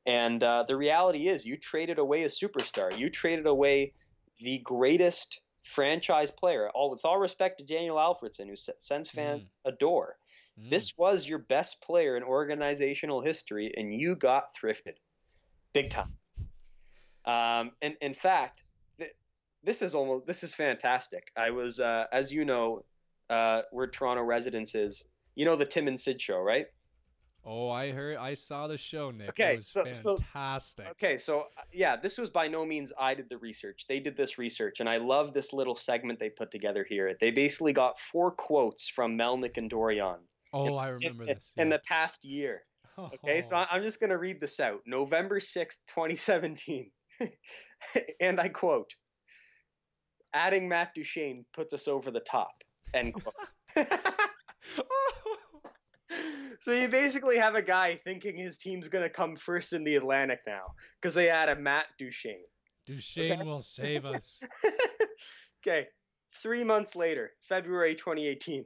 And 0.06 0.42
uh, 0.42 0.64
the 0.66 0.76
reality 0.76 1.28
is, 1.28 1.44
you 1.44 1.56
traded 1.56 1.98
away 1.98 2.24
a 2.24 2.28
superstar. 2.28 2.96
You 2.96 3.11
traded 3.11 3.46
away 3.46 3.92
the 4.40 4.59
greatest 4.64 5.40
franchise 5.62 6.30
player. 6.30 6.70
All 6.70 6.90
with 6.90 7.04
all 7.04 7.18
respect 7.18 7.59
to 7.59 7.64
Daniel 7.64 7.96
Alfredsson, 7.96 8.46
who 8.46 8.52
S- 8.52 8.70
Sens 8.78 9.11
fans 9.11 9.59
adore. 9.64 10.16
Mm. 10.61 10.70
This 10.70 10.96
was 10.96 11.28
your 11.28 11.38
best 11.38 11.82
player 11.82 12.16
in 12.16 12.22
organizational 12.22 13.20
history, 13.20 13.72
and 13.76 13.92
you 13.92 14.16
got 14.16 14.54
thrifted, 14.54 14.94
big 15.72 15.90
time. 15.90 16.14
Um, 17.24 17.72
and 17.82 17.96
in 18.00 18.14
fact, 18.14 18.64
th- 18.98 19.14
this 19.62 19.82
is 19.82 19.94
almost 19.94 20.26
this 20.26 20.42
is 20.42 20.54
fantastic. 20.54 21.30
I 21.36 21.50
was, 21.50 21.80
uh, 21.80 22.06
as 22.12 22.32
you 22.32 22.44
know, 22.44 22.84
uh, 23.28 23.62
we're 23.72 23.88
Toronto 23.88 24.22
residence 24.22 24.74
is. 24.74 25.06
You 25.34 25.44
know 25.44 25.54
the 25.54 25.66
Tim 25.66 25.86
and 25.86 26.00
Sid 26.00 26.20
show, 26.20 26.38
right? 26.40 26.66
Oh, 27.51 27.70
I 27.70 27.92
heard. 27.92 28.18
I 28.18 28.34
saw 28.34 28.66
the 28.66 28.76
show, 28.76 29.11
Nick. 29.11 29.30
Okay, 29.30 29.55
it 29.55 29.57
was 29.57 29.68
so- 29.68 29.90
so- 29.92 30.18
fantastic. 30.18 30.86
Okay, 30.90 31.16
so 31.16 31.40
uh, 31.40 31.62
yeah, 31.72 31.96
this 31.96 32.18
was 32.18 32.28
by 32.28 32.46
no 32.46 32.66
means 32.66 32.92
I 32.99 33.14
did 33.14 33.30
the 33.30 33.38
research. 33.38 33.86
They 33.88 34.01
did 34.01 34.16
this 34.18 34.36
research, 34.36 34.80
and 34.80 34.88
I 34.88 34.99
love 34.99 35.32
this 35.32 35.55
little 35.55 35.74
segment 35.74 36.18
they 36.18 36.28
put 36.28 36.51
together 36.51 36.84
here. 36.86 37.16
They 37.18 37.30
basically 37.30 37.72
got 37.72 37.99
four 37.99 38.32
quotes 38.32 38.88
from 38.88 39.16
Melnyk 39.16 39.57
and 39.57 39.70
Dorion 39.70 40.18
oh, 40.53 40.76
I 40.76 40.88
remember 40.88 41.22
in, 41.22 41.28
this. 41.28 41.53
in 41.57 41.68
the 41.68 41.80
past 41.80 42.24
year. 42.24 42.64
Okay, 42.99 43.42
so 43.42 43.57
I- 43.57 43.68
I'm 43.70 43.82
just 43.82 44.01
going 44.01 44.11
to 44.11 44.18
read 44.18 44.40
this 44.40 44.59
out. 44.61 44.80
November 44.84 45.38
6th, 45.38 45.76
2017. 45.88 46.90
and 48.20 48.40
I 48.40 48.49
quote 48.49 48.92
Adding 50.34 50.68
Matt 50.68 50.94
Duchene 50.94 51.44
puts 51.53 51.72
us 51.72 51.88
over 51.88 52.11
the 52.11 52.20
top. 52.20 52.62
End 52.92 53.14
quote. 53.14 53.34
so 56.61 56.72
you 56.72 56.88
basically 56.88 57.38
have 57.38 57.54
a 57.54 57.62
guy 57.62 58.00
thinking 58.04 58.36
his 58.36 58.59
team's 58.59 58.88
going 58.88 59.04
to 59.04 59.11
come 59.11 59.36
first 59.36 59.72
in 59.72 59.84
the 59.84 59.96
Atlantic 59.96 60.40
now 60.46 60.66
because 61.00 61.14
they 61.14 61.28
add 61.28 61.48
a 61.48 61.56
Matt 61.56 61.86
Duchene. 61.98 62.44
Duchesne 62.86 63.32
Okay. 63.32 63.44
will 63.44 63.62
save 63.62 64.04
us. 64.04 64.42
okay, 65.66 65.88
three 66.34 66.64
months 66.64 66.96
later, 66.96 67.32
February 67.42 67.94
2018. 67.94 68.64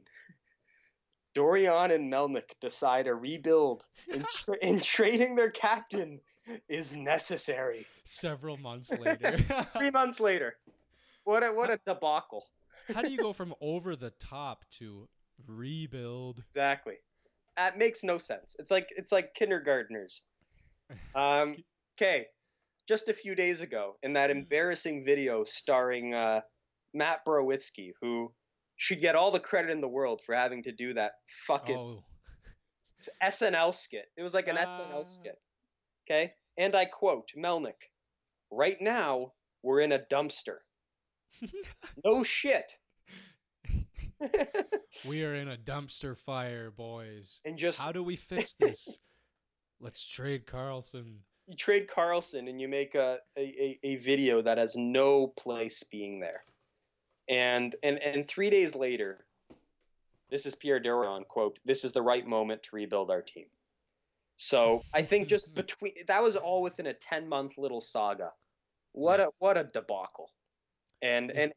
Dorion 1.35 1.91
and 1.91 2.13
Melnyk 2.13 2.51
decide 2.61 3.07
a 3.07 3.15
rebuild 3.15 3.87
in, 4.13 4.25
tra- 4.45 4.57
and 4.63 4.83
trading 4.83 5.35
their 5.35 5.51
captain 5.51 6.21
is 6.69 6.95
necessary. 6.95 7.87
Several 8.05 8.59
months 8.59 8.93
later. 8.99 9.39
Three 9.77 9.91
months 9.91 10.21
later, 10.21 10.57
what 11.25 11.43
a 11.43 11.53
what 11.53 11.71
a 11.71 11.79
debacle! 11.87 12.45
How 12.93 13.03
do 13.03 13.11
you 13.11 13.19
go 13.19 13.33
from 13.33 13.55
over 13.61 13.97
the 13.97 14.11
top 14.11 14.65
to 14.79 15.09
rebuild? 15.47 16.43
Exactly. 16.47 16.97
That 17.57 17.77
makes 17.79 18.03
no 18.03 18.19
sense. 18.19 18.57
It's 18.59 18.71
like 18.71 18.89
it's 18.97 19.13
like 19.13 19.35
kindergartners. 19.35 20.23
Um, 21.15 21.57
okay, 21.97 22.27
just 22.87 23.09
a 23.09 23.15
few 23.15 23.35
days 23.35 23.63
ago, 23.63 23.97
in 24.03 24.13
that 24.13 24.31
embarrassing 24.31 25.07
video 25.07 25.43
starring 25.43 26.13
uh, 26.13 26.43
Matt 26.93 27.25
Borowiecki, 27.25 27.93
who 28.03 28.31
should 28.77 29.01
get 29.01 29.15
all 29.15 29.31
the 29.31 29.41
credit 29.41 29.71
in 29.71 29.81
the 29.81 29.89
world 29.89 30.21
for 30.21 30.35
having 30.35 30.63
to 30.65 30.73
do 30.73 30.93
that 30.93 31.13
fucking 31.47 31.79
Oh, 31.79 32.05
SNL 33.23 33.75
skit. 33.75 34.07
It 34.19 34.23
was 34.23 34.35
like 34.35 34.49
an 34.49 34.59
Ah. 34.59 34.67
SNL 34.67 35.07
skit. 35.07 35.41
Okay, 36.05 36.35
and 36.59 36.75
I 36.77 36.85
quote 36.85 37.31
Melnyk: 37.39 37.91
"Right 38.51 38.81
now, 38.81 39.33
we're 39.63 39.81
in 39.81 39.93
a 39.93 39.99
dumpster." 39.99 40.59
no 42.05 42.23
shit. 42.23 42.71
we 45.07 45.25
are 45.25 45.35
in 45.35 45.49
a 45.49 45.57
dumpster 45.57 46.17
fire, 46.17 46.71
boys. 46.71 47.41
and 47.45 47.59
just 47.59 47.81
How 47.81 47.93
do 47.93 48.03
we 48.03 48.17
fix 48.33 48.55
this? 48.55 48.99
Let's 49.81 50.07
trade 50.07 50.47
Karlsson. 50.47 51.17
you 51.47 51.57
trade 51.57 51.89
Karlsson 51.89 52.49
and 52.49 52.61
you 52.61 52.69
make 52.69 52.95
a, 52.95 53.19
a, 53.37 53.79
a, 53.83 53.97
video 53.97 54.41
that 54.43 54.59
has 54.59 54.77
no 54.77 55.27
place 55.27 55.83
being 55.83 56.21
there. 56.21 56.45
And 57.29 57.75
and 57.83 57.99
and 57.99 58.27
three 58.27 58.51
days 58.51 58.75
later, 58.75 59.25
this 60.31 60.47
is 60.47 60.55
Pierre 60.55 60.81
Dorion 60.81 61.27
quote, 61.27 61.59
this 61.65 61.85
is 61.85 61.93
the 61.93 62.03
right 62.03 62.27
moment 62.27 62.63
to 62.65 62.77
rebuild 62.77 63.11
our 63.11 63.23
team. 63.23 63.47
So 64.37 64.83
I 64.93 65.03
think 65.03 65.29
just 65.29 65.55
between 65.57 65.95
that 66.07 66.23
was 66.23 66.37
all 66.37 66.63
within 66.63 66.87
a 66.87 66.95
ten 66.95 67.29
month 67.29 67.59
little 67.59 67.81
saga. 67.81 68.33
What 68.93 69.21
a 69.21 69.29
what 69.39 69.57
a 69.57 69.65
debacle. 69.65 70.31
And 71.01 71.31
and 71.33 71.53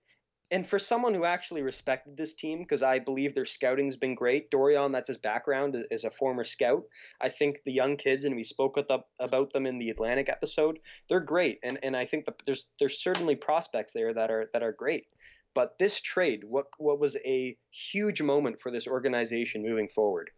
and 0.52 0.66
for 0.66 0.78
someone 0.78 1.14
who 1.14 1.26
actually 1.26 1.64
respected 1.64 2.16
this 2.16 2.36
team, 2.36 2.60
because 2.60 2.84
I 2.84 3.00
believe 3.00 3.34
their 3.34 3.46
scouting's 3.46 3.98
been 3.98 4.14
great, 4.14 4.52
Dorion, 4.52 4.92
that's 4.92 5.08
his 5.08 5.18
background, 5.18 5.76
is 5.90 6.04
a 6.04 6.10
former 6.10 6.44
scout. 6.44 6.84
I 7.20 7.30
think 7.30 7.64
the 7.64 7.74
young 7.74 7.98
kids, 7.98 8.26
and 8.26 8.36
we 8.36 8.44
spoke 8.44 8.76
them, 8.88 9.02
about 9.20 9.54
them 9.54 9.66
in 9.66 9.80
the 9.80 9.90
Atlantic 9.90 10.30
episode, 10.30 10.80
they're 11.10 11.20
great, 11.20 11.60
and 11.64 11.80
and 11.84 11.96
I 11.96 12.06
think 12.06 12.26
that 12.26 12.36
there's 12.46 12.68
there's 12.80 13.02
certainly 13.02 13.36
prospects 13.36 13.94
there 13.94 14.14
that 14.14 14.30
are 14.30 14.50
that 14.54 14.64
are 14.64 14.72
great. 14.72 15.08
But 15.56 15.80
this 15.80 16.00
trade, 16.00 16.44
what 16.44 16.68
what 16.78 17.00
was 17.00 17.18
a 17.26 17.58
huge 17.72 18.22
moment 18.22 18.60
for 18.60 18.72
this 18.72 18.88
organization 18.88 19.64
moving 19.64 19.88
forward, 19.88 20.30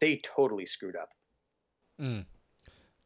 they 0.00 0.20
totally 0.22 0.64
screwed 0.64 0.96
up. 0.96 1.10
Mm. 2.00 2.24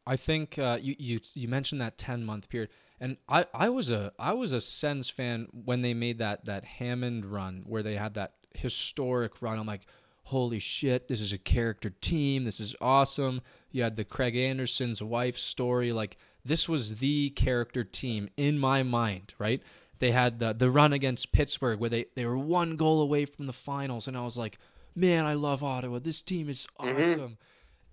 I 0.07 0.15
think 0.15 0.57
uh, 0.57 0.77
you 0.79 0.95
you 0.97 1.19
you 1.33 1.47
mentioned 1.47 1.81
that 1.81 1.97
ten 1.97 2.23
month 2.23 2.47
period, 2.47 2.69
and 2.99 3.17
I, 3.27 3.45
I 3.53 3.69
was 3.69 3.91
a 3.91 4.13
I 4.17 4.33
was 4.33 4.51
a 4.51 4.61
Sens 4.61 5.09
fan 5.09 5.47
when 5.51 5.81
they 5.81 5.93
made 5.93 6.19
that 6.19 6.45
that 6.45 6.63
Hammond 6.63 7.25
run 7.25 7.63
where 7.65 7.83
they 7.83 7.95
had 7.95 8.13
that 8.15 8.33
historic 8.53 9.41
run. 9.41 9.59
I'm 9.59 9.65
like, 9.65 9.85
holy 10.25 10.59
shit, 10.59 11.07
this 11.07 11.21
is 11.21 11.33
a 11.33 11.37
character 11.37 11.89
team. 11.89 12.45
This 12.45 12.59
is 12.59 12.75
awesome. 12.79 13.41
You 13.71 13.83
had 13.83 13.95
the 13.95 14.05
Craig 14.05 14.35
Anderson's 14.35 15.01
wife 15.01 15.37
story. 15.37 15.91
Like 15.91 16.17
this 16.43 16.69
was 16.69 16.95
the 16.95 17.31
character 17.31 17.83
team 17.83 18.29
in 18.37 18.57
my 18.59 18.83
mind, 18.83 19.33
right? 19.37 19.61
They 19.99 20.11
had 20.11 20.39
the 20.39 20.53
the 20.53 20.69
run 20.69 20.93
against 20.93 21.31
Pittsburgh 21.31 21.79
where 21.79 21.89
they 21.89 22.05
they 22.15 22.25
were 22.25 22.37
one 22.37 22.75
goal 22.75 23.01
away 23.01 23.25
from 23.25 23.45
the 23.45 23.53
finals, 23.53 24.07
and 24.07 24.17
I 24.17 24.21
was 24.21 24.37
like, 24.37 24.57
man, 24.95 25.25
I 25.25 25.33
love 25.33 25.63
Ottawa. 25.63 25.99
This 25.99 26.21
team 26.21 26.49
is 26.49 26.67
mm-hmm. 26.79 27.01
awesome. 27.01 27.37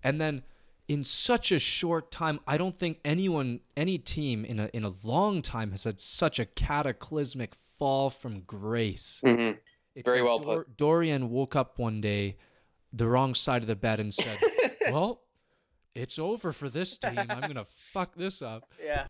And 0.05 0.20
then 0.20 0.42
in 0.89 1.05
such 1.05 1.53
a 1.53 1.59
short 1.59 2.11
time, 2.11 2.41
I 2.47 2.57
don't 2.57 2.74
think 2.74 2.99
anyone, 3.05 3.61
any 3.76 3.99
team 3.99 4.45
in 4.45 4.59
a 4.59 4.68
in 4.72 4.85
a 4.85 4.93
long 5.03 5.43
time 5.43 5.70
has 5.70 5.85
had 5.85 6.01
such 6.01 6.39
a 6.39 6.45
cataclysmic 6.45 7.55
fall 7.78 8.11
from 8.11 8.41
grace. 8.41 9.22
Mm-hmm. 9.24 9.59
It's 9.95 10.07
Very 10.07 10.22
well 10.22 10.39
Dor- 10.39 10.66
Dorion 10.76 11.28
woke 11.28 11.55
up 11.55 11.78
one 11.78 12.01
day, 12.01 12.37
the 12.93 13.07
wrong 13.07 13.35
side 13.35 13.62
of 13.62 13.68
the 13.68 13.76
bed, 13.76 14.01
and 14.01 14.12
said, 14.12 14.39
"Well, 14.91 15.22
it's 15.95 16.18
over 16.18 16.53
for 16.53 16.68
this 16.68 16.99
team. 16.99 17.18
I'm 17.18 17.41
gonna 17.41 17.64
fuck 17.93 18.14
this 18.14 18.43
up." 18.43 18.72
Yeah. 18.83 19.07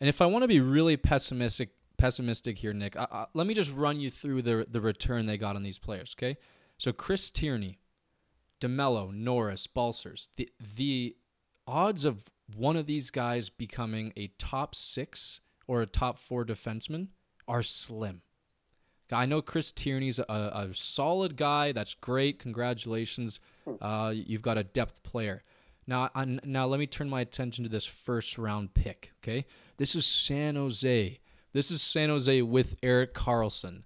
And 0.00 0.08
if 0.08 0.20
I 0.20 0.26
want 0.26 0.42
to 0.42 0.48
be 0.48 0.60
really 0.60 0.96
pessimistic, 0.96 1.70
pessimistic 1.96 2.58
here, 2.58 2.72
Nick, 2.72 2.96
I, 2.96 3.06
I, 3.12 3.26
let 3.34 3.46
me 3.46 3.54
just 3.54 3.72
run 3.72 4.00
you 4.00 4.10
through 4.10 4.42
the 4.42 4.66
the 4.68 4.80
return 4.80 5.26
they 5.26 5.38
got 5.38 5.56
on 5.56 5.62
these 5.62 5.78
players. 5.78 6.14
Okay, 6.18 6.38
so 6.78 6.92
Chris 6.92 7.30
Tierney, 7.30 7.78
DeMelo, 8.62 9.12
Norris, 9.12 9.66
Balcers. 9.66 10.28
The 10.36 10.48
the 10.76 11.16
odds 11.66 12.04
of 12.04 12.30
one 12.54 12.76
of 12.76 12.86
these 12.86 13.10
guys 13.10 13.48
becoming 13.48 14.12
a 14.16 14.28
top 14.38 14.74
six 14.74 15.40
or 15.66 15.82
a 15.82 15.86
top 15.86 16.18
four 16.18 16.44
defenseman 16.44 17.08
are 17.48 17.62
slim. 17.62 18.22
I 19.10 19.26
know 19.26 19.42
Chris 19.42 19.72
Tierney's 19.72 20.18
a, 20.18 20.24
a 20.28 20.68
solid 20.72 21.36
guy. 21.36 21.72
That's 21.72 21.94
great. 21.94 22.38
Congratulations. 22.38 23.40
Uh, 23.80 24.12
you've 24.14 24.42
got 24.42 24.56
a 24.56 24.64
depth 24.64 25.02
player. 25.02 25.42
Now, 25.86 26.08
I, 26.14 26.38
now 26.44 26.66
let 26.66 26.80
me 26.80 26.86
turn 26.86 27.10
my 27.10 27.20
attention 27.20 27.64
to 27.64 27.68
this 27.68 27.84
first 27.84 28.38
round 28.38 28.74
pick. 28.74 29.12
Okay, 29.22 29.44
this 29.76 29.94
is 29.94 30.06
San 30.06 30.54
Jose. 30.56 31.18
This 31.52 31.70
is 31.70 31.82
San 31.82 32.08
Jose 32.08 32.40
with 32.42 32.76
Erik 32.82 33.12
Karlsson. 33.12 33.82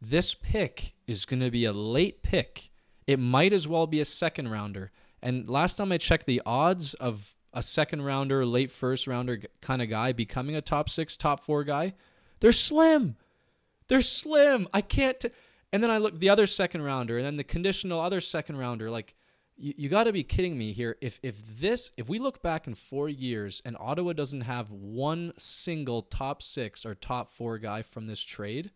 This 0.00 0.34
pick 0.34 0.94
is 1.06 1.26
going 1.26 1.40
to 1.40 1.50
be 1.50 1.64
a 1.64 1.72
late 1.72 2.22
pick. 2.22 2.71
It 3.06 3.18
might 3.18 3.52
as 3.52 3.66
well 3.66 3.86
be 3.86 4.00
a 4.00 4.04
second 4.04 4.50
rounder. 4.50 4.90
And 5.20 5.48
last 5.48 5.76
time 5.76 5.92
I 5.92 5.98
checked, 5.98 6.26
the 6.26 6.42
odds 6.44 6.94
of 6.94 7.34
a 7.52 7.62
second 7.62 8.02
rounder, 8.02 8.44
late 8.44 8.70
first 8.70 9.06
rounder 9.06 9.40
kind 9.60 9.82
of 9.82 9.88
guy 9.88 10.12
becoming 10.12 10.56
a 10.56 10.62
top 10.62 10.88
six, 10.88 11.16
top 11.16 11.44
four 11.44 11.64
guy, 11.64 11.94
they're 12.40 12.52
slim. 12.52 13.16
They're 13.88 14.00
slim. 14.00 14.68
I 14.72 14.80
can't. 14.80 15.20
T- 15.20 15.30
and 15.72 15.82
then 15.82 15.90
I 15.90 15.98
look 15.98 16.18
the 16.18 16.28
other 16.28 16.46
second 16.46 16.82
rounder, 16.82 17.18
and 17.18 17.26
then 17.26 17.36
the 17.36 17.44
conditional 17.44 18.00
other 18.00 18.20
second 18.20 18.56
rounder. 18.56 18.90
Like, 18.90 19.14
you, 19.56 19.74
you 19.76 19.88
got 19.88 20.04
to 20.04 20.12
be 20.12 20.24
kidding 20.24 20.58
me 20.58 20.72
here. 20.72 20.96
If 21.00 21.20
if 21.22 21.60
this 21.60 21.92
if 21.96 22.08
we 22.08 22.18
look 22.18 22.42
back 22.42 22.66
in 22.66 22.74
four 22.74 23.08
years 23.08 23.62
and 23.64 23.76
Ottawa 23.78 24.12
doesn't 24.12 24.42
have 24.42 24.70
one 24.70 25.32
single 25.38 26.02
top 26.02 26.42
six 26.42 26.84
or 26.84 26.94
top 26.94 27.30
four 27.30 27.58
guy 27.58 27.82
from 27.82 28.06
this 28.06 28.22
trade, 28.22 28.70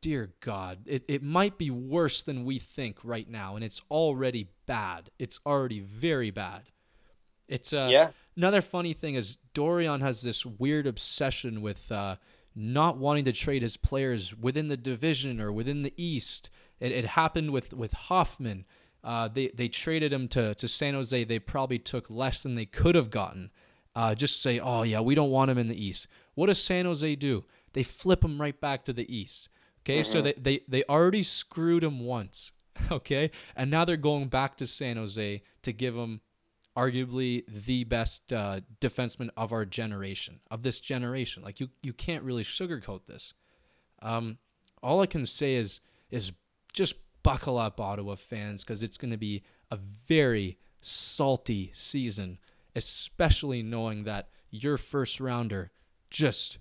dear 0.00 0.32
God, 0.40 0.80
it, 0.86 1.04
it 1.08 1.22
might 1.22 1.58
be 1.58 1.70
worse 1.70 2.22
than 2.22 2.44
we 2.44 2.58
think 2.58 2.98
right 3.02 3.28
now, 3.28 3.56
and 3.56 3.64
it's 3.64 3.80
already 3.90 4.48
bad. 4.66 5.10
It's 5.18 5.40
already 5.46 5.80
very 5.80 6.30
bad. 6.30 6.62
It's 7.48 7.72
uh, 7.72 7.88
Yeah. 7.90 8.10
Another 8.36 8.60
funny 8.60 8.92
thing 8.92 9.14
is 9.14 9.38
Dorion 9.54 10.00
has 10.00 10.22
this 10.22 10.44
weird 10.44 10.86
obsession 10.86 11.62
with 11.62 11.90
uh, 11.90 12.16
not 12.54 12.98
wanting 12.98 13.24
to 13.24 13.32
trade 13.32 13.62
his 13.62 13.76
players 13.76 14.36
within 14.36 14.68
the 14.68 14.76
division 14.76 15.40
or 15.40 15.50
within 15.50 15.82
the 15.82 15.94
East. 15.96 16.50
It, 16.80 16.92
it 16.92 17.04
happened 17.06 17.50
with 17.52 17.72
with 17.72 17.92
Hoffman. 17.92 18.66
Uh, 19.02 19.28
they 19.28 19.48
they 19.48 19.68
traded 19.68 20.12
him 20.12 20.28
to 20.28 20.54
to 20.54 20.68
San 20.68 20.94
Jose. 20.94 21.24
They 21.24 21.38
probably 21.38 21.78
took 21.78 22.10
less 22.10 22.42
than 22.42 22.54
they 22.56 22.66
could 22.66 22.94
have 22.94 23.10
gotten. 23.10 23.50
Uh, 23.94 24.14
just 24.14 24.42
say, 24.42 24.58
oh 24.58 24.82
yeah, 24.82 25.00
we 25.00 25.14
don't 25.14 25.30
want 25.30 25.50
him 25.50 25.56
in 25.56 25.68
the 25.68 25.82
East. 25.82 26.06
What 26.34 26.46
does 26.48 26.62
San 26.62 26.84
Jose 26.84 27.14
do? 27.16 27.44
They 27.72 27.82
flip 27.82 28.22
him 28.22 28.38
right 28.38 28.58
back 28.60 28.84
to 28.84 28.92
the 28.92 29.10
East. 29.14 29.48
Okay, 29.86 30.02
so 30.02 30.20
they, 30.20 30.32
they 30.32 30.60
they 30.66 30.82
already 30.84 31.22
screwed 31.22 31.84
him 31.84 32.00
once. 32.00 32.52
Okay, 32.90 33.30
and 33.56 33.70
now 33.70 33.86
they're 33.86 33.96
going 33.96 34.28
back 34.28 34.58
to 34.58 34.66
San 34.66 34.96
Jose 34.98 35.42
to 35.62 35.72
give 35.72 35.96
him 35.96 36.20
arguably 36.76 37.42
the 37.48 37.84
best 37.84 38.32
uh, 38.32 38.60
defenseman 38.80 39.30
of 39.36 39.50
our 39.50 39.64
generation, 39.64 40.40
of 40.50 40.62
this 40.62 40.78
generation. 40.78 41.42
Like 41.42 41.58
you, 41.58 41.70
you 41.82 41.94
can't 41.94 42.22
really 42.22 42.44
sugarcoat 42.44 43.06
this. 43.06 43.32
Um, 44.02 44.36
all 44.82 45.00
I 45.00 45.06
can 45.06 45.24
say 45.24 45.54
is 45.54 45.80
is 46.10 46.32
just 46.72 46.96
buckle 47.22 47.58
up, 47.58 47.80
Ottawa 47.80 48.14
fans, 48.14 48.62
because 48.62 48.82
it's 48.82 48.98
going 48.98 49.10
to 49.10 49.16
be 49.16 49.42
a 49.70 49.76
very 50.06 50.58
salty 50.80 51.70
season, 51.72 52.38
especially 52.76 53.62
knowing 53.62 54.04
that 54.04 54.28
your 54.50 54.76
first 54.76 55.18
rounder 55.18 55.72
just 56.10 56.58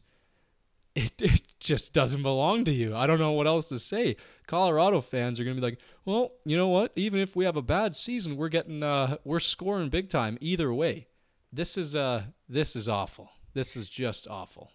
it, 0.96 1.14
it 1.20 1.42
just 1.60 1.94
doesn't 1.94 2.24
belong 2.24 2.66
to 2.66 2.72
you. 2.72 2.96
I 2.96 3.06
don't 3.06 3.20
know 3.20 3.34
what 3.34 3.48
else 3.48 3.68
to 3.70 3.80
say. 3.80 4.16
Colorado 4.48 5.02
fans 5.02 5.40
are 5.40 5.44
going 5.44 5.56
to 5.56 5.62
be 5.62 5.68
like, 5.68 5.80
"Well, 6.06 6.32
you 6.46 6.58
know 6.58 6.70
what? 6.70 6.92
Even 6.96 7.20
if 7.20 7.36
we 7.36 7.46
have 7.46 7.58
a 7.58 7.62
bad 7.62 7.96
season, 7.96 8.38
we're 8.38 8.50
getting 8.50 8.84
uh 8.84 9.18
we're 9.24 9.40
scoring 9.40 9.90
big 9.90 10.10
time 10.10 10.38
either 10.42 10.74
way." 10.74 11.08
This 11.52 11.78
is 11.78 11.96
uh 11.96 12.24
this 12.50 12.76
is 12.76 12.90
awful. 12.90 13.30
This 13.54 13.76
is 13.76 13.90
just 13.90 14.28
awful. 14.28 14.72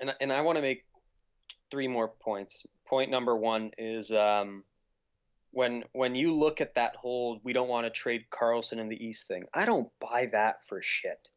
and 0.00 0.14
and 0.20 0.32
I 0.32 0.40
want 0.42 0.56
to 0.56 0.62
make 0.62 0.84
three 1.72 1.88
more 1.88 2.08
points. 2.08 2.66
Point 2.86 3.10
number 3.10 3.34
one 3.34 3.70
is 3.78 4.12
um, 4.12 4.62
when 5.50 5.84
when 5.92 6.14
you 6.14 6.32
look 6.32 6.60
at 6.60 6.74
that 6.74 6.94
whole 6.96 7.40
we 7.42 7.54
don't 7.54 7.68
want 7.68 7.86
to 7.86 7.90
trade 7.90 8.26
Karlsson 8.30 8.78
in 8.78 8.88
the 8.88 9.04
East 9.04 9.26
thing. 9.26 9.44
I 9.54 9.64
don't 9.64 9.88
buy 9.98 10.28
that 10.32 10.66
for 10.66 10.82
shit, 10.82 11.30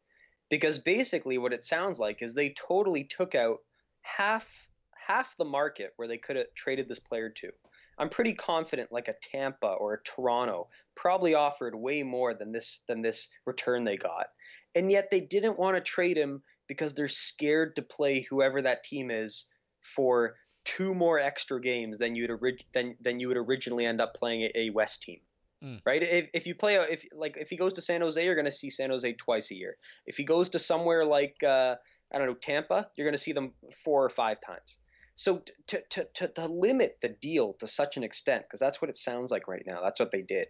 because 0.50 0.78
basically 0.78 1.38
what 1.38 1.54
it 1.54 1.64
sounds 1.64 1.98
like 1.98 2.22
is 2.22 2.34
they 2.34 2.50
totally 2.50 3.04
took 3.04 3.34
out 3.34 3.60
half 4.06 4.68
half 5.06 5.36
the 5.36 5.44
market 5.44 5.92
where 5.96 6.08
they 6.08 6.18
could 6.18 6.36
have 6.36 6.46
traded 6.54 6.88
this 6.88 7.00
player 7.00 7.28
to. 7.30 7.50
I'm 7.98 8.08
pretty 8.08 8.34
confident 8.34 8.92
like 8.92 9.08
a 9.08 9.14
Tampa 9.22 9.68
or 9.68 9.94
a 9.94 10.02
Toronto 10.02 10.68
probably 10.94 11.34
offered 11.34 11.74
way 11.74 12.02
more 12.02 12.34
than 12.34 12.52
this 12.52 12.82
than 12.88 13.02
this 13.02 13.28
return 13.46 13.84
they 13.84 13.96
got. 13.96 14.26
And 14.74 14.90
yet 14.90 15.10
they 15.10 15.20
didn't 15.20 15.58
want 15.58 15.76
to 15.76 15.80
trade 15.80 16.16
him 16.16 16.42
because 16.68 16.94
they're 16.94 17.08
scared 17.08 17.76
to 17.76 17.82
play 17.82 18.20
whoever 18.20 18.60
that 18.62 18.84
team 18.84 19.10
is 19.10 19.46
for 19.80 20.36
two 20.64 20.92
more 20.92 21.18
extra 21.18 21.60
games 21.60 21.96
than 21.96 22.14
you'd 22.14 22.30
orig- 22.30 22.64
than 22.72 22.96
than 23.00 23.20
you 23.20 23.28
would 23.28 23.36
originally 23.36 23.86
end 23.86 24.00
up 24.00 24.14
playing 24.14 24.50
a, 24.54 24.70
West 24.70 25.02
team. 25.02 25.20
Mm. 25.64 25.80
Right? 25.86 26.02
If, 26.02 26.28
if 26.34 26.46
you 26.46 26.54
play 26.54 26.76
a, 26.76 26.82
if 26.82 27.04
like 27.14 27.38
if 27.38 27.48
he 27.48 27.56
goes 27.56 27.72
to 27.74 27.82
San 27.82 28.02
Jose, 28.02 28.22
you're 28.22 28.34
going 28.34 28.44
to 28.44 28.52
see 28.52 28.68
San 28.68 28.90
Jose 28.90 29.10
twice 29.14 29.50
a 29.50 29.54
year. 29.54 29.76
If 30.04 30.18
he 30.18 30.24
goes 30.24 30.50
to 30.50 30.58
somewhere 30.58 31.04
like 31.06 31.36
uh, 31.42 31.76
I 32.12 32.18
don't 32.18 32.26
know 32.26 32.34
Tampa, 32.34 32.88
you're 32.96 33.06
going 33.06 33.14
to 33.14 33.22
see 33.22 33.32
them 33.32 33.52
four 33.84 34.04
or 34.04 34.08
five 34.08 34.40
times. 34.40 34.78
So 35.14 35.42
to 35.68 35.82
to 35.90 36.06
to, 36.14 36.28
to 36.28 36.46
limit 36.46 36.98
the 37.00 37.08
deal 37.08 37.54
to 37.60 37.66
such 37.66 37.96
an 37.96 38.04
extent, 38.04 38.44
because 38.44 38.60
that's 38.60 38.80
what 38.82 38.90
it 38.90 38.96
sounds 38.96 39.30
like 39.30 39.48
right 39.48 39.64
now. 39.66 39.80
That's 39.82 39.98
what 39.98 40.10
they 40.10 40.22
did. 40.22 40.46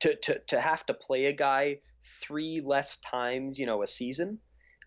To 0.00 0.14
to 0.14 0.40
to 0.48 0.60
have 0.60 0.86
to 0.86 0.94
play 0.94 1.26
a 1.26 1.32
guy 1.32 1.80
three 2.02 2.62
less 2.64 2.98
times, 2.98 3.58
you 3.58 3.66
know, 3.66 3.82
a 3.82 3.86
season. 3.86 4.38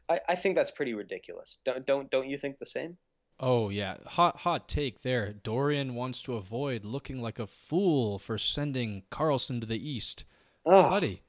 I, 0.08 0.20
I 0.30 0.36
think 0.36 0.56
that's 0.56 0.72
pretty 0.72 0.94
ridiculous. 0.94 1.60
Don't 1.66 1.86
don't 1.86 2.10
don't 2.10 2.30
you 2.30 2.38
think 2.38 2.60
the 2.60 2.66
same? 2.66 2.98
Oh 3.40 3.70
yeah, 3.70 3.98
hot 4.06 4.38
hot 4.38 4.68
take 4.68 5.02
there. 5.02 5.34
Dorion 5.34 5.96
wants 5.96 6.22
to 6.24 6.36
avoid 6.36 6.86
looking 6.86 7.22
like 7.22 7.40
a 7.40 7.48
fool 7.48 8.20
for 8.20 8.38
sending 8.38 9.04
Karlsson 9.12 9.60
to 9.62 9.68
the 9.68 9.90
East, 9.90 10.26
Oh, 10.66 10.90
buddy. 10.90 11.24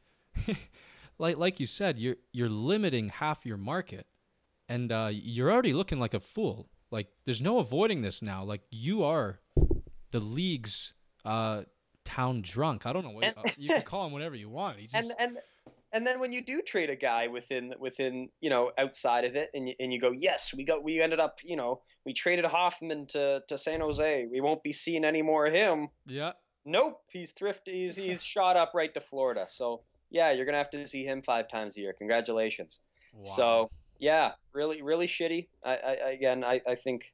like 1.19 1.37
like 1.37 1.61
you 1.61 1.67
said, 1.67 1.99
you're 1.99 2.17
you're 2.33 2.49
limiting 2.49 3.09
half 3.09 3.47
your 3.47 3.57
market, 3.57 4.07
and 4.71 4.91
uh, 4.93 5.11
you're 5.13 5.51
already 5.51 5.73
looking 5.75 5.99
like 6.01 6.15
a 6.15 6.21
fool. 6.21 6.69
Like 6.91 7.09
there's 7.25 7.43
no 7.43 7.59
avoiding 7.59 8.01
this 8.03 8.23
now. 8.23 8.45
Like 8.45 8.63
you 8.71 9.03
are 9.05 9.41
the 10.13 10.21
league's 10.21 10.95
uh, 11.25 11.63
town 12.05 12.41
drunk. 12.43 12.87
I 12.87 12.93
don't 12.93 13.05
know 13.05 13.11
what 13.11 13.25
And- 13.25 13.37
uh, 13.39 13.43
you 13.59 13.69
can 13.69 13.83
call 13.83 14.07
him 14.07 14.13
whatever 14.13 14.35
you 14.37 14.49
want. 14.49 14.79
He 14.79 14.87
just 14.87 14.95
and 15.11 15.13
and 15.21 15.39
and 15.93 16.07
then 16.07 16.21
when 16.21 16.33
you 16.33 16.41
do 16.41 16.63
trade 16.63 16.89
a 16.89 16.97
guy 16.97 17.27
within 17.27 17.75
within 17.79 18.29
you 18.41 18.49
know 18.51 18.71
outside 18.79 19.25
of 19.25 19.35
it, 19.37 19.51
and 19.55 19.69
you, 19.69 19.75
and 19.81 19.93
you 19.93 20.01
go, 20.01 20.13
yes, 20.13 20.55
we 20.55 20.65
got 20.65 20.83
we 20.85 21.01
ended 21.03 21.21
up 21.21 21.41
you 21.45 21.57
know 21.57 21.83
we 22.07 22.13
traded 22.13 22.45
Hoffman 22.45 23.07
to 23.09 23.43
to 23.49 23.59
San 23.59 23.81
Jose. 23.81 24.27
We 24.31 24.41
won't 24.41 24.63
be 24.63 24.73
seeing 24.73 25.05
any 25.05 25.23
more 25.23 25.47
of 25.47 25.53
him. 25.53 25.89
yeah. 26.07 26.33
Nope, 26.67 27.01
he's 27.11 27.33
thrifty. 27.33 27.73
He's 27.73 27.97
he's 27.97 28.23
shot 28.35 28.57
up 28.57 28.73
right 28.75 28.93
to 28.95 29.01
Florida. 29.01 29.47
So 29.49 29.83
yeah, 30.11 30.31
you're 30.33 30.45
gonna 30.45 30.59
have 30.59 30.71
to 30.71 30.87
see 30.87 31.05
him 31.05 31.23
five 31.23 31.49
times 31.49 31.77
a 31.77 31.81
year. 31.81 31.95
Congratulations. 31.97 32.81
Wow. 33.15 33.25
So 33.37 33.71
yeah, 34.01 34.33
really, 34.55 34.83
really 34.83 35.07
shitty. 35.07 35.49
I, 35.65 35.77
I 35.77 35.93
again, 36.13 36.45
I, 36.45 36.61
I 36.67 36.75
think, 36.75 37.13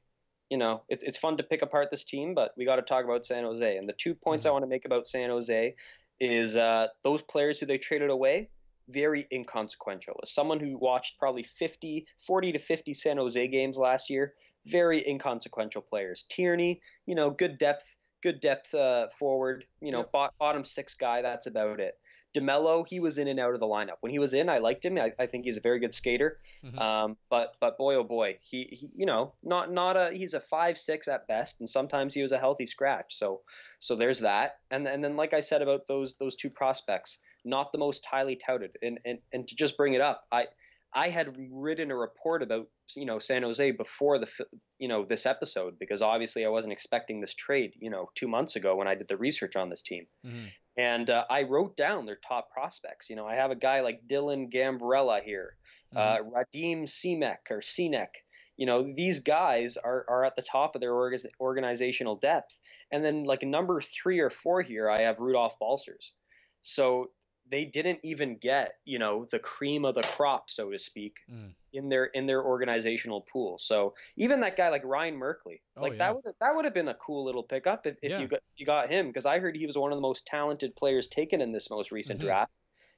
you 0.49 0.57
know, 0.57 0.83
it's 0.89 1.03
it's 1.03 1.17
fun 1.17 1.37
to 1.37 1.43
pick 1.43 1.61
apart 1.61 1.89
this 1.91 2.05
team, 2.05 2.33
but 2.33 2.53
we 2.57 2.65
got 2.65 2.77
to 2.77 2.81
talk 2.81 3.05
about 3.05 3.25
San 3.25 3.43
Jose. 3.43 3.77
And 3.77 3.87
the 3.87 3.93
two 3.93 4.15
points 4.15 4.45
I 4.45 4.49
Mhm. 4.49 4.53
want 4.53 4.63
to 4.63 4.67
make 4.69 4.85
about 4.85 5.07
San 5.07 5.29
Jose 5.29 5.75
is 6.19 6.55
uh, 6.55 6.87
those 7.03 7.21
players 7.21 7.59
who 7.59 7.65
they 7.67 7.77
traded 7.77 8.09
away, 8.09 8.49
very 8.89 9.27
inconsequential. 9.31 10.19
As 10.23 10.33
someone 10.33 10.59
who 10.59 10.77
watched 10.77 11.19
probably 11.19 11.43
50, 11.43 12.07
40 12.17 12.53
to 12.53 12.59
50 12.59 12.93
San 12.93 13.17
Jose 13.17 13.47
games 13.49 13.77
last 13.77 14.09
year, 14.09 14.35
very 14.65 15.05
inconsequential 15.07 15.81
players. 15.83 16.25
Tierney, 16.29 16.81
you 17.05 17.15
know, 17.15 17.29
good 17.29 17.57
depth, 17.57 17.97
good 18.23 18.39
depth 18.39 18.73
uh, 18.73 19.09
forward. 19.09 19.65
You 19.81 19.91
know, 19.91 20.09
Yep. 20.13 20.31
bottom 20.39 20.65
six 20.65 20.95
guy. 20.95 21.21
That's 21.21 21.47
about 21.47 21.79
it. 21.79 21.95
DeMelo, 22.39 22.87
he 22.87 22.99
was 22.99 23.17
in 23.17 23.27
and 23.27 23.39
out 23.39 23.53
of 23.53 23.59
the 23.59 23.65
lineup. 23.65 23.97
When 24.01 24.11
he 24.11 24.19
was 24.19 24.33
in, 24.33 24.49
I 24.49 24.59
liked 24.59 24.85
him. 24.85 24.97
I, 24.97 25.11
I 25.19 25.25
think 25.25 25.45
he's 25.45 25.57
a 25.57 25.61
very 25.61 25.79
good 25.79 25.93
skater. 25.93 26.39
Mhm. 26.63 26.79
Um, 26.79 27.17
but 27.29 27.55
but 27.59 27.77
boy 27.77 27.95
oh 27.95 28.03
boy, 28.03 28.37
he, 28.41 28.67
he 28.71 28.89
you 28.93 29.05
know 29.05 29.33
not 29.43 29.71
not 29.71 29.97
a 29.97 30.11
he's 30.11 30.33
a 30.33 30.39
five 30.39 30.77
six 30.77 31.07
at 31.07 31.27
best, 31.27 31.59
and 31.59 31.69
sometimes 31.69 32.13
he 32.13 32.21
was 32.21 32.31
a 32.31 32.37
healthy 32.39 32.65
scratch. 32.65 33.15
So 33.15 33.41
so 33.79 33.95
there's 33.95 34.19
that. 34.19 34.57
And 34.71 34.87
and 34.87 35.03
then 35.03 35.15
like 35.15 35.33
I 35.33 35.41
said 35.41 35.61
about 35.61 35.87
those 35.87 36.15
those 36.15 36.35
two 36.35 36.49
prospects, 36.49 37.19
not 37.45 37.71
the 37.71 37.77
most 37.77 38.05
highly 38.05 38.35
touted. 38.35 38.77
And 38.81 38.99
and 39.05 39.19
and 39.33 39.47
to 39.47 39.55
just 39.55 39.77
bring 39.77 39.93
it 39.93 40.01
up, 40.01 40.25
I 40.31 40.47
I 40.93 41.09
had 41.09 41.35
written 41.51 41.91
a 41.91 41.95
report 41.97 42.41
about 42.41 42.67
you 42.95 43.05
know 43.05 43.19
San 43.19 43.43
Jose 43.43 43.71
before 43.71 44.19
the 44.19 44.29
you 44.79 44.87
know 44.87 45.03
this 45.05 45.25
episode 45.25 45.77
because 45.77 46.01
obviously 46.01 46.45
I 46.45 46.49
wasn't 46.49 46.73
expecting 46.73 47.19
this 47.19 47.35
trade 47.35 47.73
you 47.79 47.89
know 47.89 48.09
two 48.15 48.27
months 48.27 48.55
ago 48.55 48.75
when 48.75 48.87
I 48.87 48.95
did 48.95 49.07
the 49.07 49.17
research 49.17 49.55
on 49.55 49.69
this 49.69 49.81
team. 49.81 50.07
Mhm. 50.25 50.51
And 50.77 51.09
uh, 51.09 51.25
I 51.29 51.43
wrote 51.43 51.75
down 51.75 52.05
their 52.05 52.19
top 52.27 52.51
prospects. 52.51 53.09
You 53.09 53.15
know, 53.15 53.25
I 53.25 53.35
have 53.35 53.51
a 53.51 53.55
guy 53.55 53.81
like 53.81 54.07
Dylan 54.07 54.51
Gambrella 54.53 55.23
here, 55.23 55.55
uh, 55.95 56.17
Radim 56.19 56.83
Simek 56.83 57.49
or 57.49 57.61
Sinek. 57.61 58.09
You 58.57 58.65
know, 58.65 58.81
these 58.81 59.19
guys 59.19 59.77
are, 59.77 60.05
are 60.07 60.23
at 60.23 60.35
the 60.35 60.41
top 60.41 60.75
of 60.75 60.81
their 60.81 60.93
org- 60.93 61.19
organizational 61.39 62.15
depth. 62.15 62.59
And 62.91 63.03
then, 63.03 63.23
like 63.23 63.43
number 63.43 63.81
three 63.81 64.19
or 64.19 64.29
four 64.29 64.61
here, 64.61 64.89
I 64.89 65.01
have 65.01 65.17
Rudolfs 65.17 65.57
Balcers. 65.59 66.13
So 66.61 67.11
they 67.49 67.65
didn't 67.65 67.99
even 68.03 68.37
get, 68.37 68.73
you 68.85 68.99
know, 68.99 69.25
the 69.31 69.39
cream 69.39 69.85
of 69.85 69.95
the 69.95 70.03
crop, 70.03 70.49
so 70.49 70.69
to 70.71 70.79
speak, 70.79 71.17
Mm. 71.29 71.53
in 71.73 71.89
their 71.89 72.05
in 72.05 72.25
their 72.25 72.43
organizational 72.43 73.21
pool. 73.21 73.57
So 73.59 73.93
even 74.15 74.39
that 74.41 74.55
guy 74.57 74.69
like 74.69 74.83
Ryan 74.85 75.19
Merkley, 75.19 75.61
Oh, 75.75 75.81
like 75.81 75.93
yeah. 75.93 75.97
that 75.99 76.15
would 76.15 76.23
that 76.39 76.55
would 76.55 76.65
have 76.65 76.73
been 76.73 76.87
a 76.87 76.93
cool 76.95 77.23
little 77.25 77.43
pickup 77.43 77.85
if, 77.85 77.97
if 78.01 78.11
Yeah. 78.11 78.21
you 78.21 78.27
got 78.27 78.39
you 78.57 78.65
got 78.65 78.89
him 78.91 79.07
because 79.07 79.25
I 79.25 79.39
heard 79.39 79.55
he 79.55 79.67
was 79.67 79.77
one 79.77 79.91
of 79.91 79.97
the 79.97 80.01
most 80.01 80.25
talented 80.25 80.75
players 80.75 81.07
taken 81.07 81.41
in 81.41 81.51
this 81.51 81.69
most 81.69 81.91
recent 81.91 82.19
Mhm. 82.19 82.23
draft. 82.23 82.53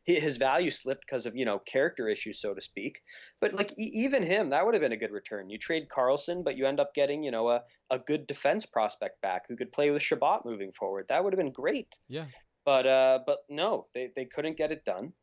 Hi- 0.08 0.14
His 0.20 0.38
value 0.38 0.72
slipped 0.72 1.02
because 1.06 1.26
of 1.26 1.36
you 1.36 1.46
know 1.46 1.60
character 1.60 2.08
issues, 2.08 2.40
so 2.40 2.54
to 2.54 2.62
speak. 2.62 3.02
But 3.40 3.54
like 3.54 3.72
e- 3.74 3.92
even 3.94 4.24
him, 4.24 4.50
that 4.50 4.66
would 4.66 4.74
have 4.76 4.82
been 4.82 4.92
a 4.94 4.98
good 4.98 5.12
return. 5.12 5.50
You 5.50 5.58
trade 5.58 5.90
Karlsson, 5.90 6.44
but 6.44 6.56
you 6.58 6.66
end 6.66 6.80
up 6.80 6.94
getting 6.94 7.24
you 7.24 7.32
know 7.32 7.50
a, 7.50 7.64
a 7.90 8.00
good 8.00 8.26
defense 8.28 8.66
prospect 8.66 9.22
back 9.22 9.46
who 9.48 9.56
could 9.56 9.72
play 9.72 9.92
with 9.92 10.02
Chabot 10.04 10.46
moving 10.46 10.72
forward. 10.72 11.08
That 11.10 11.24
would 11.24 11.34
have 11.34 11.38
been 11.40 11.52
great 11.52 11.98
Yeah. 12.08 12.26
But 12.66 12.86
uh, 12.86 13.20
but 13.26 13.40
no, 13.50 13.88
they, 13.94 14.12
they 14.16 14.26
couldn't 14.26 14.58
get 14.58 14.72
it 14.72 14.86
done, 14.86 15.14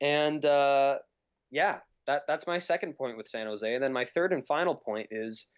and 0.00 0.44
uh, 0.44 0.98
yeah, 1.50 1.78
that 2.06 2.22
that's 2.26 2.46
my 2.46 2.58
second 2.58 2.96
point 2.96 3.16
with 3.16 3.28
San 3.28 3.46
Jose, 3.46 3.74
and 3.74 3.82
then 3.82 3.92
my 3.92 4.04
third 4.04 4.32
and 4.32 4.46
final 4.46 4.74
point 4.74 5.08
is 5.10 5.48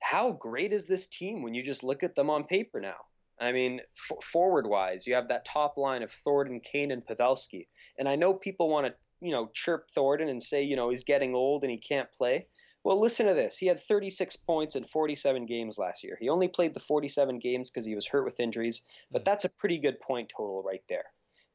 how 0.00 0.32
great 0.32 0.72
is 0.72 0.86
this 0.86 1.06
team 1.06 1.42
when 1.42 1.54
you 1.54 1.62
just 1.62 1.82
look 1.82 2.02
at 2.02 2.14
them 2.14 2.28
on 2.28 2.44
paper 2.44 2.80
now? 2.80 2.96
I 3.40 3.52
mean, 3.52 3.80
f- 4.10 4.22
forward 4.22 4.66
wise, 4.66 5.06
you 5.06 5.14
have 5.14 5.28
that 5.28 5.44
top 5.44 5.76
line 5.76 6.02
of 6.02 6.10
Thornton, 6.10 6.60
Kane, 6.60 6.92
and 6.92 7.04
Pavelski, 7.04 7.66
and 7.98 8.08
I 8.08 8.16
know 8.16 8.34
people 8.34 8.68
want 8.68 8.86
to 8.86 8.94
you 9.20 9.32
know 9.32 9.50
chirp 9.54 9.88
Thornton 9.90 10.28
and 10.28 10.42
say 10.42 10.62
you 10.62 10.76
know 10.76 10.90
he's 10.90 11.04
getting 11.04 11.34
old 11.34 11.62
and 11.62 11.70
he 11.70 11.78
can't 11.78 12.12
play. 12.12 12.46
Well, 12.84 13.00
listen 13.00 13.26
to 13.26 13.34
this. 13.34 13.56
He 13.56 13.66
had 13.66 13.80
36 13.80 14.36
points 14.36 14.76
in 14.76 14.84
47 14.84 15.46
games 15.46 15.78
last 15.78 16.04
year. 16.04 16.16
He 16.20 16.28
only 16.28 16.48
played 16.48 16.74
the 16.74 16.80
47 16.80 17.38
games 17.38 17.70
because 17.70 17.86
he 17.86 17.94
was 17.94 18.06
hurt 18.06 18.24
with 18.24 18.38
injuries, 18.40 18.82
but 19.10 19.22
Mm. 19.22 19.24
that's 19.24 19.44
a 19.46 19.48
pretty 19.48 19.78
good 19.78 19.98
point 20.00 20.28
total 20.36 20.62
right 20.62 20.82
there. 20.88 21.06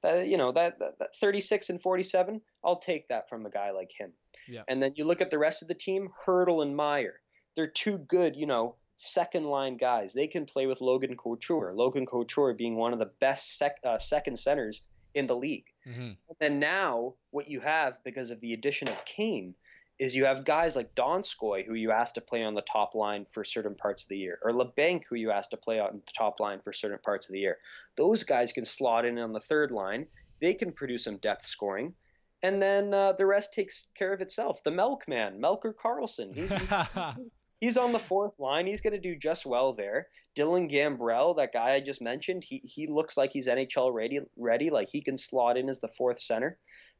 That 0.02 0.28
you 0.28 0.38
know 0.38 0.52
that, 0.54 0.80
that, 0.80 0.98
that 1.00 1.16
36 1.18 1.70
and 1.70 1.82
47, 1.82 2.42
I'll 2.64 2.78
take 2.80 3.08
that 3.10 3.30
from 3.30 3.46
a 3.46 3.50
guy 3.50 3.72
like 3.72 3.92
him. 3.92 4.14
Yeah. 4.48 4.64
And 4.68 4.82
then 4.82 4.94
you 4.96 5.04
look 5.06 5.22
at 5.22 5.30
the 5.30 5.38
rest 5.38 5.62
of 5.62 5.68
the 5.68 5.74
team, 5.76 6.10
Hertl 6.26 6.64
and 6.64 6.76
Meier. 6.76 7.20
They're 7.56 7.68
two 7.68 7.98
good, 8.00 8.36
you 8.36 8.46
know, 8.48 8.76
second 8.98 9.46
line 9.46 9.78
guys. 9.78 10.14
They 10.14 10.28
can 10.28 10.46
play 10.46 10.66
with 10.68 10.82
Logan 10.82 11.16
Couture. 11.16 11.74
Logan 11.76 12.06
Couture 12.06 12.54
being 12.54 12.76
one 12.76 12.94
of 12.94 13.00
the 13.00 13.12
best 13.20 13.58
sec, 13.58 13.78
uh, 13.84 13.98
second 14.00 14.40
centers 14.40 14.82
in 15.14 15.28
the 15.28 15.36
league. 15.36 15.66
Mhm. 15.86 16.16
And 16.30 16.38
then 16.40 16.60
now, 16.60 17.16
what 17.32 17.48
you 17.50 17.60
have 17.60 18.02
because 18.04 18.30
of 18.30 18.40
the 18.40 18.54
addition 18.54 18.88
of 18.88 19.04
Kane 19.06 19.54
is 20.00 20.16
you 20.16 20.26
have 20.26 20.46
guys 20.46 20.78
like 20.78 20.96
Donskoy, 20.96 21.66
who 21.66 21.74
you 21.74 21.92
asked 21.92 22.16
to 22.16 22.22
play 22.22 22.44
on 22.44 22.54
the 22.54 22.62
top 22.62 22.96
line 22.96 23.26
for 23.30 23.44
certain 23.44 23.76
parts 23.76 24.04
of 24.04 24.10
the 24.10 24.18
year, 24.18 24.40
or 24.42 24.52
Labanc, 24.52 25.04
who 25.10 25.16
you 25.16 25.30
asked 25.30 25.52
to 25.52 25.58
play 25.58 25.80
on 25.80 25.92
the 25.94 26.12
top 26.18 26.40
line 26.40 26.62
for 26.64 26.72
certain 26.72 27.00
parts 27.00 27.28
of 27.28 27.34
the 27.34 27.40
year. 27.40 27.58
Those 27.98 28.24
guys 28.24 28.54
can 28.54 28.64
slot 28.64 29.06
in 29.06 29.20
on 29.20 29.34
the 29.34 29.42
third 29.42 29.72
line. 29.72 30.08
They 30.40 30.54
can 30.54 30.72
produce 30.72 31.04
some 31.04 31.18
depth 31.18 31.46
scoring. 31.46 31.94
And 32.42 32.62
then 32.62 32.94
uh, 32.94 33.12
the 33.14 33.26
rest 33.26 33.54
takes 33.54 33.90
care 33.98 34.14
of 34.14 34.22
itself. 34.22 34.64
The 34.64 34.72
Milkman, 34.72 35.42
Melker 35.42 35.74
Karlsson, 35.74 36.34
he's, 37.18 37.30
he's 37.60 37.78
on 37.78 37.92
the 37.92 38.00
fourth 38.00 38.40
line. 38.40 38.66
He's 38.66 38.80
going 38.80 38.94
to 38.94 39.00
do 39.00 39.18
just 39.18 39.46
well 39.46 39.74
there. 39.74 40.08
Dylan 40.38 40.72
Gambrell, 40.72 41.36
that 41.36 41.52
guy 41.52 41.74
I 41.74 41.82
just 41.82 42.02
mentioned, 42.02 42.46
he 42.46 42.62
he 42.64 42.88
looks 42.88 43.18
like 43.18 43.34
he's 43.34 43.48
NHL 43.48 43.94
ready. 43.94 44.22
Ready, 44.38 44.70
like 44.70 44.88
he 44.88 45.02
can 45.02 45.18
slot 45.18 45.58
in 45.58 45.68
as 45.68 45.82
the 45.82 45.90
fourth 45.90 46.22
center. 46.22 46.58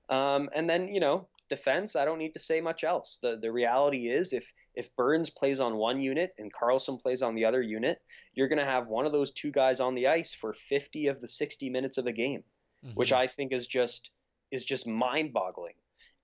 Um, 0.10 0.50
and 0.54 0.70
then 0.70 0.90
you 0.90 1.00
know 1.00 1.30
defense. 1.50 1.96
I 1.96 2.06
don't 2.06 2.20
need 2.20 2.34
to 2.34 2.40
say 2.40 2.62
much 2.62 2.84
else. 2.84 3.20
The 3.22 3.38
the 3.38 3.52
reality 3.52 4.10
is 4.10 4.34
if 4.34 4.52
if 4.76 4.96
Burns 4.96 5.30
plays 5.30 5.60
on 5.60 5.76
one 5.76 6.00
unit 6.00 6.34
and 6.38 6.54
Karlsson 6.54 7.02
plays 7.02 7.22
on 7.22 7.36
the 7.36 7.46
other 7.46 7.62
unit, 7.62 8.02
you're 8.34 8.48
going 8.48 8.60
to 8.60 8.66
have 8.66 8.88
one 8.88 9.06
of 9.06 9.12
those 9.12 9.32
two 9.32 9.52
guys 9.52 9.80
on 9.80 9.96
the 9.96 10.08
ice 10.08 10.34
for 10.34 10.54
50 10.54 11.08
of 11.08 11.20
the 11.20 11.28
60 11.28 11.70
minutes 11.70 11.98
of 11.98 12.06
the 12.06 12.14
game, 12.14 12.44
which 12.94 13.12
Mhm. 13.12 13.18
I 13.18 13.28
think 13.28 13.52
is 13.52 13.68
just 13.68 14.12
is 14.52 14.66
just 14.66 14.88
mind-boggling. 14.88 15.76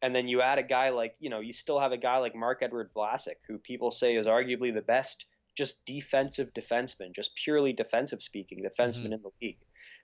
And 0.01 0.15
then 0.15 0.27
you 0.27 0.41
add 0.41 0.59
a 0.59 0.63
guy 0.63 0.89
like, 0.89 1.15
you 1.19 1.29
know, 1.29 1.39
you 1.39 1.53
still 1.53 1.79
have 1.79 1.91
a 1.91 1.97
guy 1.97 2.17
like 2.17 2.35
Marc-Edouard 2.35 2.91
Vlasic, 2.93 3.37
who 3.47 3.57
people 3.57 3.91
say 3.91 4.15
is 4.15 4.27
arguably 4.27 4.73
the 4.73 4.81
best 4.81 5.25
just 5.55 5.85
defensive 5.85 6.53
defenseman, 6.53 7.13
just 7.13 7.35
purely 7.35 7.71
defensive 7.71 8.21
speaking 8.21 8.61
defenseman 8.63 9.13
in 9.13 9.21
the 9.21 9.31
league. 9.41 9.59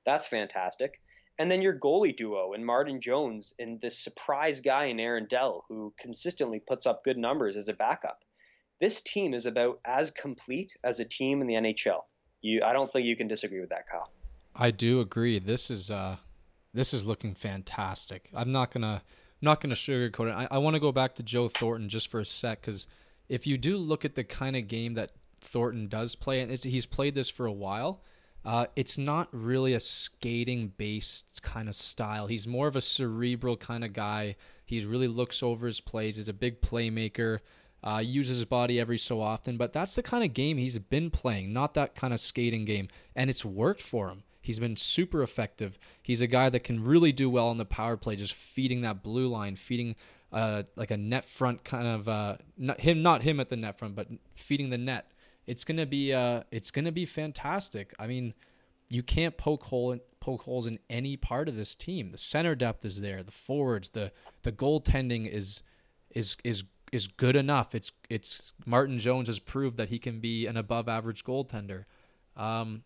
That's 0.05 0.27
fantastic. 0.27 1.01
And 1.39 1.49
then 1.49 1.61
your 1.61 1.77
goalie 1.77 2.15
duo 2.15 2.53
and 2.53 2.65
Martin 2.65 3.01
Jones 3.01 3.53
and 3.57 3.79
this 3.81 3.97
surprise 3.97 4.59
guy 4.59 4.85
in 4.85 4.99
Aaron 4.99 5.27
Dell, 5.29 5.65
who 5.67 5.93
consistently 5.97 6.59
puts 6.59 6.85
up 6.85 7.03
good 7.03 7.17
numbers 7.17 7.55
as 7.55 7.67
a 7.67 7.73
backup. 7.73 8.23
This 8.79 9.01
team 9.01 9.33
is 9.33 9.45
about 9.45 9.79
as 9.85 10.11
complete 10.11 10.75
as 10.83 10.99
a 10.99 11.05
team 11.05 11.41
in 11.41 11.47
the 11.47 11.55
NHL. 11.55 12.01
You, 12.41 12.61
I 12.65 12.73
don't 12.73 12.91
think 12.91 13.05
you 13.05 13.15
can 13.15 13.27
disagree 13.27 13.59
with 13.59 13.69
that, 13.69 13.87
Kyle. 13.87 14.11
I 14.55 14.71
do 14.71 14.99
agree. 14.99 15.39
This 15.39 15.69
is 15.69 15.89
uh, 15.91 16.17
this 16.73 16.93
is 16.93 17.05
looking 17.05 17.35
fantastic. 17.35 18.29
I'm 18.33 18.51
not 18.51 18.71
gonna 18.71 19.01
I'm 19.03 19.45
not 19.45 19.61
gonna 19.61 19.75
sugarcoat 19.75 20.29
it. 20.29 20.35
I, 20.35 20.55
I 20.55 20.57
want 20.57 20.75
to 20.75 20.79
go 20.79 20.91
back 20.91 21.15
to 21.15 21.23
Joe 21.23 21.47
Thornton 21.47 21.89
just 21.89 22.09
for 22.09 22.19
a 22.19 22.25
sec 22.25 22.61
because 22.61 22.87
if 23.29 23.47
you 23.47 23.57
do 23.57 23.77
look 23.77 24.03
at 24.03 24.15
the 24.15 24.23
kind 24.23 24.55
of 24.55 24.67
game 24.67 24.95
that 24.95 25.11
Thornton 25.41 25.87
does 25.87 26.15
play, 26.15 26.41
and 26.41 26.51
he's 26.51 26.85
played 26.85 27.15
this 27.15 27.29
for 27.29 27.45
a 27.45 27.51
while. 27.51 28.01
Uh, 28.43 28.65
it's 28.75 28.97
not 28.97 29.27
really 29.31 29.73
a 29.73 29.79
skating 29.79 30.73
based 30.77 31.43
kind 31.43 31.69
of 31.69 31.75
style. 31.75 32.27
He's 32.27 32.47
more 32.47 32.67
of 32.67 32.75
a 32.75 32.81
cerebral 32.81 33.57
kind 33.57 33.83
of 33.83 33.93
guy. 33.93 34.35
He 34.65 34.83
really 34.85 35.07
looks 35.07 35.43
over 35.43 35.67
his 35.67 35.81
plays. 35.81 36.17
He's 36.17 36.29
a 36.29 36.33
big 36.33 36.61
playmaker. 36.61 37.39
Uh, 37.83 38.01
uses 38.03 38.37
his 38.37 38.45
body 38.45 38.79
every 38.79 38.97
so 38.97 39.19
often, 39.19 39.57
but 39.57 39.73
that's 39.73 39.95
the 39.95 40.03
kind 40.03 40.23
of 40.23 40.35
game 40.35 40.59
he's 40.59 40.77
been 40.77 41.09
playing, 41.09 41.51
not 41.51 41.73
that 41.73 41.95
kind 41.95 42.13
of 42.13 42.19
skating 42.19 42.63
game, 42.63 42.87
and 43.15 43.27
it's 43.27 43.43
worked 43.43 43.81
for 43.81 44.09
him. 44.09 44.21
He's 44.39 44.59
been 44.59 44.75
super 44.75 45.23
effective. 45.23 45.79
He's 46.01 46.21
a 46.21 46.27
guy 46.27 46.49
that 46.49 46.63
can 46.63 46.83
really 46.83 47.11
do 47.11 47.27
well 47.27 47.47
on 47.47 47.57
the 47.57 47.65
power 47.65 47.97
play, 47.97 48.15
just 48.15 48.35
feeding 48.35 48.81
that 48.81 49.01
blue 49.01 49.27
line, 49.27 49.55
feeding 49.55 49.95
uh, 50.31 50.63
like 50.75 50.91
a 50.91 50.97
net 50.97 51.25
front 51.25 51.63
kind 51.63 51.87
of 51.87 52.07
uh, 52.07 52.37
not 52.57 52.79
him, 52.81 53.01
not 53.01 53.23
him 53.23 53.39
at 53.39 53.49
the 53.49 53.57
net 53.57 53.77
front, 53.77 53.95
but 53.95 54.07
feeding 54.35 54.69
the 54.69 54.77
net. 54.77 55.11
It's 55.51 55.65
gonna 55.65 55.85
be 55.85 56.13
uh, 56.13 56.43
it's 56.49 56.71
gonna 56.71 56.93
be 56.93 57.05
fantastic. 57.05 57.93
I 57.99 58.07
mean, 58.07 58.33
you 58.87 59.03
can't 59.03 59.35
poke 59.35 59.65
hole 59.65 59.91
in, 59.91 59.99
poke 60.21 60.43
holes 60.43 60.65
in 60.65 60.79
any 60.89 61.17
part 61.17 61.49
of 61.49 61.57
this 61.57 61.75
team. 61.75 62.11
The 62.11 62.17
center 62.17 62.55
depth 62.55 62.85
is 62.85 63.01
there. 63.01 63.21
The 63.21 63.33
forwards, 63.33 63.89
the 63.89 64.13
the 64.43 64.53
goaltending 64.53 65.29
is 65.29 65.61
is 66.11 66.37
is 66.45 66.63
is 66.93 67.07
good 67.07 67.35
enough. 67.35 67.75
It's 67.75 67.91
it's 68.09 68.53
Martin 68.65 68.97
Jones 68.97 69.27
has 69.27 69.39
proved 69.39 69.75
that 69.75 69.89
he 69.89 69.99
can 69.99 70.21
be 70.21 70.47
an 70.47 70.55
above 70.55 70.87
average 70.87 71.25
goaltender. 71.25 71.83
Um, 72.37 72.83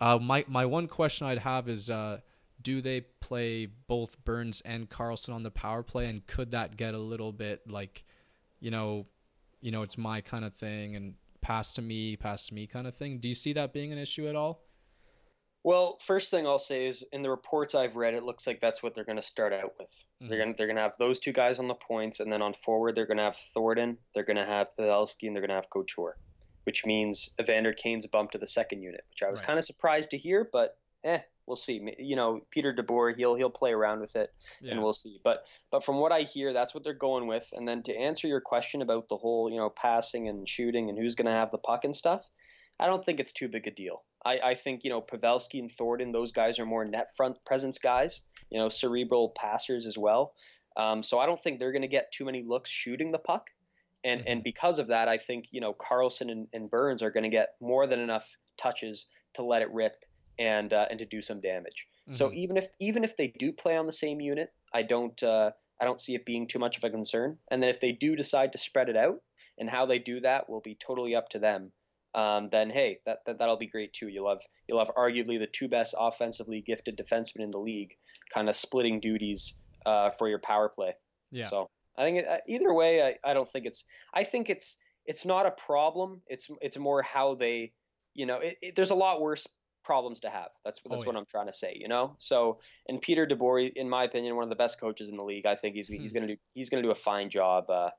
uh, 0.00 0.18
my 0.18 0.46
my 0.48 0.64
one 0.64 0.88
question 0.88 1.26
I'd 1.26 1.38
have 1.38 1.68
is, 1.68 1.90
uh, 1.90 2.20
do 2.62 2.80
they 2.80 3.02
play 3.20 3.66
both 3.66 4.24
Burns 4.24 4.62
and 4.62 4.88
Karlsson 4.88 5.34
on 5.34 5.42
the 5.42 5.50
power 5.50 5.82
play, 5.82 6.08
and 6.08 6.26
could 6.26 6.52
that 6.52 6.78
get 6.78 6.94
a 6.94 6.98
little 6.98 7.32
bit 7.32 7.68
like, 7.68 8.04
you 8.58 8.70
know, 8.70 9.04
you 9.60 9.70
know, 9.70 9.82
it's 9.82 9.98
my 9.98 10.22
kind 10.22 10.46
of 10.46 10.54
thing, 10.54 10.96
and 10.96 11.14
pass 11.44 11.74
to 11.74 11.82
me, 11.82 12.16
pass 12.16 12.46
to 12.48 12.54
me 12.54 12.66
kind 12.66 12.86
of 12.86 12.94
thing. 12.94 13.18
Do 13.18 13.28
you 13.28 13.34
see 13.34 13.52
that 13.52 13.72
being 13.72 13.92
an 13.92 13.98
issue 13.98 14.26
at 14.26 14.34
all? 14.34 14.62
Well, 15.62 15.98
first 16.00 16.30
thing 16.30 16.46
I'll 16.46 16.58
say 16.58 16.86
is 16.86 17.04
in 17.12 17.22
the 17.22 17.30
reports 17.30 17.74
I've 17.74 17.96
read, 17.96 18.14
it 18.14 18.22
looks 18.22 18.46
like 18.46 18.60
that's 18.60 18.82
what 18.82 18.94
they're 18.94 19.04
going 19.04 19.16
to 19.16 19.22
start 19.22 19.52
out 19.52 19.72
with. 19.78 19.88
Mm-hmm. 19.88 20.28
They're 20.28 20.38
going 20.38 20.52
to 20.52 20.56
they're 20.56 20.66
going 20.66 20.76
to 20.76 20.82
have 20.82 20.96
those 20.98 21.20
two 21.20 21.32
guys 21.32 21.58
on 21.58 21.68
the 21.68 21.74
points, 21.74 22.20
and 22.20 22.32
then 22.32 22.42
on 22.42 22.54
forward 22.54 22.94
they're 22.94 23.06
going 23.06 23.18
to 23.18 23.24
have 23.24 23.36
Thornton, 23.36 23.98
they're 24.14 24.24
going 24.24 24.38
to 24.38 24.46
have 24.46 24.70
Pavelski, 24.78 25.26
and 25.26 25.36
they're 25.36 25.42
going 25.42 25.50
to 25.50 25.54
have 25.54 25.70
Couture, 25.70 26.16
which 26.64 26.86
means 26.86 27.30
Evander 27.40 27.74
Kane's 27.74 28.06
bumped 28.06 28.32
to 28.32 28.38
the 28.38 28.46
second 28.46 28.82
unit, 28.82 29.04
which 29.10 29.22
I 29.22 29.30
was 29.30 29.40
right. 29.40 29.46
kind 29.46 29.58
of 29.58 29.64
surprised 29.66 30.10
to 30.10 30.18
hear, 30.18 30.48
but 30.50 30.78
eh, 31.04 31.20
we'll 31.46 31.56
see. 31.56 31.94
You 31.98 32.16
know, 32.16 32.40
Peter 32.50 32.72
DeBoer, 32.72 33.16
he'll 33.16 33.34
he'll 33.34 33.50
play 33.50 33.72
around 33.72 34.00
with 34.00 34.16
it, 34.16 34.30
yeah. 34.60 34.72
and 34.72 34.82
we'll 34.82 34.92
see. 34.92 35.20
But 35.22 35.44
but 35.70 35.84
from 35.84 35.96
what 35.98 36.12
I 36.12 36.22
hear, 36.22 36.52
that's 36.52 36.74
what 36.74 36.84
they're 36.84 36.94
going 36.94 37.26
with. 37.26 37.48
And 37.52 37.66
then 37.66 37.82
to 37.84 37.96
answer 37.96 38.28
your 38.28 38.40
question 38.40 38.82
about 38.82 39.08
the 39.08 39.16
whole 39.16 39.50
you 39.50 39.56
know 39.56 39.70
passing 39.70 40.28
and 40.28 40.48
shooting 40.48 40.88
and 40.88 40.98
who's 40.98 41.14
going 41.14 41.26
to 41.26 41.32
have 41.32 41.50
the 41.50 41.58
puck 41.58 41.84
and 41.84 41.94
stuff, 41.94 42.28
I 42.78 42.86
don't 42.86 43.04
think 43.04 43.20
it's 43.20 43.32
too 43.32 43.48
big 43.48 43.66
a 43.66 43.70
deal. 43.70 44.02
I, 44.24 44.38
I 44.42 44.54
think 44.54 44.84
you 44.84 44.90
know 44.90 45.02
Pavelski 45.02 45.60
and 45.60 45.70
Thornton; 45.70 46.10
those 46.10 46.32
guys 46.32 46.58
are 46.58 46.66
more 46.66 46.84
net 46.84 47.14
front 47.16 47.44
presence 47.44 47.78
guys. 47.78 48.22
You 48.50 48.58
know, 48.58 48.68
cerebral 48.68 49.30
passers 49.30 49.86
as 49.86 49.98
well. 49.98 50.34
Um, 50.76 51.02
so 51.02 51.18
I 51.18 51.26
don't 51.26 51.40
think 51.40 51.58
they're 51.58 51.72
going 51.72 51.82
to 51.82 51.88
get 51.88 52.12
too 52.12 52.24
many 52.24 52.42
looks 52.42 52.70
shooting 52.70 53.12
the 53.12 53.18
puck. 53.18 53.50
And 54.02 54.20
mm-hmm. 54.20 54.30
and 54.30 54.44
because 54.44 54.78
of 54.78 54.88
that, 54.88 55.08
I 55.08 55.18
think 55.18 55.48
you 55.50 55.60
know 55.60 55.74
Karlsson 55.74 56.30
and, 56.30 56.48
and 56.52 56.70
Burns 56.70 57.02
are 57.02 57.10
going 57.10 57.24
to 57.24 57.30
get 57.30 57.54
more 57.60 57.86
than 57.86 58.00
enough 58.00 58.36
touches 58.56 59.06
to 59.34 59.42
let 59.42 59.62
it 59.62 59.70
rip 59.72 59.96
and 60.38 60.72
uh, 60.72 60.86
and 60.90 60.98
to 60.98 61.04
do 61.04 61.22
some 61.22 61.40
damage. 61.40 61.86
Mm-hmm. 62.08 62.16
So 62.16 62.32
even 62.32 62.56
if 62.56 62.68
even 62.80 63.04
if 63.04 63.16
they 63.16 63.28
do 63.28 63.52
play 63.52 63.76
on 63.76 63.86
the 63.86 63.92
same 63.92 64.20
unit, 64.20 64.52
I 64.72 64.82
don't 64.82 65.20
uh, 65.22 65.52
I 65.80 65.84
don't 65.84 66.00
see 66.00 66.14
it 66.14 66.24
being 66.24 66.46
too 66.46 66.58
much 66.58 66.76
of 66.76 66.84
a 66.84 66.90
concern. 66.90 67.38
And 67.50 67.62
then 67.62 67.70
if 67.70 67.80
they 67.80 67.92
do 67.92 68.16
decide 68.16 68.52
to 68.52 68.58
spread 68.58 68.88
it 68.88 68.96
out, 68.96 69.20
and 69.58 69.68
how 69.68 69.86
they 69.86 69.98
do 69.98 70.20
that 70.20 70.48
will 70.48 70.60
be 70.60 70.74
totally 70.74 71.14
up 71.14 71.28
to 71.30 71.38
them 71.38 71.72
um, 72.14 72.46
then 72.48 72.70
hey, 72.70 73.00
that, 73.06 73.24
that 73.26 73.38
that'll 73.38 73.56
be 73.56 73.66
great 73.66 73.92
too. 73.92 74.08
You'll 74.08 74.28
have 74.28 74.42
you'll 74.68 74.78
have 74.78 74.94
arguably 74.96 75.38
the 75.38 75.48
two 75.48 75.68
best 75.68 75.94
offensively 75.98 76.60
gifted 76.60 76.96
defensemen 76.96 77.40
in 77.40 77.50
the 77.50 77.58
league, 77.58 77.96
kind 78.32 78.48
of 78.48 78.54
splitting 78.54 79.00
duties 79.00 79.56
uh, 79.84 80.10
for 80.10 80.28
your 80.28 80.38
power 80.38 80.68
play. 80.68 80.94
Yeah. 81.32 81.48
So 81.48 81.70
I 81.98 82.04
think 82.04 82.18
it, 82.18 82.28
uh, 82.28 82.38
either 82.46 82.72
way, 82.72 83.02
I, 83.02 83.30
I 83.30 83.34
don't 83.34 83.48
think 83.48 83.66
it's 83.66 83.84
I 84.12 84.22
think 84.22 84.48
it's 84.48 84.76
it's 85.06 85.24
not 85.24 85.46
a 85.46 85.50
problem. 85.50 86.22
It's 86.28 86.48
it's 86.62 86.78
more 86.78 87.02
how 87.02 87.34
they, 87.34 87.72
you 88.14 88.26
know, 88.26 88.38
it, 88.38 88.58
it, 88.62 88.76
there's 88.76 88.90
a 88.90 88.96
lot 88.96 89.20
worse 89.20 89.48
problems 89.84 90.20
to 90.20 90.30
have. 90.30 90.48
That's 90.64 90.80
that's 90.80 90.94
oh, 90.94 90.98
yeah. 91.00 91.06
what 91.06 91.16
I'm 91.16 91.26
trying 91.26 91.46
to 91.46 91.52
say. 91.52 91.76
You 91.78 91.88
know. 91.88 92.14
So 92.18 92.58
and 92.88 93.00
Peter 93.00 93.26
DeBoer, 93.26 93.72
in 93.74 93.88
my 93.88 94.04
opinion, 94.04 94.34
one 94.36 94.44
of 94.44 94.50
the 94.50 94.56
best 94.56 94.80
coaches 94.80 95.08
in 95.08 95.16
the 95.16 95.24
league. 95.24 95.46
I 95.46 95.54
think 95.54 95.76
he's 95.76 95.88
hmm. 95.88 95.96
he's 95.96 96.12
gonna 96.12 96.28
do 96.28 96.36
he's 96.54 96.70
gonna 96.70 96.82
do 96.82 96.90
a 96.90 96.96
fine 96.96 97.30
job, 97.30 97.70
uh, 97.70 97.90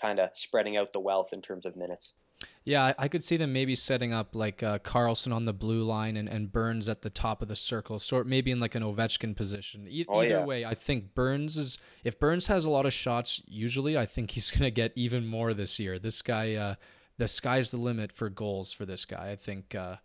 kind 0.00 0.20
of 0.20 0.30
spreading 0.34 0.76
out 0.76 0.92
the 0.92 1.00
wealth 1.00 1.32
in 1.32 1.42
terms 1.42 1.66
of 1.66 1.76
minutes. 1.76 2.12
Yeah, 2.64 2.92
I 2.98 3.08
could 3.08 3.24
see 3.24 3.36
them 3.36 3.52
maybe 3.52 3.74
setting 3.74 4.12
up 4.12 4.34
like 4.34 4.62
uh, 4.62 4.78
Karlsson 4.78 5.34
on 5.34 5.44
the 5.44 5.52
blue 5.52 5.82
line 5.82 6.16
and, 6.16 6.28
and 6.28 6.52
Burns 6.52 6.88
at 6.88 7.02
the 7.02 7.10
top 7.10 7.42
of 7.42 7.48
the 7.48 7.56
circle, 7.56 7.98
sort 7.98 8.26
maybe 8.26 8.50
in 8.50 8.60
like 8.60 8.74
an 8.74 8.82
Ovechkin 8.82 9.34
position. 9.34 9.86
E- 9.88 10.06
oh, 10.08 10.20
either 10.20 10.38
yeah. 10.38 10.44
way, 10.44 10.64
I 10.64 10.74
think 10.74 11.14
Burns 11.14 11.56
is 11.56 11.78
if 12.04 12.18
Burns 12.18 12.46
has 12.48 12.64
a 12.64 12.70
lot 12.70 12.86
of 12.86 12.92
shots, 12.92 13.42
usually 13.46 13.96
I 13.96 14.06
think 14.06 14.32
he's 14.32 14.50
gonna 14.56 14.70
get 14.70 14.92
even 14.94 15.26
more 15.26 15.54
this 15.54 15.78
year. 15.78 15.98
This 15.98 16.22
guy, 16.22 16.54
uh, 16.54 16.74
the 17.18 17.28
sky's 17.28 17.70
the 17.70 17.78
limit 17.78 18.12
for 18.12 18.28
goals 18.28 18.72
for 18.72 18.84
this 18.84 19.04
guy. 19.04 19.30
I 19.30 19.36
think 19.36 19.74
uh, 19.74 19.96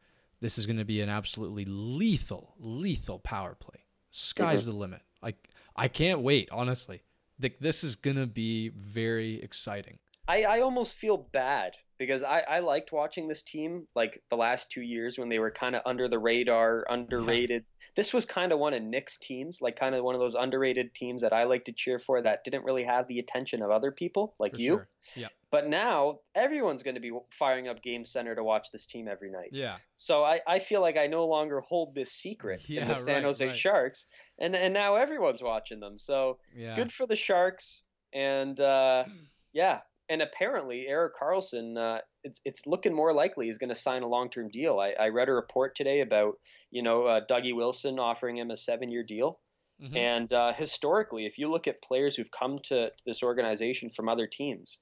this 0.41 0.57
is 0.57 0.65
gonna 0.65 0.85
be 0.85 1.01
an 1.01 1.09
absolutely 1.09 1.65
lethal, 1.65 2.55
lethal 2.59 3.19
power 3.19 3.55
play. 3.55 3.85
Sky's 4.09 4.63
mm-hmm. 4.63 4.71
the 4.71 4.77
limit. 4.77 5.01
Like 5.21 5.49
I 5.75 5.87
can't 5.87 6.21
wait, 6.21 6.49
honestly. 6.51 7.03
Like 7.41 7.59
this 7.59 7.83
is 7.83 7.95
gonna 7.95 8.27
be 8.27 8.69
very 8.69 9.41
exciting. 9.41 9.99
I, 10.27 10.43
I 10.43 10.61
almost 10.61 10.95
feel 10.95 11.17
bad 11.17 11.75
because 11.97 12.23
I, 12.23 12.43
I 12.47 12.59
liked 12.59 12.91
watching 12.91 13.27
this 13.27 13.43
team 13.43 13.85
like 13.95 14.21
the 14.29 14.35
last 14.35 14.71
two 14.71 14.81
years 14.81 15.17
when 15.17 15.29
they 15.29 15.39
were 15.39 15.51
kind 15.51 15.75
of 15.75 15.81
under 15.85 16.07
the 16.07 16.19
radar, 16.19 16.85
underrated. 16.89 17.63
Yeah. 17.67 17.85
This 17.95 18.13
was 18.13 18.25
kind 18.25 18.51
of 18.51 18.59
one 18.59 18.73
of 18.73 18.83
Nick's 18.83 19.17
teams, 19.17 19.61
like 19.61 19.77
kind 19.77 19.95
of 19.95 20.03
one 20.03 20.15
of 20.15 20.19
those 20.19 20.35
underrated 20.35 20.93
teams 20.93 21.21
that 21.21 21.31
I 21.31 21.43
like 21.43 21.65
to 21.65 21.71
cheer 21.71 21.99
for 21.99 22.21
that 22.21 22.43
didn't 22.43 22.65
really 22.65 22.83
have 22.83 23.07
the 23.07 23.19
attention 23.19 23.61
of 23.61 23.71
other 23.71 23.91
people 23.91 24.35
like 24.39 24.55
for 24.55 24.61
you. 24.61 24.67
Sure. 24.67 24.89
Yeah. 25.15 25.27
But 25.55 25.69
now 25.69 26.19
everyone's 26.35 26.83
going 26.83 26.95
to 26.95 26.99
be 26.99 27.13
firing 27.31 27.69
up 27.69 27.81
Game 27.81 28.03
Center 28.03 28.35
to 28.35 28.43
watch 28.43 28.71
this 28.73 28.85
team 28.85 29.07
every 29.07 29.31
night. 29.31 29.51
Yeah. 29.53 29.77
So 29.95 30.21
I, 30.21 30.41
I 30.45 30.59
feel 30.59 30.81
like 30.81 30.97
I 30.97 31.07
no 31.07 31.25
longer 31.27 31.61
hold 31.61 31.95
this 31.95 32.11
secret 32.11 32.67
yeah, 32.67 32.81
in 32.81 32.89
the 32.89 32.97
San 32.97 33.15
right, 33.15 33.23
Jose 33.23 33.47
right. 33.47 33.55
Sharks, 33.55 34.07
and 34.37 34.53
and 34.53 34.73
now 34.73 34.95
everyone's 34.95 35.41
watching 35.41 35.79
them. 35.79 35.97
So 35.97 36.39
yeah. 36.53 36.75
good 36.75 36.91
for 36.91 37.07
the 37.07 37.15
Sharks, 37.15 37.83
and 38.11 38.59
uh, 38.59 39.05
yeah, 39.53 39.79
and 40.09 40.21
apparently 40.21 40.89
Erik 40.89 41.13
Karlsson, 41.15 41.77
uh, 41.77 42.01
it's 42.25 42.41
it's 42.43 42.67
looking 42.67 42.93
more 42.93 43.13
likely 43.13 43.45
he's 43.45 43.57
going 43.57 43.69
to 43.69 43.75
sign 43.75 44.03
a 44.03 44.09
long 44.09 44.29
term 44.29 44.49
deal. 44.49 44.81
I, 44.81 44.93
I, 44.99 45.07
read 45.07 45.29
a 45.29 45.33
report 45.33 45.73
today 45.73 46.01
about 46.01 46.33
you 46.69 46.83
know 46.83 47.05
uh, 47.05 47.21
Dougie 47.25 47.55
Wilson 47.55 47.97
offering 47.97 48.37
him 48.37 48.51
a 48.51 48.57
seven 48.57 48.89
year 48.89 49.03
deal, 49.03 49.39
mm-hmm. 49.81 49.95
and 49.95 50.33
uh, 50.33 50.51
historically, 50.51 51.25
if 51.25 51.37
you 51.37 51.49
look 51.49 51.65
at 51.65 51.81
players 51.81 52.17
who've 52.17 52.31
come 52.37 52.59
to 52.63 52.91
this 53.05 53.23
organization 53.23 53.89
from 53.89 54.09
other 54.09 54.27
teams, 54.27 54.79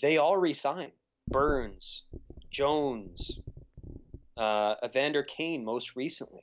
they 0.00 0.16
all 0.16 0.36
resign. 0.36 0.92
Burns, 1.28 2.02
Jones, 2.50 3.38
uh, 4.36 4.74
Evander 4.84 5.22
Kane, 5.22 5.64
most 5.64 5.94
recently. 5.96 6.42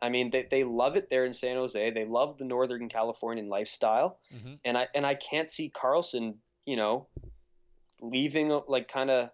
I 0.00 0.08
mean, 0.08 0.30
they, 0.30 0.46
they 0.50 0.64
love 0.64 0.96
it 0.96 1.08
there 1.08 1.24
in 1.24 1.32
San 1.32 1.56
Jose. 1.56 1.90
They 1.90 2.04
love 2.04 2.38
the 2.38 2.44
Northern 2.44 2.88
Californian 2.88 3.48
lifestyle, 3.48 4.18
mm-hmm. 4.34 4.54
and 4.64 4.76
I 4.76 4.88
and 4.94 5.06
I 5.06 5.14
can't 5.14 5.50
see 5.50 5.70
Karlsson, 5.70 6.34
you 6.66 6.76
know, 6.76 7.06
leaving 8.00 8.60
like 8.68 8.88
kind 8.88 9.10
of 9.10 9.30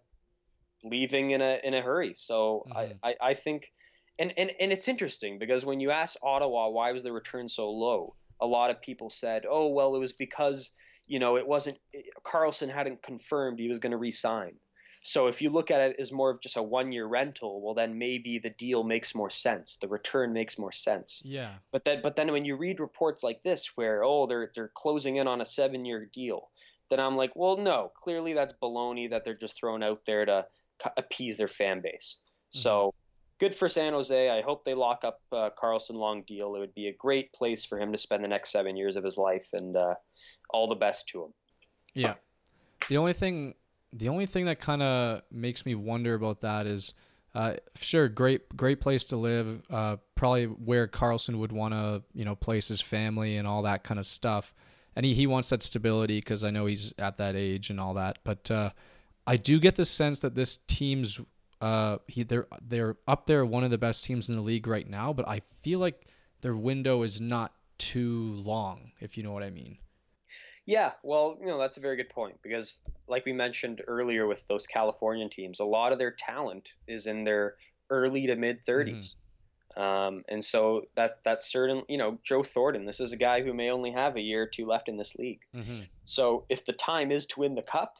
leaving 0.85 1.33
in 1.33 1.41
a 1.41 1.59
in 1.65 1.75
a 1.75 1.83
hurry. 1.83 2.15
So 2.15 2.65
mm-hmm. 2.69 2.95
I, 3.03 3.11
I, 3.11 3.15
I 3.31 3.35
think 3.35 3.73
and, 4.19 4.33
and 4.37 4.53
and 4.61 4.73
it's 4.73 4.87
interesting 4.87 5.39
because 5.39 5.65
when 5.65 5.81
you 5.81 5.91
ask 5.91 6.17
Ottawa 6.23 6.69
why 6.69 6.93
was 6.93 7.03
the 7.03 7.13
return 7.13 7.49
so 7.49 7.71
low, 7.71 8.15
a 8.41 8.47
lot 8.47 8.71
of 8.71 8.81
people 8.81 9.11
said, 9.11 9.47
"Oh, 9.49 9.69
well, 9.69 9.95
it 9.97 9.99
was 9.99 10.13
because, 10.13 10.71
you 11.11 11.19
know, 11.19 11.37
it 11.37 11.47
wasn't 11.47 11.79
Karlsson 12.25 12.71
hadn't 12.71 13.03
confirmed 13.03 13.59
he 13.59 13.69
was 13.69 13.79
going 13.79 13.93
to 13.93 13.99
resign." 13.99 14.55
So 15.03 15.29
if 15.29 15.41
you 15.41 15.49
look 15.49 15.71
at 15.71 15.91
it 15.91 15.97
as 15.99 16.13
more 16.13 16.31
of 16.31 16.43
just 16.43 16.59
a 16.59 16.63
one-year 16.63 17.07
rental, 17.07 17.63
well 17.63 17.75
then 17.75 17.97
maybe 17.97 18.39
the 18.39 18.51
deal 18.51 18.85
makes 18.85 19.15
more 19.15 19.31
sense. 19.31 19.77
The 19.81 19.89
return 19.89 20.33
makes 20.33 20.59
more 20.59 20.73
sense. 20.73 21.23
Yeah. 21.25 21.55
But 21.73 21.85
then 21.85 22.01
but 22.03 22.17
then 22.17 22.31
when 22.33 22.45
you 22.45 22.57
read 22.57 22.81
reports 22.81 23.23
like 23.23 23.43
this 23.43 23.73
where 23.77 24.05
oh 24.05 24.27
they're 24.27 24.51
they're 24.55 24.73
closing 24.75 25.17
in 25.17 25.27
on 25.27 25.41
a 25.41 25.45
7-year 25.45 26.11
deal, 26.13 26.51
then 26.91 27.01
I'm 27.01 27.17
like, 27.17 27.35
well, 27.35 27.57
no, 27.57 27.93
clearly 27.97 28.35
that's 28.35 28.53
baloney 28.63 29.11
that 29.11 29.25
they're 29.25 29.35
just 29.35 29.57
throwing 29.59 29.83
out 29.83 30.03
there 30.05 30.27
to 30.27 30.47
appease 30.97 31.39
their 31.39 31.49
fan 31.49 31.81
base. 31.81 32.21
Mm-hmm. 32.21 32.59
So 32.59 32.95
good 33.39 33.55
for 33.55 33.69
San 33.69 33.95
Jose. 33.95 34.29
I 34.29 34.43
hope 34.43 34.65
they 34.65 34.75
lock 34.75 35.05
up 35.05 35.21
uh, 35.33 35.51
Karlsson 35.61 35.95
long 35.95 36.23
deal. 36.27 36.55
It 36.55 36.61
would 36.61 36.75
be 36.75 36.89
a 36.89 36.95
great 36.95 37.33
place 37.33 37.65
for 37.65 37.81
him 37.81 37.91
to 37.93 37.99
spend 37.99 38.25
the 38.25 38.29
next 38.29 38.53
seven 38.53 38.77
years 38.77 38.97
of 38.97 39.05
his 39.05 39.17
life, 39.17 39.49
and 39.55 39.77
uh, 39.77 39.95
all 40.51 40.67
the 40.67 40.75
best 40.75 41.09
to 41.09 41.25
him. 41.25 41.35
Yeah. 41.95 42.15
The 42.89 42.97
only 42.97 43.13
thing, 43.13 43.55
the 43.93 44.09
only 44.09 44.27
thing 44.27 44.47
that 44.47 44.59
kind 44.59 44.83
of 44.83 45.23
makes 45.31 45.67
me 45.67 45.75
wonder 45.75 46.15
about 46.15 46.41
that 46.41 46.67
is, 46.67 46.95
uh, 47.35 47.55
sure, 47.77 48.09
great, 48.09 48.57
great 48.57 48.81
place 48.81 49.05
to 49.05 49.17
live. 49.17 49.63
Uh, 49.71 49.97
probably 50.17 50.47
where 50.47 50.89
Karlsson 50.89 51.37
would 51.39 51.53
want 51.53 51.75
to, 51.75 52.03
you 52.13 52.25
know, 52.25 52.35
place 52.35 52.69
his 52.69 52.81
family 52.81 53.37
and 53.37 53.47
all 53.47 53.63
that 53.63 53.85
kind 53.85 54.01
of 54.01 54.07
stuff 54.07 54.53
and 54.97 55.07
he, 55.07 55.15
he 55.15 55.27
wants 55.27 55.51
that 55.51 55.63
stability 55.63 56.19
because 56.19 56.45
I 56.45 56.51
know 56.51 56.67
he's 56.67 56.93
at 56.99 57.17
that 57.17 57.37
age 57.37 57.71
and 57.71 57.81
all 57.81 57.95
that. 57.95 58.19
But 58.25 58.51
uh, 58.51 58.71
I 59.27 59.37
do 59.37 59.61
get 59.61 59.77
the 59.77 59.85
sense 59.85 60.19
that 60.21 60.35
this 60.35 60.59
team's 60.67 61.21
uh 61.61 61.99
he 62.07 62.23
they're 62.23 62.47
they're 62.67 62.97
up 63.07 63.27
there 63.27 63.45
one 63.45 63.65
of 63.65 63.71
the 63.71 63.77
best 63.77 64.03
teams 64.05 64.31
in 64.31 64.35
the 64.35 64.41
league 64.41 64.67
right 64.67 64.89
now, 64.89 65.13
but 65.13 65.29
I 65.29 65.41
feel 65.63 65.79
like 65.79 66.07
their 66.41 66.57
window 66.57 67.03
is 67.03 67.21
not 67.21 67.53
too 67.77 68.33
long, 68.45 68.93
if 69.01 69.17
you 69.17 69.23
know 69.23 69.33
what 69.33 69.43
I 69.43 69.51
mean. 69.51 69.79
Yeah, 70.67 70.93
well, 71.03 71.37
you 71.41 71.47
know, 71.47 71.59
that's 71.59 71.77
a 71.79 71.81
very 71.81 71.97
good 71.97 72.11
point 72.11 72.37
because, 72.43 72.79
like 73.09 73.25
we 73.27 73.33
mentioned 73.33 73.83
earlier 73.89 74.27
with 74.27 74.47
those 74.47 74.67
Californian 74.67 75.29
teams, 75.29 75.61
a 75.61 75.65
lot 75.65 75.93
of 75.93 75.99
their 75.99 76.13
talent 76.13 76.69
is 76.87 77.07
in 77.07 77.25
their 77.25 77.57
early 77.91 78.27
to 78.27 78.37
mid 78.37 78.63
30s. 78.65 79.17
Um, 79.77 80.23
and 80.29 80.45
so 80.45 80.83
that 80.97 81.19
that's 81.25 81.51
certain, 81.51 81.83
you 81.89 81.97
know, 81.97 82.19
Joe 82.25 82.43
Thornton, 82.43 82.85
this 82.87 83.01
is 83.01 83.13
a 83.13 83.17
guy 83.17 83.41
who 83.43 83.55
may 83.55 83.71
only 83.71 83.91
have 83.93 84.17
a 84.17 84.21
year 84.21 84.43
or 84.43 84.47
two 84.47 84.67
left 84.67 84.89
in 84.89 84.97
this 84.97 85.15
league. 85.15 85.41
Mm-hmm. 85.55 85.83
So 86.05 86.45
if 86.49 86.65
the 86.65 86.73
time 86.73 87.11
is 87.13 87.27
to 87.27 87.41
win 87.41 87.55
the 87.55 87.63
cup, 87.63 87.95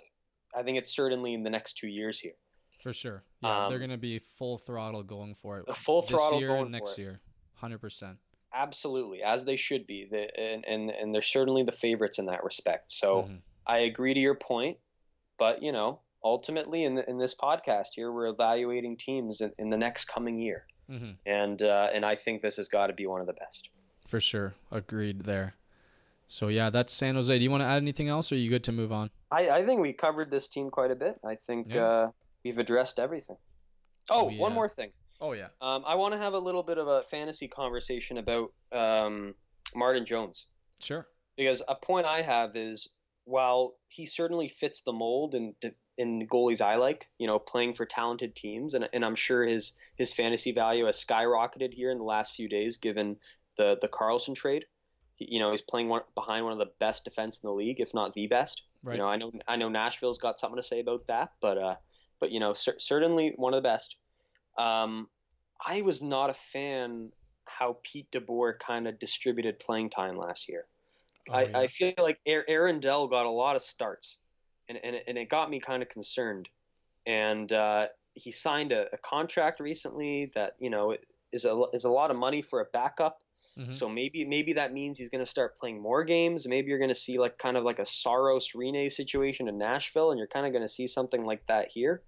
I 0.57 0.63
think 0.63 0.79
it's 0.79 0.95
certainly 0.95 1.33
in 1.33 1.43
the 1.45 1.51
next 1.51 1.75
two 1.75 1.87
years 1.89 2.19
here. 2.19 2.35
For 2.83 2.93
sure. 2.93 3.23
Yeah, 3.43 3.67
they're 3.69 3.77
Um, 3.77 3.81
gonna 3.83 3.99
be 3.99 4.19
full 4.19 4.59
throttle 4.59 5.03
going 5.05 5.35
for 5.35 5.61
it. 5.61 5.77
Full 5.77 6.01
this 6.01 6.11
throttle 6.11 6.41
year 6.41 6.49
going 6.49 6.71
next 6.73 6.95
for 6.95 7.01
it. 7.01 7.05
year. 7.05 7.21
Hundred 7.55 7.79
percent. 7.79 8.19
Absolutely, 8.53 9.23
as 9.23 9.45
they 9.45 9.57
should 9.57 9.87
be. 9.87 10.07
The, 10.11 10.37
and, 10.39 10.65
and 10.67 10.91
and 10.91 11.15
they're 11.15 11.23
certainly 11.23 11.63
the 11.63 11.73
favorites 11.73 12.19
in 12.19 12.27
that 12.27 12.45
respect. 12.45 12.91
So 12.93 13.23
Mm-hmm. 13.23 13.35
I 13.67 13.79
agree 13.81 14.15
to 14.15 14.21
your 14.21 14.35
point, 14.35 14.79
but 15.39 15.63
you 15.63 15.71
know, 15.71 16.01
ultimately 16.25 16.85
in 16.85 16.95
the, 16.97 17.09
in 17.09 17.19
this 17.19 17.35
podcast 17.35 17.89
here, 17.95 18.11
we're 18.11 18.27
evaluating 18.27 18.97
teams 18.97 19.41
in, 19.41 19.53
in 19.59 19.71
the 19.71 19.77
next 19.77 20.07
coming 20.07 20.39
year, 20.39 20.65
Mm-hmm. 20.91 21.11
and 21.27 21.63
uh, 21.63 21.89
and 21.95 22.05
I 22.05 22.17
think 22.17 22.43
this 22.43 22.57
has 22.57 22.69
got 22.69 22.89
to 22.89 22.93
be 22.93 23.07
one 23.07 23.21
of 23.21 23.27
the 23.29 23.33
best. 23.35 23.69
For 24.09 24.19
sure. 24.19 24.55
Agreed 24.73 25.23
there. 25.23 25.55
So 26.27 26.49
yeah, 26.49 26.71
that's 26.71 26.93
San 26.93 27.15
Jose. 27.15 27.37
Do 27.37 27.43
you 27.45 27.51
want 27.51 27.63
to 27.63 27.67
add 27.67 27.77
anything 27.83 28.09
else 28.09 28.33
or 28.33 28.35
are 28.35 28.39
you 28.39 28.51
good 28.51 28.65
to 28.65 28.73
move 28.73 28.91
on? 28.93 29.11
I, 29.31 29.51
I 29.51 29.65
think 29.67 29.81
we 29.81 29.93
covered 29.93 30.31
this 30.33 30.49
team 30.49 30.71
quite 30.71 30.91
a 30.91 30.97
bit. 30.97 31.19
I 31.25 31.37
think 31.37 31.75
Yeah. 31.75 31.85
uh, 31.85 32.11
we've 32.45 32.59
addressed 32.59 32.99
everything. 32.99 33.37
Oh, 34.11 34.23
Oh, 34.23 34.25
one 34.25 34.51
yeah. 34.51 34.55
more 34.55 34.69
thing. 34.69 34.91
Oh 35.21 35.33
yeah. 35.33 35.49
Um, 35.61 35.85
I 35.87 35.95
want 35.97 36.13
to 36.13 36.19
have 36.19 36.35
a 36.35 36.39
little 36.39 36.63
bit 36.63 36.79
of 36.79 36.89
a 36.89 37.03
fantasy 37.03 37.49
conversation 37.49 38.19
about 38.19 38.53
um, 38.73 39.35
Martin 39.75 40.07
Jones. 40.07 40.47
Sure. 40.81 41.07
because 41.37 41.63
a 41.69 41.75
point 41.75 42.07
I 42.07 42.23
have 42.23 42.57
is 42.57 42.89
while 43.25 43.75
he 43.89 44.07
certainly 44.07 44.49
fits 44.49 44.81
the 44.81 44.93
mold 44.93 45.35
and 45.35 45.55
in 45.99 46.27
goalies 46.27 46.63
I 46.63 46.77
like, 46.77 47.09
you 47.19 47.27
know, 47.27 47.39
playing 47.39 47.75
for 47.75 47.85
talented 47.85 48.35
teams, 48.35 48.73
and, 48.73 48.89
and 48.93 49.05
I'm 49.05 49.15
sure 49.15 49.45
his 49.45 49.73
his 49.97 50.13
fantasy 50.13 50.53
value 50.53 50.87
has 50.87 51.05
skyrocketed 51.05 51.75
here 51.75 51.91
in 51.91 51.99
the 51.99 52.05
last 52.05 52.35
few 52.35 52.49
days 52.49 52.79
given 52.79 53.17
the 53.59 53.77
the 53.81 53.89
Karlsson 53.89 54.35
trade. 54.35 54.65
He, 55.17 55.29
you 55.31 55.39
know, 55.39 55.51
he's 55.51 55.61
playing 55.61 55.89
one, 55.89 56.03
behind 56.15 56.45
one 56.45 56.55
of 56.55 56.59
the 56.59 56.73
best 56.79 57.05
defense 57.05 57.41
in 57.43 57.47
the 57.47 57.53
league, 57.53 57.81
if 57.81 57.93
not 57.93 58.15
the 58.15 58.27
best. 58.27 58.63
Right. 58.83 58.95
You 58.95 59.03
know, 59.03 59.09
I 59.09 59.17
know 59.17 59.33
I 59.47 59.57
know 59.57 59.69
Nashville's 59.69 60.19
got 60.19 60.41
something 60.41 60.57
to 60.57 60.67
say 60.67 60.81
about 60.81 61.07
that, 61.09 61.33
but 61.43 61.59
uh, 61.59 61.75
but 62.19 62.31
you 62.33 62.41
know, 62.41 62.55
cer- 62.55 62.79
certainly 62.79 63.35
one 63.37 63.53
of 63.53 63.59
the 63.59 63.69
best. 63.69 63.97
Um, 64.59 65.09
I 65.65 65.83
was 65.83 66.03
not 66.03 66.31
a 66.31 66.35
fan 66.35 67.13
how 67.45 67.79
Pete 67.83 68.11
DeBoer 68.13 68.59
kind 68.59 68.89
of 68.89 68.99
distributed 68.99 69.59
playing 69.59 69.91
time 69.91 70.17
last 70.17 70.49
year. 70.49 70.67
Oh, 71.29 71.35
I, 71.35 71.43
yeah. 71.45 71.59
I 71.59 71.67
feel 71.67 71.93
like 71.99 72.19
Aaron 72.27 72.81
Dell 72.81 73.07
got 73.07 73.27
a 73.27 73.31
lot 73.31 73.57
of 73.57 73.63
starts, 73.63 74.17
and 74.69 74.79
and, 74.83 74.97
it- 74.97 75.05
and 75.07 75.19
it 75.19 75.29
got 75.29 75.51
me 75.51 75.61
kind 75.61 75.83
of 75.83 75.89
concerned. 75.89 76.49
And 77.07 77.53
uh, 77.53 77.89
he 78.15 78.31
signed 78.31 78.73
a, 78.73 78.87
a 78.95 78.99
contract 78.99 79.61
recently 79.61 80.31
that 80.35 80.55
you 80.59 80.71
know 80.71 80.97
is 81.33 81.45
a 81.45 81.63
is 81.73 81.85
a 81.85 81.91
lot 81.91 82.11
of 82.11 82.17
money 82.17 82.43
for 82.43 82.61
a 82.61 82.65
backup. 82.73 83.21
Mhm. 83.59 83.75
So 83.75 83.89
maybe 83.89 84.25
maybe 84.25 84.55
that 84.55 84.73
means 84.73 84.97
he's 84.97 85.09
going 85.11 85.25
to 85.25 85.31
start 85.31 85.57
playing 85.59 85.83
more 85.83 86.05
games. 86.05 86.47
Maybe 86.47 86.69
you're 86.69 86.79
going 86.79 86.89
to 86.89 86.95
see 86.95 87.19
like 87.19 87.37
kind 87.37 87.57
of 87.57 87.65
like 87.65 87.79
a 87.79 87.85
Saros 87.87 88.53
Rinne 88.55 88.91
situation 88.91 89.49
in 89.49 89.59
Nashville, 89.59 90.11
and 90.11 90.19
you're 90.19 90.29
kind 90.29 90.47
of 90.47 90.53
going 90.53 90.65
to 90.65 90.69
see 90.69 90.87
something 90.87 91.25
like 91.25 91.45
that 91.47 91.69
here. 91.69 92.03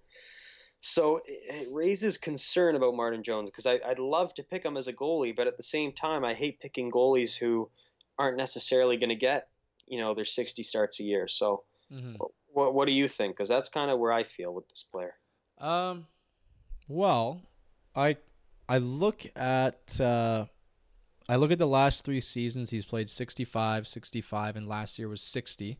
So 0.85 1.21
it, 1.25 1.69
raises 1.71 2.17
concern 2.17 2.75
about 2.75 2.93
Martin 2.93 3.23
Jones 3.23 3.49
because 3.49 3.65
I'd 3.65 3.99
love 3.99 4.33
to 4.33 4.43
pick 4.43 4.65
him 4.65 4.75
as 4.75 4.89
a 4.89 4.93
goalie, 4.93 5.33
but 5.33 5.47
at 5.47 5.55
the 5.55 5.63
same 5.63 5.93
time, 5.93 6.25
I 6.25 6.33
hate 6.33 6.59
picking 6.59 6.91
goalies 6.91 7.33
who 7.33 7.69
aren't 8.19 8.35
necessarily 8.35 8.97
going 8.97 9.09
to 9.09 9.15
get 9.15 9.47
you 9.87 9.99
know 9.99 10.13
their 10.13 10.25
60 10.25 10.61
starts 10.61 10.99
a 10.99 11.03
year. 11.03 11.29
So 11.29 11.63
Mhm. 11.89 12.17
what 12.47 12.73
what 12.73 12.85
do 12.85 12.91
you 12.91 13.07
think? 13.07 13.37
Because 13.37 13.47
that's 13.47 13.69
kind 13.69 13.91
of 13.91 13.97
where 13.97 14.11
I 14.11 14.23
feel 14.23 14.53
with 14.53 14.67
this 14.67 14.83
player. 14.83 15.15
Um, 15.57 16.07
well, 16.89 17.41
I 17.95 18.17
I 18.67 18.79
look 18.79 19.25
at 19.37 20.01
uh, 20.01 20.47
I 21.29 21.37
look 21.37 21.51
at 21.51 21.59
the 21.59 21.67
last 21.67 22.03
three 22.03 22.19
seasons. 22.19 22.71
He's 22.71 22.85
played 22.85 23.07
65, 23.07 23.87
65, 23.87 24.57
and 24.57 24.67
last 24.67 24.99
year 24.99 25.07
was 25.07 25.21
60. 25.21 25.79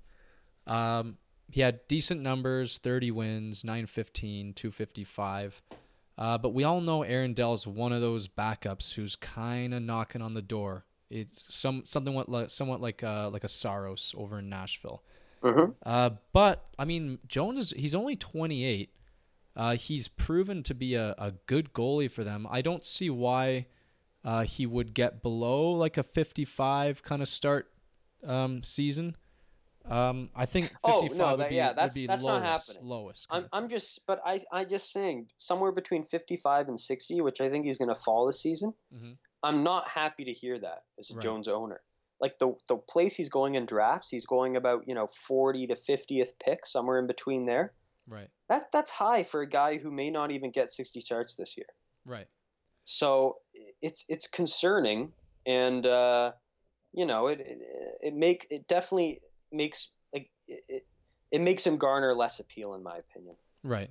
Um, 0.65 1.17
he 1.53 1.61
had 1.61 1.88
decent 1.88 2.19
numbers 2.19 2.80
30 2.80 3.11
wins, 3.11 3.63
915, 3.63 4.53
255. 4.53 5.61
Uh, 6.17 6.35
but 6.39 6.49
we 6.49 6.63
all 6.63 6.81
know 6.81 7.03
Aaron 7.03 7.35
Dell's 7.35 7.67
one 7.67 7.93
of 7.93 8.01
those 8.01 8.27
backups 8.27 8.95
who's 8.95 9.15
kind 9.15 9.71
of 9.71 9.84
knocking 9.84 10.23
on 10.23 10.34
the 10.34 10.41
door. 10.41 10.85
It's 11.11 11.53
some 11.53 11.85
something 11.85 12.11
what 12.11 12.27
like 12.27 12.49
somewhat 12.49 12.81
like 12.81 13.03
uh, 13.03 13.30
like 13.30 13.43
a 13.43 13.47
Saros 13.47 14.15
over 14.17 14.39
in 14.39 14.49
Nashville. 14.49 15.03
Mm-hmm. 15.43 15.73
Uh, 15.85 16.09
but 16.31 16.65
I 16.80 16.85
mean, 16.85 17.19
Jones 17.27 17.59
is 17.59 17.69
he's 17.69 17.93
only 17.93 18.15
28. 18.15 18.89
Uh, 19.55 19.75
he's 19.75 20.07
proven 20.07 20.63
to 20.63 20.73
be 20.73 20.95
a, 20.95 21.13
a 21.19 21.34
good 21.45 21.71
goalie 21.71 22.09
for 22.09 22.23
them. 22.23 22.47
I 22.49 22.63
don't 22.63 22.84
see 22.84 23.11
why 23.11 23.67
uh, 24.25 24.41
he 24.41 24.65
would 24.65 24.95
get 24.95 25.21
below 25.21 25.69
like 25.69 25.97
a 25.99 26.03
55 26.03 27.03
kind 27.03 27.21
of 27.21 27.27
start 27.27 27.69
um, 28.25 28.63
season. 28.63 29.17
Um, 29.85 30.30
I 30.35 30.45
think 30.45 30.68
55 30.68 30.80
Oh, 30.85 31.01
would, 31.03 31.18
no, 31.18 31.38
that- 31.38 31.49
be, 31.49 31.55
yeah, 31.55 31.68
would 31.69 31.77
that's- 31.77 31.93
be 31.95 32.07
that's 32.07 32.23
not 32.23 32.41
lowest. 32.41 32.68
happening. 32.69 32.89
Lowest. 32.89 33.27
I'm, 33.30 33.47
I'm 33.51 33.69
just, 33.69 33.99
but 34.07 34.22
I, 34.26 34.43
I 34.51 34.64
just 34.65 34.91
saying 34.91 35.30
somewhere 35.38 35.72
between 35.72 36.05
55 36.05 36.69
and 36.69 36.80
60, 36.80 37.22
which 37.22 37.41
I 37.41 37.49
think 37.49 37.65
he's 37.65 37.77
going 37.77 37.89
to 37.89 37.95
fall 37.95 38.26
this 38.26 38.41
season. 38.41 38.73
Mhm. 38.93 39.18
I'm 39.43 39.64
not 39.64 39.89
happy 39.89 40.23
to 40.23 40.31
hear 40.31 40.57
that 40.60 40.84
as 40.97 41.11
a 41.11 41.15
Right. 41.15 41.23
Jones 41.23 41.47
owner. 41.49 41.81
Like 42.22 42.38
the 42.39 42.53
the 42.69 42.77
place 42.77 43.15
he's 43.15 43.27
going 43.27 43.55
in 43.55 43.65
drafts, 43.65 44.07
he's 44.07 44.26
going 44.26 44.55
about 44.55 44.88
you 44.88 44.95
know 44.95 45.07
40 45.07 45.68
to 45.68 45.76
50th 45.76 46.31
pick, 46.39 46.65
somewhere 46.65 46.97
in 46.99 47.07
between 47.07 47.45
there. 47.45 47.73
right, 48.07 48.30
That 48.47 48.72
that's 48.72 48.91
high 48.91 49.23
for 49.23 49.41
a 49.41 49.47
guy 49.47 49.77
who 49.77 49.91
may 49.91 50.10
not 50.10 50.31
even 50.31 50.49
get 50.51 50.72
60 50.72 51.01
starts 51.01 51.35
this 51.35 51.57
year. 51.57 51.68
right. 52.05 52.27
So 52.85 53.39
it's 53.81 54.05
it's 54.07 54.27
concerning, 54.27 55.11
and 55.45 55.85
uh, 55.85 56.31
you 56.93 57.05
know 57.05 57.27
it, 57.27 57.41
it 57.41 57.60
it 58.01 58.14
make 58.14 58.47
it 58.49 58.68
definitely 58.69 59.19
makes 59.53 59.89
like 60.13 60.30
it, 60.47 60.85
it, 61.31 61.41
makes 61.41 61.65
him 61.65 61.77
garner 61.77 62.13
less 62.13 62.39
appeal 62.39 62.73
in 62.75 62.84
my 62.84 62.97
opinion. 62.97 63.35
Right. 63.63 63.89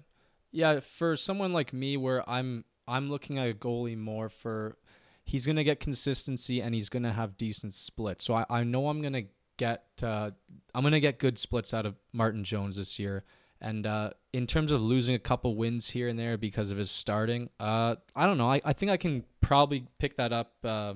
Yeah, 0.50 0.80
for 0.80 1.16
someone 1.16 1.52
like 1.52 1.72
me 1.72 1.96
where 1.96 2.28
I'm 2.28 2.64
I'm 2.86 3.10
looking 3.10 3.38
at 3.38 3.48
a 3.48 3.54
goalie 3.54 3.96
more 3.96 4.28
for 4.28 4.76
he's 5.24 5.46
gonna 5.46 5.64
get 5.64 5.80
consistency 5.80 6.60
and 6.60 6.74
he's 6.74 6.88
gonna 6.88 7.12
have 7.12 7.36
decent 7.36 7.72
splits. 7.74 8.24
So 8.24 8.34
I, 8.34 8.44
I 8.50 8.64
know 8.64 8.88
I'm 8.88 9.00
gonna 9.00 9.24
get 9.56 9.84
uh, 10.02 10.30
I'm 10.74 10.82
gonna 10.82 11.00
get 11.00 11.18
good 11.18 11.38
splits 11.38 11.72
out 11.72 11.86
of 11.86 11.96
Martin 12.12 12.44
Jones 12.44 12.76
this 12.76 12.98
year. 12.98 13.24
And 13.60 13.86
uh, 13.86 14.10
in 14.32 14.48
terms 14.48 14.72
of 14.72 14.82
losing 14.82 15.14
a 15.14 15.20
couple 15.20 15.54
wins 15.54 15.88
here 15.90 16.08
and 16.08 16.18
there 16.18 16.36
because 16.36 16.72
of 16.72 16.78
his 16.78 16.90
starting, 16.90 17.48
uh, 17.60 17.94
I 18.16 18.26
don't 18.26 18.36
know. 18.36 18.50
I, 18.50 18.60
I 18.64 18.72
think 18.72 18.90
I 18.90 18.96
can 18.96 19.22
probably 19.40 19.86
pick 20.00 20.16
that 20.16 20.32
up 20.32 20.54
uh, 20.64 20.94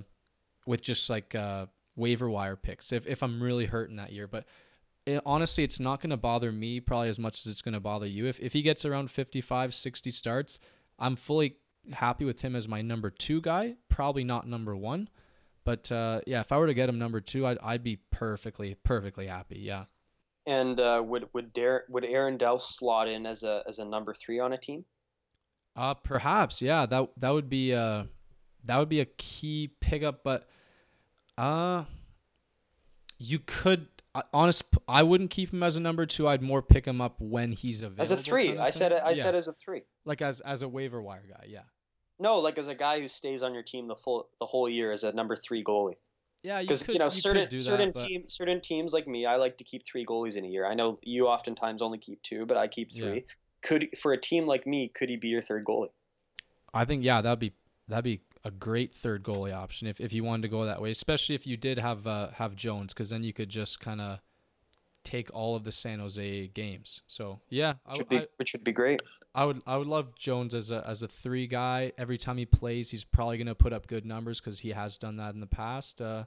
with 0.67 0.83
just 0.83 1.09
like 1.09 1.37
uh, 1.37 1.67
waiver 1.97 2.29
wire 2.29 2.57
picks 2.57 2.93
if, 2.93 3.07
if 3.07 3.23
I'm 3.23 3.43
really 3.43 3.67
hurting 3.67 3.97
that 3.97 4.13
year. 4.13 4.29
But 4.29 4.45
it, 5.07 5.23
honestly, 5.25 5.65
it's 5.65 5.81
not 5.81 6.01
going 6.01 6.11
to 6.11 6.17
bother 6.17 6.53
me 6.53 6.81
probably 6.81 7.09
as 7.09 7.19
much 7.19 7.41
as 7.41 7.51
it's 7.51 7.63
going 7.63 7.75
to 7.75 7.81
bother 7.81 8.07
you. 8.07 8.27
If, 8.27 8.39
if 8.41 8.53
he 8.53 8.63
gets 8.63 8.85
around 8.85 9.11
55, 9.11 9.75
60 9.75 10.11
starts, 10.11 10.59
I'm 10.99 11.17
fully 11.17 11.57
happy 11.93 12.25
with 12.25 12.43
him 12.43 12.57
as 12.57 12.69
my 12.69 12.83
number 12.83 13.11
two 13.11 13.41
guy. 13.41 13.77
Probably 13.89 14.25
not 14.25 14.49
number 14.49 14.77
one. 14.77 15.09
But 15.65 15.91
uh, 15.91 16.21
yeah, 16.27 16.41
if 16.41 16.53
I 16.53 16.59
were 16.59 16.69
to 16.69 16.75
get 16.75 16.89
him 16.89 16.99
number 16.99 17.21
two, 17.21 17.47
I'd, 17.47 17.59
I'd 17.63 17.83
be 17.83 17.99
perfectly, 18.11 18.77
perfectly 18.85 19.27
happy. 19.27 19.59
Yeah. 19.59 19.85
And 20.47 20.79
uh, 20.79 21.03
would 21.05 21.29
would 21.33 21.53
Dar- 21.53 21.85
would 21.89 22.05
Aaron 22.05 22.37
Dell 22.37 22.61
slot 22.61 23.09
in 23.09 23.27
as 23.27 23.43
a 23.43 23.65
as 23.67 23.81
a 23.81 23.85
number 23.85 24.15
three 24.15 24.39
on 24.39 24.53
a 24.53 24.57
team? 24.57 24.85
Uh, 25.75 25.95
perhaps, 25.95 26.63
yeah. 26.63 26.87
That 26.87 27.09
that 27.17 27.31
would 27.31 27.51
be 27.51 27.75
uh, 27.75 28.05
that 28.63 28.79
would 28.79 28.89
be 28.89 29.01
a 29.01 29.07
key 29.07 29.73
pickup, 29.81 30.23
but 30.23 30.49
uh, 31.39 31.85
you 33.19 33.39
could. 33.39 33.89
Uh, 34.15 34.23
honest, 34.33 34.65
I 34.89 35.03
wouldn't 35.03 35.31
keep 35.31 35.53
him 35.53 35.63
as 35.63 35.77
a 35.77 35.81
number 35.81 36.07
two. 36.07 36.27
I'd 36.27 36.43
more 36.43 36.63
pick 36.63 36.87
him 36.87 37.01
up 37.01 37.17
when 37.21 37.53
he's 37.53 37.83
available. 37.83 38.03
As 38.03 38.11
a 38.11 38.17
three, 38.17 38.47
kinda 38.49 38.63
I 38.63 38.71
said. 38.71 38.93
I 38.93 39.11
Yeah, 39.11 39.15
said 39.23 39.35
as 39.35 39.47
a 39.49 39.53
three. 39.53 39.83
like 40.05 40.23
as 40.23 40.41
as 40.41 40.63
a 40.63 40.69
waiver 40.69 41.03
wire 41.03 41.27
guy. 41.29 41.47
Yeah, 41.49 41.63
No, 42.19 42.39
like 42.39 42.57
as 42.59 42.69
a 42.69 42.75
guy 42.75 42.99
who 43.01 43.09
stays 43.09 43.43
on 43.43 43.53
your 43.53 43.63
team 43.63 43.89
the 43.89 43.97
full 43.97 44.29
the 44.41 44.47
whole 44.47 44.69
year 44.69 44.91
as 44.93 45.05
a 45.05 45.13
number 45.13 45.37
three 45.37 45.63
goalie. 45.63 45.97
yeah. 46.43 46.61
You 46.61 46.69
Because 46.69 46.83
could 46.83 46.95
you, 46.95 46.99
know 46.99 47.05
you 47.07 47.11
certain 47.11 47.49
do 47.49 47.61
certain 47.61 47.89
that, 47.89 47.95
but 47.95 48.07
team 48.09 48.25
certain 48.29 48.61
teams 48.61 48.93
like 48.95 49.07
me, 49.07 49.27
I 49.27 49.37
like 49.37 49.59
to 49.59 49.65
keep 49.65 49.85
three 49.85 50.07
goalies 50.07 50.37
in 50.37 50.45
a 50.45 50.49
year. 50.49 50.65
I 50.67 50.73
know 50.75 50.99
you 51.03 51.29
oftentimes 51.29 51.83
only 51.83 51.99
keep 51.99 52.23
two, 52.23 52.47
but 52.47 52.57
I 52.57 52.69
keep 52.69 52.89
Yeah. 52.93 53.03
three. 53.03 53.27
Could 53.63 53.89
for 53.99 54.13
a 54.13 54.21
team 54.21 54.47
like 54.47 54.67
me, 54.67 54.89
could 54.89 55.11
he 55.11 55.17
be 55.17 55.29
your 55.29 55.43
third 55.43 55.65
goalie? 55.65 55.91
I 56.73 56.85
think 56.87 57.05
yeah, 57.05 57.21
that'd 57.21 57.39
be 57.39 57.53
that'd 57.89 58.05
be 58.05 58.21
a 58.47 58.51
great 58.53 58.95
third 58.95 59.25
goalie 59.25 59.53
option 59.53 59.89
if, 59.89 60.01
if 60.01 60.13
you 60.13 60.23
wanted 60.23 60.43
to 60.43 60.49
go 60.49 60.65
that 60.65 60.81
way, 60.81 60.93
especially 60.93 61.35
if 61.35 61.49
you 61.49 61.57
did 61.57 61.79
have 61.81 62.07
uh, 62.07 62.31
have 62.31 62.55
Jones, 62.55 62.95
because 62.95 63.11
then 63.11 63.25
you 63.25 63.33
could 63.33 63.49
just 63.49 63.81
kind 63.81 64.01
of 64.01 64.21
take 65.03 65.29
all 65.35 65.57
of 65.57 65.65
the 65.65 65.73
San 65.73 65.99
Jose 65.99 66.47
games. 66.49 67.03
So 67.09 67.41
yeah, 67.51 67.75
I, 67.85 67.97
Should 67.97 68.09
be, 68.09 68.19
I, 68.19 68.27
which 68.37 68.53
would 68.53 68.63
be 68.63 68.71
great. 68.71 69.03
I 69.35 69.45
would 69.45 69.63
I 69.67 69.77
would 69.77 69.89
love 69.89 70.15
Jones 70.15 70.55
as 70.55 70.71
a 70.71 70.87
as 70.87 71.03
a 71.03 71.09
three 71.09 71.49
guy. 71.49 71.91
Every 71.99 72.19
time 72.19 72.39
he 72.39 72.47
plays, 72.47 72.93
he's 72.93 73.03
probably 73.03 73.37
gonna 73.37 73.57
put 73.57 73.73
up 73.73 73.89
good 73.89 74.07
numbers 74.07 74.41
because 74.41 74.61
he 74.61 74.71
has 74.71 74.97
done 74.97 75.17
that 75.17 75.35
in 75.35 75.41
the 75.41 75.47
past. 75.49 76.01
Uh, 76.01 76.27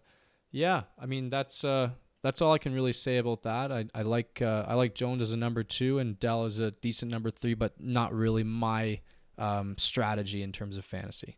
yeah, 0.51 0.83
I 1.01 1.05
mean 1.05 1.29
that's 1.29 1.63
uh, 1.63 1.91
that's 2.21 2.41
all 2.41 2.51
I 2.51 2.57
can 2.57 2.73
really 2.73 2.93
say 2.93 3.15
about 3.15 3.43
that. 3.43 3.71
I, 3.71 3.85
I 3.95 4.01
like 4.01 4.41
uh, 4.41 4.65
I 4.67 4.73
like 4.73 4.93
Jones 4.93 5.21
as 5.21 5.31
a 5.31 5.37
number 5.37 5.63
two 5.63 5.99
and 5.99 6.19
Dell 6.19 6.43
as 6.43 6.59
a 6.59 6.71
decent 6.71 7.11
number 7.11 7.29
three, 7.29 7.53
but 7.53 7.79
not 7.79 8.13
really 8.13 8.43
my 8.43 8.99
um, 9.37 9.77
strategy 9.77 10.43
in 10.43 10.51
terms 10.51 10.75
of 10.75 10.83
fantasy. 10.83 11.37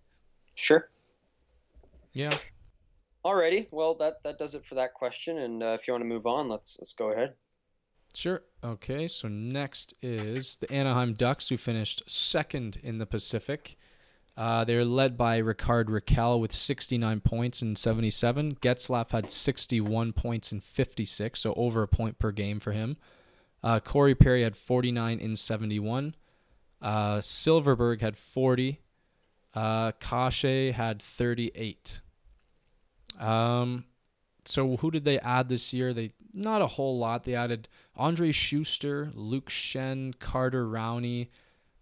Sure. 0.55 0.89
Yeah. 2.13 2.31
Alrighty. 3.23 3.67
Well, 3.71 3.93
that 3.95 4.23
that 4.23 4.37
does 4.37 4.55
it 4.55 4.65
for 4.65 4.75
that 4.75 4.93
question. 4.93 5.39
And 5.39 5.63
uh, 5.63 5.77
if 5.79 5.87
you 5.87 5.93
want 5.93 6.03
to 6.03 6.07
move 6.07 6.25
on, 6.25 6.47
let's 6.47 6.77
let's 6.79 6.93
go 6.93 7.11
ahead. 7.11 7.33
Sure. 8.13 8.43
Okay. 8.63 9.07
So 9.07 9.27
next 9.27 9.93
is 10.01 10.57
the 10.57 10.71
Anaheim 10.71 11.13
Ducks, 11.13 11.49
who 11.49 11.57
finished 11.57 12.03
second 12.07 12.77
in 12.83 12.97
the 12.97 13.05
Pacific. 13.05 13.77
Uh, 14.37 14.63
they're 14.63 14.85
led 14.85 15.17
by 15.17 15.37
Rickard 15.37 15.87
Rakell 15.87 16.39
with 16.39 16.53
69 16.53 17.19
points 17.19 17.61
and 17.61 17.77
77. 17.77 18.55
Getzlaf 18.55 19.11
had 19.11 19.29
61 19.29 20.13
points 20.13 20.51
and 20.51 20.63
56, 20.63 21.39
so 21.39 21.53
over 21.55 21.83
a 21.83 21.87
point 21.87 22.17
per 22.17 22.31
game 22.31 22.59
for 22.59 22.71
him. 22.71 22.97
Uh, 23.61 23.79
Corey 23.79 24.15
Perry 24.15 24.43
had 24.43 24.55
49 24.55 25.19
in 25.19 25.35
71. 25.35 26.15
Uh, 26.81 27.17
Silfverberg 27.17 28.01
had 28.01 28.17
40. 28.17 28.79
Uh, 29.53 29.91
Kase 29.99 30.73
had 30.73 31.01
38. 31.01 32.01
Um, 33.19 33.85
so 34.45 34.77
who 34.77 34.91
did 34.91 35.05
they 35.05 35.19
add 35.19 35.49
this 35.49 35.73
year? 35.73 35.93
They 35.93 36.13
not 36.33 36.61
a 36.61 36.67
whole 36.67 36.97
lot. 36.97 37.23
They 37.25 37.35
added 37.35 37.67
Andre 37.95 38.31
Sustr, 38.31 39.11
Luke 39.13 39.49
Schenn, 39.49 40.17
Carter 40.19 40.65
Rowney, 40.65 41.27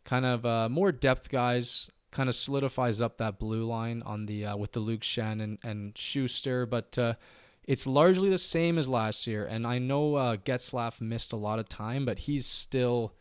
kind 0.04 0.26
of 0.26 0.46
uh, 0.46 0.70
more 0.70 0.92
depth 0.92 1.30
guys. 1.30 1.90
Kind 2.12 2.28
of 2.28 2.34
solidifies 2.34 3.02
up 3.02 3.18
that 3.18 3.38
blue 3.38 3.64
line 3.66 4.02
on 4.04 4.26
the 4.26 4.48
uh, 4.48 4.58
with 4.58 4.72
the 4.72 4.80
Luke 4.80 5.02
Schenn 5.02 5.42
and, 5.42 5.60
and 5.62 5.94
Sustr, 5.94 6.68
but 6.68 6.98
uh, 6.98 7.14
it's 7.66 7.86
largely 7.86 8.32
the 8.32 8.40
same 8.40 8.80
as 8.80 8.90
last 8.90 9.28
year. 9.28 9.46
And 9.46 9.68
I 9.68 9.78
know 9.78 10.16
uh, 10.16 10.38
Getzlaf 10.38 11.02
missed 11.02 11.34
a 11.34 11.38
lot 11.38 11.60
of 11.60 11.70
time, 11.70 12.06
but 12.06 12.20
he's 12.20 12.48
still 12.48 13.14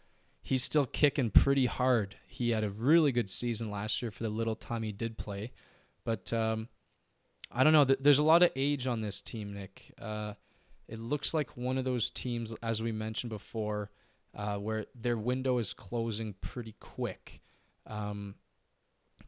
he's 0.49 0.65
still 0.65 0.87
kicking 0.87 1.29
pretty 1.29 1.67
hard. 1.67 2.17
He 2.27 2.51
had 2.51 2.65
a 2.65 2.71
really 2.71 3.13
good 3.13 3.29
season 3.29 3.71
last 3.71 4.01
year 4.01 4.11
for 4.11 4.23
the 4.23 4.31
little 4.31 4.57
time 4.57 4.83
he 4.83 4.93
did 4.93 5.19
play, 5.19 5.53
but 6.05 6.33
um, 6.33 6.69
I 7.53 7.65
don't 7.65 7.75
know. 7.75 7.85
There's 7.85 8.19
a 8.19 8.23
lot 8.23 8.43
of 8.43 8.51
age 8.57 8.87
on 8.87 9.03
this 9.03 9.21
team, 9.21 9.53
Nick. 9.53 9.93
Uh, 10.01 10.35
it 10.89 11.01
looks 11.01 11.35
like 11.35 11.55
one 11.59 11.77
of 11.77 11.85
those 11.85 12.09
teams, 12.09 12.55
as 12.63 12.83
we 12.83 12.93
mentioned 12.93 13.29
before, 13.29 13.91
uh, 14.35 14.57
where 14.57 14.87
their 14.95 15.19
window 15.19 15.59
is 15.59 15.75
closing 15.75 16.35
pretty 16.41 16.77
quick. 16.81 17.43
Um, 17.87 18.37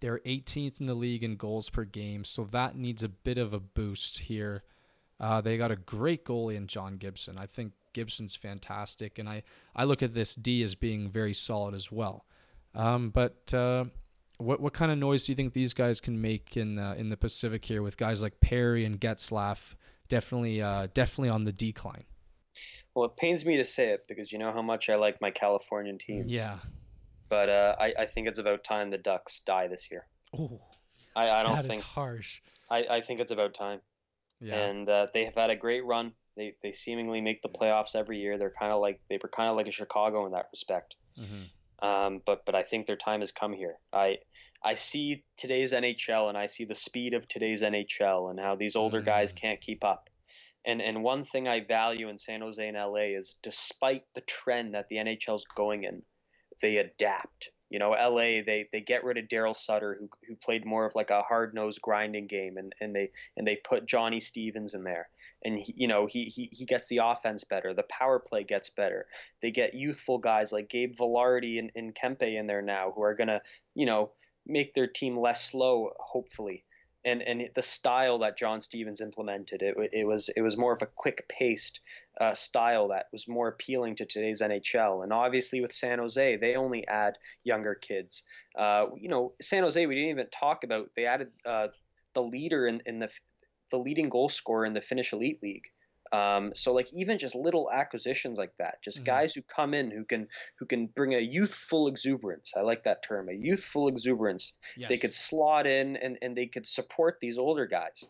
they're 0.01 0.21
18th 0.21 0.81
in 0.81 0.87
the 0.87 0.95
league 0.95 1.23
in 1.23 1.37
goals 1.37 1.69
per 1.69 1.85
game, 1.85 2.25
so 2.25 2.45
that 2.45 2.77
needs 2.77 3.03
a 3.03 3.11
bit 3.11 3.37
of 3.37 3.53
a 3.53 3.61
boost 3.61 4.21
here. 4.21 4.63
Uh, 5.21 5.43
they 5.43 5.59
got 5.59 5.71
a 5.71 5.77
great 5.77 6.25
goalie 6.25 6.57
in 6.57 6.67
John 6.67 6.97
Gibson. 6.97 7.37
I 7.37 7.45
think 7.45 7.73
Gibson's 7.93 8.35
fantastic, 8.35 9.19
and 9.19 9.29
I, 9.29 9.43
I 9.75 9.85
look 9.85 10.03
at 10.03 10.15
this 10.15 10.35
D 10.35 10.63
as 10.63 10.75
being 10.75 11.11
very 11.11 11.35
solid 11.35 11.75
as 11.75 11.91
well. 11.91 12.25
Um, 12.75 13.11
but 13.11 13.53
uh, 13.53 13.85
what 14.39 14.61
what 14.61 14.73
kind 14.73 14.93
of 14.93 14.99
noise 14.99 15.27
do 15.27 15.33
you 15.33 15.37
think 15.37 15.53
these 15.53 15.75
guys 15.75 16.01
can 16.01 16.21
make 16.21 16.57
in 16.57 16.79
uh, 16.79 16.95
in 16.97 17.09
the 17.09 17.17
Pacific 17.17 17.65
here 17.65 17.83
with 17.83 17.97
guys 17.97 18.23
like 18.23 18.41
Perry 18.41 18.85
and 18.85 19.01
Getzlaf 19.01 19.75
definitely 20.09 20.63
uh, 20.63 20.89
definitely 20.95 21.31
on 21.31 21.45
the 21.45 21.53
decline? 21.53 22.05
Well, 22.95 23.07
it 23.07 23.17
pains 23.17 23.47
me 23.47 23.57
to 23.57 23.65
say 23.65 23.91
it 23.91 24.07
because 24.09 24.33
you 24.33 24.39
know 24.39 24.53
how 24.53 24.63
much 24.63 24.89
I 24.89 24.97
like 24.97 25.21
my 25.21 25.31
Californian 25.31 25.99
teams. 25.99 26.31
Yeah. 26.31 26.59
But 27.29 27.49
uh, 27.49 27.77
I, 27.79 27.95
I 28.01 28.07
think 28.07 28.27
it's 28.27 28.41
about 28.41 28.65
time 28.65 28.91
the 28.91 28.99
Ducks 28.99 29.41
die 29.41 29.69
this 29.69 29.89
year. 29.91 30.07
Oh, 30.37 30.61
I, 31.15 31.31
I 31.31 31.43
don't 31.45 31.57
that 31.57 31.67
think 31.67 31.83
harsh. 31.83 32.41
I, 32.69 32.85
I 32.91 33.01
think 33.01 33.21
it's 33.21 33.31
about 33.31 33.55
time. 33.55 33.81
Yeah. 34.41 34.57
And 34.57 34.89
uh, 34.89 35.07
they 35.15 35.25
have 35.25 35.37
had 35.37 35.51
a 35.51 35.57
great 35.57 35.85
run. 35.85 36.13
They 36.41 36.55
they 36.63 36.73
seemingly 36.73 37.21
make 37.21 37.43
the 37.43 37.51
playoffs 37.51 37.95
every 37.95 38.19
year. 38.19 38.39
They're 38.39 38.59
kind 38.59 38.73
of 38.73 38.81
like 38.81 38.99
they 39.11 39.19
were 39.23 39.29
kind 39.29 39.51
of 39.51 39.57
like 39.57 39.69
a 39.69 39.71
Chicago 39.71 40.25
in 40.25 40.33
that 40.33 40.47
respect. 40.51 40.95
hmm 41.17 41.43
Um, 41.87 42.23
but 42.25 42.47
but 42.47 42.55
I 42.55 42.63
think 42.63 42.87
their 42.87 42.97
time 42.97 43.21
has 43.21 43.31
come 43.33 43.53
here. 43.53 43.77
I 43.93 44.19
I 44.65 44.75
see 44.75 45.25
today's 45.37 45.73
NHL 45.73 46.29
and 46.31 46.39
I 46.39 46.47
see 46.47 46.65
the 46.65 46.75
speed 46.75 47.13
of 47.15 47.29
today's 47.29 47.61
NHL 47.63 48.31
and 48.31 48.41
how 48.41 48.57
these 48.57 48.75
older 48.77 49.03
guys 49.03 49.33
Mm. 49.33 49.37
can't 49.43 49.61
keep 49.61 49.85
up. 49.85 50.09
And 50.65 50.81
and 50.81 51.03
one 51.03 51.25
thing 51.25 51.47
I 51.47 51.61
value 51.61 52.09
in 52.09 52.17
San 52.17 52.41
Jose 52.41 52.67
and 52.67 52.77
LA 52.77 53.07
is 53.21 53.37
despite 53.43 54.05
the 54.15 54.21
trend 54.23 54.75
that 54.75 54.89
the 54.89 54.97
NHL's 54.97 55.45
going 55.57 55.85
in, 55.85 56.03
they 56.63 56.79
adapt. 56.79 57.51
You 57.71 57.79
know, 57.79 57.91
LA 57.91 58.43
they 58.45 58.69
they 58.73 58.81
get 58.81 59.05
rid 59.05 59.17
of 59.17 59.29
Daryl 59.29 59.57
Sutter 59.57 59.97
who 59.99 60.09
who 60.29 60.35
played 60.37 60.67
more 60.67 60.85
of 60.85 60.95
like 60.95 61.11
a 61.11 61.23
hard 61.23 61.55
nosed 61.55 61.81
grinding 61.81 62.27
game 62.27 62.57
and, 62.57 62.75
and 62.81 62.95
they 62.95 63.11
and 63.37 63.47
they 63.47 63.57
put 63.57 63.87
Johnny 63.87 64.21
Stevens 64.21 64.75
in 64.75 64.83
there. 64.83 65.09
And 65.45 65.59
he, 65.59 65.73
you 65.77 65.89
know, 65.89 66.07
he, 66.07 66.25
he 66.25 66.51
he 66.53 66.67
gets 66.67 66.89
the 66.89 66.99
offense 67.03 67.45
better. 67.45 67.73
The 67.73 67.85
power 67.85 68.19
play 68.19 68.43
gets 68.43 68.71
better. 68.71 69.07
They 69.41 69.53
get 69.53 69.75
youthful 69.75 70.19
guys 70.19 70.53
like 70.53 70.69
Gabe 70.69 70.95
Vilardi 70.97 71.59
and, 71.59 71.71
and 71.77 71.95
Kempe 71.95 72.37
in 72.37 72.47
there 72.47 72.61
now 72.61 72.93
who 72.95 73.03
are 73.03 73.15
gonna, 73.15 73.41
you 73.75 73.87
know, 73.87 74.11
make 74.47 74.73
their 74.73 74.89
team 74.89 75.17
less 75.19 75.45
slow, 75.51 75.93
hopefully. 75.99 76.65
And 77.05 77.23
and 77.23 77.49
the 77.55 77.63
style 77.63 78.19
that 78.19 78.37
John 78.37 78.61
Stevens 78.61 79.01
implemented, 79.01 79.63
it, 79.63 79.75
it 79.93 80.07
was 80.07 80.29
it 80.37 80.43
was 80.43 80.57
more 80.57 80.73
of 80.73 80.83
a 80.83 80.87
quick 80.87 81.27
paced 81.29 81.81
uh, 82.21 82.35
style 82.35 82.89
that 82.89 83.07
was 83.13 83.27
more 83.27 83.49
appealing 83.49 83.97
to 83.97 84.05
today's 84.05 84.43
NHL. 84.43 85.03
And 85.03 85.13
obviously 85.13 85.61
with 85.61 85.73
San 85.73 85.99
Jose, 85.99 86.37
they 86.37 86.57
only 86.57 86.87
add 86.87 87.17
younger 87.43 87.75
kids. 87.75 88.25
Uh, 88.57 88.87
you 88.97 89.09
know, 89.09 89.33
San 89.41 89.63
Jose, 89.63 89.87
we 89.87 89.95
didn't 89.95 90.11
even 90.11 90.27
talk 90.31 90.65
about. 90.65 90.91
They 90.95 91.07
added 91.07 91.29
uh, 91.47 91.69
the 92.15 92.23
leader 92.23 92.67
in, 92.67 92.83
in 92.85 92.99
the 92.99 93.11
the 93.71 93.79
leading 93.79 94.09
goal 94.09 94.29
scorer 94.29 94.67
in 94.67 94.75
the 94.75 94.81
Finnish 94.81 95.13
Elite 95.13 95.43
League. 95.43 95.69
Um, 96.13 96.53
so 96.55 96.73
like 96.73 96.93
even 96.93 97.19
just 97.19 97.35
little 97.37 97.71
acquisitions 97.71 98.39
like 98.39 98.53
that, 98.59 98.83
just 98.83 99.05
Mhm. 99.05 99.05
guys 99.05 99.33
who 99.35 99.43
come 99.43 99.75
in 99.75 99.91
who 99.93 100.05
can 100.05 100.29
who 100.59 100.67
can 100.67 100.87
bring 100.87 101.15
a 101.15 101.21
youthful 101.21 101.89
exuberance. 101.89 102.53
I 102.57 102.63
like 102.63 102.83
that 102.85 103.03
term, 103.03 103.29
a 103.29 103.33
youthful 103.33 103.89
exuberance 103.89 104.55
Yes. 104.77 104.89
they 104.89 104.99
could 104.99 105.15
slot 105.15 105.67
in 105.67 105.97
and, 105.97 106.19
and 106.23 106.37
they 106.37 106.47
could 106.47 106.67
support 106.67 107.19
these 107.21 107.39
older 107.39 107.67
guys. 107.67 108.09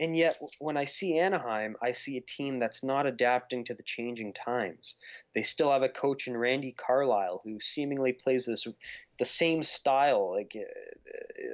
And 0.00 0.16
yet, 0.16 0.40
when 0.58 0.76
I 0.76 0.86
see 0.86 1.18
Anaheim, 1.18 1.76
I 1.80 1.92
see 1.92 2.16
a 2.16 2.20
team 2.20 2.58
that's 2.58 2.82
not 2.82 3.06
adapting 3.06 3.64
to 3.64 3.74
the 3.74 3.82
changing 3.84 4.32
times. 4.32 4.96
They 5.34 5.42
still 5.42 5.70
have 5.70 5.82
a 5.82 5.88
coach 5.88 6.26
in 6.26 6.36
Randy 6.36 6.72
Carlyle 6.72 7.40
who 7.44 7.60
seemingly 7.60 8.12
plays 8.12 8.46
this 8.46 8.66
the 9.18 9.24
same 9.24 9.62
style. 9.62 10.32
Like 10.32 10.56
uh, 10.56 10.64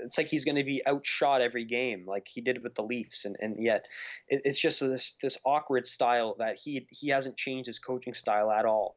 it's 0.05 0.17
like 0.17 0.29
he's 0.29 0.47
going 0.47 0.57
to 0.57 0.65
be 0.65 0.81
outshot 0.87 1.43
every 1.43 1.65
game, 1.65 2.07
like 2.07 2.29
he 2.29 2.41
did 2.41 2.63
with 2.63 2.75
the 2.75 2.83
Leafs. 2.83 3.27
And 3.27 3.37
and 3.41 3.63
yet, 3.63 3.85
it, 4.29 4.43
it's 4.47 4.61
just 4.61 4.81
this 4.81 5.13
this 5.21 5.39
awkward 5.45 5.87
style 5.87 6.37
that 6.39 6.59
he 6.59 6.87
he 6.91 7.09
hasn't 7.09 7.37
changed 7.37 7.67
his 7.67 7.79
coaching 7.79 8.15
style 8.15 8.51
at 8.51 8.65
all. 8.65 8.97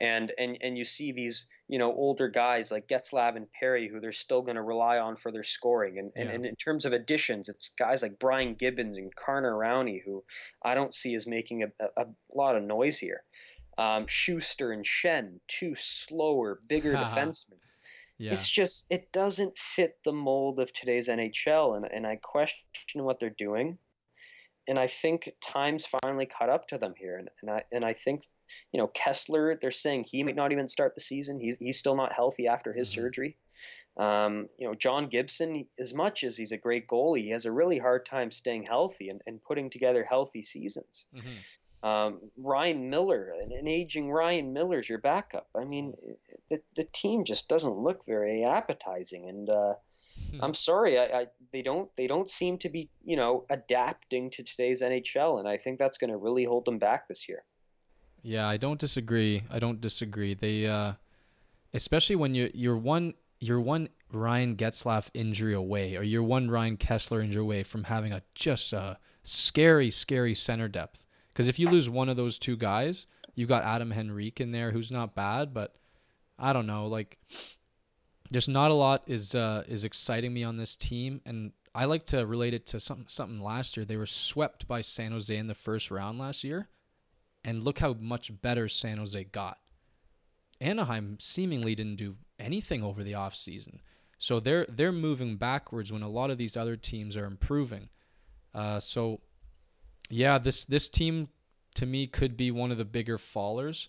And 0.00 0.30
and 0.38 0.56
and 0.60 0.78
you 0.78 0.84
see 0.84 1.10
these 1.10 1.48
you 1.68 1.78
know 1.78 1.92
older 1.92 2.28
guys 2.28 2.70
like 2.70 2.88
Getzlaf 2.88 3.36
and 3.36 3.50
Perry 3.52 3.88
who 3.88 4.00
they're 4.00 4.12
still 4.12 4.42
going 4.42 4.56
to 4.56 4.62
rely 4.62 4.98
on 4.98 5.16
for 5.16 5.32
their 5.32 5.42
scoring. 5.42 5.98
And, 5.98 6.12
and 6.14 6.28
Yeah. 6.28 6.34
and 6.34 6.46
in 6.46 6.56
terms 6.56 6.84
of 6.84 6.92
additions, 6.92 7.48
it's 7.48 7.70
guys 7.78 8.02
like 8.02 8.18
Brian 8.18 8.54
Gibbons 8.54 8.98
and 8.98 9.14
Carter 9.14 9.52
Rowney 9.52 10.02
who 10.04 10.24
I 10.62 10.74
don't 10.74 10.94
see 10.94 11.14
as 11.14 11.26
making 11.26 11.62
a, 11.62 11.68
a, 11.80 12.02
a 12.02 12.06
lot 12.34 12.56
of 12.56 12.62
noise 12.62 12.98
here. 12.98 13.24
Um, 13.76 14.06
Sustr 14.06 14.72
and 14.72 14.84
Schenn, 14.84 15.40
two 15.48 15.74
slower, 15.74 16.60
bigger 16.68 16.94
defensemen. 17.04 17.58
Yeah. 18.18 18.32
It's 18.32 18.48
just 18.48 18.86
it 18.90 19.10
doesn't 19.10 19.58
fit 19.58 19.96
the 20.04 20.12
mold 20.12 20.60
of 20.60 20.72
today's 20.72 21.08
NHL, 21.08 21.76
and 21.76 21.84
and 21.90 22.06
I 22.06 22.16
question 22.16 23.04
what 23.04 23.18
they're 23.18 23.30
doing. 23.30 23.78
And 24.68 24.78
I 24.78 24.86
think 24.86 25.28
time's 25.42 25.84
finally 25.84 26.26
caught 26.26 26.48
up 26.48 26.68
to 26.68 26.78
them 26.78 26.94
here, 26.96 27.18
and, 27.18 27.28
and 27.42 27.50
I 27.50 27.64
and 27.72 27.84
I 27.84 27.92
think, 27.94 28.22
you 28.72 28.78
know, 28.78 28.88
Kesler. 28.88 29.58
They're 29.60 29.70
saying 29.70 30.04
he 30.04 30.22
might 30.22 30.36
not 30.36 30.52
even 30.52 30.68
start 30.68 30.94
the 30.94 31.00
season. 31.00 31.40
He's 31.40 31.56
he's 31.58 31.78
still 31.78 31.96
not 31.96 32.12
healthy 32.12 32.46
after 32.46 32.72
his 32.72 32.88
Mhm. 32.90 32.94
surgery. 32.94 33.36
Um, 33.96 34.48
you 34.58 34.66
know, 34.66 34.74
John 34.74 35.08
Gibson. 35.08 35.68
As 35.78 35.94
much 35.94 36.24
as 36.24 36.36
he's 36.36 36.52
a 36.52 36.56
great 36.58 36.88
goalie, 36.88 37.22
he 37.22 37.30
has 37.30 37.46
a 37.46 37.52
really 37.52 37.78
hard 37.78 38.04
time 38.06 38.30
staying 38.30 38.64
healthy 38.64 39.08
and, 39.08 39.20
and 39.26 39.42
putting 39.42 39.70
together 39.70 40.02
healthy 40.04 40.42
seasons. 40.42 41.06
Mhm. 41.14 41.36
Um, 41.86 42.30
Ryan 42.38 42.88
Miller, 42.88 43.34
an, 43.42 43.52
an 43.52 43.68
aging 43.68 44.10
Ryan 44.10 44.52
Miller's 44.54 44.88
your 44.88 44.98
backup. 44.98 45.48
I 45.54 45.64
mean, 45.64 45.94
the 46.48 46.62
the 46.74 46.84
team 46.84 47.24
just 47.24 47.48
doesn't 47.48 47.76
look 47.76 48.04
very 48.04 48.42
appetizing, 48.44 49.28
and 49.28 49.48
uh, 49.50 49.74
Hmm. 50.30 50.44
I'm 50.44 50.54
sorry, 50.54 50.96
I, 50.96 51.22
I 51.22 51.26
they 51.52 51.62
don't 51.62 51.90
they 51.96 52.06
don't 52.06 52.30
seem 52.30 52.56
to 52.58 52.68
be 52.68 52.88
you 53.04 53.16
know 53.16 53.46
adapting 53.50 54.30
to 54.30 54.44
today's 54.44 54.80
NHL, 54.80 55.38
and 55.40 55.48
I 55.48 55.56
think 55.56 55.78
that's 55.78 55.98
going 55.98 56.10
to 56.10 56.16
really 56.16 56.44
hold 56.44 56.64
them 56.64 56.78
back 56.78 57.08
this 57.08 57.28
year. 57.28 57.44
Yeah, 58.24 58.48
I 58.48 58.56
don't 58.56 58.80
disagree. 58.80 59.44
I 59.50 59.58
don't 59.58 59.82
disagree. 59.82 60.32
They, 60.32 60.66
uh, 60.66 60.94
especially 61.74 62.16
when 62.16 62.34
you're 62.34 62.48
you're 62.54 62.76
one 62.76 63.12
you're 63.38 63.60
one 63.60 63.90
Ryan 64.10 64.56
Getzlaf 64.56 65.10
injury 65.12 65.52
away, 65.52 65.96
or 65.96 66.02
you're 66.02 66.22
one 66.22 66.50
Ryan 66.50 66.78
Kesler 66.78 67.22
injury 67.22 67.42
away 67.42 67.62
from 67.64 67.84
having 67.84 68.12
a 68.12 68.22
just 68.34 68.72
a 68.72 68.98
scary, 69.22 69.90
scary 69.90 70.34
center 70.34 70.68
depth. 70.68 71.06
Because 71.32 71.48
if 71.48 71.58
you 71.58 71.68
lose 71.68 71.90
one 71.90 72.08
of 72.08 72.16
those 72.16 72.38
two 72.38 72.56
guys, 72.56 73.06
you've 73.34 73.48
got 73.48 73.62
Adam 73.62 73.92
Henrique 73.92 74.40
in 74.40 74.52
there, 74.52 74.70
who's 74.70 74.90
not 74.90 75.14
bad, 75.14 75.52
but 75.52 75.74
I 76.38 76.54
don't 76.54 76.66
know. 76.66 76.86
Like, 76.86 77.18
just 78.32 78.48
not 78.48 78.70
a 78.70 78.74
lot 78.74 79.02
is 79.06 79.34
uh, 79.34 79.64
is 79.68 79.84
exciting 79.84 80.32
me 80.32 80.44
on 80.44 80.56
this 80.56 80.76
team, 80.76 81.20
and 81.26 81.52
I 81.74 81.84
like 81.84 82.06
to 82.06 82.24
relate 82.24 82.54
it 82.54 82.66
to 82.68 82.80
something 82.80 83.06
something 83.06 83.40
last 83.40 83.76
year. 83.76 83.84
They 83.84 83.98
were 83.98 84.06
swept 84.06 84.66
by 84.66 84.80
San 84.80 85.12
Jose 85.12 85.36
in 85.36 85.46
the 85.46 85.54
first 85.54 85.90
round 85.90 86.18
last 86.18 86.42
year, 86.42 86.68
and 87.44 87.62
look 87.62 87.78
how 87.78 87.94
much 87.94 88.40
better 88.40 88.68
San 88.68 88.98
Jose 88.98 89.22
got. 89.24 89.58
Anaheim 90.60 91.16
seemingly 91.20 91.74
didn't 91.74 91.96
do 91.96 92.16
anything 92.38 92.82
over 92.82 93.02
the 93.02 93.12
offseason. 93.12 93.80
So 94.18 94.40
they're 94.40 94.66
they're 94.68 94.92
moving 94.92 95.36
backwards 95.36 95.92
when 95.92 96.02
a 96.02 96.08
lot 96.08 96.30
of 96.30 96.38
these 96.38 96.56
other 96.56 96.76
teams 96.76 97.16
are 97.16 97.26
improving. 97.26 97.88
Uh, 98.54 98.80
so 98.80 99.20
yeah, 100.08 100.38
this 100.38 100.64
this 100.64 100.88
team 100.88 101.28
to 101.74 101.86
me 101.86 102.06
could 102.06 102.36
be 102.36 102.50
one 102.50 102.70
of 102.70 102.78
the 102.78 102.84
bigger 102.84 103.18
fallers. 103.18 103.88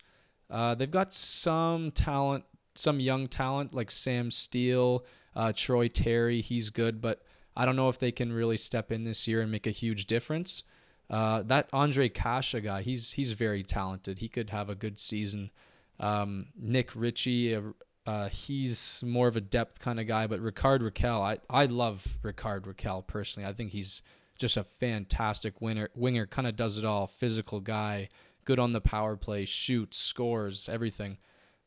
Uh, 0.50 0.76
they've 0.76 0.92
got 0.92 1.14
some 1.14 1.92
talent, 1.92 2.44
some 2.76 3.00
young 3.00 3.28
talent 3.28 3.74
like 3.74 3.90
Sam 3.92 4.30
Steel, 4.30 5.06
uh, 5.36 5.54
Troy 5.56 5.88
Terry. 5.88 6.42
He's 6.42 6.70
good, 6.70 7.02
but 7.02 7.24
I 7.56 7.66
don't 7.66 7.76
know 7.76 7.90
if 7.90 8.00
they 8.00 8.12
can 8.12 8.34
really 8.34 8.58
step 8.58 8.92
in 8.92 9.04
this 9.04 9.28
year 9.28 9.42
and 9.42 9.52
make 9.52 9.68
a 9.68 9.72
huge 9.72 10.06
difference. 10.06 10.64
Uh, 11.10 11.44
that 11.44 11.72
Ondrej 11.72 12.14
Kase 12.14 12.56
guy, 12.64 12.82
he's 12.82 13.12
he's 13.12 13.34
very 13.34 13.64
talented. 13.64 14.20
He 14.20 14.28
could 14.28 14.50
have 14.50 14.70
a 14.70 14.76
good 14.76 15.00
season. 15.00 15.52
Um, 16.00 16.48
Nick 16.60 16.96
Ritchie, 16.96 17.56
uh, 17.56 17.62
uh, 18.06 18.30
he's 18.30 19.04
more 19.06 19.28
of 19.28 19.38
a 19.38 19.42
depth 19.42 19.80
kind 19.80 20.00
of 20.00 20.08
guy, 20.08 20.28
but 20.28 20.40
Rickard 20.40 20.82
Rakell, 20.82 21.20
I, 21.22 21.38
I 21.50 21.66
love 21.66 22.18
Rickard 22.22 22.64
Rakell 22.66 23.06
personally. 23.06 23.48
I 23.48 23.54
think 23.54 23.72
he's 23.72 24.02
just 24.38 24.58
a 24.58 24.64
fantastic 24.64 25.62
winner, 25.62 25.90
winger, 25.96 26.26
kind 26.26 26.48
of 26.48 26.56
does 26.56 26.78
it 26.78 26.86
all. 26.86 27.08
Physical 27.08 27.62
guy, 27.62 28.10
good 28.44 28.60
on 28.60 28.74
the 28.74 28.82
power 28.82 29.16
play, 29.16 29.46
shoots, 29.46 29.98
scores, 29.98 30.68
everything. 30.68 31.18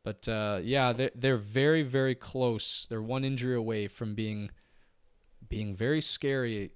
But 0.05 0.29
uh, 0.29 0.61
yeah, 0.63 0.93
they're, 0.93 1.11
they're 1.15 1.37
very, 1.37 1.83
very 1.83 2.15
close. 2.15 2.87
They're 2.89 3.03
one 3.03 3.25
injury 3.25 3.57
away 3.57 3.89
from 3.89 4.15
being 4.15 4.51
being 5.49 5.75
very 5.75 6.03
scary, 6.03 6.73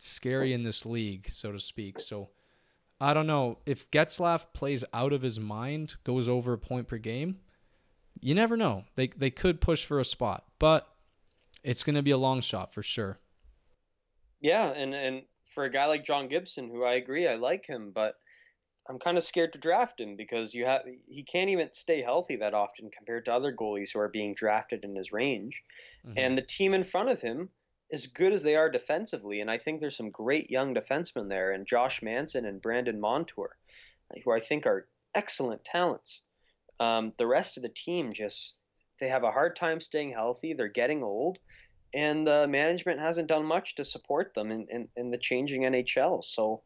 scary 0.00 0.52
in 0.52 0.62
this 0.62 0.84
league, 0.84 1.28
so 1.28 1.52
to 1.52 1.60
speak. 1.60 2.00
So 2.00 2.30
I 3.00 3.14
don't 3.14 3.26
know 3.26 3.58
if 3.66 3.90
Getzlaf 3.90 4.46
plays 4.52 4.84
out 4.92 5.12
of 5.12 5.22
his 5.22 5.38
mind, 5.38 5.96
goes 6.04 6.28
over 6.28 6.52
a 6.52 6.58
point 6.58 6.88
per 6.88 6.98
game. 6.98 7.38
You 8.20 8.34
never 8.34 8.56
know. 8.56 8.84
They 8.96 9.08
they 9.08 9.30
could 9.30 9.60
push 9.60 9.84
for 9.84 9.98
a 9.98 10.04
spot, 10.04 10.44
but 10.58 10.88
it's 11.62 11.84
going 11.84 11.96
to 11.96 12.02
be 12.02 12.10
a 12.10 12.18
long 12.18 12.40
shot 12.40 12.74
for 12.74 12.82
sure. 12.82 13.18
Yeah, 14.40 14.68
and 14.70 14.94
and 14.94 15.22
for 15.44 15.64
a 15.64 15.70
guy 15.70 15.86
like 15.86 16.04
John 16.04 16.28
Gibson, 16.28 16.68
who 16.68 16.84
I 16.84 16.94
agree, 16.94 17.26
I 17.26 17.36
like 17.36 17.66
him, 17.66 17.92
but 17.94 18.14
I'm 18.88 18.98
kind 18.98 19.16
of 19.16 19.22
scared 19.22 19.52
to 19.52 19.58
draft 19.58 20.00
him 20.00 20.16
because 20.16 20.52
you 20.52 20.66
have 20.66 20.82
he 21.06 21.22
can't 21.22 21.50
even 21.50 21.68
stay 21.72 22.02
healthy 22.02 22.36
that 22.36 22.54
often 22.54 22.90
compared 22.90 23.24
to 23.26 23.32
other 23.32 23.54
goalies 23.54 23.92
who 23.92 24.00
are 24.00 24.08
being 24.08 24.34
drafted 24.34 24.84
in 24.84 24.94
his 24.94 25.12
range. 25.12 25.62
Mm-hmm. 26.06 26.18
And 26.18 26.36
the 26.36 26.42
team 26.42 26.74
in 26.74 26.84
front 26.84 27.08
of 27.08 27.20
him, 27.20 27.50
as 27.92 28.06
good 28.06 28.32
as 28.32 28.42
they 28.42 28.56
are 28.56 28.70
defensively, 28.70 29.40
and 29.40 29.50
I 29.50 29.58
think 29.58 29.80
there's 29.80 29.96
some 29.96 30.10
great 30.10 30.50
young 30.50 30.74
defensemen 30.74 31.28
there, 31.28 31.52
and 31.52 31.66
Josh 31.66 32.02
Manson 32.02 32.46
and 32.46 32.62
Brandon 32.62 33.00
Montour, 33.00 33.56
who 34.24 34.32
I 34.32 34.40
think 34.40 34.66
are 34.66 34.88
excellent 35.14 35.64
talents. 35.64 36.22
Um, 36.78 37.12
the 37.18 37.26
rest 37.26 37.56
of 37.56 37.62
the 37.62 37.68
team 37.68 38.12
just 38.12 38.56
they 39.00 39.08
have 39.08 39.24
a 39.24 39.30
hard 39.30 39.56
time 39.56 39.80
staying 39.80 40.12
healthy. 40.12 40.52
They're 40.52 40.68
getting 40.68 41.02
old, 41.02 41.38
and 41.94 42.26
the 42.26 42.46
management 42.46 43.00
hasn't 43.00 43.28
done 43.28 43.44
much 43.44 43.74
to 43.76 43.84
support 43.84 44.34
them 44.34 44.50
in, 44.50 44.66
in, 44.70 44.88
in 44.96 45.10
the 45.10 45.18
changing 45.18 45.62
NHL. 45.62 46.24
So 46.24 46.62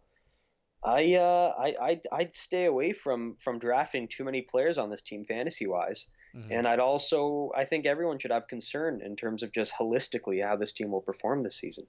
I, 0.84 1.14
uh, 1.14 1.54
I 1.58 1.74
I'd, 1.80 2.00
I'd 2.12 2.34
stay 2.34 2.66
away 2.66 2.92
from 2.92 3.36
from 3.36 3.58
drafting 3.58 4.08
too 4.08 4.24
many 4.24 4.42
players 4.42 4.78
on 4.78 4.90
this 4.90 5.02
team 5.02 5.24
fantasy 5.24 5.66
wise. 5.66 6.10
Mm-hmm. 6.36 6.52
And 6.52 6.66
I'd 6.66 6.80
also 6.80 7.52
I 7.54 7.64
think 7.64 7.86
everyone 7.86 8.18
should 8.18 8.32
have 8.32 8.48
concern 8.48 9.00
in 9.04 9.16
terms 9.16 9.42
of 9.42 9.52
just 9.52 9.72
holistically 9.74 10.44
how 10.44 10.56
this 10.56 10.72
team 10.72 10.90
will 10.90 11.00
perform 11.00 11.42
this 11.42 11.56
season. 11.56 11.86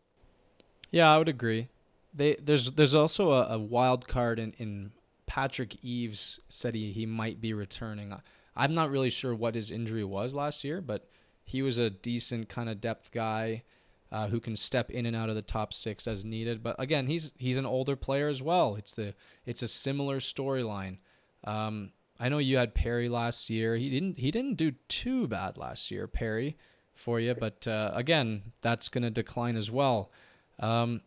Yeah, 0.91 1.11
I 1.11 1.17
would 1.17 1.29
agree. 1.29 1.69
They 2.13 2.35
there's 2.35 2.71
there's 2.73 2.95
also 2.95 3.31
a, 3.31 3.55
a 3.55 3.59
wild 3.59 4.07
card 4.07 4.39
in, 4.39 4.53
in 4.57 4.91
Patrick 5.25 5.83
Eaves 5.83 6.39
said 6.47 6.75
he, 6.75 6.91
he 6.91 7.05
might 7.05 7.41
be 7.41 7.53
returning. 7.53 8.13
I'm 8.55 8.73
not 8.73 8.91
really 8.91 9.09
sure 9.09 9.35
what 9.35 9.55
his 9.55 9.71
injury 9.71 10.03
was 10.03 10.33
last 10.33 10.63
year, 10.63 10.79
but 10.79 11.09
he 11.43 11.61
was 11.61 11.77
a 11.77 11.89
decent 11.89 12.47
kind 12.47 12.69
of 12.69 12.79
depth 12.79 13.11
guy 13.11 13.63
uh, 14.11 14.27
who 14.27 14.39
can 14.39 14.55
step 14.55 14.89
in 14.89 15.05
and 15.05 15.15
out 15.15 15.29
of 15.29 15.35
the 15.35 15.41
top 15.41 15.73
six 15.73 16.07
as 16.07 16.23
needed. 16.23 16.63
But 16.63 16.75
again, 16.79 17.07
he's 17.07 17.33
he's 17.37 17.57
an 17.57 17.65
older 17.65 17.95
player 17.95 18.29
as 18.29 18.41
well. 18.41 18.75
It's 18.75 18.91
the 18.91 19.13
it's 19.45 19.61
a 19.61 19.67
similar 19.67 20.19
storyline. 20.19 20.99
Um, 21.43 21.91
I 22.19 22.29
know 22.29 22.37
you 22.37 22.57
had 22.57 22.73
Perry 22.73 23.09
last 23.09 23.49
year. 23.49 23.75
He 23.75 23.89
didn't 23.89 24.19
he 24.19 24.31
didn't 24.31 24.55
do 24.55 24.73
too 24.87 25.27
bad 25.27 25.57
last 25.57 25.91
year, 25.91 26.07
Perry, 26.07 26.57
for 26.93 27.19
you. 27.19 27.35
But 27.35 27.67
uh, 27.67 27.91
again, 27.93 28.53
that's 28.61 28.89
going 28.89 29.03
to 29.03 29.09
decline 29.09 29.55
as 29.55 29.69
well. 29.69 30.11
Um, 30.59 31.01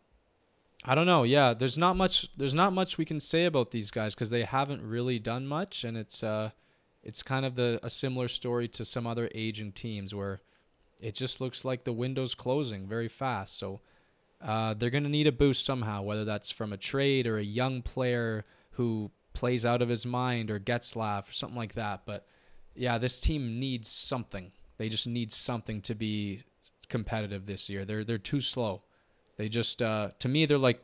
I 0.84 0.94
don't 0.94 1.06
know. 1.06 1.24
Yeah, 1.24 1.54
there's 1.54 1.78
not 1.78 1.96
much. 1.96 2.28
There's 2.36 2.54
not 2.54 2.72
much 2.72 2.98
we 2.98 3.04
can 3.04 3.20
say 3.20 3.46
about 3.46 3.70
these 3.70 3.90
guys 3.90 4.14
because 4.14 4.30
they 4.30 4.44
haven't 4.44 4.82
really 4.82 5.18
done 5.18 5.46
much, 5.46 5.82
and 5.82 5.96
it's 5.96 6.22
uh, 6.22 6.50
it's 7.02 7.22
kind 7.22 7.44
of 7.44 7.54
the 7.54 7.80
a 7.82 7.90
similar 7.90 8.28
story 8.28 8.68
to 8.68 8.84
some 8.84 9.06
other 9.06 9.30
aging 9.34 9.72
teams 9.72 10.14
where 10.14 10.40
it 11.00 11.14
just 11.14 11.40
looks 11.40 11.64
like 11.64 11.84
the 11.84 11.92
window's 11.92 12.34
closing 12.34 12.86
very 12.86 13.08
fast. 13.08 13.58
So 13.58 13.80
uh, 14.42 14.74
they're 14.74 14.90
going 14.90 15.04
to 15.04 15.10
need 15.10 15.26
a 15.26 15.32
boost 15.32 15.64
somehow, 15.64 16.02
whether 16.02 16.24
that's 16.24 16.50
from 16.50 16.72
a 16.72 16.76
trade 16.76 17.26
or 17.26 17.38
a 17.38 17.44
young 17.44 17.82
player 17.82 18.44
who 18.72 19.10
plays 19.38 19.64
out 19.64 19.82
of 19.82 19.88
his 19.88 20.04
mind 20.04 20.50
or 20.50 20.58
Getzlaf 20.58 21.28
or 21.28 21.32
something 21.32 21.56
like 21.56 21.74
that. 21.74 22.02
But 22.04 22.26
yeah, 22.74 22.98
this 22.98 23.20
team 23.20 23.60
needs 23.60 23.88
something. 23.88 24.50
They 24.78 24.88
just 24.88 25.06
need 25.06 25.30
something 25.32 25.80
to 25.82 25.94
be 25.94 26.40
competitive 26.88 27.46
this 27.46 27.70
year. 27.70 27.84
They're 27.84 28.02
they're 28.04 28.18
too 28.18 28.40
slow. 28.40 28.82
They 29.36 29.48
just 29.48 29.80
uh, 29.80 30.10
to 30.18 30.28
me 30.28 30.44
they're 30.46 30.58
like 30.58 30.82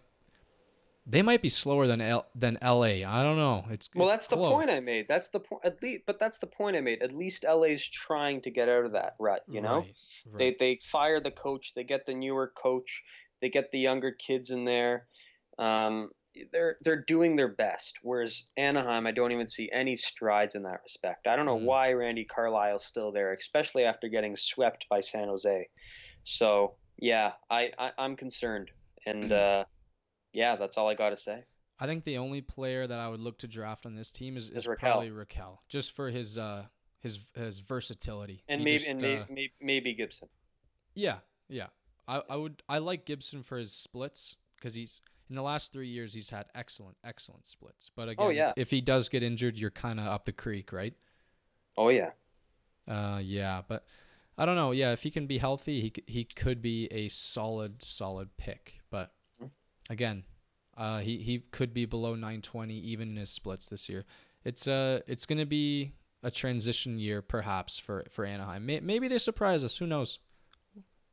they 1.06 1.20
might 1.20 1.42
be 1.42 1.48
slower 1.50 1.86
than 1.86 2.00
L- 2.00 2.26
than 2.34 2.56
LA. 2.62 3.02
I 3.04 3.22
don't 3.22 3.36
know. 3.36 3.66
It's 3.70 3.90
well, 3.94 4.08
it's 4.08 4.14
that's 4.14 4.26
close. 4.28 4.48
the 4.50 4.54
point 4.54 4.70
I 4.70 4.80
made. 4.80 5.06
That's 5.08 5.28
the 5.28 5.40
point. 5.40 5.62
At 5.64 5.82
least, 5.82 6.02
but 6.06 6.18
that's 6.18 6.38
the 6.38 6.46
point 6.46 6.76
I 6.76 6.80
made. 6.80 7.02
At 7.02 7.12
least 7.12 7.44
LA's 7.44 7.86
trying 7.86 8.40
to 8.42 8.50
get 8.50 8.68
out 8.68 8.84
of 8.86 8.92
that 8.92 9.14
rut. 9.18 9.42
You 9.48 9.60
know, 9.60 9.78
Right, 9.80 9.94
right. 10.30 10.38
they 10.38 10.56
they 10.58 10.76
fire 10.76 11.20
the 11.20 11.30
coach. 11.32 11.72
They 11.74 11.84
get 11.84 12.06
the 12.06 12.14
newer 12.14 12.52
coach. 12.54 13.02
They 13.40 13.50
get 13.50 13.70
the 13.72 13.78
younger 13.80 14.12
kids 14.12 14.50
in 14.50 14.64
there. 14.64 15.06
Um, 15.58 16.10
they're 16.52 16.76
they're 16.82 17.02
doing 17.02 17.36
their 17.36 17.48
best. 17.48 17.98
Whereas 18.02 18.48
Anaheim, 18.56 19.06
I 19.06 19.12
don't 19.12 19.32
even 19.32 19.46
see 19.46 19.70
any 19.72 19.96
strides 19.96 20.54
in 20.54 20.62
that 20.64 20.80
respect. 20.82 21.26
I 21.26 21.36
don't 21.36 21.46
know 21.46 21.58
Mhm. 21.58 21.64
why 21.64 21.92
Randy 21.92 22.24
Carlyle's 22.24 22.84
still 22.84 23.12
there, 23.12 23.32
especially 23.32 23.84
after 23.84 24.08
getting 24.08 24.36
swept 24.36 24.86
by 24.88 25.00
San 25.00 25.28
Jose. 25.28 25.68
So 26.24 26.76
yeah, 26.98 27.32
I, 27.50 27.70
I 27.78 27.92
I'm 27.98 28.16
concerned, 28.16 28.70
and 29.06 29.32
uh, 29.32 29.64
yeah, 30.32 30.56
that's 30.56 30.76
all 30.78 30.88
I 30.88 30.94
got 30.94 31.10
to 31.10 31.16
say. 31.16 31.44
I 31.78 31.86
think 31.86 32.04
the 32.04 32.18
only 32.18 32.40
player 32.40 32.86
that 32.86 32.98
I 32.98 33.08
would 33.08 33.20
look 33.20 33.38
to 33.38 33.48
draft 33.48 33.84
on 33.84 33.94
this 33.96 34.10
team 34.12 34.36
is, 34.36 34.48
Is 34.50 34.58
is 34.58 34.66
Rakell. 34.66 34.78
probably 34.78 35.10
Rakell, 35.10 35.58
just 35.68 35.92
for 35.92 36.08
his 36.10 36.38
uh 36.38 36.66
his 37.00 37.26
his 37.34 37.60
versatility. 37.60 38.42
And 38.48 38.62
maybe 38.64 38.78
just, 38.78 38.90
and 38.90 39.02
uh, 39.02 39.06
maybe, 39.06 39.24
maybe 39.28 39.52
maybe 39.60 39.94
Gibson. 39.94 40.28
Yeah, 40.94 41.18
yeah. 41.48 41.66
I, 42.06 42.22
I 42.28 42.36
would 42.36 42.62
I 42.68 42.78
like 42.78 43.04
Gibson 43.06 43.42
for 43.42 43.58
his 43.58 43.72
splits 43.72 44.36
because 44.56 44.74
he's 44.74 45.00
in 45.28 45.36
the 45.36 45.42
last 45.42 45.72
three 45.72 45.88
years 45.88 46.14
he's 46.14 46.30
had 46.30 46.46
excellent 46.54 46.96
excellent 47.04 47.46
splits. 47.46 47.90
But 47.94 48.08
again, 48.08 48.26
Oh, 48.26 48.30
if- 48.30 48.36
yeah. 48.36 48.52
if, 48.56 48.70
he 48.70 48.80
does 48.80 49.08
get 49.08 49.22
injured, 49.22 49.58
you're 49.58 49.70
kind 49.70 49.98
of 50.00 50.06
up 50.06 50.24
the 50.24 50.32
creek, 50.32 50.72
right? 50.72 50.94
Oh 51.76 51.88
yeah. 51.88 52.10
Uh, 52.86 53.20
yeah. 53.22 53.62
But 53.66 53.84
I 54.36 54.44
don't 54.46 54.56
know. 54.56 54.72
Yeah, 54.72 54.92
if 54.92 55.02
he 55.02 55.10
can 55.10 55.26
be 55.26 55.38
healthy, 55.38 55.80
he 55.80 55.92
he 56.06 56.24
could 56.24 56.60
be 56.60 56.86
a 56.92 57.08
solid 57.08 57.82
solid 57.82 58.36
pick. 58.36 58.80
But 58.90 59.12
Mhm. 59.42 59.50
again, 59.90 60.24
uh, 60.76 60.98
he 61.00 61.18
he 61.18 61.38
could 61.40 61.72
be 61.72 61.84
below 61.86 62.14
920 62.14 62.74
even 62.78 63.10
in 63.10 63.16
his 63.16 63.30
splits 63.30 63.66
this 63.66 63.88
year. 63.88 64.04
It's 64.44 64.66
uh 64.68 65.00
it's 65.06 65.24
gonna 65.26 65.46
be 65.46 65.92
a 66.22 66.30
transition 66.30 66.98
year 66.98 67.22
perhaps 67.22 67.78
for 67.78 68.04
for 68.10 68.24
Anaheim. 68.24 68.66
May, 68.66 68.80
maybe 68.80 69.08
they 69.08 69.18
surprise 69.18 69.62
us. 69.64 69.78
Who 69.78 69.86
knows? 69.86 70.18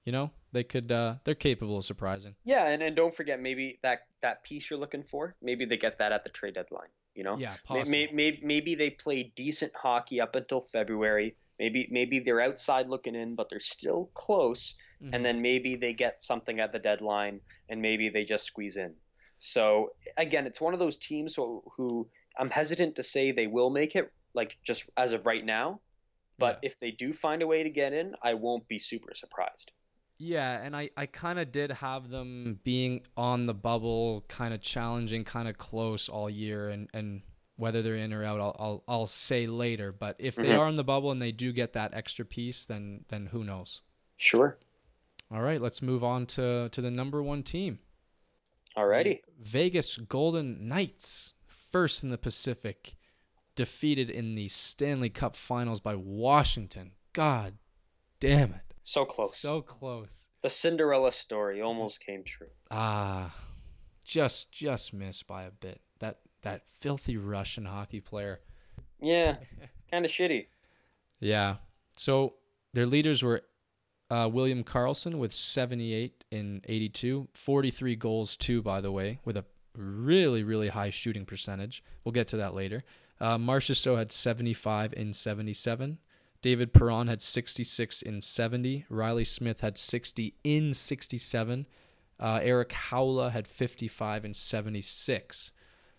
You 0.06 0.12
know, 0.12 0.32
they 0.52 0.64
could. 0.64 0.92
Uh, 0.92 1.16
they're 1.24 1.36
capable 1.36 1.78
of 1.78 1.86
surprising. 1.86 2.36
Yeah, 2.44 2.68
and, 2.68 2.82
and 2.84 2.96
don't 2.96 3.14
forget 3.14 3.40
maybe 3.40 3.80
that 3.84 4.02
that 4.22 4.44
piece 4.44 4.70
you're 4.70 4.80
looking 4.80 5.04
for, 5.04 5.36
maybe 5.42 5.66
they 5.66 5.78
get 5.78 5.98
that 5.98 6.12
at 6.12 6.24
the 6.24 6.30
trade 6.30 6.56
deadline. 6.56 6.90
You 7.16 7.24
know, 7.24 7.38
Yeah, 7.38 7.52
May- 7.52 7.58
possible. 7.80 7.92
may- 7.92 8.10
may- 8.14 8.40
maybe 8.44 8.76
they 8.76 8.90
play 8.90 9.24
decent 9.36 9.74
hockey 9.76 10.22
up 10.22 10.36
until 10.36 10.62
February. 10.62 11.36
Maybe 11.60 11.88
maybe 11.92 12.20
they're 12.20 12.42
outside 12.42 12.88
looking 12.90 13.16
in, 13.16 13.36
but 13.36 13.50
they're 13.50 13.60
still 13.60 14.10
close. 14.14 14.76
Mhm. 15.04 15.10
And 15.14 15.26
then 15.26 15.42
maybe 15.42 15.76
they 15.76 15.94
get 15.94 16.22
something 16.22 16.60
at 16.60 16.72
the 16.72 16.80
deadline, 16.80 17.42
and 17.70 17.82
maybe 17.82 18.10
they 18.10 18.24
just 18.24 18.46
squeeze 18.46 18.78
in. 18.78 18.96
So 19.40 19.94
again, 20.18 20.46
it's 20.48 20.62
one 20.62 20.74
of 20.74 20.80
those 20.80 20.98
teams 20.98 21.36
who, 21.36 21.64
who 21.76 22.08
I'm 22.38 22.50
hesitant 22.50 22.96
to 22.98 23.04
say 23.04 23.32
they 23.32 23.48
will 23.48 23.70
make 23.72 23.96
it, 23.96 24.12
like 24.34 24.58
just 24.64 24.90
as 24.98 25.12
of 25.14 25.26
right 25.26 25.44
now. 25.44 25.82
But 26.38 26.60
Yeah. 26.62 26.68
if 26.70 26.80
they 26.80 26.92
do 26.92 27.12
find 27.14 27.42
a 27.42 27.48
way 27.48 27.64
to 27.64 27.70
get 27.70 27.92
in, 27.94 28.16
I 28.24 28.36
won't 28.36 28.68
be 28.68 28.80
super 28.80 29.14
surprised. 29.16 29.72
Yeah, 30.24 30.62
and 30.62 30.76
I, 30.76 30.92
I 30.96 31.08
kind 31.08 31.40
of 31.40 31.52
did 31.52 31.72
have 31.72 32.10
them 32.10 32.60
being 32.64 33.02
on 33.18 33.48
the 33.48 33.56
bubble, 33.56 34.24
kind 34.28 34.54
of 34.54 34.62
challenging, 34.62 35.24
kind 35.24 35.48
of 35.48 35.58
close 35.58 36.10
all 36.10 36.30
year, 36.30 36.70
and, 36.70 36.90
and 36.94 37.24
Whether 37.58 37.82
they're 37.82 37.96
in 37.96 38.14
or 38.14 38.24
out, 38.24 38.40
I'll 38.40 38.56
I'll, 38.60 38.84
I'll 38.88 39.08
say 39.08 39.46
later. 39.48 39.92
But 39.92 40.16
if 40.20 40.36
they 40.36 40.44
Mhm. 40.50 40.60
are 40.60 40.68
in 40.70 40.76
the 40.76 40.84
bubble 40.84 41.12
and 41.12 41.22
they 41.22 41.32
do 41.32 41.52
get 41.52 41.74
that 41.74 41.94
extra 41.94 42.26
piece, 42.26 42.66
then 42.66 43.06
then 43.10 43.28
who 43.28 43.44
knows? 43.44 43.82
Sure. 44.18 44.58
All 45.32 45.42
right, 45.42 45.62
let's 45.62 45.82
move 45.82 46.04
on 46.04 46.26
to 46.38 46.70
to 46.70 46.82
the 46.82 46.92
number 46.92 47.22
one 47.24 47.42
team. 47.44 47.80
Alrighty. 48.76 49.22
Vegas 49.40 49.98
Golden 49.98 50.68
Knights, 50.68 51.34
first 51.46 52.04
in 52.04 52.10
the 52.10 52.18
Pacific, 52.18 52.96
defeated 53.56 54.10
in 54.10 54.36
the 54.36 54.48
Stanley 54.50 55.10
Cup 55.10 55.36
Finals 55.36 55.80
by 55.82 55.96
Washington. 55.96 56.94
God 57.14 57.58
damn 58.20 58.54
it. 58.54 58.71
So 58.84 59.06
close. 59.06 59.38
So 59.38 59.62
close. 59.62 60.28
the 60.42 60.50
Cinderella 60.50 61.12
story 61.12 61.62
almost 61.62 62.06
came 62.06 62.24
true. 62.24 62.48
Ah, 62.70 63.34
just 64.04 64.52
just 64.52 64.94
missed 64.94 65.28
by 65.28 65.44
a 65.44 65.52
bit. 65.52 65.82
That 66.00 66.20
that 66.42 66.64
filthy 66.80 67.18
Russian 67.18 67.66
hockey 67.66 68.00
player. 68.02 68.40
Yeah. 69.02 69.38
kind 69.92 70.06
of 70.06 70.12
shitty. 70.12 70.48
Yeah. 71.20 71.58
So 71.98 72.34
their 72.74 72.86
leaders 72.86 73.22
were 73.24 73.42
uh, 74.10 74.30
William 74.32 74.64
Karlsson 74.64 75.16
with 75.16 75.32
78 75.32 76.26
in 76.32 76.62
82, 76.68 77.30
43 77.34 77.96
goals 77.96 78.36
too, 78.36 78.62
by 78.62 78.82
the 78.82 78.92
way, 78.92 79.20
with 79.24 79.38
a 79.38 79.46
really 79.78 80.44
really 80.44 80.70
high 80.70 80.90
shooting 80.90 81.26
percentage. 81.26 81.84
We'll 82.04 82.12
get 82.14 82.28
to 82.30 82.38
that 82.38 82.54
later. 82.56 82.84
Uh, 83.20 83.38
Marchessault 83.38 83.98
had 84.00 84.12
75 84.12 84.94
in 84.94 85.14
77. 85.14 86.00
David 86.42 86.74
Perron 86.74 87.08
had 87.08 87.22
66 87.22 88.02
in 88.02 88.22
70. 88.22 88.86
Reilly 88.90 89.24
Smith 89.24 89.62
had 89.62 89.78
60 89.78 90.36
in 90.44 90.74
67. 90.74 91.68
Uh, 92.20 92.40
Erik 92.42 92.70
Haula 92.70 93.32
had 93.32 93.48
55 93.48 94.26
and 94.26 94.36
76. 94.36 95.52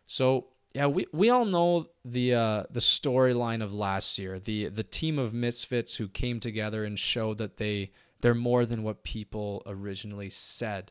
So 0.06 0.46
yeah, 0.74 0.86
we, 0.86 1.06
we 1.12 1.30
all 1.30 1.44
know 1.44 1.88
the 2.04 2.34
uh, 2.34 2.62
the 2.70 2.80
storyline 2.80 3.62
of 3.62 3.74
last 3.74 4.18
year. 4.18 4.38
The 4.38 4.68
the 4.68 4.82
team 4.82 5.18
of 5.18 5.34
misfits 5.34 5.96
who 5.96 6.08
came 6.08 6.40
together 6.40 6.84
and 6.84 6.98
showed 6.98 7.38
that 7.38 7.58
they 7.58 7.92
they're 8.20 8.34
more 8.34 8.64
than 8.64 8.82
what 8.82 9.04
people 9.04 9.62
originally 9.66 10.30
said. 10.30 10.90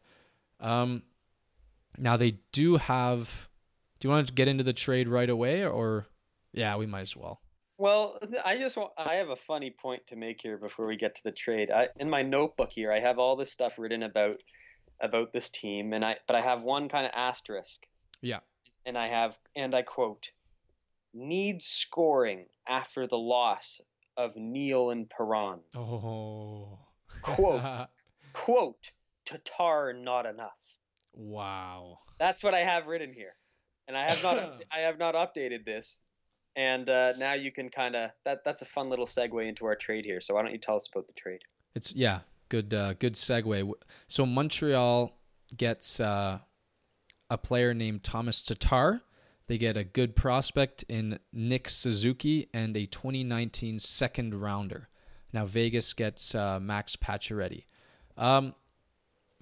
Um, 0.60 1.04
now 1.98 2.16
they 2.16 2.40
do 2.52 2.78
have. 2.78 3.50
Do 4.00 4.08
you 4.08 4.14
want 4.14 4.28
to 4.28 4.34
get 4.34 4.48
into 4.48 4.64
the 4.64 4.74
trade 4.74 5.08
right 5.08 5.30
away, 5.30 5.66
or 5.66 6.08
yeah, 6.54 6.76
we 6.76 6.86
might 6.86 7.02
as 7.02 7.16
well. 7.16 7.42
Well, 7.82 8.20
I 8.46 8.58
just 8.58 8.78
want, 8.78 8.92
I 8.96 9.16
have 9.16 9.30
a 9.30 9.36
funny 9.36 9.72
point 9.72 10.06
to 10.08 10.16
make 10.16 10.40
here 10.40 10.56
before 10.60 10.86
we 10.86 10.96
get 10.96 11.16
to 11.16 11.24
the 11.24 11.32
trade. 11.32 11.72
I, 11.72 11.90
in 12.00 12.12
my 12.12 12.22
notebook 12.22 12.72
here, 12.72 12.92
I 12.92 13.00
have 13.00 13.18
all 13.18 13.36
this 13.36 13.52
stuff 13.52 13.80
written 13.80 14.04
about 14.04 14.38
about 15.02 15.34
this 15.34 15.50
team, 15.50 15.92
and 15.92 16.06
I 16.06 16.18
but 16.28 16.36
I 16.36 16.42
have 16.42 16.62
one 16.62 16.90
kind 16.90 17.08
of 17.08 17.12
asterisk. 17.16 17.88
Yeah. 18.22 18.42
And 18.86 19.00
I 19.00 19.08
have, 19.08 19.36
and 19.56 19.74
I 19.74 19.82
quote, 19.82 20.30
needs 21.12 21.66
scoring 21.66 22.46
after 22.68 23.08
the 23.08 23.18
loss 23.18 23.82
of 24.16 24.38
Neal 24.38 24.92
and 24.92 25.10
Perron. 25.10 25.62
Oh. 25.76 26.78
Quote, 27.24 27.88
quote, 28.34 28.92
Tatar 29.26 29.94
not 29.94 30.28
enough. 30.28 30.78
wow. 31.14 31.98
That's 32.20 32.44
what 32.44 32.54
I 32.54 32.60
have 32.60 32.86
written 32.86 33.12
here, 33.12 33.34
and 33.88 33.98
I 33.98 34.04
have 34.04 34.22
not 34.22 34.62
I 34.72 34.82
have 34.82 35.00
not 35.00 35.16
updated 35.16 35.66
this. 35.66 36.00
And 36.56 36.90
uh, 36.90 37.14
now 37.18 37.34
you 37.34 37.52
can 37.52 37.70
kind 37.70 37.96
of 37.96 38.12
that 38.26 38.44
that's 38.44 38.62
a 38.62 38.66
fun 38.66 38.90
little 38.90 39.06
segue 39.06 39.48
into 39.48 39.66
our 39.66 39.76
trade 39.76 40.06
here. 40.06 40.20
So 40.20 40.36
why 40.36 40.42
don't 40.42 40.52
you 40.52 40.58
tell 40.58 40.76
us 40.76 40.88
about 40.92 41.08
the 41.08 41.14
trade? 41.14 41.42
It's 41.76 41.96
yeah, 41.96 42.20
good 42.50 42.74
uh, 42.74 42.94
good 42.94 43.14
segue. 43.14 43.72
So 44.08 44.26
Montreal 44.26 45.18
gets 45.56 46.00
uh, 46.00 46.40
a 47.30 47.38
player 47.38 47.74
named 47.74 48.04
Thomas 48.04 48.44
Tatar. 48.44 49.02
They 49.48 49.58
get 49.58 49.76
a 49.76 49.84
good 49.84 50.16
prospect 50.16 50.84
in 50.88 51.20
Nick 51.34 51.70
Suzuki 51.70 52.50
and 52.54 52.76
a 52.78 52.86
2019 52.86 53.80
second 53.80 54.36
rounder. 54.36 54.88
Now 55.34 55.46
Vegas 55.46 55.94
gets 55.94 56.36
uh, 56.36 56.60
Max 56.60 56.96
Pacioretty. 56.96 57.66
Um, 58.18 58.54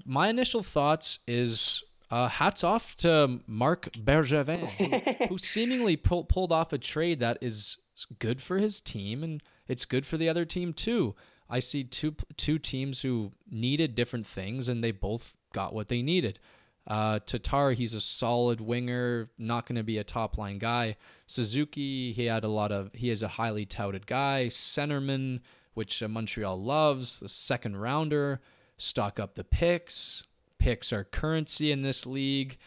my 0.06 0.30
initial 0.30 0.64
thoughts 0.64 1.20
is 1.28 1.84
uh, 2.12 2.28
hats 2.28 2.64
off 2.64 2.96
to 2.98 3.40
Marc 3.46 3.92
Bergevin, 3.92 4.66
who, 4.68 5.28
who 5.28 5.38
seemingly 5.38 5.96
pull, 5.96 6.24
pulled 6.24 6.52
off 6.52 6.74
a 6.74 6.78
trade 6.78 7.20
that 7.20 7.38
is 7.42 7.78
good 8.18 8.42
for 8.42 8.58
his 8.58 8.82
team 8.82 9.24
and 9.24 9.44
it's 9.68 9.86
good 9.86 10.06
for 10.06 10.18
the 10.18 10.30
other 10.30 10.46
team 10.46 10.74
too. 10.74 11.16
I 11.50 11.60
see 11.60 11.84
two 11.84 12.16
two 12.38 12.60
teams 12.60 13.02
who 13.02 13.32
needed 13.50 13.96
different 13.96 14.28
things 14.28 14.68
and 14.68 14.84
they 14.84 14.92
both 14.92 15.36
got 15.52 15.74
what 15.74 15.88
they 15.88 16.02
needed. 16.02 16.40
Uh, 16.88 17.20
Tatar, 17.20 17.72
he's 17.74 17.94
a 17.94 18.02
solid 18.02 18.60
winger, 18.62 19.30
not 19.38 19.68
going 19.68 19.76
to 19.76 19.84
be 19.84 20.00
a 20.00 20.04
top 20.04 20.38
line 20.38 20.58
guy. 20.58 20.96
Suzuki, 21.28 22.12
he 22.12 22.26
had 22.26 22.44
a 22.44 22.48
lot 22.48 22.72
of, 22.72 22.92
he 22.94 23.12
is 23.12 23.22
a 23.22 23.28
highly 23.28 23.66
touted 23.66 24.08
guy. 24.08 24.48
Centerman, 24.48 25.42
which 25.76 26.02
uh, 26.02 26.08
Montreal 26.08 26.60
loves, 26.60 27.20
the 27.20 27.30
second 27.30 27.78
rounder. 27.78 28.42
Stock 28.78 29.20
up 29.20 29.36
the 29.36 29.44
picks. 29.44 30.24
Picks 30.60 30.94
are 30.94 31.04
currency 31.04 31.72
in 31.72 31.82
this 31.82 32.06
league. 32.06 32.58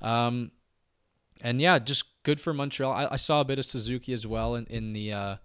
Um, 0.00 0.52
and 1.42 1.60
yeah, 1.60 1.78
just 1.78 2.04
good 2.22 2.40
for 2.40 2.54
Montreal. 2.54 2.92
I, 2.92 3.08
I 3.12 3.16
saw 3.16 3.40
a 3.40 3.44
bit 3.44 3.58
of 3.58 3.64
Suzuki 3.64 4.12
as 4.12 4.26
well 4.26 4.54
in, 4.54 4.66
in 4.66 4.92
the 4.92 5.12
uh, 5.12 5.36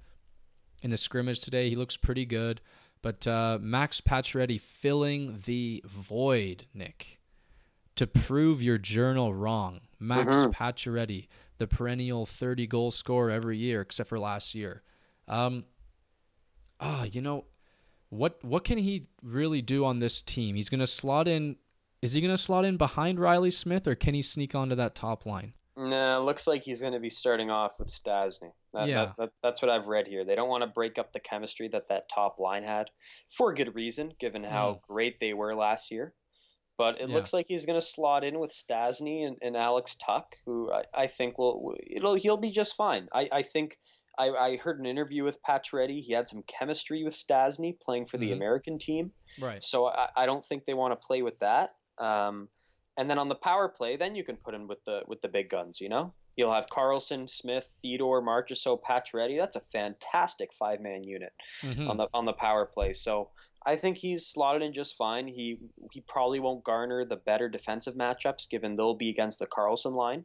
in 0.83 0.91
the 0.91 0.97
scrimmage 0.97 1.41
today. 1.41 1.69
He 1.69 1.75
looks 1.75 1.97
pretty 1.97 2.25
good. 2.25 2.61
But 3.01 3.27
uh, 3.27 3.59
Max 3.61 4.01
Pacioretty 4.01 4.59
filling 4.59 5.39
the 5.45 5.83
void, 5.85 6.65
Nick, 6.73 7.19
to 7.95 8.07
prove 8.07 8.63
your 8.63 8.77
journal 8.79 9.33
wrong. 9.33 9.81
Max 9.99 10.35
Mhm. 10.35 10.53
Pacioretty, 10.53 11.27
the 11.59 11.67
perennial 11.67 12.25
30 12.25 12.65
goal 12.67 12.91
scorer 12.91 13.29
every 13.29 13.57
year 13.57 13.81
except 13.81 14.09
for 14.09 14.17
last 14.19 14.55
year. 14.55 14.81
Um, 15.27 15.65
ah, 16.79 17.03
you 17.03 17.21
know, 17.21 17.45
what 18.09 18.43
what 18.43 18.63
can 18.63 18.77
he 18.79 19.07
really 19.21 19.61
do 19.61 19.85
on 19.85 19.99
this 19.99 20.21
team? 20.21 20.55
He's 20.55 20.69
gonna 20.69 20.87
slot 20.87 21.27
in. 21.27 21.57
Is 22.05 22.13
he 22.13 22.21
gonna 22.21 22.37
slot 22.37 22.65
in 22.65 22.77
behind 22.77 23.19
Reilly 23.19 23.49
Smith, 23.49 23.87
or 23.87 23.95
can 23.95 24.13
he 24.13 24.21
sneak 24.21 24.53
onto 24.53 24.75
that 24.75 24.93
top 24.93 25.25
line? 25.25 25.53
No, 25.75 26.23
looks 26.23 26.45
like 26.47 26.61
he's 26.63 26.79
going 26.79 26.93
to 26.93 27.01
be 27.01 27.09
starting 27.09 27.49
off 27.51 27.73
with 27.79 27.89
Stastny. 27.89 28.51
That, 28.73 28.87
Yeah. 28.87 29.05
that, 29.07 29.15
that, 29.17 29.29
that's 29.43 29.61
what 29.61 29.69
I've 29.69 29.87
read 29.89 30.07
here. 30.07 30.23
They 30.23 30.33
don't 30.35 30.47
want 30.47 30.61
to 30.61 30.67
break 30.67 30.97
up 30.97 31.11
the 31.11 31.19
chemistry 31.19 31.67
that 31.67 31.89
that 31.89 32.07
top 32.07 32.39
line 32.39 32.63
had, 32.63 32.89
for 33.27 33.53
good 33.53 33.75
reason, 33.75 34.13
given 34.17 34.41
how 34.45 34.79
great 34.87 35.19
they 35.19 35.33
were 35.33 35.53
last 35.53 35.91
year. 35.91 36.13
But 36.77 37.01
it 37.01 37.09
Yeah. 37.09 37.15
looks 37.15 37.33
like 37.33 37.47
he's 37.49 37.65
going 37.65 37.77
to 37.77 37.85
slot 37.85 38.23
in 38.23 38.39
with 38.39 38.53
Stastny 38.53 39.27
and, 39.27 39.35
and 39.41 39.57
Alex 39.57 39.95
Tuch, 39.95 40.23
who 40.45 40.71
I, 40.71 40.83
I 40.93 41.07
think 41.07 41.37
will 41.37 41.75
it'll 41.85 42.15
he'll 42.15 42.37
be 42.37 42.51
just 42.51 42.75
fine. 42.77 43.09
I, 43.13 43.27
I 43.33 43.41
think 43.41 43.77
I, 44.17 44.29
I 44.29 44.55
heard 44.55 44.79
an 44.79 44.85
interview 44.85 45.25
with 45.25 45.43
Pacioretty. 45.43 45.99
He 46.01 46.13
had 46.13 46.29
some 46.29 46.41
chemistry 46.43 47.03
with 47.03 47.13
Stastny 47.15 47.77
playing 47.81 48.05
for 48.05 48.17
the 48.17 48.29
Mhm. 48.29 48.35
American 48.35 48.77
team. 48.79 49.11
Right. 49.41 49.61
So 49.61 49.87
I, 49.87 50.07
I 50.15 50.25
don't 50.25 50.43
think 50.45 50.63
they 50.63 50.73
want 50.73 50.93
to 50.93 51.05
play 51.05 51.21
with 51.21 51.37
that. 51.39 51.71
Um, 51.97 52.49
and 52.97 53.09
then 53.09 53.17
on 53.19 53.29
the 53.29 53.35
power 53.35 53.67
play, 53.67 53.97
then 53.97 54.15
you 54.15 54.23
can 54.23 54.37
put 54.37 54.53
in 54.55 54.67
with 54.67 54.83
the 54.85 55.01
with 55.07 55.21
the 55.21 55.27
big 55.27 55.49
guns. 55.49 55.81
You 55.81 55.89
know, 55.89 56.13
you'll 56.37 56.53
have 56.53 56.67
Karlsson, 56.67 57.29
Smith, 57.29 57.77
Theodore, 57.81 58.21
Marchessault, 58.21 58.81
Pacioretty. 58.83 59.37
That's 59.37 59.55
a 59.57 59.61
fantastic 59.61 60.53
five 60.53 60.79
man 60.81 61.03
unit 61.03 61.33
Mhm. 61.61 61.89
on 61.89 61.97
the 61.97 62.07
on 62.13 62.25
the 62.25 62.33
power 62.33 62.65
play. 62.65 62.93
So 62.93 63.31
I 63.65 63.75
think 63.75 63.97
he's 63.97 64.27
slotted 64.27 64.61
in 64.61 64.71
just 64.73 64.95
fine. 64.95 65.27
He 65.27 65.57
he 65.91 66.01
probably 66.07 66.39
won't 66.39 66.63
garner 66.63 67.03
the 67.03 67.17
better 67.17 67.49
defensive 67.49 67.95
matchups 67.95 68.47
given 68.49 68.75
they'll 68.75 68.93
be 68.95 69.09
against 69.09 69.39
the 69.39 69.47
Karlsson 69.47 69.93
line. 69.93 70.23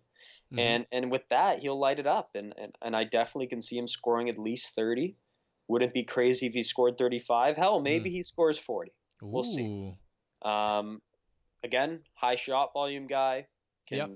Mhm. 0.53 0.59
And 0.61 0.87
and 0.93 1.11
with 1.11 1.29
that, 1.31 1.59
he'll 1.61 1.79
light 1.79 1.99
it 1.99 2.07
up. 2.07 2.37
And, 2.37 2.55
and 2.57 2.73
and 2.83 2.95
I 2.95 3.03
definitely 3.05 3.47
can 3.49 3.63
see 3.63 3.79
him 3.79 3.89
scoring 3.89 4.29
at 4.29 4.39
least 4.39 4.75
thirty. 4.77 5.17
Wouldn't 5.69 5.95
be 5.95 6.05
crazy 6.05 6.47
if 6.47 6.55
he 6.55 6.63
scored 6.63 6.99
thirty 6.99 7.19
five. 7.19 7.57
Hell, 7.57 7.81
maybe 7.81 8.11
he 8.11 8.23
scores 8.23 8.59
forty. 8.59 8.93
we'll 9.23 9.43
see. 9.43 9.95
Um, 10.43 11.03
again, 11.63 12.01
high 12.15 12.37
shot 12.37 12.73
volume 12.73 13.07
guy 13.07 13.47
can 13.89 13.99
Yep. 13.99 14.11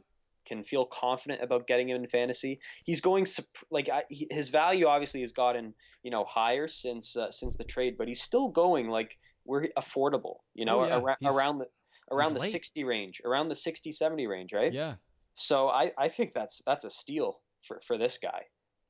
can 0.47 0.62
feel 0.62 0.85
confident 0.85 1.43
about 1.43 1.66
getting 1.66 1.89
him 1.89 1.97
in 2.03 2.07
fantasy. 2.09 2.61
He's 2.85 3.01
going 3.01 3.27
like 3.71 3.89
I, 3.89 4.05
he, 4.11 4.27
his 4.31 4.49
value 4.51 4.87
obviously 4.87 5.21
has 5.21 5.33
gotten 5.33 5.75
you 6.03 6.11
know 6.11 6.25
higher 6.25 6.69
since 6.69 7.16
uh, 7.16 7.31
since 7.31 7.57
the 7.57 7.65
trade, 7.65 7.97
but 7.99 8.09
he's 8.09 8.23
still 8.23 8.49
going 8.49 8.89
like 8.89 9.19
we're 9.45 9.69
affordable. 9.79 10.37
You 10.55 10.65
know, 10.65 10.81
Oh, 10.81 10.87
yeah. 10.87 10.99
around, 10.99 11.16
around 11.25 11.59
the 11.59 11.66
around 12.11 12.35
the 12.35 12.41
late. 12.41 12.53
60 12.53 12.85
range, 12.85 13.23
around 13.25 13.49
the 13.49 13.55
60 13.57 13.91
70 13.93 14.27
range, 14.27 14.53
right? 14.53 14.73
Yeah. 14.73 14.95
So 15.37 15.69
I, 15.69 15.93
I 15.99 16.09
think 16.09 16.33
that's 16.33 16.62
that's 16.66 16.85
a 16.85 16.91
steal 16.91 17.41
for, 17.62 17.81
for 17.81 17.99
this 17.99 18.19
guy, 18.19 18.43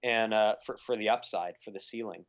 and 0.03 0.35
uh, 0.35 0.55
for 0.65 0.77
for 0.77 0.97
the 0.97 1.09
upside 1.09 1.55
for 1.65 1.71
the 1.71 1.81
ceiling, 1.81 2.25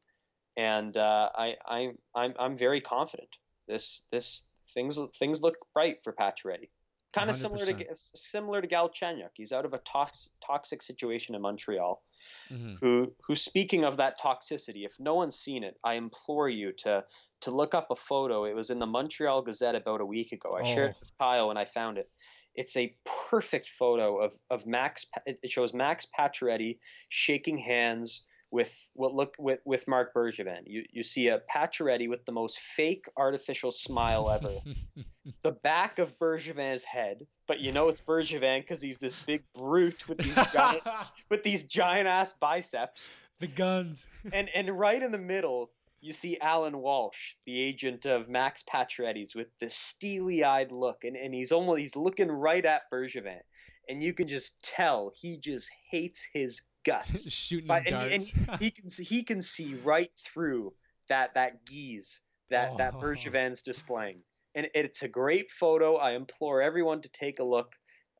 and 0.55 0.95
uh, 0.95 1.29
I 1.35 1.55
I'm 1.67 1.97
I'm 2.15 2.33
I'm 2.39 2.55
very 2.55 2.79
confident. 2.81 3.29
This 3.67 4.05
this 4.11 4.43
things 4.75 4.99
things 5.17 5.41
look 5.41 5.55
bright 5.73 6.03
for 6.03 6.13
Pacioretty. 6.13 6.69
Kind 7.13 7.29
of 7.29 7.35
similar 7.37 7.65
to 7.65 7.73
100%. 7.73 7.95
similar 8.13 8.61
to 8.61 8.67
Galchenyuk. 8.67 9.29
He's 9.35 9.53
out 9.53 9.63
of 9.65 9.73
a 9.73 9.77
tox, 9.79 10.29
toxic 10.45 10.83
situation 10.83 11.33
in 11.33 11.41
Montreal. 11.41 12.03
Mhm. 12.51 12.77
Who 12.79 13.15
who 13.25 13.35
speaking 13.35 13.85
of 13.85 13.97
that 13.97 14.19
toxicity, 14.19 14.85
if 14.85 14.99
no 14.99 15.15
one's 15.15 15.39
seen 15.39 15.63
it, 15.63 15.77
I 15.83 15.93
implore 15.93 16.49
you 16.49 16.73
to 16.79 17.05
to 17.41 17.51
look 17.51 17.73
up 17.73 17.89
a 17.89 17.95
photo. 17.95 18.43
It 18.45 18.53
was 18.53 18.69
in 18.69 18.79
the 18.79 18.85
Montreal 18.87 19.43
Gazette 19.43 19.75
about 19.75 20.01
a 20.01 20.05
week 20.05 20.31
ago. 20.33 20.53
I 20.57 20.63
shared 20.63 20.89
Oh. 20.89 20.91
it 20.91 20.99
with 20.99 21.17
Kyle 21.17 21.49
and 21.51 21.57
I 21.59 21.65
found 21.65 21.97
it. 21.97 22.09
It's 22.55 22.75
a 22.75 22.97
perfect 23.05 23.69
photo 23.69 24.19
of 24.19 24.33
of 24.49 24.65
Max. 24.65 25.05
It 25.25 25.49
shows 25.49 25.73
Max 25.73 26.05
Pacioretty 26.07 26.79
shaking 27.09 27.57
hands 27.57 28.25
with 28.55 28.89
what 28.93 29.13
look 29.13 29.35
with 29.37 29.59
with 29.65 29.85
Marc 29.85 30.13
Bergevin. 30.13 30.61
You 30.65 30.85
you 30.89 31.03
see 31.03 31.27
a 31.27 31.41
Pacioretty 31.53 32.07
with 32.09 32.25
the 32.25 32.31
most 32.31 32.57
fake 32.57 33.05
artificial 33.17 33.69
smile 33.69 34.31
ever. 34.31 34.61
the 35.43 35.51
back 35.51 35.99
of 35.99 36.17
Bergevin's 36.17 36.85
head, 36.85 37.27
but 37.47 37.59
you 37.59 37.73
know 37.73 37.89
it's 37.89 37.99
Bergevin 37.99 38.61
because 38.61 38.81
he's 38.81 38.97
this 38.97 39.21
big 39.23 39.43
brute 39.53 40.07
with 40.07 40.19
these 40.19 40.39
giant 40.53 40.83
with 41.29 41.43
these 41.43 41.63
giant 41.63 42.07
ass 42.07 42.31
biceps. 42.31 43.09
the 43.41 43.47
guns. 43.47 44.07
And 44.31 44.49
and 44.55 44.69
right 44.69 45.03
in 45.03 45.11
the 45.11 45.17
middle, 45.17 45.71
you 45.99 46.13
see 46.13 46.39
Allan 46.39 46.77
Walsh, 46.77 47.33
the 47.43 47.59
agent 47.59 48.05
of 48.05 48.29
Max 48.29 48.63
Pacioretty's, 48.63 49.35
with 49.35 49.47
this 49.59 49.75
steely-eyed 49.75 50.71
look, 50.71 51.03
and, 51.03 51.17
and 51.17 51.33
he's 51.33 51.51
almost 51.51 51.79
he's 51.79 51.97
looking 51.97 52.31
right 52.31 52.63
at 52.63 52.89
Bergevin, 52.89 53.41
and 53.89 54.01
you 54.01 54.13
can 54.13 54.29
just 54.29 54.63
tell 54.63 55.11
he 55.13 55.37
just 55.37 55.69
hates 55.91 56.25
his 56.31 56.61
guts. 56.85 57.29
Shooting 57.31 57.67
But, 57.67 57.87
and, 57.87 57.95
darts. 57.95 58.33
and 58.33 58.59
he 58.61 58.71
can 58.71 58.89
see, 58.89 59.03
he 59.03 59.23
can 59.23 59.41
see 59.41 59.75
right 59.83 60.11
through 60.23 60.73
that 61.09 61.33
that 61.35 61.65
geese 61.65 62.21
that 62.49 62.77
that 62.77 62.93
Oh. 62.95 62.99
Bergevin's 63.01 63.61
displaying, 63.63 64.21
and 64.53 64.67
it's 64.73 65.01
a 65.03 65.07
great 65.07 65.51
photo. 65.51 65.95
I 65.97 66.11
implore 66.11 66.61
everyone 66.61 67.01
to 67.01 67.09
take 67.09 67.39
a 67.39 67.43
look. 67.43 67.73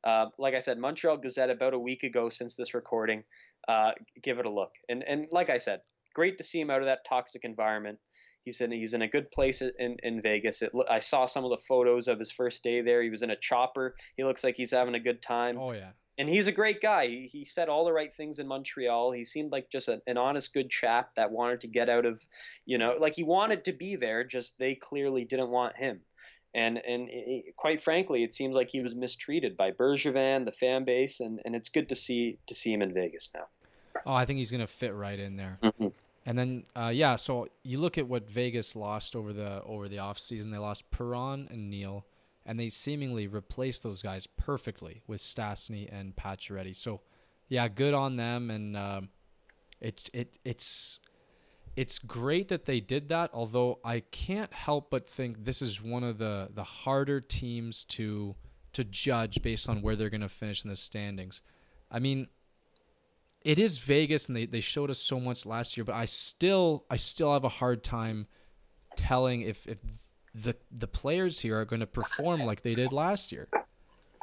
Uh, 0.04 0.26
like 0.38 0.54
I 0.54 0.60
said, 0.60 0.78
Montreal 0.78 1.16
Gazette 1.16 1.50
about 1.50 1.74
a 1.74 1.78
week 1.78 2.02
ago 2.02 2.28
since 2.28 2.54
this 2.54 2.74
recording. 2.74 3.24
Uh, 3.66 3.92
give 4.22 4.38
it 4.38 4.46
a 4.46 4.50
look, 4.50 4.70
and 4.88 5.02
and 5.04 5.26
like 5.32 5.50
I 5.50 5.58
said, 5.58 5.80
great 6.14 6.38
to 6.38 6.44
see 6.44 6.60
him 6.60 6.70
out 6.70 6.80
of 6.80 6.86
that 6.86 7.04
toxic 7.08 7.44
environment. 7.44 7.98
He's 8.44 8.60
in 8.60 8.70
he's 8.70 8.94
in 8.94 9.02
a 9.02 9.08
good 9.08 9.30
place 9.32 9.60
in 9.62 9.96
in 10.04 10.22
Vegas. 10.22 10.62
It, 10.62 10.70
I 10.88 11.00
saw 11.00 11.26
some 11.26 11.44
of 11.44 11.50
the 11.50 11.62
photos 11.68 12.06
of 12.06 12.18
his 12.20 12.30
first 12.30 12.62
day 12.62 12.80
there. 12.82 13.02
He 13.02 13.10
was 13.10 13.22
in 13.22 13.30
a 13.30 13.36
chopper. 13.36 13.96
He 14.16 14.22
looks 14.22 14.44
like 14.44 14.56
he's 14.56 14.70
having 14.70 14.94
a 14.94 15.00
good 15.00 15.20
time 15.20 15.58
oh 15.58 15.72
yeah. 15.72 15.90
And 16.18 16.28
he's 16.28 16.46
a 16.46 16.52
great 16.52 16.80
guy. 16.80 17.06
He, 17.06 17.28
he 17.30 17.44
said 17.44 17.68
all 17.68 17.84
the 17.84 17.92
right 17.92 18.12
things 18.12 18.38
in 18.38 18.46
Montreal. 18.46 19.12
He 19.12 19.24
seemed 19.24 19.52
like 19.52 19.70
just 19.70 19.88
a, 19.88 20.00
an 20.06 20.16
honest, 20.16 20.54
good 20.54 20.70
chap 20.70 21.14
that 21.16 21.30
wanted 21.30 21.60
to 21.62 21.68
get 21.68 21.88
out 21.88 22.06
of, 22.06 22.24
you 22.64 22.78
know, 22.78 22.96
like 22.98 23.14
he 23.14 23.22
wanted 23.22 23.64
to 23.64 23.72
be 23.72 23.96
there. 23.96 24.24
Just 24.24 24.58
they 24.58 24.74
clearly 24.74 25.24
didn't 25.24 25.50
want 25.50 25.76
him. 25.76 26.00
And 26.54 26.78
and 26.78 27.08
it, 27.10 27.54
quite 27.56 27.82
frankly, 27.82 28.22
it 28.22 28.32
seems 28.32 28.56
like 28.56 28.70
he 28.70 28.80
was 28.80 28.94
mistreated 28.94 29.56
by 29.56 29.72
Bergevin, 29.72 30.46
the 30.46 30.52
fan 30.52 30.84
base, 30.84 31.20
and, 31.20 31.40
and 31.44 31.54
it's 31.54 31.68
good 31.68 31.90
to 31.90 31.96
see 31.96 32.38
to 32.46 32.54
see 32.54 32.72
him 32.72 32.80
in 32.80 32.94
Vegas 32.94 33.30
now. 33.34 33.46
Oh, 34.06 34.14
I 34.14 34.24
think 34.24 34.38
he's 34.38 34.50
gonna 34.50 34.66
fit 34.66 34.94
right 34.94 35.18
in 35.18 35.34
there. 35.34 35.58
Mhm. 35.62 35.92
And 36.24 36.38
then 36.38 36.64
uh, 36.74 36.90
yeah, 36.92 37.16
so 37.16 37.48
you 37.62 37.78
look 37.78 37.98
at 37.98 38.08
what 38.08 38.28
Vegas 38.28 38.74
lost 38.74 39.14
over 39.14 39.32
the 39.32 39.62
over 39.64 39.86
the 39.86 39.96
offseason. 39.96 40.50
They 40.50 40.58
lost 40.58 40.90
Perron 40.90 41.46
and 41.50 41.68
Neal, 41.68 42.06
and 42.46 42.58
they 42.58 42.68
seemingly 42.68 43.26
replaced 43.26 43.82
those 43.82 44.00
guys 44.00 44.26
perfectly 44.26 45.02
with 45.06 45.20
Stastny 45.20 45.92
and 45.92 46.14
Pacioretty. 46.14 46.74
So 46.74 47.00
yeah, 47.48 47.68
good 47.68 47.92
on 47.92 48.16
them. 48.16 48.50
And 48.50 48.76
um, 48.76 49.08
it 49.80 50.08
it 50.14 50.38
it's 50.44 51.00
it's 51.74 51.98
great 51.98 52.48
that 52.48 52.64
they 52.64 52.80
did 52.80 53.08
that. 53.08 53.30
Although 53.34 53.80
I 53.84 54.00
can't 54.00 54.52
help 54.54 54.90
but 54.90 55.06
think 55.06 55.44
this 55.44 55.60
is 55.60 55.82
one 55.82 56.04
of 56.04 56.18
the 56.18 56.48
the 56.54 56.64
harder 56.64 57.20
teams 57.20 57.84
to 57.86 58.36
to 58.72 58.84
judge 58.84 59.42
based 59.42 59.68
on 59.68 59.82
where 59.82 59.96
they're 59.96 60.10
going 60.10 60.20
to 60.20 60.28
finish 60.28 60.62
in 60.62 60.70
the 60.70 60.76
standings. 60.76 61.42
I 61.90 61.98
mean, 61.98 62.28
it 63.42 63.58
is 63.58 63.78
Vegas 63.78 64.28
and 64.28 64.36
they, 64.36 64.46
they 64.46 64.60
showed 64.60 64.90
us 64.90 64.98
so 64.98 65.18
much 65.18 65.46
last 65.46 65.76
year, 65.76 65.84
but 65.84 65.94
I 65.94 66.04
still 66.04 66.84
I 66.90 66.96
still 66.96 67.32
have 67.32 67.44
a 67.44 67.48
hard 67.48 67.82
time 67.82 68.28
telling 68.96 69.42
if, 69.42 69.66
if 69.66 69.78
the 70.36 70.54
the 70.70 70.86
players 70.86 71.40
here 71.40 71.58
are 71.58 71.64
going 71.64 71.80
to 71.80 71.86
perform 71.86 72.40
like 72.40 72.62
they 72.62 72.74
did 72.74 72.92
last 72.92 73.32
year. 73.32 73.48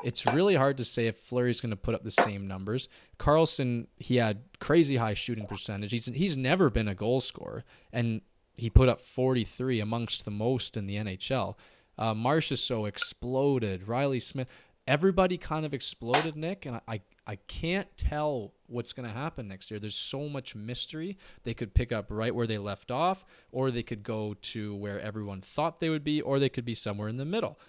It's 0.03 0.25
really 0.27 0.55
hard 0.55 0.77
to 0.77 0.85
say 0.85 1.07
if 1.07 1.17
Fleury's 1.17 1.61
going 1.61 1.71
to 1.71 1.77
put 1.77 1.95
up 1.95 2.03
the 2.03 2.11
same 2.11 2.45
numbers. 2.45 2.89
Karlsson, 3.17 3.87
he 3.97 4.17
had 4.17 4.41
crazy 4.59 4.97
high 4.97 5.13
shooting 5.13 5.47
percentage. 5.47 5.91
He's 5.91 6.05
he's 6.05 6.37
never 6.37 6.69
been 6.69 6.87
a 6.87 6.95
goal 6.95 7.21
scorer, 7.21 7.63
and 7.91 8.21
he 8.55 8.69
put 8.69 8.89
up 8.89 9.01
43 9.01 9.79
amongst 9.79 10.25
the 10.25 10.31
most 10.31 10.77
in 10.77 10.85
the 10.85 10.95
NHL. 10.95 11.55
Uh, 11.97 12.13
Marchessault 12.13 12.87
exploded. 12.87 13.87
Reilly 13.87 14.19
Smith, 14.19 14.47
everybody 14.87 15.37
kind 15.37 15.65
of 15.65 15.73
exploded, 15.73 16.35
Nick, 16.35 16.65
and 16.65 16.81
I, 16.87 17.01
I 17.25 17.35
can't 17.47 17.87
tell 17.97 18.53
what's 18.69 18.93
going 18.93 19.07
to 19.07 19.13
happen 19.13 19.47
next 19.47 19.71
year. 19.71 19.79
There's 19.79 19.95
so 19.95 20.27
much 20.27 20.55
mystery. 20.55 21.17
They 21.43 21.53
could 21.53 21.73
pick 21.73 21.91
up 21.91 22.07
right 22.09 22.33
where 22.33 22.47
they 22.47 22.57
left 22.57 22.91
off, 22.91 23.25
or 23.51 23.71
they 23.71 23.83
could 23.83 24.03
go 24.03 24.33
to 24.33 24.75
where 24.75 24.99
everyone 24.99 25.41
thought 25.41 25.79
they 25.79 25.89
would 25.89 26.03
be, 26.03 26.21
or 26.21 26.39
they 26.39 26.49
could 26.49 26.65
be 26.65 26.75
somewhere 26.75 27.07
in 27.07 27.17
the 27.17 27.25
middle. 27.25 27.59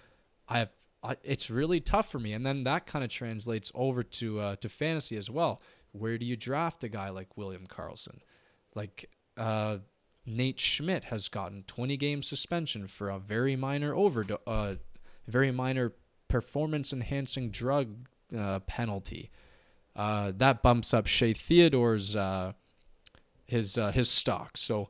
I 0.47 0.59
have 0.59 0.69
I, 1.05 1.17
it's 1.23 1.49
really 1.49 1.79
tough 1.79 2.09
for 2.09 2.19
me, 2.19 2.33
and 2.33 2.45
then 2.45 2.63
that 2.63 2.87
kind 2.87 3.05
of 3.05 3.11
translates 3.11 3.71
over 3.75 4.01
to 4.03 4.39
uh, 4.39 4.55
to 4.57 4.69
fantasy 4.69 5.17
as 5.17 5.29
well. 5.29 5.61
Where 5.91 6.17
do 6.17 6.25
you 6.25 6.35
draft 6.35 6.83
a 6.83 6.89
guy 6.89 7.09
like 7.09 7.37
William 7.37 7.67
Karlsson? 7.67 8.19
Like 8.73 9.09
uh, 9.37 9.77
Nate 10.25 10.59
Schmidt 10.59 11.05
has 11.05 11.29
gotten 11.29 11.63
20 11.67 11.95
game 11.97 12.23
suspension 12.23 12.87
for 12.87 13.09
a 13.09 13.19
very 13.19 13.55
minor 13.55 13.93
overdose, 13.93 14.39
uh, 14.47 14.75
very 15.27 15.51
minor 15.51 15.93
performance 16.35 16.91
enhancing 16.91 17.49
drug 17.49 17.95
uh, 18.37 18.59
penalty. 18.59 19.31
Uh, 19.95 20.33
that 20.35 20.61
bumps 20.61 20.93
up 20.93 21.07
Shea 21.07 21.31
Theodore's 21.31 22.13
uh, 22.13 22.51
his 23.45 23.77
uh, 23.77 23.93
his 23.93 24.09
stock. 24.09 24.57
So 24.57 24.89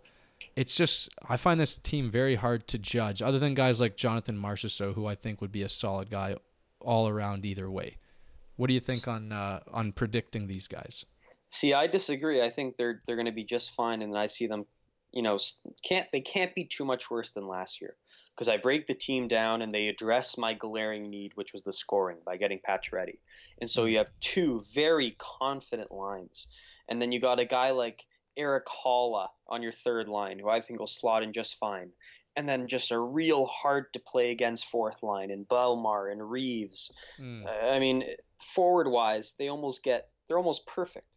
it's 0.56 0.76
just 0.76 1.08
I 1.30 1.38
find 1.38 1.60
this 1.60 1.78
team 1.78 2.10
very 2.10 2.34
hard 2.34 2.68
to 2.70 2.80
judge, 2.80 3.22
other 3.22 3.38
than 3.38 3.54
guys 3.54 3.80
like 3.80 3.96
Jonathan 3.96 4.36
Marchessault, 4.36 4.96
who 4.96 5.06
I 5.06 5.14
think 5.14 5.40
would 5.40 5.52
be 5.52 5.62
a 5.62 5.70
solid 5.70 6.10
guy 6.10 6.38
all 6.80 7.08
around 7.08 7.46
either 7.46 7.70
way. 7.70 7.98
What 8.56 8.66
do 8.66 8.74
you 8.74 8.80
think 8.80 9.08
on 9.08 9.32
uh, 9.32 9.60
on 9.72 9.92
predicting 9.92 10.48
these 10.48 10.68
guys? 10.68 11.06
See, 11.52 11.76
I 11.76 11.86
disagree. 11.86 12.42
I 12.42 12.50
think 12.50 12.76
they're 12.76 13.04
they're 13.06 13.18
going 13.18 13.28
to 13.28 13.32
be 13.32 13.44
just 13.44 13.76
fine, 13.76 14.02
and 14.02 14.18
I 14.18 14.26
see 14.26 14.48
them, 14.48 14.66
you 15.12 15.22
know, 15.22 15.38
can't 15.84 16.08
they 16.12 16.22
can't 16.22 16.56
be 16.56 16.66
too 16.66 16.86
much 16.86 17.12
worse 17.12 17.34
than 17.34 17.48
last 17.48 17.82
year 17.82 17.98
because 18.36 18.50
I 18.50 18.58
break 18.58 18.88
the 18.88 18.94
team 18.94 19.28
down 19.28 19.62
and 19.62 19.72
they 19.72 19.88
address 19.88 20.38
my 20.38 20.54
glaring 20.54 21.10
need, 21.10 21.32
which 21.36 21.54
was 21.54 21.64
the 21.64 21.74
scoring 21.74 22.18
by 22.26 22.38
getting 22.38 22.60
Pacioretty, 22.60 23.20
and 23.62 23.70
so 23.70 23.86
you 23.86 23.98
have 23.98 24.10
two 24.20 24.64
very 24.74 25.16
confident 25.18 25.92
lines, 25.92 26.48
and 26.90 27.02
then 27.02 27.12
you 27.12 27.20
got 27.20 27.40
a 27.40 27.46
guy 27.46 27.72
like 27.72 28.06
Erik 28.38 28.66
Haula 28.66 29.28
on 29.48 29.62
your 29.62 29.72
third 29.72 30.08
line, 30.08 30.40
who 30.40 30.50
I 30.50 30.62
think 30.62 30.80
will 30.80 30.88
slot 30.88 31.24
in 31.24 31.34
just 31.34 31.58
fine. 31.58 31.92
And 32.38 32.50
then 32.50 32.68
just 32.68 32.92
a 32.92 33.00
real 33.00 33.46
hard 33.46 33.94
to 33.94 34.00
play 34.00 34.32
against 34.32 34.66
fourth 34.66 35.02
line 35.02 35.32
in 35.32 35.46
Bellemare 35.46 36.12
and 36.12 36.30
Reaves. 36.30 36.92
Mm. 37.18 37.46
I 37.74 37.80
mean, 37.80 38.04
forward 38.40 38.90
wise, 38.90 39.36
they 39.40 39.48
almost 39.48 39.84
get 39.84 40.10
they're 40.28 40.38
almost 40.38 40.68
perfect. 40.68 41.08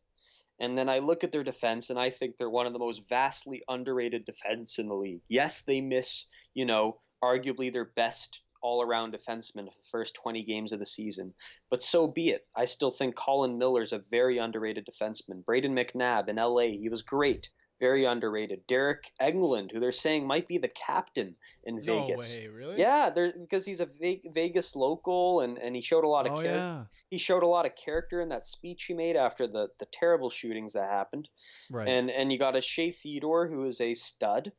And 0.61 0.79
then 0.79 0.89
I 0.89 0.99
look 0.99 1.25
at 1.25 1.33
their 1.33 1.45
defense, 1.45 1.91
and 1.91 1.99
I 1.99 2.11
think 2.11 2.37
they're 2.37 2.51
one 2.51 2.67
of 2.67 2.73
the 2.73 2.79
most 2.79 3.09
vastly 3.09 3.63
underrated 3.69 4.25
defense 4.25 4.79
in 4.79 4.89
the 4.89 4.95
league. 4.95 5.23
Yes, 5.29 5.63
they 5.63 5.81
miss, 5.81 6.27
you 6.55 6.67
know, 6.67 7.01
arguably 7.23 7.73
their 7.73 7.85
best 7.85 8.41
all-around 8.61 9.13
defenseman 9.15 9.67
for 9.67 9.75
the 9.81 9.89
first 9.91 10.15
20 10.15 10.43
games 10.43 10.73
of 10.73 10.81
the 10.81 10.87
season, 10.87 11.33
but 11.71 11.83
so 11.83 12.09
be 12.09 12.31
it. 12.31 12.45
I 12.57 12.65
still 12.65 12.91
think 12.91 13.15
Colin 13.15 13.57
Miller's 13.57 13.93
a 13.93 14.03
very 14.11 14.39
underrated 14.39 14.85
defenseman. 14.87 15.45
Brayden 15.45 15.73
McNabb 15.79 16.29
in 16.29 16.37
LA, 16.37 16.77
he 16.77 16.89
was 16.89 17.03
great, 17.03 17.51
very 17.79 18.05
underrated. 18.05 18.67
Deryk 18.67 19.05
Engelland, 19.23 19.71
who 19.71 19.79
they're 19.79 19.93
saying 19.93 20.27
might 20.27 20.49
be 20.49 20.59
the 20.59 20.69
captain 20.71 21.37
in 21.63 21.81
Vegas. 21.81 22.37
No 22.37 22.43
way, 22.43 22.49
really? 22.49 22.79
Yeah, 22.81 23.11
because 23.11 23.65
he's 23.65 23.79
a 23.79 23.87
Vegas 24.33 24.75
local 24.75 25.43
and, 25.43 25.57
and 25.59 25.77
he 25.77 25.81
showed 25.81 26.03
a 26.03 26.09
lot 26.09 26.27
of 26.27 26.33
Oh 26.33 26.43
character. 26.43 26.57
yeah. 26.57 26.85
He 27.11 27.19
showed 27.19 27.45
a 27.45 27.47
lot 27.47 27.65
of 27.65 27.77
character 27.77 28.21
in 28.21 28.29
that 28.31 28.45
speech 28.45 28.87
he 28.87 28.95
made 28.95 29.15
after 29.15 29.47
the, 29.47 29.69
the 29.79 29.87
terrible 29.87 30.31
shootings 30.31 30.73
that 30.73 30.91
happened. 30.91 31.29
Right. 31.71 31.87
And 31.89 32.11
and 32.11 32.33
you 32.33 32.39
got 32.41 32.57
a 32.57 32.61
Shea 32.61 32.91
Theodore 32.91 33.47
who 33.47 33.65
is 33.67 33.81
a 33.81 33.95
stud. 33.95 34.51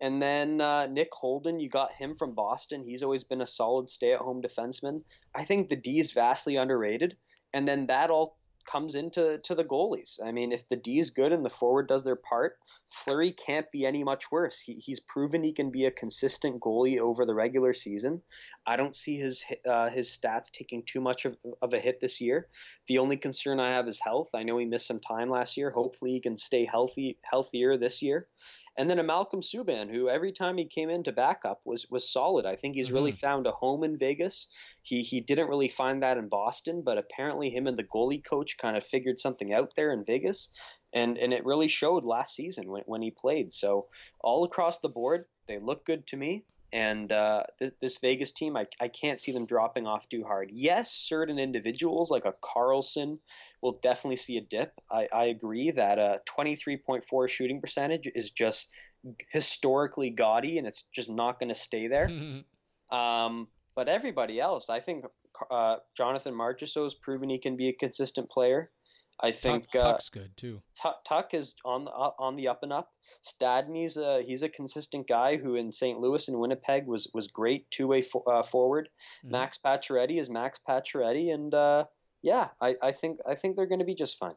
And 0.00 0.20
then 0.20 0.60
uh, 0.60 0.86
Nick 0.86 1.10
Holden, 1.12 1.60
you 1.60 1.68
got 1.68 1.92
him 1.92 2.14
from 2.14 2.34
Boston. 2.34 2.82
He's 2.82 3.02
always 3.02 3.24
been 3.24 3.42
a 3.42 3.46
solid 3.46 3.90
stay-at-home 3.90 4.42
defenseman. 4.42 5.02
I 5.34 5.44
think 5.44 5.68
the 5.68 5.76
D 5.76 5.98
is 5.98 6.12
vastly 6.12 6.56
underrated. 6.56 7.16
And 7.52 7.66
then 7.68 7.86
that 7.88 8.10
all 8.10 8.38
comes 8.70 8.94
into 8.94 9.38
to 9.38 9.54
the 9.54 9.64
goalies. 9.64 10.18
I 10.24 10.32
mean, 10.32 10.52
if 10.52 10.68
the 10.68 10.76
D 10.76 10.98
is 10.98 11.10
good 11.10 11.32
and 11.32 11.44
the 11.44 11.50
forward 11.50 11.88
does 11.88 12.04
their 12.04 12.16
part, 12.16 12.58
Fleury 12.90 13.32
can't 13.32 13.70
be 13.70 13.86
any 13.86 14.04
much 14.04 14.30
worse. 14.30 14.60
He, 14.60 14.74
he's 14.74 15.00
proven 15.00 15.42
he 15.42 15.52
can 15.52 15.70
be 15.70 15.86
a 15.86 15.90
consistent 15.90 16.60
goalie 16.60 16.98
over 16.98 17.24
the 17.24 17.34
regular 17.34 17.74
season. 17.74 18.22
I 18.66 18.76
don't 18.76 18.94
see 18.94 19.16
his 19.16 19.44
uh, 19.66 19.90
his 19.90 20.08
stats 20.08 20.50
taking 20.52 20.82
too 20.84 21.00
much 21.00 21.24
of, 21.24 21.36
of 21.62 21.74
a 21.74 21.78
hit 21.78 22.00
this 22.00 22.20
year. 22.20 22.48
The 22.86 22.98
only 22.98 23.16
concern 23.16 23.60
I 23.60 23.70
have 23.70 23.88
is 23.88 24.00
health. 24.00 24.30
I 24.34 24.42
know 24.42 24.58
he 24.58 24.66
missed 24.66 24.86
some 24.86 25.00
time 25.00 25.30
last 25.30 25.56
year. 25.56 25.70
Hopefully, 25.70 26.12
he 26.12 26.20
can 26.20 26.36
stay 26.36 26.64
healthy 26.64 27.18
healthier 27.22 27.76
this 27.76 28.02
year. 28.02 28.28
And 28.80 28.88
then 28.88 28.98
a 28.98 29.02
Malcolm 29.02 29.42
Subban, 29.42 29.90
who 29.90 30.08
every 30.08 30.32
time 30.32 30.56
he 30.56 30.64
came 30.64 30.88
in 30.88 31.02
to 31.02 31.12
backup 31.12 31.60
was 31.66 31.90
was 31.90 32.10
solid. 32.10 32.46
I 32.46 32.56
think 32.56 32.76
he's 32.76 32.90
really 32.90 33.10
mm-hmm. 33.10 33.26
found 33.26 33.46
a 33.46 33.52
home 33.52 33.84
in 33.84 33.98
Vegas. 33.98 34.46
He 34.80 35.02
he 35.02 35.20
didn't 35.20 35.50
really 35.50 35.68
find 35.68 36.02
that 36.02 36.16
in 36.16 36.30
Boston, 36.30 36.80
but 36.80 36.96
apparently 36.96 37.50
him 37.50 37.66
and 37.66 37.76
the 37.76 37.84
goalie 37.84 38.24
coach 38.24 38.56
kind 38.56 38.78
of 38.78 38.82
figured 38.82 39.20
something 39.20 39.52
out 39.52 39.74
there 39.74 39.92
in 39.92 40.06
Vegas, 40.06 40.48
and 40.94 41.18
and 41.18 41.34
it 41.34 41.44
really 41.44 41.68
showed 41.68 42.04
last 42.04 42.34
season 42.34 42.70
when 42.70 42.82
when 42.86 43.02
he 43.02 43.10
played. 43.10 43.52
So 43.52 43.88
all 44.20 44.44
across 44.44 44.80
the 44.80 44.88
board, 44.88 45.26
they 45.46 45.58
look 45.58 45.84
good 45.84 46.06
to 46.06 46.16
me. 46.16 46.44
And 46.72 47.10
uh, 47.10 47.44
th- 47.58 47.74
this 47.80 47.98
Vegas 47.98 48.30
team, 48.30 48.56
I, 48.56 48.66
I 48.80 48.88
can't 48.88 49.20
see 49.20 49.32
them 49.32 49.46
dropping 49.46 49.86
off 49.86 50.08
too 50.08 50.22
hard. 50.24 50.50
Yes, 50.52 50.92
certain 50.92 51.38
individuals 51.38 52.10
like 52.10 52.24
a 52.24 52.34
Karlsson 52.42 53.18
will 53.60 53.80
definitely 53.82 54.16
see 54.16 54.36
a 54.36 54.40
dip. 54.40 54.72
I, 54.90 55.08
I 55.12 55.24
agree 55.26 55.72
that 55.72 55.98
a 55.98 56.20
23.4 56.38 57.28
shooting 57.28 57.60
percentage 57.60 58.08
is 58.14 58.30
just 58.30 58.68
historically 59.30 60.10
gaudy 60.10 60.58
and 60.58 60.66
it's 60.66 60.84
just 60.94 61.10
not 61.10 61.38
going 61.38 61.48
to 61.48 61.54
stay 61.54 61.88
there. 61.88 62.10
Um, 62.90 63.46
but 63.76 63.88
everybody 63.88 64.40
else, 64.40 64.68
I 64.68 64.80
think 64.80 65.04
uh, 65.50 65.76
Jonathan 65.96 66.34
Marchessault 66.34 66.82
has 66.84 66.94
proven 66.94 67.30
he 67.30 67.38
can 67.38 67.56
be 67.56 67.68
a 67.68 67.72
consistent 67.72 68.28
player. 68.28 68.70
I 69.22 69.32
think 69.32 69.70
Tuch, 69.70 69.80
uh, 69.82 69.92
Tuch's 69.92 70.08
good 70.08 70.36
too. 70.36 70.62
Tuch, 70.80 70.96
Tuch 71.06 71.34
is 71.34 71.54
on 71.64 71.84
the 71.84 71.90
uh, 71.90 72.12
on 72.18 72.36
the 72.36 72.48
up 72.48 72.62
and 72.62 72.72
up. 72.72 72.90
Stastny's 73.22 73.96
a 73.96 74.22
he's 74.22 74.42
a 74.42 74.48
consistent 74.48 75.06
guy 75.06 75.36
who 75.36 75.56
in 75.56 75.70
St. 75.72 75.98
Louis 76.00 76.26
and 76.28 76.38
Winnipeg 76.38 76.86
was 76.86 77.10
was 77.14 77.28
great 77.28 77.70
two 77.70 77.86
way 77.86 78.02
fo- 78.02 78.24
uh, 78.26 78.42
forward. 78.42 78.88
Mhm. 79.24 79.30
Max 79.30 79.58
Pacioretty 79.58 80.18
is 80.18 80.30
Max 80.30 80.58
Pacioretty, 80.66 81.32
and 81.34 81.52
uh, 81.54 81.84
yeah, 82.22 82.48
I, 82.60 82.76
I 82.82 82.92
think 82.92 83.18
I 83.26 83.34
think 83.34 83.56
they're 83.56 83.66
going 83.66 83.78
to 83.80 83.84
be 83.84 83.94
just 83.94 84.16
fine. 84.18 84.34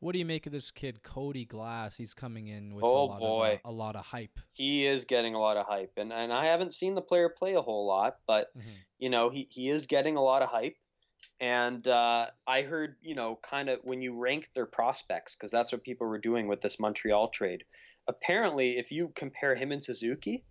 What 0.00 0.12
do 0.12 0.18
you 0.18 0.26
make 0.26 0.44
of 0.44 0.52
this 0.52 0.70
kid, 0.70 1.02
Cody 1.02 1.46
Glass? 1.46 1.96
He's 1.96 2.12
coming 2.12 2.48
in 2.48 2.74
with 2.74 2.84
Oh, 2.84 3.04
a 3.04 3.06
lot 3.06 3.20
boy. 3.20 3.60
of 3.64 3.70
uh, 3.70 3.70
a 3.70 3.72
lot 3.72 3.96
of 3.96 4.04
hype. 4.04 4.38
He 4.52 4.84
is 4.86 5.04
getting 5.06 5.34
a 5.34 5.38
lot 5.40 5.56
of 5.56 5.66
hype, 5.66 5.92
and 5.96 6.12
and 6.12 6.32
I 6.32 6.46
haven't 6.46 6.74
seen 6.74 6.94
the 6.94 7.00
player 7.02 7.28
play 7.28 7.54
a 7.54 7.62
whole 7.62 7.86
lot, 7.86 8.16
but 8.26 8.54
Mhm. 8.56 8.62
you 8.98 9.08
know 9.08 9.30
he 9.30 9.46
he 9.50 9.68
is 9.70 9.86
getting 9.86 10.16
a 10.16 10.22
lot 10.22 10.42
of 10.42 10.48
hype. 10.50 10.76
And 11.40 11.86
uh, 11.86 12.26
I 12.46 12.62
heard, 12.62 12.96
you 13.02 13.14
know, 13.14 13.38
kind 13.42 13.68
of 13.68 13.80
when 13.82 14.02
you 14.02 14.18
rank 14.18 14.50
their 14.54 14.66
prospects, 14.66 15.36
because 15.36 15.50
that's 15.50 15.72
what 15.72 15.82
people 15.82 16.06
were 16.06 16.18
doing 16.18 16.48
with 16.48 16.60
this 16.60 16.78
Montreal 16.78 17.28
trade. 17.28 17.64
Apparently, 18.06 18.78
if 18.78 18.92
you 18.92 19.12
compare 19.14 19.54
him 19.54 19.72
and 19.72 19.82
Suzuki, 19.82 20.44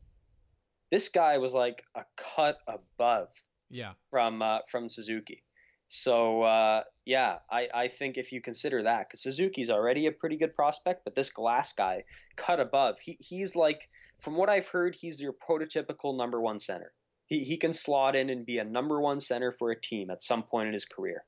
this 0.91 1.09
guy 1.09 1.37
was 1.37 1.53
like 1.53 1.83
a 1.95 2.03
cut 2.17 2.57
above 2.67 3.29
Yeah. 3.69 3.93
from 4.09 4.41
uh, 4.41 4.59
from 4.69 4.89
Suzuki. 4.89 5.43
So 5.89 6.41
uh, 6.41 6.83
yeah, 7.05 7.37
I, 7.51 7.67
I 7.73 7.87
think 7.87 8.17
if 8.17 8.31
you 8.31 8.41
consider 8.41 8.81
that, 8.83 9.07
because 9.07 9.21
Suzuki's 9.21 9.69
already 9.69 10.07
a 10.07 10.11
pretty 10.11 10.37
good 10.37 10.55
prospect, 10.55 11.03
but 11.03 11.13
this 11.13 11.29
Glass 11.29 11.73
guy 11.73 12.03
cut 12.35 12.59
above. 12.59 12.99
He 12.99 13.17
he's 13.19 13.55
like, 13.55 13.89
from 14.19 14.35
what 14.35 14.49
I've 14.49 14.67
heard, 14.67 14.95
he's 14.95 15.21
your 15.21 15.33
prototypical 15.33 16.17
number 16.17 16.41
one 16.41 16.59
center. 16.59 16.93
He 17.33 17.43
he 17.43 17.57
can 17.57 17.73
slot 17.73 18.15
in 18.15 18.29
and 18.29 18.45
be 18.45 18.59
a 18.59 18.63
number 18.63 19.01
one 19.01 19.19
center 19.19 19.51
for 19.51 19.71
a 19.71 19.79
team 19.79 20.09
at 20.09 20.21
some 20.21 20.43
point 20.43 20.67
in 20.67 20.73
his 20.73 20.85
career, 20.85 21.25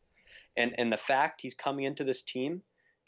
and 0.55 0.73
and 0.77 0.91
the 0.91 0.97
fact 0.97 1.41
he's 1.41 1.55
coming 1.55 1.85
into 1.85 2.03
this 2.03 2.21
team. 2.21 2.61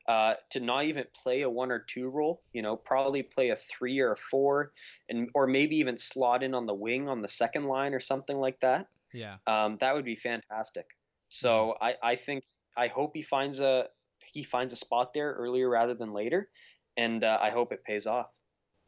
Uh, 0.07 0.35
to 0.49 0.61
not 0.61 0.85
even 0.85 1.03
play 1.21 1.41
a 1.41 1.49
one 1.49 1.69
or 1.69 1.79
two 1.79 2.07
role, 2.09 2.41
you 2.53 2.61
know, 2.61 2.77
probably 2.77 3.21
play 3.21 3.49
a 3.49 3.57
three 3.57 3.99
or 3.99 4.13
a 4.13 4.15
four, 4.15 4.71
and 5.09 5.29
or 5.33 5.47
maybe 5.47 5.75
even 5.75 5.97
slot 5.97 6.43
in 6.43 6.53
on 6.53 6.65
the 6.65 6.73
wing 6.73 7.09
on 7.09 7.21
the 7.21 7.27
second 7.27 7.65
line 7.65 7.93
or 7.93 7.99
something 7.99 8.37
like 8.37 8.57
that 8.61 8.87
Yeah. 9.13 9.35
um, 9.47 9.77
that 9.77 9.95
would 9.95 10.05
be 10.05 10.15
fantastic. 10.15 10.85
So 11.29 11.75
I, 11.81 11.95
I 12.01 12.15
think 12.15 12.45
I 12.77 12.87
hope 12.87 13.11
he 13.15 13.21
finds 13.21 13.59
a 13.59 13.87
he 14.33 14.43
finds 14.43 14.73
a 14.73 14.77
spot 14.77 15.13
there 15.13 15.33
earlier 15.33 15.69
rather 15.69 15.93
than 15.93 16.13
later, 16.13 16.49
and 16.95 17.23
uh, 17.23 17.37
I 17.41 17.49
hope 17.49 17.71
it 17.71 17.83
pays 17.83 18.07
off. 18.07 18.29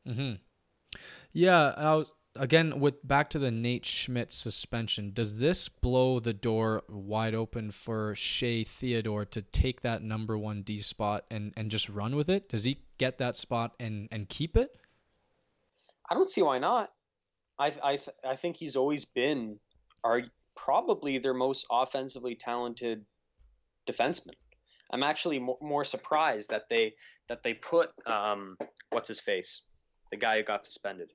hmm 0.06 0.34
Yeah, 1.34 1.74
I 1.76 1.96
was 1.96 2.14
again 2.36 2.80
with 2.80 3.06
back 3.08 3.30
to 3.32 3.40
the 3.40 3.52
Nate 3.52 3.86
Schmidt 3.86 4.32
suspension. 4.32 5.12
Does 5.14 5.38
this 5.38 5.70
blow 5.70 6.20
the 6.20 6.34
door 6.34 6.84
wide 6.90 7.36
open 7.36 7.72
for 7.72 8.16
Shea 8.16 8.64
Theodore 8.64 9.26
to 9.26 9.42
take 9.42 9.82
that 9.82 10.02
number 10.02 10.38
one 10.38 10.62
D 10.62 10.80
spot 10.80 11.26
and 11.32 11.54
and 11.56 11.72
just 11.72 11.90
run 11.90 12.16
with 12.16 12.30
it? 12.30 12.50
Does 12.50 12.64
he 12.64 12.82
get 12.98 13.18
that 13.18 13.38
spot 13.38 13.76
and 13.80 14.08
and 14.12 14.28
keep 14.30 14.58
it? 14.58 14.76
I 16.10 16.16
don't 16.16 16.30
see 16.30 16.42
why 16.42 16.60
not. 16.60 16.92
I 17.58 17.74
I 17.84 18.00
I 18.26 18.36
think 18.36 18.58
he's 18.58 18.76
always 18.76 19.06
been 19.06 19.60
are 20.04 20.24
probably 20.56 21.18
their 21.18 21.34
most 21.34 21.66
offensively 21.72 22.36
talented 22.36 23.06
defenseman. 23.88 24.34
I'm 24.92 25.04
actually 25.04 25.40
mo- 25.40 25.58
more 25.62 25.84
surprised 25.84 26.50
that 26.50 26.70
they 26.70 26.94
that 27.28 27.44
they 27.44 27.54
put 27.54 27.92
um 28.06 28.58
what's 28.92 29.08
his 29.08 29.20
face 29.20 29.62
the 30.12 30.18
guy 30.18 30.38
who 30.38 30.44
got 30.44 30.66
suspended 30.66 31.12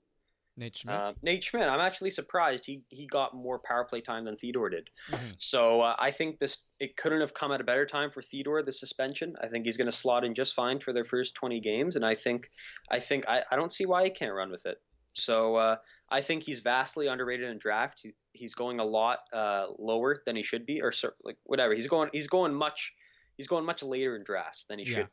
Nate 0.57 0.77
Schmidt. 0.77 0.95
uh, 0.95 1.13
Nate 1.23 1.43
Schmidt. 1.43 1.69
I'm 1.69 1.81
actually 1.81 2.11
surprised 2.11 2.65
he 2.65 2.83
he 2.89 3.07
got 3.07 3.35
more 3.35 3.59
power 3.59 3.85
play 3.85 4.01
time 4.01 4.25
than 4.25 4.37
Theodore 4.37 4.71
did. 4.71 4.89
Mhm. 5.11 5.35
So 5.37 5.81
uh, 5.81 5.97
I 5.99 6.11
think 6.11 6.39
this 6.39 6.65
it 6.79 6.97
couldn't 6.97 7.21
have 7.21 7.35
come 7.35 7.51
at 7.53 7.61
a 7.61 7.65
better 7.65 7.87
time 7.87 8.11
for 8.11 8.23
Theodore. 8.23 8.63
The 8.63 8.73
suspension. 8.73 9.35
I 9.41 9.49
think 9.49 9.67
he's 9.67 9.77
going 9.77 9.87
to 9.91 9.93
slot 9.93 10.25
in 10.25 10.35
just 10.35 10.55
fine 10.55 10.79
for 10.79 10.93
their 10.93 11.05
first 11.05 11.35
20 11.35 11.61
games, 11.61 11.97
and 11.97 12.05
I 12.05 12.15
think 12.15 12.51
I 12.91 13.01
think 13.01 13.27
I, 13.29 13.43
I 13.51 13.57
don't 13.57 13.73
see 13.73 13.87
why 13.87 14.05
he 14.05 14.11
can't 14.11 14.35
run 14.35 14.51
with 14.51 14.67
it. 14.67 14.81
So 15.15 15.57
uh, 15.57 15.77
I 16.09 16.21
think 16.21 16.43
he's 16.43 16.61
vastly 16.61 17.07
underrated 17.07 17.49
in 17.49 17.59
draft. 17.59 18.01
He, 18.03 18.13
he's 18.33 18.55
going 18.55 18.81
a 18.81 18.85
lot 18.85 19.21
uh, 19.33 19.67
lower 19.79 20.23
than 20.27 20.35
he 20.37 20.43
should 20.43 20.67
be, 20.67 20.83
or 20.83 20.93
like 21.25 21.37
whatever. 21.45 21.75
He's 21.75 21.87
going 21.89 22.11
he's 22.13 22.27
going 22.29 22.55
much 22.55 22.93
he's 23.37 23.49
going 23.49 23.65
much 23.65 23.83
later 23.83 24.17
in 24.17 24.23
drafts 24.25 24.65
than 24.67 24.79
he 24.79 24.85
Yeah. 24.85 24.97
should. 24.99 25.09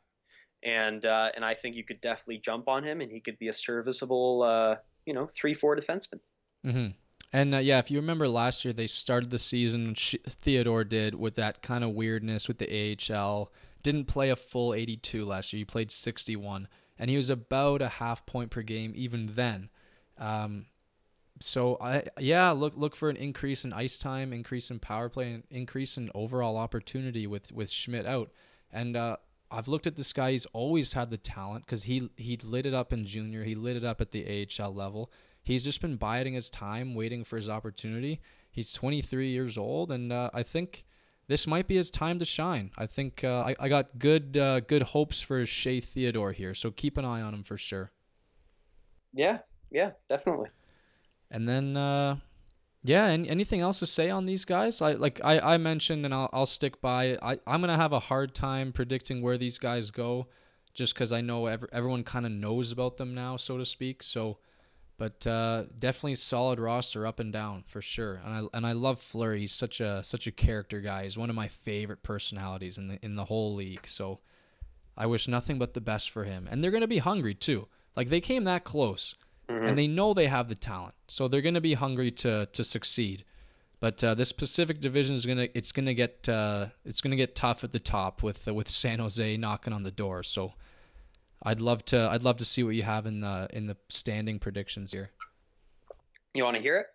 And 0.64 1.04
uh, 1.04 1.30
and 1.34 1.44
I 1.44 1.54
think 1.54 1.74
you 1.74 1.82
could 1.84 2.00
definitely 2.00 2.38
jump 2.38 2.68
on 2.68 2.84
him, 2.84 3.00
and 3.00 3.10
he 3.10 3.18
could 3.20 3.36
be 3.40 3.48
a 3.48 3.52
serviceable 3.54 4.42
uh, 4.44 4.76
you 5.06 5.14
know 5.14 5.26
three 5.26 5.54
four 5.54 5.76
defenseman. 5.76 6.20
hmm 6.64 6.88
And 7.32 7.54
uh, 7.54 7.58
yeah, 7.58 7.78
if 7.78 7.90
you 7.90 7.98
remember 7.98 8.28
last 8.28 8.64
year, 8.64 8.72
they 8.72 8.86
started 8.86 9.30
the 9.30 9.38
season. 9.38 9.94
Theodore 9.94 10.84
did 10.84 11.14
with 11.14 11.34
that 11.36 11.62
kind 11.62 11.84
of 11.84 11.90
weirdness 11.90 12.48
with 12.48 12.58
the 12.58 12.96
AHL. 13.10 13.52
Didn't 13.82 14.04
play 14.04 14.30
a 14.30 14.36
full 14.36 14.74
82 14.74 15.24
last 15.24 15.52
year. 15.52 15.58
He 15.58 15.64
played 15.64 15.90
61, 15.90 16.68
and 16.98 17.10
he 17.10 17.16
was 17.16 17.30
about 17.30 17.82
a 17.82 17.88
half 17.88 18.24
point 18.26 18.50
per 18.50 18.62
game 18.62 18.92
even 18.94 19.26
then. 19.26 19.70
Um, 20.18 20.66
so 21.40 21.76
I 21.80 22.04
yeah, 22.18 22.50
look 22.52 22.74
look 22.76 22.94
for 22.94 23.10
an 23.10 23.16
increase 23.16 23.64
in 23.64 23.72
ice 23.72 23.98
time, 23.98 24.32
increase 24.32 24.70
in 24.70 24.78
power 24.78 25.08
play, 25.08 25.32
and 25.32 25.42
increase 25.50 25.96
in 25.96 26.10
overall 26.14 26.56
opportunity 26.56 27.26
with 27.26 27.50
with 27.52 27.70
Schmidt 27.70 28.06
out. 28.06 28.30
And 28.70 28.96
uh, 28.96 29.16
I've 29.52 29.68
looked 29.68 29.86
at 29.86 29.96
this 29.96 30.12
guy. 30.12 30.32
He's 30.32 30.46
always 30.46 30.94
had 30.94 31.10
the 31.10 31.18
talent 31.18 31.66
because 31.66 31.84
he 31.84 32.10
he 32.16 32.36
lit 32.38 32.66
it 32.66 32.74
up 32.74 32.92
in 32.92 33.04
junior. 33.04 33.44
He 33.44 33.54
lit 33.54 33.76
it 33.76 33.84
up 33.84 34.00
at 34.00 34.10
the 34.10 34.48
AHL 34.60 34.74
level. 34.74 35.10
He's 35.42 35.64
just 35.64 35.80
been 35.80 35.96
biding 35.96 36.34
his 36.34 36.50
time, 36.50 36.94
waiting 36.94 37.24
for 37.24 37.36
his 37.36 37.48
opportunity. 37.48 38.20
He's 38.50 38.72
23 38.72 39.30
years 39.30 39.58
old, 39.58 39.90
and 39.90 40.12
uh, 40.12 40.30
I 40.32 40.42
think 40.42 40.84
this 41.26 41.46
might 41.46 41.66
be 41.66 41.76
his 41.76 41.90
time 41.90 42.18
to 42.18 42.24
shine. 42.24 42.70
I 42.76 42.86
think 42.86 43.24
uh, 43.24 43.40
I, 43.46 43.56
I 43.58 43.68
got 43.68 43.98
good 43.98 44.36
uh, 44.36 44.60
good 44.60 44.82
hopes 44.82 45.20
for 45.20 45.44
Shea 45.44 45.80
Theodore 45.80 46.32
here, 46.32 46.54
so 46.54 46.70
keep 46.70 46.96
an 46.96 47.04
eye 47.04 47.22
on 47.22 47.34
him 47.34 47.42
for 47.42 47.56
sure. 47.56 47.90
Yeah, 49.12 49.38
yeah, 49.70 49.92
definitely. 50.08 50.48
And 51.30 51.48
then, 51.48 51.76
uh, 51.76 52.16
yeah, 52.84 53.06
and 53.06 53.26
anything 53.28 53.60
else 53.60 53.78
to 53.78 53.86
say 53.86 54.10
on 54.10 54.26
these 54.26 54.44
guys? 54.44 54.82
I 54.82 54.92
like 54.92 55.20
I, 55.22 55.54
I 55.54 55.56
mentioned, 55.56 56.04
and 56.04 56.12
I'll 56.12 56.28
I'll 56.32 56.46
stick 56.46 56.80
by. 56.80 57.16
I 57.22 57.38
I'm 57.46 57.60
gonna 57.60 57.76
have 57.76 57.92
a 57.92 58.00
hard 58.00 58.34
time 58.34 58.72
predicting 58.72 59.22
where 59.22 59.38
these 59.38 59.58
guys 59.58 59.92
go, 59.92 60.26
just 60.74 60.94
because 60.94 61.12
I 61.12 61.20
know 61.20 61.46
ev- 61.46 61.68
everyone 61.72 62.02
kind 62.02 62.26
of 62.26 62.32
knows 62.32 62.72
about 62.72 62.96
them 62.96 63.14
now, 63.14 63.36
so 63.36 63.56
to 63.56 63.64
speak. 63.64 64.02
So, 64.02 64.38
but 64.98 65.24
uh, 65.28 65.66
definitely 65.78 66.16
solid 66.16 66.58
roster 66.58 67.06
up 67.06 67.20
and 67.20 67.32
down 67.32 67.62
for 67.68 67.80
sure. 67.80 68.20
And 68.24 68.34
I 68.34 68.56
and 68.56 68.66
I 68.66 68.72
love 68.72 69.00
Fleury. 69.00 69.40
He's 69.40 69.52
such 69.52 69.80
a 69.80 70.02
such 70.02 70.26
a 70.26 70.32
character 70.32 70.80
guy. 70.80 71.04
He's 71.04 71.16
one 71.16 71.30
of 71.30 71.36
my 71.36 71.48
favorite 71.48 72.02
personalities 72.02 72.78
in 72.78 72.88
the 72.88 72.98
in 73.00 73.14
the 73.14 73.26
whole 73.26 73.54
league. 73.54 73.86
So, 73.86 74.18
I 74.96 75.06
wish 75.06 75.28
nothing 75.28 75.56
but 75.56 75.74
the 75.74 75.80
best 75.80 76.10
for 76.10 76.24
him. 76.24 76.48
And 76.50 76.64
they're 76.64 76.72
gonna 76.72 76.88
be 76.88 76.98
hungry 76.98 77.34
too. 77.34 77.68
Like 77.94 78.08
they 78.08 78.20
came 78.20 78.42
that 78.44 78.64
close 78.64 79.14
and 79.52 79.78
they 79.78 79.86
know 79.86 80.14
they 80.14 80.26
have 80.26 80.48
the 80.48 80.54
talent, 80.54 80.94
so 81.08 81.28
they're 81.28 81.42
going 81.42 81.54
to 81.54 81.60
be 81.60 81.74
hungry 81.74 82.10
to 82.10 82.46
to 82.46 82.64
succeed. 82.64 83.24
But 83.80 84.04
uh, 84.04 84.14
this 84.14 84.30
Pacific 84.30 84.80
Division 84.80 85.16
is 85.16 85.26
gonna 85.26 85.48
it's 85.54 85.72
gonna 85.72 85.94
get 85.94 86.28
uh, 86.28 86.66
it's 86.84 87.00
gonna 87.00 87.16
get 87.16 87.34
tough 87.34 87.64
at 87.64 87.72
the 87.72 87.80
top 87.80 88.22
with 88.22 88.46
uh, 88.46 88.54
with 88.54 88.68
San 88.68 89.00
Jose 89.00 89.36
knocking 89.36 89.72
on 89.72 89.82
the 89.82 89.90
door. 89.90 90.22
So 90.22 90.54
I'd 91.42 91.60
love 91.60 91.84
to 91.86 92.08
I'd 92.12 92.22
love 92.22 92.36
to 92.36 92.44
see 92.44 92.62
what 92.62 92.76
you 92.76 92.84
have 92.84 93.06
in 93.06 93.20
the 93.20 93.48
in 93.52 93.66
the 93.66 93.76
standing 93.88 94.38
predictions 94.38 94.92
here. 94.92 95.10
You 96.32 96.44
want 96.44 96.56
to 96.56 96.62
hear 96.62 96.76
it? 96.76 96.86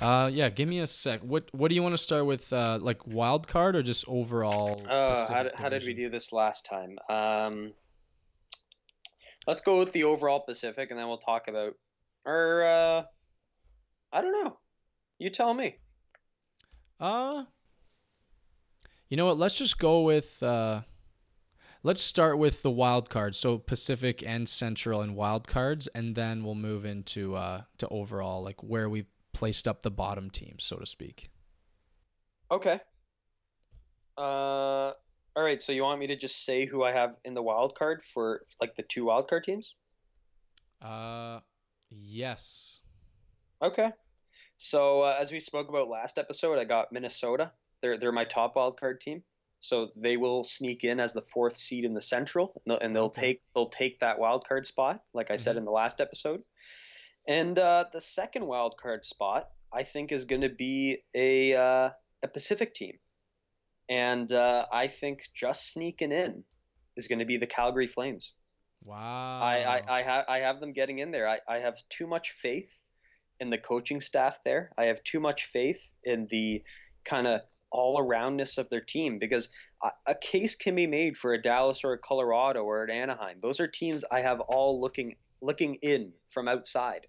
Uh, 0.00 0.30
yeah, 0.32 0.50
give 0.50 0.68
me 0.68 0.80
a 0.80 0.86
sec. 0.86 1.20
What 1.22 1.48
what 1.52 1.68
do 1.68 1.74
you 1.74 1.82
want 1.82 1.94
to 1.94 2.02
start 2.02 2.26
with? 2.26 2.52
Uh, 2.52 2.78
like 2.80 3.06
wild 3.06 3.48
card 3.48 3.74
or 3.74 3.82
just 3.82 4.04
overall? 4.06 4.80
Uh, 4.88 5.26
how, 5.32 5.42
d- 5.42 5.50
how 5.54 5.68
did 5.68 5.84
we 5.84 5.94
do 5.94 6.08
this 6.08 6.32
last 6.32 6.64
time? 6.66 6.98
Um, 7.08 7.72
let's 9.46 9.60
go 9.60 9.78
with 9.78 9.92
the 9.92 10.04
overall 10.04 10.40
Pacific, 10.40 10.90
and 10.90 10.98
then 10.98 11.08
we'll 11.08 11.18
talk 11.18 11.48
about. 11.48 11.74
Or 12.24 12.64
uh, 12.64 13.04
I 14.12 14.22
don't 14.22 14.32
know. 14.32 14.58
You 15.18 15.30
tell 15.30 15.54
me. 15.54 15.76
Uh 16.98 17.44
You 19.08 19.16
know 19.16 19.26
what? 19.26 19.38
Let's 19.38 19.58
just 19.58 19.78
go 19.78 20.02
with 20.02 20.42
uh 20.42 20.82
let's 21.82 22.00
start 22.00 22.38
with 22.38 22.62
the 22.62 22.70
wild 22.70 23.08
cards. 23.10 23.38
So 23.38 23.58
Pacific 23.58 24.22
and 24.26 24.48
Central 24.48 25.00
and 25.02 25.14
wild 25.14 25.46
cards 25.46 25.86
and 25.88 26.14
then 26.14 26.44
we'll 26.44 26.54
move 26.54 26.84
into 26.84 27.36
uh 27.36 27.62
to 27.78 27.88
overall 27.88 28.42
like 28.42 28.62
where 28.62 28.88
we've 28.88 29.10
placed 29.32 29.68
up 29.68 29.82
the 29.82 29.90
bottom 29.90 30.30
teams, 30.30 30.64
so 30.64 30.76
to 30.76 30.86
speak. 30.86 31.30
Okay. 32.50 32.80
Uh, 34.16 34.92
all 35.36 35.44
right. 35.44 35.60
So 35.62 35.72
you 35.72 35.82
want 35.82 36.00
me 36.00 36.06
to 36.08 36.16
just 36.16 36.44
say 36.44 36.66
who 36.66 36.82
I 36.82 36.92
have 36.92 37.16
in 37.24 37.34
the 37.34 37.42
wild 37.42 37.76
card 37.76 38.02
for 38.02 38.42
like 38.60 38.74
the 38.74 38.82
two 38.82 39.04
wild 39.04 39.28
card 39.28 39.44
teams? 39.44 39.74
Uh 40.80 41.40
yes. 41.90 42.80
Okay. 43.62 43.90
So 44.58 45.02
uh, 45.02 45.16
as 45.20 45.32
we 45.32 45.40
spoke 45.40 45.68
about 45.68 45.88
last 45.88 46.18
episode, 46.18 46.58
I 46.58 46.64
got 46.64 46.92
Minnesota. 46.92 47.52
They're 47.82 47.98
they're 47.98 48.12
my 48.12 48.24
top 48.24 48.56
wild 48.56 48.78
card 48.80 49.00
team. 49.00 49.22
So 49.60 49.90
they 49.96 50.16
will 50.16 50.44
sneak 50.44 50.84
in 50.84 51.00
as 51.00 51.12
the 51.12 51.22
fourth 51.22 51.56
seed 51.56 51.84
in 51.84 51.94
the 51.94 52.00
Central, 52.00 52.52
and 52.54 52.70
they'll, 52.72 52.78
and 52.78 52.94
they'll 52.96 53.04
Okay. 53.06 53.20
take 53.20 53.42
they'll 53.54 53.68
take 53.68 54.00
that 54.00 54.18
wild 54.18 54.46
card 54.46 54.66
spot, 54.66 55.02
like 55.14 55.30
I 55.30 55.36
said 55.36 55.56
Mhm. 55.56 55.60
in 55.60 55.64
the 55.64 55.72
last 55.72 56.00
episode. 56.00 56.42
And 57.26 57.58
uh, 57.58 57.86
the 57.92 58.00
second 58.00 58.46
wild 58.46 58.76
card 58.76 59.04
spot, 59.04 59.50
I 59.72 59.82
think, 59.82 60.12
is 60.12 60.24
going 60.24 60.42
to 60.42 60.48
be 60.50 61.02
a 61.14 61.54
uh, 61.54 61.90
a 62.22 62.28
Pacific 62.28 62.74
team, 62.74 62.98
and 63.88 64.32
uh, 64.32 64.66
I 64.72 64.88
think 64.88 65.22
just 65.34 65.72
sneaking 65.72 66.12
in 66.12 66.44
is 66.96 67.08
going 67.08 67.18
to 67.20 67.24
be 67.24 67.36
the 67.36 67.46
Calgary 67.46 67.86
Flames. 67.86 68.32
Wow. 68.84 69.40
I, 69.42 69.78
I, 69.78 69.98
I 69.98 70.02
have 70.02 70.24
I 70.28 70.38
have 70.38 70.60
them 70.60 70.72
getting 70.72 70.98
in 70.98 71.10
there. 71.10 71.28
I, 71.28 71.40
I 71.48 71.58
have 71.58 71.76
too 71.88 72.06
much 72.06 72.30
faith 72.32 72.78
in 73.40 73.50
the 73.50 73.58
coaching 73.58 74.00
staff 74.00 74.38
there. 74.44 74.70
I 74.78 74.84
have 74.84 75.02
too 75.02 75.20
much 75.20 75.46
faith 75.46 75.92
in 76.04 76.26
the 76.30 76.62
kind 77.04 77.26
of 77.26 77.42
all 77.70 77.98
aroundness 77.98 78.58
of 78.58 78.68
their 78.70 78.80
team 78.80 79.18
because 79.18 79.48
a, 79.82 79.90
a 80.06 80.14
case 80.14 80.56
can 80.56 80.74
be 80.74 80.86
made 80.86 81.18
for 81.18 81.34
a 81.34 81.42
Dallas 81.42 81.84
or 81.84 81.92
a 81.92 81.98
Colorado 81.98 82.62
or 82.64 82.84
an 82.84 82.90
Anaheim. 82.90 83.38
Those 83.40 83.60
are 83.60 83.68
teams 83.68 84.04
I 84.10 84.20
have 84.20 84.40
all 84.40 84.80
looking 84.80 85.16
looking 85.42 85.74
in 85.76 86.12
from 86.28 86.48
outside. 86.48 87.06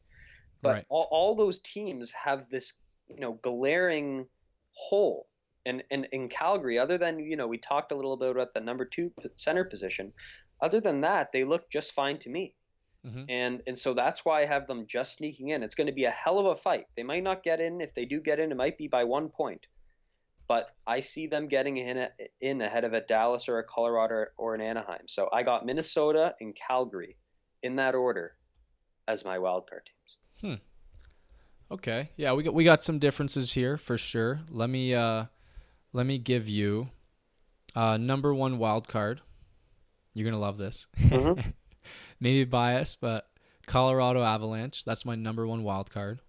But 0.62 0.74
Right. 0.74 0.86
all, 0.90 1.08
all 1.12 1.36
those 1.36 1.60
teams 1.60 2.12
have 2.12 2.50
this, 2.50 2.74
you 3.08 3.20
know, 3.20 3.34
glaring 3.34 4.28
hole. 4.72 5.28
And, 5.68 5.84
and 5.92 6.08
in 6.12 6.30
Calgary, 6.30 6.80
other 6.80 6.98
than, 6.98 7.20
you 7.20 7.36
know, 7.36 7.48
we 7.48 7.58
talked 7.58 7.92
a 7.92 7.96
little 7.96 8.18
bit 8.18 8.32
about 8.32 8.54
the 8.54 8.62
number 8.62 8.86
two 8.86 9.12
center 9.36 9.64
position, 9.64 10.14
other 10.62 10.80
than 10.80 11.02
that, 11.02 11.32
they 11.32 11.44
look 11.44 11.70
just 11.70 11.94
fine 11.94 12.18
to 12.20 12.30
me. 12.30 12.56
Mhm. 13.06 13.26
And 13.30 13.62
and 13.68 13.78
so 13.78 13.94
that's 13.94 14.26
why 14.26 14.42
I 14.42 14.46
have 14.46 14.66
them 14.66 14.88
just 14.88 15.18
sneaking 15.18 15.50
in. 15.50 15.62
It's 15.62 15.76
going 15.76 15.88
to 15.88 15.94
be 15.94 16.06
a 16.06 16.12
hell 16.12 16.40
of 16.40 16.48
a 16.48 16.56
fight. 16.56 16.86
They 16.96 17.04
might 17.04 17.24
not 17.24 17.44
get 17.44 17.62
in. 17.62 17.80
If 17.80 17.94
they 17.94 18.06
do 18.06 18.20
get 18.20 18.40
in, 18.40 18.52
it 18.52 18.58
might 18.58 18.78
be 18.78 18.88
by 18.88 19.04
one 19.04 19.30
point. 19.30 19.68
But 20.48 20.74
I 20.88 21.02
see 21.02 21.28
them 21.28 21.48
getting 21.48 21.78
in, 21.78 22.08
in 22.42 22.62
ahead 22.62 22.86
of 22.86 22.94
a 22.94 23.02
Dallas 23.02 23.50
or 23.50 23.60
a 23.60 23.64
Colorado 23.64 24.26
or 24.38 24.56
an 24.56 24.62
Anaheim. 24.62 25.08
So 25.08 25.30
I 25.32 25.44
got 25.44 25.66
Minnesota 25.66 26.36
and 26.40 26.56
Calgary 26.56 27.18
in 27.62 27.76
that 27.76 27.96
order 27.96 28.36
as 29.08 29.26
my 29.26 29.38
wild 29.38 29.70
card 29.70 29.84
teams. 29.86 30.18
Hmm 30.42 30.64
okay. 31.72 32.10
Yeah, 32.18 32.34
we 32.34 32.44
got 32.44 32.54
we 32.54 32.64
got 32.64 32.84
some 32.84 33.00
differences 33.00 33.54
here 33.54 33.78
for 33.78 33.98
sure. 33.98 34.42
Let 34.50 34.70
me 34.70 34.94
uh 34.94 35.26
let 35.98 36.06
me 36.06 36.20
give 36.20 36.48
you 36.48 36.90
uh 37.76 37.98
number 37.98 38.32
1 38.34 38.60
wild 38.60 38.88
card. 38.88 39.20
You're 40.14 40.26
going 40.26 40.34
to 40.34 40.40
love 40.40 40.58
this. 40.58 40.88
Mhm. 40.98 41.54
Maybe 42.20 42.44
biased, 42.46 43.02
but 43.02 43.28
Colorado 43.66 44.24
Avalanche, 44.24 44.86
that's 44.86 45.06
my 45.06 45.16
number 45.16 45.46
1 45.48 45.64
wild 45.64 45.92
card. 45.92 46.22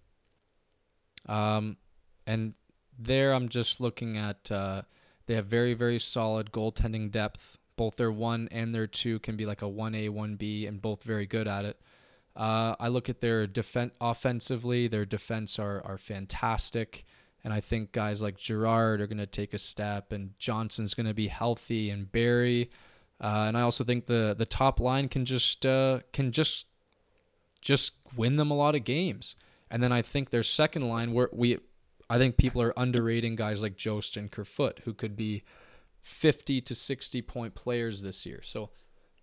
Um 1.27 1.77
and 2.25 2.53
there 2.97 3.33
I'm 3.33 3.49
just 3.49 3.79
looking 3.79 4.17
at 4.17 4.51
uh 4.51 4.81
they 5.27 5.35
have 5.35 5.45
very 5.45 5.75
very 5.75 5.99
solid 5.99 6.51
goaltending 6.51 7.11
depth. 7.11 7.57
Both 7.75 7.95
their 7.97 8.11
1 8.11 8.49
and 8.51 8.73
their 8.73 8.87
2 8.87 9.19
can 9.19 9.37
be 9.37 9.45
like 9.45 9.61
a 9.61 9.65
1A, 9.69 10.09
1B 10.09 10.67
and 10.67 10.81
both 10.81 11.03
very 11.03 11.25
good 11.27 11.47
at 11.47 11.63
it. 11.63 11.79
Uh, 12.35 12.75
I 12.79 12.87
look 12.89 13.09
at 13.09 13.21
their 13.21 13.47
defense 13.47 13.93
offensively. 14.01 14.87
Their 14.87 15.05
defense 15.05 15.59
are 15.59 15.81
are 15.85 15.97
fantastic, 15.97 17.05
and 17.43 17.53
I 17.53 17.59
think 17.59 17.91
guys 17.91 18.21
like 18.21 18.37
Girard 18.37 19.01
are 19.01 19.07
going 19.07 19.17
to 19.17 19.25
take 19.25 19.53
a 19.53 19.59
step, 19.59 20.11
and 20.11 20.37
Johnson's 20.39 20.93
going 20.93 21.07
to 21.07 21.13
be 21.13 21.27
healthy, 21.27 21.89
and 21.89 22.11
Barrie, 22.11 22.69
uh, 23.21 23.45
and 23.47 23.57
I 23.57 23.61
also 23.61 23.83
think 23.83 24.05
the 24.05 24.35
the 24.37 24.45
top 24.45 24.79
line 24.79 25.09
can 25.09 25.25
just 25.25 25.65
uh, 25.65 25.99
can 26.13 26.31
just 26.31 26.65
just 27.61 27.93
win 28.15 28.37
them 28.37 28.51
a 28.51 28.55
lot 28.55 28.75
of 28.75 28.83
games. 28.83 29.35
And 29.71 29.83
then 29.83 29.91
I 29.91 30.01
think 30.01 30.29
their 30.29 30.43
second 30.43 30.87
line, 30.87 31.13
where 31.13 31.29
we, 31.31 31.59
I 32.09 32.17
think 32.17 32.37
people 32.37 32.61
are 32.61 32.73
underrating 32.77 33.35
guys 33.35 33.61
like 33.61 33.77
Jost 33.77 34.17
and 34.17 34.31
Kerfoot, 34.31 34.81
who 34.85 34.93
could 34.93 35.15
be 35.15 35.43
fifty 36.01 36.61
to 36.61 36.73
sixty 36.73 37.21
point 37.21 37.55
players 37.55 38.01
this 38.01 38.25
year. 38.25 38.41
So 38.41 38.71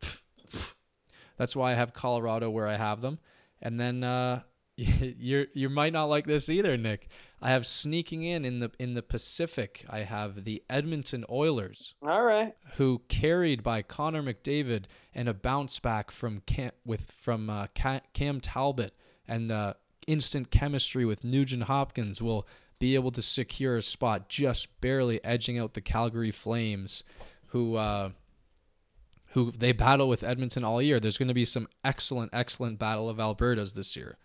that's 1.37 1.57
why 1.57 1.73
I 1.73 1.75
have 1.75 1.93
Colorado 1.93 2.51
where 2.51 2.69
I 2.69 2.77
have 2.77 3.01
them. 3.01 3.19
And 3.61 3.81
then 3.81 4.05
uh, 4.05 4.43
you 5.19 5.47
you 5.55 5.71
might 5.71 5.93
not 5.95 6.05
like 6.05 6.27
this 6.27 6.49
either, 6.51 6.77
Nick. 6.77 7.09
I 7.41 7.51
have 7.51 7.67
sneaking 7.67 8.25
in 8.25 8.45
in 8.45 8.61
the 8.61 8.71
in 8.79 8.93
the 8.95 9.03
Pacific. 9.03 9.85
I 9.89 10.01
have 10.01 10.45
the 10.45 10.63
Edmonton 10.69 11.25
Oilers, 11.31 11.95
All 12.03 12.23
right. 12.23 12.55
who 12.77 13.01
carried 13.09 13.63
by 13.63 13.81
Connor 13.81 14.23
McDavid 14.23 14.85
and 15.15 15.29
a 15.29 15.35
bounce 15.35 15.79
back 15.79 16.11
from 16.11 16.41
Cam, 16.47 16.73
with 16.85 17.13
from 17.13 17.49
uh, 17.49 17.69
Cam 18.13 18.41
Talbot 18.41 18.95
and 19.27 19.51
uh, 19.51 19.75
instant 20.07 20.51
chemistry 20.51 21.07
with 21.07 21.25
Nugent 21.25 21.65
Hopkins 21.65 22.21
will 22.21 22.47
be 22.79 22.95
able 22.95 23.11
to 23.13 23.23
secure 23.23 23.79
a 23.79 23.83
spot, 23.83 24.29
just 24.29 24.81
barely 24.83 25.25
edging 25.25 25.59
out 25.59 25.73
the 25.73 25.81
Calgary 25.81 26.31
Flames, 26.31 27.03
who. 27.49 27.77
Uh, 27.77 28.11
who 29.31 29.51
they 29.53 29.73
battle 29.73 30.09
with 30.09 30.23
Edmonton 30.23 30.65
all 30.65 30.81
year. 30.81 30.99
There's 30.99 31.19
going 31.19 31.29
to 31.29 31.35
be 31.35 31.45
some 31.45 31.69
excellent, 31.85 32.31
excellent 32.33 32.79
battle 32.79 33.11
of 33.11 33.19
Albertas 33.19 33.75
this 33.75 33.95
year. 33.95 34.17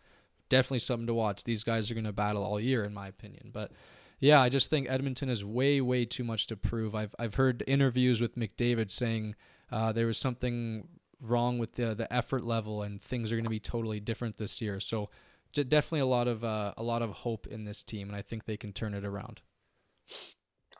Definitely 0.51 0.79
something 0.79 1.07
to 1.07 1.13
watch. 1.13 1.45
These 1.45 1.63
guys 1.63 1.89
are 1.89 1.93
going 1.93 2.03
to 2.03 2.11
battle 2.11 2.43
all 2.43 2.59
year, 2.59 2.83
in 2.83 2.93
my 2.93 3.07
opinion. 3.07 3.51
But 3.53 3.71
yeah, 4.19 4.41
I 4.41 4.49
just 4.49 4.69
think 4.69 4.87
Edmonton 4.89 5.29
has 5.29 5.45
way, 5.45 5.79
way 5.79 6.03
too 6.05 6.25
much 6.25 6.47
to 6.47 6.57
prove. 6.57 6.93
I've 6.93 7.15
I've 7.17 7.35
heard 7.35 7.63
interviews 7.67 8.19
with 8.19 8.35
McDavid 8.35 8.91
saying 8.91 9.35
uh, 9.71 9.93
there 9.93 10.07
was 10.07 10.17
something 10.17 10.89
wrong 11.23 11.57
with 11.57 11.73
the 11.73 11.95
the 11.95 12.11
effort 12.13 12.43
level 12.43 12.83
and 12.83 13.01
things 13.01 13.31
are 13.31 13.35
going 13.35 13.45
to 13.45 13.49
be 13.49 13.59
totally 13.61 13.99
different 14.01 14.37
this 14.37 14.61
year. 14.61 14.79
So 14.81 15.09
j- 15.53 15.63
definitely 15.63 16.01
a 16.01 16.05
lot 16.07 16.27
of 16.27 16.43
uh, 16.43 16.73
a 16.75 16.83
lot 16.83 17.01
of 17.01 17.11
hope 17.11 17.47
in 17.47 17.63
this 17.63 17.81
team, 17.81 18.09
and 18.09 18.15
I 18.17 18.21
think 18.21 18.43
they 18.45 18.57
can 18.57 18.73
turn 18.73 18.93
it 18.93 19.05
around. 19.05 19.41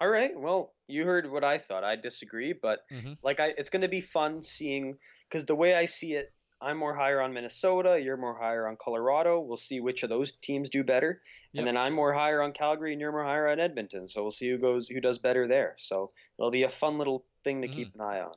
All 0.02 0.10
right. 0.10 0.32
Well, 0.38 0.74
you 0.88 1.06
heard 1.06 1.32
what 1.32 1.44
I 1.44 1.60
thought. 1.60 1.84
I 1.84 1.96
disagree, 1.96 2.54
but 2.54 2.82
Mhm. 2.92 3.18
like 3.24 3.40
I, 3.40 3.54
it's 3.58 3.70
going 3.70 3.84
to 3.84 3.88
be 3.88 4.02
fun 4.02 4.42
seeing 4.42 4.98
because 5.30 5.46
the 5.46 5.56
way 5.56 5.76
I 5.76 5.86
see 5.86 6.14
it, 6.14 6.34
I'm 6.62 6.78
more 6.78 6.94
higher 6.94 7.20
on 7.22 7.34
Minnesota. 7.34 8.00
You're 8.00 8.18
more 8.18 8.38
higher 8.38 8.68
on 8.68 8.78
Colorado. 8.78 9.40
We'll 9.40 9.58
see 9.58 9.80
which 9.80 10.04
of 10.04 10.10
those 10.10 10.34
teams 10.34 10.70
do 10.70 10.84
better, 10.84 11.22
Yep. 11.54 11.60
and 11.60 11.68
then 11.68 11.76
I'm 11.78 11.94
more 11.94 12.14
higher 12.14 12.42
on 12.42 12.52
Calgary, 12.54 12.92
and 12.92 13.02
you're 13.02 13.12
more 13.12 13.24
higher 13.24 13.48
on 13.50 13.60
Edmonton. 13.60 14.08
So 14.08 14.22
we'll 14.22 14.32
see 14.32 14.50
who 14.50 14.58
goes, 14.60 14.88
who 14.88 15.02
does 15.02 15.18
better 15.18 15.48
there. 15.48 15.76
So 15.80 16.12
it'll 16.38 16.52
be 16.52 16.64
a 16.64 16.70
fun 16.70 16.98
little 16.98 17.26
thing 17.44 17.64
to 17.64 17.68
keep 17.68 17.94
an 17.96 18.02
eye 18.02 18.22
on. 18.22 18.32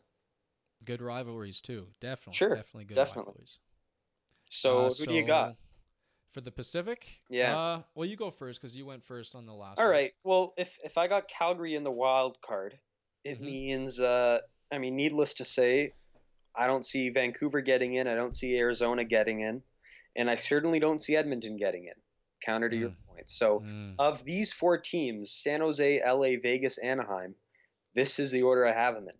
Good 0.84 1.02
rivalries 1.02 1.60
too. 1.60 1.88
Definitely, 2.00 2.36
Sure, 2.38 2.56
definitely 2.56 2.84
good 2.86 2.94
definitely. 2.96 3.32
rivalries. 3.32 3.58
So 4.50 4.86
Uh, 4.86 4.90
who 4.90 5.06
do 5.06 5.14
you 5.14 5.22
got? 5.22 5.56
for 6.32 6.40
the 6.40 6.50
Pacific? 6.50 7.20
Yeah. 7.28 7.56
Uh, 7.56 7.82
well, 7.94 8.06
you 8.06 8.16
go 8.16 8.30
first 8.30 8.60
because 8.60 8.76
you 8.76 8.84
went 8.86 9.04
first 9.04 9.34
on 9.36 9.46
the 9.46 9.54
last. 9.54 9.78
All 9.78 9.84
one. 9.84 9.92
right. 9.92 10.12
Well, 10.24 10.52
if 10.56 10.78
if 10.82 10.98
I 10.98 11.06
got 11.06 11.28
Calgary 11.28 11.74
in 11.74 11.84
the 11.84 11.92
wild 11.92 12.40
card, 12.40 12.78
it 13.22 13.38
Mhm. 13.40 13.44
means 13.44 14.00
uh, 14.00 14.40
I 14.72 14.78
mean, 14.78 14.96
needless 14.96 15.34
to 15.34 15.44
say, 15.44 15.92
I 16.56 16.66
don't 16.66 16.84
see 16.86 17.08
Vancouver 17.10 17.60
getting 17.60 17.94
in. 17.94 18.06
I 18.06 18.14
don't 18.14 18.34
see 18.34 18.56
Arizona 18.56 19.04
getting 19.04 19.40
in, 19.40 19.62
and 20.16 20.30
I 20.30 20.36
certainly 20.36 20.78
don't 20.78 21.00
see 21.02 21.16
Edmonton 21.16 21.56
getting 21.56 21.84
in. 21.84 21.94
Counter 22.44 22.68
to 22.68 22.76
your 22.76 22.92
point. 23.08 23.28
So 23.30 23.60
Mm, 23.60 23.94
of 23.98 24.24
these 24.24 24.52
four 24.52 24.76
teams, 24.78 25.30
San 25.32 25.60
Jose, 25.60 26.02
LA, 26.04 26.36
Vegas, 26.40 26.78
Anaheim, 26.78 27.34
this 27.94 28.18
is 28.18 28.30
the 28.30 28.42
order 28.42 28.66
I 28.66 28.72
have 28.72 28.94
them 28.94 29.08
in. 29.08 29.14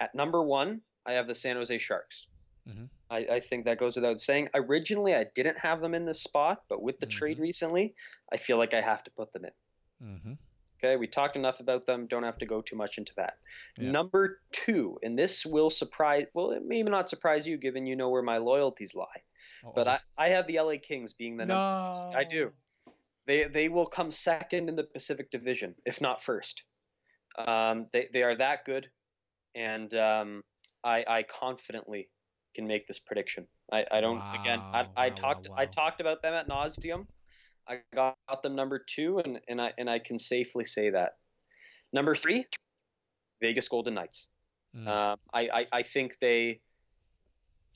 At 0.00 0.14
number 0.14 0.42
one, 0.42 0.82
I 1.04 1.12
have 1.12 1.26
the 1.26 1.34
San 1.34 1.56
Jose 1.56 1.76
Sharks. 1.78 2.26
Mhm. 2.68 2.88
I, 3.10 3.18
I 3.18 3.40
think 3.40 3.64
that 3.64 3.78
goes 3.78 3.96
without 3.96 4.20
saying. 4.20 4.48
Originally, 4.54 5.14
I 5.14 5.24
didn't 5.34 5.58
have 5.58 5.80
them 5.80 5.94
in 5.94 6.04
this 6.04 6.22
spot, 6.22 6.64
but 6.68 6.82
with 6.82 6.98
the 7.00 7.06
trade 7.06 7.38
Mhm. 7.38 7.42
recently, 7.42 7.94
I 8.32 8.36
feel 8.36 8.58
like 8.58 8.74
I 8.74 8.80
have 8.80 9.02
to 9.04 9.10
put 9.10 9.32
them 9.32 9.44
in. 9.44 9.52
mhm. 10.02 10.38
Okay, 10.78 10.96
we 10.96 11.06
talked 11.06 11.36
enough 11.36 11.60
about 11.60 11.86
them. 11.86 12.06
Don't 12.06 12.22
have 12.22 12.38
to 12.38 12.46
go 12.46 12.60
too 12.60 12.76
much 12.76 12.98
into 12.98 13.12
that. 13.16 13.38
Yeah. 13.78 13.90
Number 13.90 14.40
two, 14.52 14.98
and 15.02 15.18
this 15.18 15.46
will 15.46 15.70
surprise, 15.70 16.26
well, 16.34 16.50
it 16.50 16.64
may 16.64 16.82
not 16.82 17.08
surprise 17.08 17.46
you 17.46 17.56
given 17.56 17.86
you 17.86 17.96
know 17.96 18.10
where 18.10 18.22
my 18.22 18.36
loyalties 18.36 18.94
lie. 18.94 19.22
But 19.74 19.88
Uh-oh. 19.88 19.98
I, 20.18 20.26
I 20.26 20.28
have 20.30 20.46
the 20.46 20.60
LA 20.60 20.74
Kings 20.82 21.14
being 21.14 21.36
the 21.36 21.46
number. 21.46 22.16
I 22.16 22.24
do. 22.24 22.52
They 23.26 23.44
they 23.44 23.68
will 23.68 23.86
come 23.86 24.10
second 24.10 24.68
in 24.68 24.76
the 24.76 24.84
Pacific 24.84 25.30
Division, 25.30 25.74
if 25.84 26.00
not 26.00 26.22
first. 26.22 26.62
Um, 27.36 27.86
they 27.92 28.08
they 28.12 28.22
are 28.22 28.36
that 28.36 28.64
good, 28.64 28.88
and 29.54 29.92
um, 29.94 30.44
I 30.84 31.04
I 31.08 31.22
confidently 31.24 32.08
can 32.54 32.66
make 32.66 32.86
this 32.86 33.00
prediction. 33.00 33.46
I, 33.72 33.84
I 33.90 34.00
don't 34.00 34.22
again. 34.40 34.60
I, 34.60 34.86
I 34.96 35.08
wow, 35.08 35.14
talked 35.14 35.48
wow, 35.48 35.56
I 35.58 35.66
talked 35.66 36.00
about 36.00 36.22
them 36.22 36.34
at 36.34 36.48
nauseum. 36.48 37.06
I 37.68 37.80
got 37.94 38.42
them 38.42 38.54
number 38.54 38.78
two, 38.78 39.18
and, 39.18 39.40
and 39.48 39.60
I 39.60 39.72
and 39.78 39.90
I 39.90 39.98
can 39.98 40.18
safely 40.18 40.64
say 40.64 40.90
that. 40.90 41.16
Number 41.92 42.14
three, 42.14 42.46
Vegas 43.40 43.68
Golden 43.68 43.94
Knights. 43.94 44.26
Mm. 44.76 44.86
Um, 44.86 45.18
I, 45.32 45.48
I 45.52 45.66
I 45.72 45.82
think 45.82 46.18
they 46.20 46.60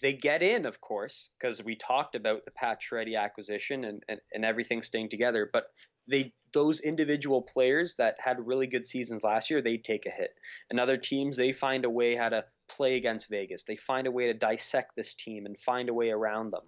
they 0.01 0.13
get 0.15 0.43
in, 0.43 0.67
of 0.67 0.81
course, 0.81 1.31
because 1.39 1.63
we 1.63 1.77
talked 1.77 2.15
about 2.15 2.43
the 2.45 2.51
Pacioretty 2.51 3.17
acquisition 3.17 3.85
and, 3.85 4.03
and, 4.09 4.21
and 4.33 4.45
everything 4.45 4.83
staying 4.83 5.11
together. 5.11 5.51
But 5.53 5.67
they 6.09 6.33
those 6.53 6.81
individual 6.81 7.43
players 7.43 7.95
that 7.97 8.17
had 8.19 8.45
really 8.45 8.67
good 8.67 8.85
seasons 8.85 9.23
last 9.23 9.51
year, 9.51 9.63
they 9.63 9.77
take 9.77 10.07
a 10.07 10.11
hit. 10.11 10.35
And 10.71 10.81
other 10.81 10.97
teams, 10.97 11.37
they 11.37 11.53
find 11.53 11.85
a 11.85 11.91
way 11.91 12.17
how 12.17 12.29
to 12.29 12.45
play 12.69 12.97
against 12.97 13.29
Vegas. 13.29 13.63
They 13.65 13.77
find 13.77 14.07
a 14.07 14.11
way 14.11 14.27
to 14.27 14.35
dissect 14.35 14.97
this 14.97 15.15
team 15.15 15.47
and 15.47 15.59
find 15.59 15.89
a 15.89 15.95
way 15.95 16.11
around 16.11 16.51
them. 16.51 16.65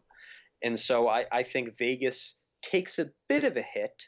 And 0.62 0.78
so 0.78 1.08
I, 1.08 1.24
I 1.32 1.42
think 1.42 1.76
Vegas 1.76 2.36
takes 2.62 2.98
a 2.98 3.10
bit 3.28 3.44
of 3.44 3.56
a 3.56 3.62
hit, 3.62 4.06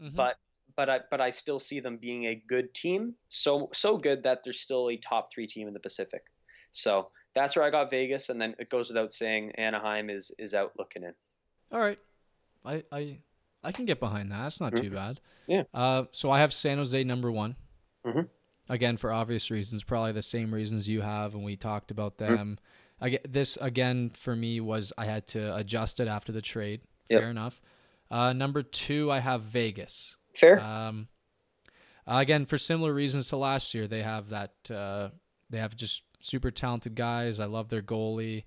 Mhm. 0.00 0.14
but 0.14 0.36
but 0.76 0.88
I 0.88 1.00
but 1.10 1.20
I 1.20 1.30
still 1.30 1.58
see 1.58 1.80
them 1.80 1.96
being 1.96 2.26
a 2.26 2.34
good 2.34 2.72
team. 2.74 3.14
So 3.28 3.70
so 3.72 3.96
good 3.98 4.22
that 4.22 4.42
they're 4.44 4.52
still 4.52 4.90
a 4.90 4.96
top 4.96 5.32
three 5.32 5.46
team 5.46 5.66
in 5.66 5.74
the 5.74 5.80
Pacific. 5.80 6.22
So 6.72 7.10
that's 7.34 7.56
where 7.56 7.64
I 7.64 7.70
got 7.70 7.90
Vegas, 7.90 8.28
and 8.28 8.40
then 8.40 8.54
it 8.58 8.68
goes 8.70 8.88
without 8.88 9.12
saying 9.12 9.52
Anaheim 9.56 10.10
is 10.10 10.30
is 10.38 10.54
out 10.54 10.72
looking 10.78 11.02
in. 11.02 11.14
All 11.72 11.80
right, 11.80 11.98
I 12.64 12.84
I 12.92 13.18
I 13.64 13.72
can 13.72 13.86
get 13.86 13.98
behind 13.98 14.30
that. 14.30 14.42
That's 14.42 14.60
not 14.60 14.76
too 14.76 14.90
bad. 14.90 15.20
Yeah. 15.46 15.64
Uh, 15.74 16.04
so 16.12 16.30
I 16.30 16.38
have 16.40 16.52
San 16.54 16.78
Jose 16.78 17.02
number 17.04 17.32
one. 17.32 17.56
Mhm. 18.06 18.28
Again, 18.68 18.96
for 18.98 19.10
obvious 19.12 19.50
reasons, 19.50 19.82
probably 19.82 20.12
the 20.12 20.22
same 20.22 20.52
reasons 20.54 20.88
you 20.88 21.00
have, 21.00 21.34
and 21.34 21.42
we 21.42 21.56
talked 21.56 21.90
about 21.90 22.18
Mm-hmm. 22.18 22.34
them. 22.36 22.58
I 23.00 23.08
get 23.08 23.32
this 23.32 23.56
again 23.60 24.10
for 24.10 24.36
me 24.36 24.60
was 24.60 24.92
I 24.98 25.06
had 25.06 25.26
to 25.28 25.56
adjust 25.56 26.00
it 26.00 26.06
after 26.08 26.30
the 26.32 26.42
trade. 26.42 26.82
Yep. 27.08 27.20
Fair 27.22 27.30
enough. 27.30 27.60
Uh, 28.10 28.32
number 28.32 28.62
two, 28.62 29.10
I 29.10 29.20
have 29.20 29.42
Vegas. 29.42 30.16
Fair. 30.34 30.60
Um, 30.60 31.08
again, 32.06 32.46
for 32.46 32.58
similar 32.58 32.92
reasons 32.92 33.28
to 33.28 33.36
last 33.36 33.74
year, 33.74 33.86
they 33.86 34.02
have 34.02 34.30
that. 34.30 34.70
Uh, 34.70 35.10
they 35.50 35.58
have 35.58 35.76
just 35.76 36.02
super 36.20 36.50
talented 36.50 36.94
guys. 36.94 37.40
I 37.40 37.46
love 37.46 37.68
their 37.68 37.82
goalie. 37.82 38.44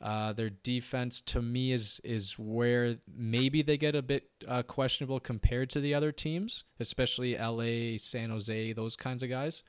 Uh, 0.00 0.32
their 0.32 0.50
defense 0.50 1.20
to 1.22 1.40
me 1.40 1.72
is 1.72 2.00
is 2.04 2.38
where 2.38 2.98
maybe 3.16 3.62
they 3.62 3.78
get 3.78 3.94
a 3.94 4.02
bit 4.02 4.28
uh, 4.46 4.62
questionable 4.62 5.20
compared 5.20 5.70
to 5.70 5.80
the 5.80 5.94
other 5.94 6.12
teams, 6.12 6.64
especially 6.80 7.38
LA, 7.38 7.96
San 7.98 8.30
Jose, 8.30 8.72
those 8.72 8.96
kinds 8.96 9.22
of 9.22 9.30
guys. 9.30 9.62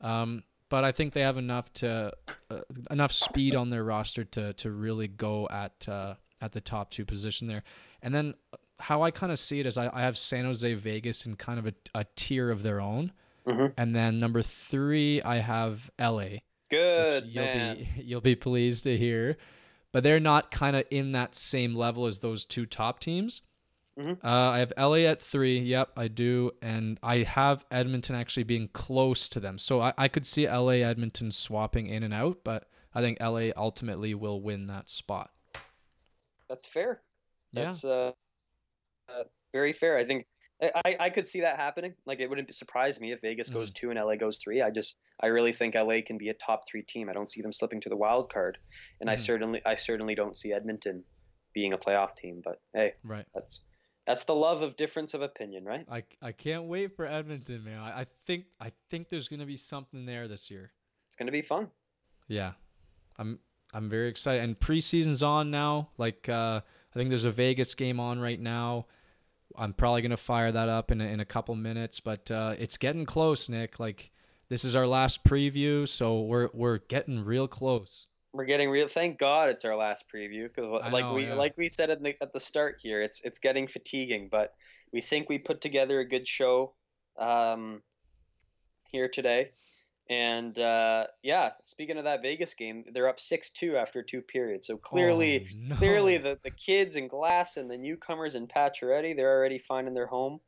Um, 0.00 0.44
but 0.70 0.84
I 0.84 0.92
think 0.92 1.12
they 1.12 1.22
have 1.22 1.36
enough 1.36 1.72
to 1.74 2.12
uh, 2.50 2.60
enough 2.90 3.12
speed 3.12 3.54
on 3.54 3.68
their 3.68 3.84
roster 3.84 4.24
to 4.24 4.52
to 4.54 4.70
really 4.70 5.08
go 5.08 5.48
at 5.50 5.88
uh, 5.88 6.14
at 6.40 6.52
the 6.52 6.60
top 6.60 6.90
two 6.90 7.04
position 7.04 7.48
there. 7.48 7.62
And 8.00 8.14
then 8.14 8.34
how 8.80 9.02
I 9.02 9.10
kind 9.10 9.32
of 9.32 9.38
see 9.38 9.60
it 9.60 9.66
is 9.66 9.76
I, 9.76 9.90
I 9.92 10.02
have 10.02 10.16
San 10.18 10.44
Jose, 10.44 10.74
Vegas 10.74 11.26
in 11.26 11.36
kind 11.36 11.58
of 11.58 11.66
a, 11.66 11.74
a 11.94 12.06
tier 12.16 12.50
of 12.50 12.62
their 12.62 12.80
own. 12.80 13.12
Mhm. 13.46 13.72
And 13.76 13.94
then 13.94 14.18
number 14.18 14.42
three, 14.42 15.22
I 15.22 15.36
have 15.36 15.90
LA 15.98 16.40
Good 16.70 17.26
you'll 17.26 17.44
man. 17.44 17.76
be 17.76 17.88
you'll 18.02 18.20
be 18.20 18.36
pleased 18.36 18.84
to 18.84 18.96
hear. 18.96 19.36
But 19.90 20.02
they're 20.02 20.20
not 20.20 20.50
kind 20.50 20.76
of 20.76 20.84
in 20.90 21.12
that 21.12 21.34
same 21.34 21.74
level 21.74 22.04
as 22.06 22.18
those 22.18 22.44
two 22.44 22.66
top 22.66 23.00
teams. 23.00 23.40
Mhm. 23.98 24.18
Uh, 24.22 24.28
I 24.50 24.58
have 24.58 24.72
LA 24.76 25.06
at 25.06 25.20
three. 25.20 25.58
Yep, 25.58 25.92
I 25.96 26.06
do, 26.08 26.52
and 26.62 27.00
I 27.02 27.18
have 27.24 27.64
Edmonton 27.70 28.14
actually 28.14 28.44
being 28.44 28.68
close 28.68 29.28
to 29.30 29.40
them. 29.40 29.58
So 29.58 29.80
I, 29.80 29.92
I 29.98 30.08
could 30.08 30.24
see 30.26 30.46
LA 30.46 30.82
Edmonton 30.84 31.30
swapping 31.30 31.86
in 31.86 32.02
and 32.04 32.14
out, 32.14 32.44
but 32.44 32.68
I 32.94 33.00
think 33.00 33.18
LA 33.20 33.48
ultimately 33.56 34.14
will 34.14 34.40
win 34.40 34.66
that 34.68 34.88
spot. 34.88 35.30
That's 36.48 36.66
fair. 36.66 37.00
Yeah. 37.52 37.64
That's 37.64 37.84
uh, 37.84 38.12
uh, 39.08 39.24
very 39.52 39.72
fair. 39.72 39.96
I 39.96 40.04
think 40.04 40.26
I, 40.60 40.96
I 40.98 41.10
could 41.10 41.26
see 41.26 41.40
that 41.42 41.56
happening. 41.56 41.94
Like 42.04 42.20
it 42.20 42.28
wouldn't 42.28 42.52
surprise 42.52 43.00
me 43.00 43.12
if 43.12 43.20
Vegas 43.20 43.48
goes 43.48 43.70
two 43.70 43.90
and 43.90 43.98
LA 43.98 44.16
goes 44.16 44.38
three. 44.38 44.60
I 44.60 44.70
just 44.70 44.98
I 45.22 45.26
really 45.28 45.52
think 45.52 45.74
LA 45.76 46.00
can 46.04 46.18
be 46.18 46.30
a 46.30 46.34
top 46.34 46.60
three 46.68 46.82
team. 46.82 47.08
I 47.08 47.12
don't 47.12 47.30
see 47.30 47.42
them 47.42 47.52
slipping 47.52 47.80
to 47.82 47.88
the 47.88 47.96
wild 47.96 48.32
card, 48.32 48.58
and 49.00 49.08
I 49.08 49.14
Mhm. 49.14 49.20
certainly 49.20 49.62
I 49.64 49.74
certainly 49.76 50.14
don't 50.14 50.36
see 50.36 50.52
Edmonton 50.52 51.04
being 51.54 51.72
a 51.74 51.78
playoff 51.78 52.16
team. 52.16 52.42
But 52.44 52.60
hey, 52.74 52.94
Right. 53.04 53.24
that's 53.34 53.60
that's 54.04 54.24
the 54.24 54.34
love 54.34 54.62
of 54.62 54.74
difference 54.76 55.14
of 55.14 55.20
opinion, 55.22 55.64
right? 55.64 55.84
I, 55.90 56.02
I 56.22 56.32
can't 56.32 56.64
wait 56.64 56.96
for 56.96 57.04
Edmonton, 57.06 57.62
man. 57.62 57.78
I, 57.78 58.00
I 58.00 58.06
think 58.26 58.46
I 58.60 58.72
think 58.90 59.10
there's 59.10 59.28
gonna 59.28 59.46
be 59.46 59.56
something 59.56 60.06
there 60.06 60.26
this 60.26 60.50
year. 60.50 60.72
It's 61.08 61.16
gonna 61.16 61.30
be 61.30 61.42
fun. 61.42 61.70
Yeah, 62.26 62.54
I'm 63.16 63.38
I'm 63.72 63.88
very 63.88 64.08
excited. 64.08 64.42
And 64.42 64.58
preseason's 64.58 65.22
on 65.22 65.52
now. 65.52 65.90
Like 65.98 66.28
uh, 66.28 66.62
I 66.64 66.98
think 66.98 67.10
there's 67.10 67.24
a 67.24 67.30
Vegas 67.30 67.76
game 67.76 68.00
on 68.00 68.18
right 68.18 68.40
now. 68.40 68.86
I'm 69.58 69.72
probably 69.72 70.02
gonna 70.02 70.16
fire 70.16 70.52
that 70.52 70.68
up 70.68 70.90
in 70.90 71.00
a, 71.00 71.04
in 71.04 71.20
a 71.20 71.24
couple 71.24 71.54
minutes, 71.56 72.00
but 72.00 72.30
uh, 72.30 72.54
it's 72.58 72.76
getting 72.76 73.04
close, 73.04 73.48
Nick. 73.48 73.80
Like 73.80 74.10
this 74.48 74.64
is 74.64 74.76
our 74.76 74.86
last 74.86 75.24
preview, 75.24 75.86
so 75.86 76.20
we're 76.20 76.48
we're 76.54 76.78
getting 76.78 77.24
real 77.24 77.48
close. 77.48 78.06
We're 78.32 78.44
getting 78.44 78.70
real. 78.70 78.88
Thank 78.88 79.18
God 79.18 79.50
it's 79.50 79.64
our 79.64 79.76
last 79.76 80.04
preview 80.14 80.44
because, 80.44 80.70
like 80.70 81.04
know, 81.04 81.14
we 81.14 81.26
yeah. 81.26 81.34
like 81.34 81.56
we 81.56 81.68
said 81.68 81.90
at 81.90 82.02
the 82.02 82.16
at 82.22 82.32
the 82.32 82.40
start 82.40 82.78
here, 82.80 83.02
it's 83.02 83.20
it's 83.22 83.38
getting 83.38 83.66
fatiguing. 83.66 84.28
But 84.30 84.54
we 84.92 85.00
think 85.00 85.28
we 85.28 85.38
put 85.38 85.60
together 85.60 86.00
a 86.00 86.04
good 86.04 86.26
show 86.26 86.74
um, 87.18 87.82
here 88.90 89.08
today. 89.08 89.50
And 90.10 90.58
uh, 90.58 91.06
yeah, 91.22 91.50
speaking 91.64 91.98
of 91.98 92.04
that 92.04 92.22
Vegas 92.22 92.54
game, 92.54 92.84
they're 92.92 93.08
up 93.08 93.20
six 93.20 93.50
two 93.50 93.76
after 93.76 94.02
two 94.02 94.22
periods. 94.22 94.66
So 94.66 94.78
clearly, 94.78 95.46
Oh, 95.46 95.68
no. 95.68 95.76
clearly 95.76 96.16
the, 96.18 96.38
the 96.42 96.50
kids 96.50 96.96
in 96.96 97.08
Glass 97.08 97.56
and 97.58 97.70
the 97.70 97.76
newcomers 97.76 98.34
in 98.34 98.46
Pacioretty, 98.46 99.14
they're 99.14 99.36
already 99.36 99.58
finding 99.58 99.94
their 99.94 100.06
home. 100.06 100.40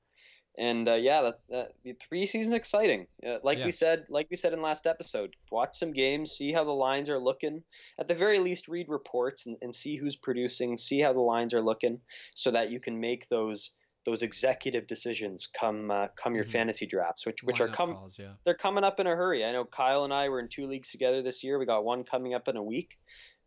And 0.58 0.88
uh, 0.88 0.94
yeah, 0.94 1.22
that, 1.22 1.40
that, 1.50 1.72
the 1.84 1.94
preseason's 2.10 2.52
exciting. 2.52 3.06
Uh, 3.26 3.36
like 3.42 3.58
Yeah. 3.58 3.66
we 3.66 3.72
said, 3.72 4.06
like 4.08 4.26
we 4.30 4.36
said 4.36 4.52
in 4.52 4.60
last 4.62 4.86
episode, 4.86 5.36
watch 5.50 5.78
some 5.78 5.92
games, 5.92 6.32
see 6.32 6.52
how 6.52 6.64
the 6.64 6.72
lines 6.72 7.08
are 7.08 7.20
looking. 7.20 7.62
At 7.98 8.08
the 8.08 8.14
very 8.14 8.38
least, 8.40 8.66
read 8.66 8.88
reports 8.88 9.46
and, 9.46 9.56
and 9.62 9.74
see 9.74 9.96
who's 9.96 10.16
producing, 10.16 10.76
see 10.76 11.00
how 11.00 11.12
the 11.12 11.20
lines 11.20 11.54
are 11.54 11.62
looking, 11.62 12.00
so 12.34 12.50
that 12.50 12.70
you 12.70 12.80
can 12.80 12.98
make 12.98 13.28
those 13.28 13.72
those 14.06 14.22
executive 14.22 14.86
decisions 14.86 15.46
come 15.46 15.90
uh, 15.90 16.08
come 16.16 16.34
your 16.34 16.44
Mhm. 16.44 16.52
fantasy 16.52 16.86
drafts, 16.86 17.26
which 17.26 17.42
which 17.42 17.60
are 17.60 17.68
come 17.68 18.08
yeah. 18.18 18.34
they're 18.44 18.54
coming 18.54 18.82
up 18.84 18.98
in 19.00 19.06
a 19.06 19.14
hurry. 19.14 19.44
I 19.44 19.52
know 19.52 19.64
Kyle 19.64 20.04
and 20.04 20.12
I 20.14 20.28
were 20.30 20.40
in 20.40 20.48
two 20.48 20.64
leagues 20.66 20.90
together 20.90 21.22
this 21.22 21.44
year. 21.44 21.58
We 21.58 21.66
got 21.66 21.84
one 21.84 22.04
coming 22.04 22.34
up 22.34 22.48
in 22.48 22.56
a 22.56 22.62
week. 22.62 22.98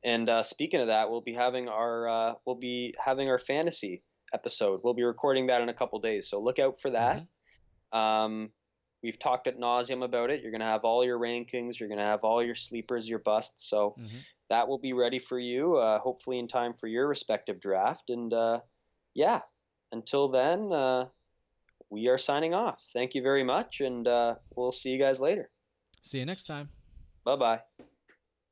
And 0.04 0.30
uh, 0.30 0.44
speaking 0.44 0.82
of 0.82 0.88
that, 0.88 1.10
we'll 1.10 1.22
be 1.22 1.34
having 1.34 1.70
our 1.70 2.08
uh, 2.08 2.34
we'll 2.46 2.58
be 2.58 2.94
having 3.04 3.30
our 3.30 3.40
fantasy 3.40 4.04
episode. 4.34 4.82
We'll 4.84 4.94
be 4.94 5.04
recording 5.04 5.48
that 5.48 5.62
in 5.62 5.70
a 5.70 5.74
couple 5.74 6.00
days, 6.00 6.30
so 6.30 6.40
look 6.42 6.60
out 6.60 6.80
for 6.80 6.90
that. 6.92 7.26
Um, 7.92 8.52
we've 9.02 9.20
talked 9.20 9.48
at 9.48 9.58
nauseum 9.58 10.04
about 10.04 10.30
it. 10.32 10.42
You're 10.42 10.52
gonna 10.52 10.66
have 10.66 10.84
all 10.86 11.04
your 11.06 11.20
rankings. 11.20 11.80
You're 11.80 11.90
gonna 11.90 12.02
have 12.04 12.24
all 12.24 12.44
your 12.44 12.56
sleepers, 12.56 13.08
your 13.08 13.20
busts. 13.20 13.70
So 13.70 13.96
Mhm. 14.00 14.20
that 14.50 14.68
will 14.68 14.78
be 14.80 14.94
ready 14.94 15.20
for 15.20 15.40
you, 15.40 15.78
uh, 15.78 16.00
hopefully 16.00 16.38
in 16.40 16.48
time 16.48 16.74
for 16.74 16.88
your 16.88 17.08
respective 17.08 17.60
draft. 17.60 18.10
And 18.10 18.34
uh, 18.34 18.62
yeah, 19.14 19.42
until 19.94 20.28
then, 20.28 20.74
uh, 20.74 21.06
we 21.90 22.08
are 22.08 22.18
signing 22.18 22.54
off. 22.54 22.84
Thank 22.92 23.16
you 23.16 23.22
very 23.22 23.44
much, 23.44 23.80
and 23.80 24.08
uh, 24.08 24.36
we'll 24.56 24.72
see 24.72 24.90
you 24.90 25.00
guys 25.00 25.20
later. 25.20 25.50
See 26.02 26.20
you 26.20 26.26
next 26.26 26.46
time. 26.46 26.70
Bye 27.24 27.36
bye. 27.38 27.60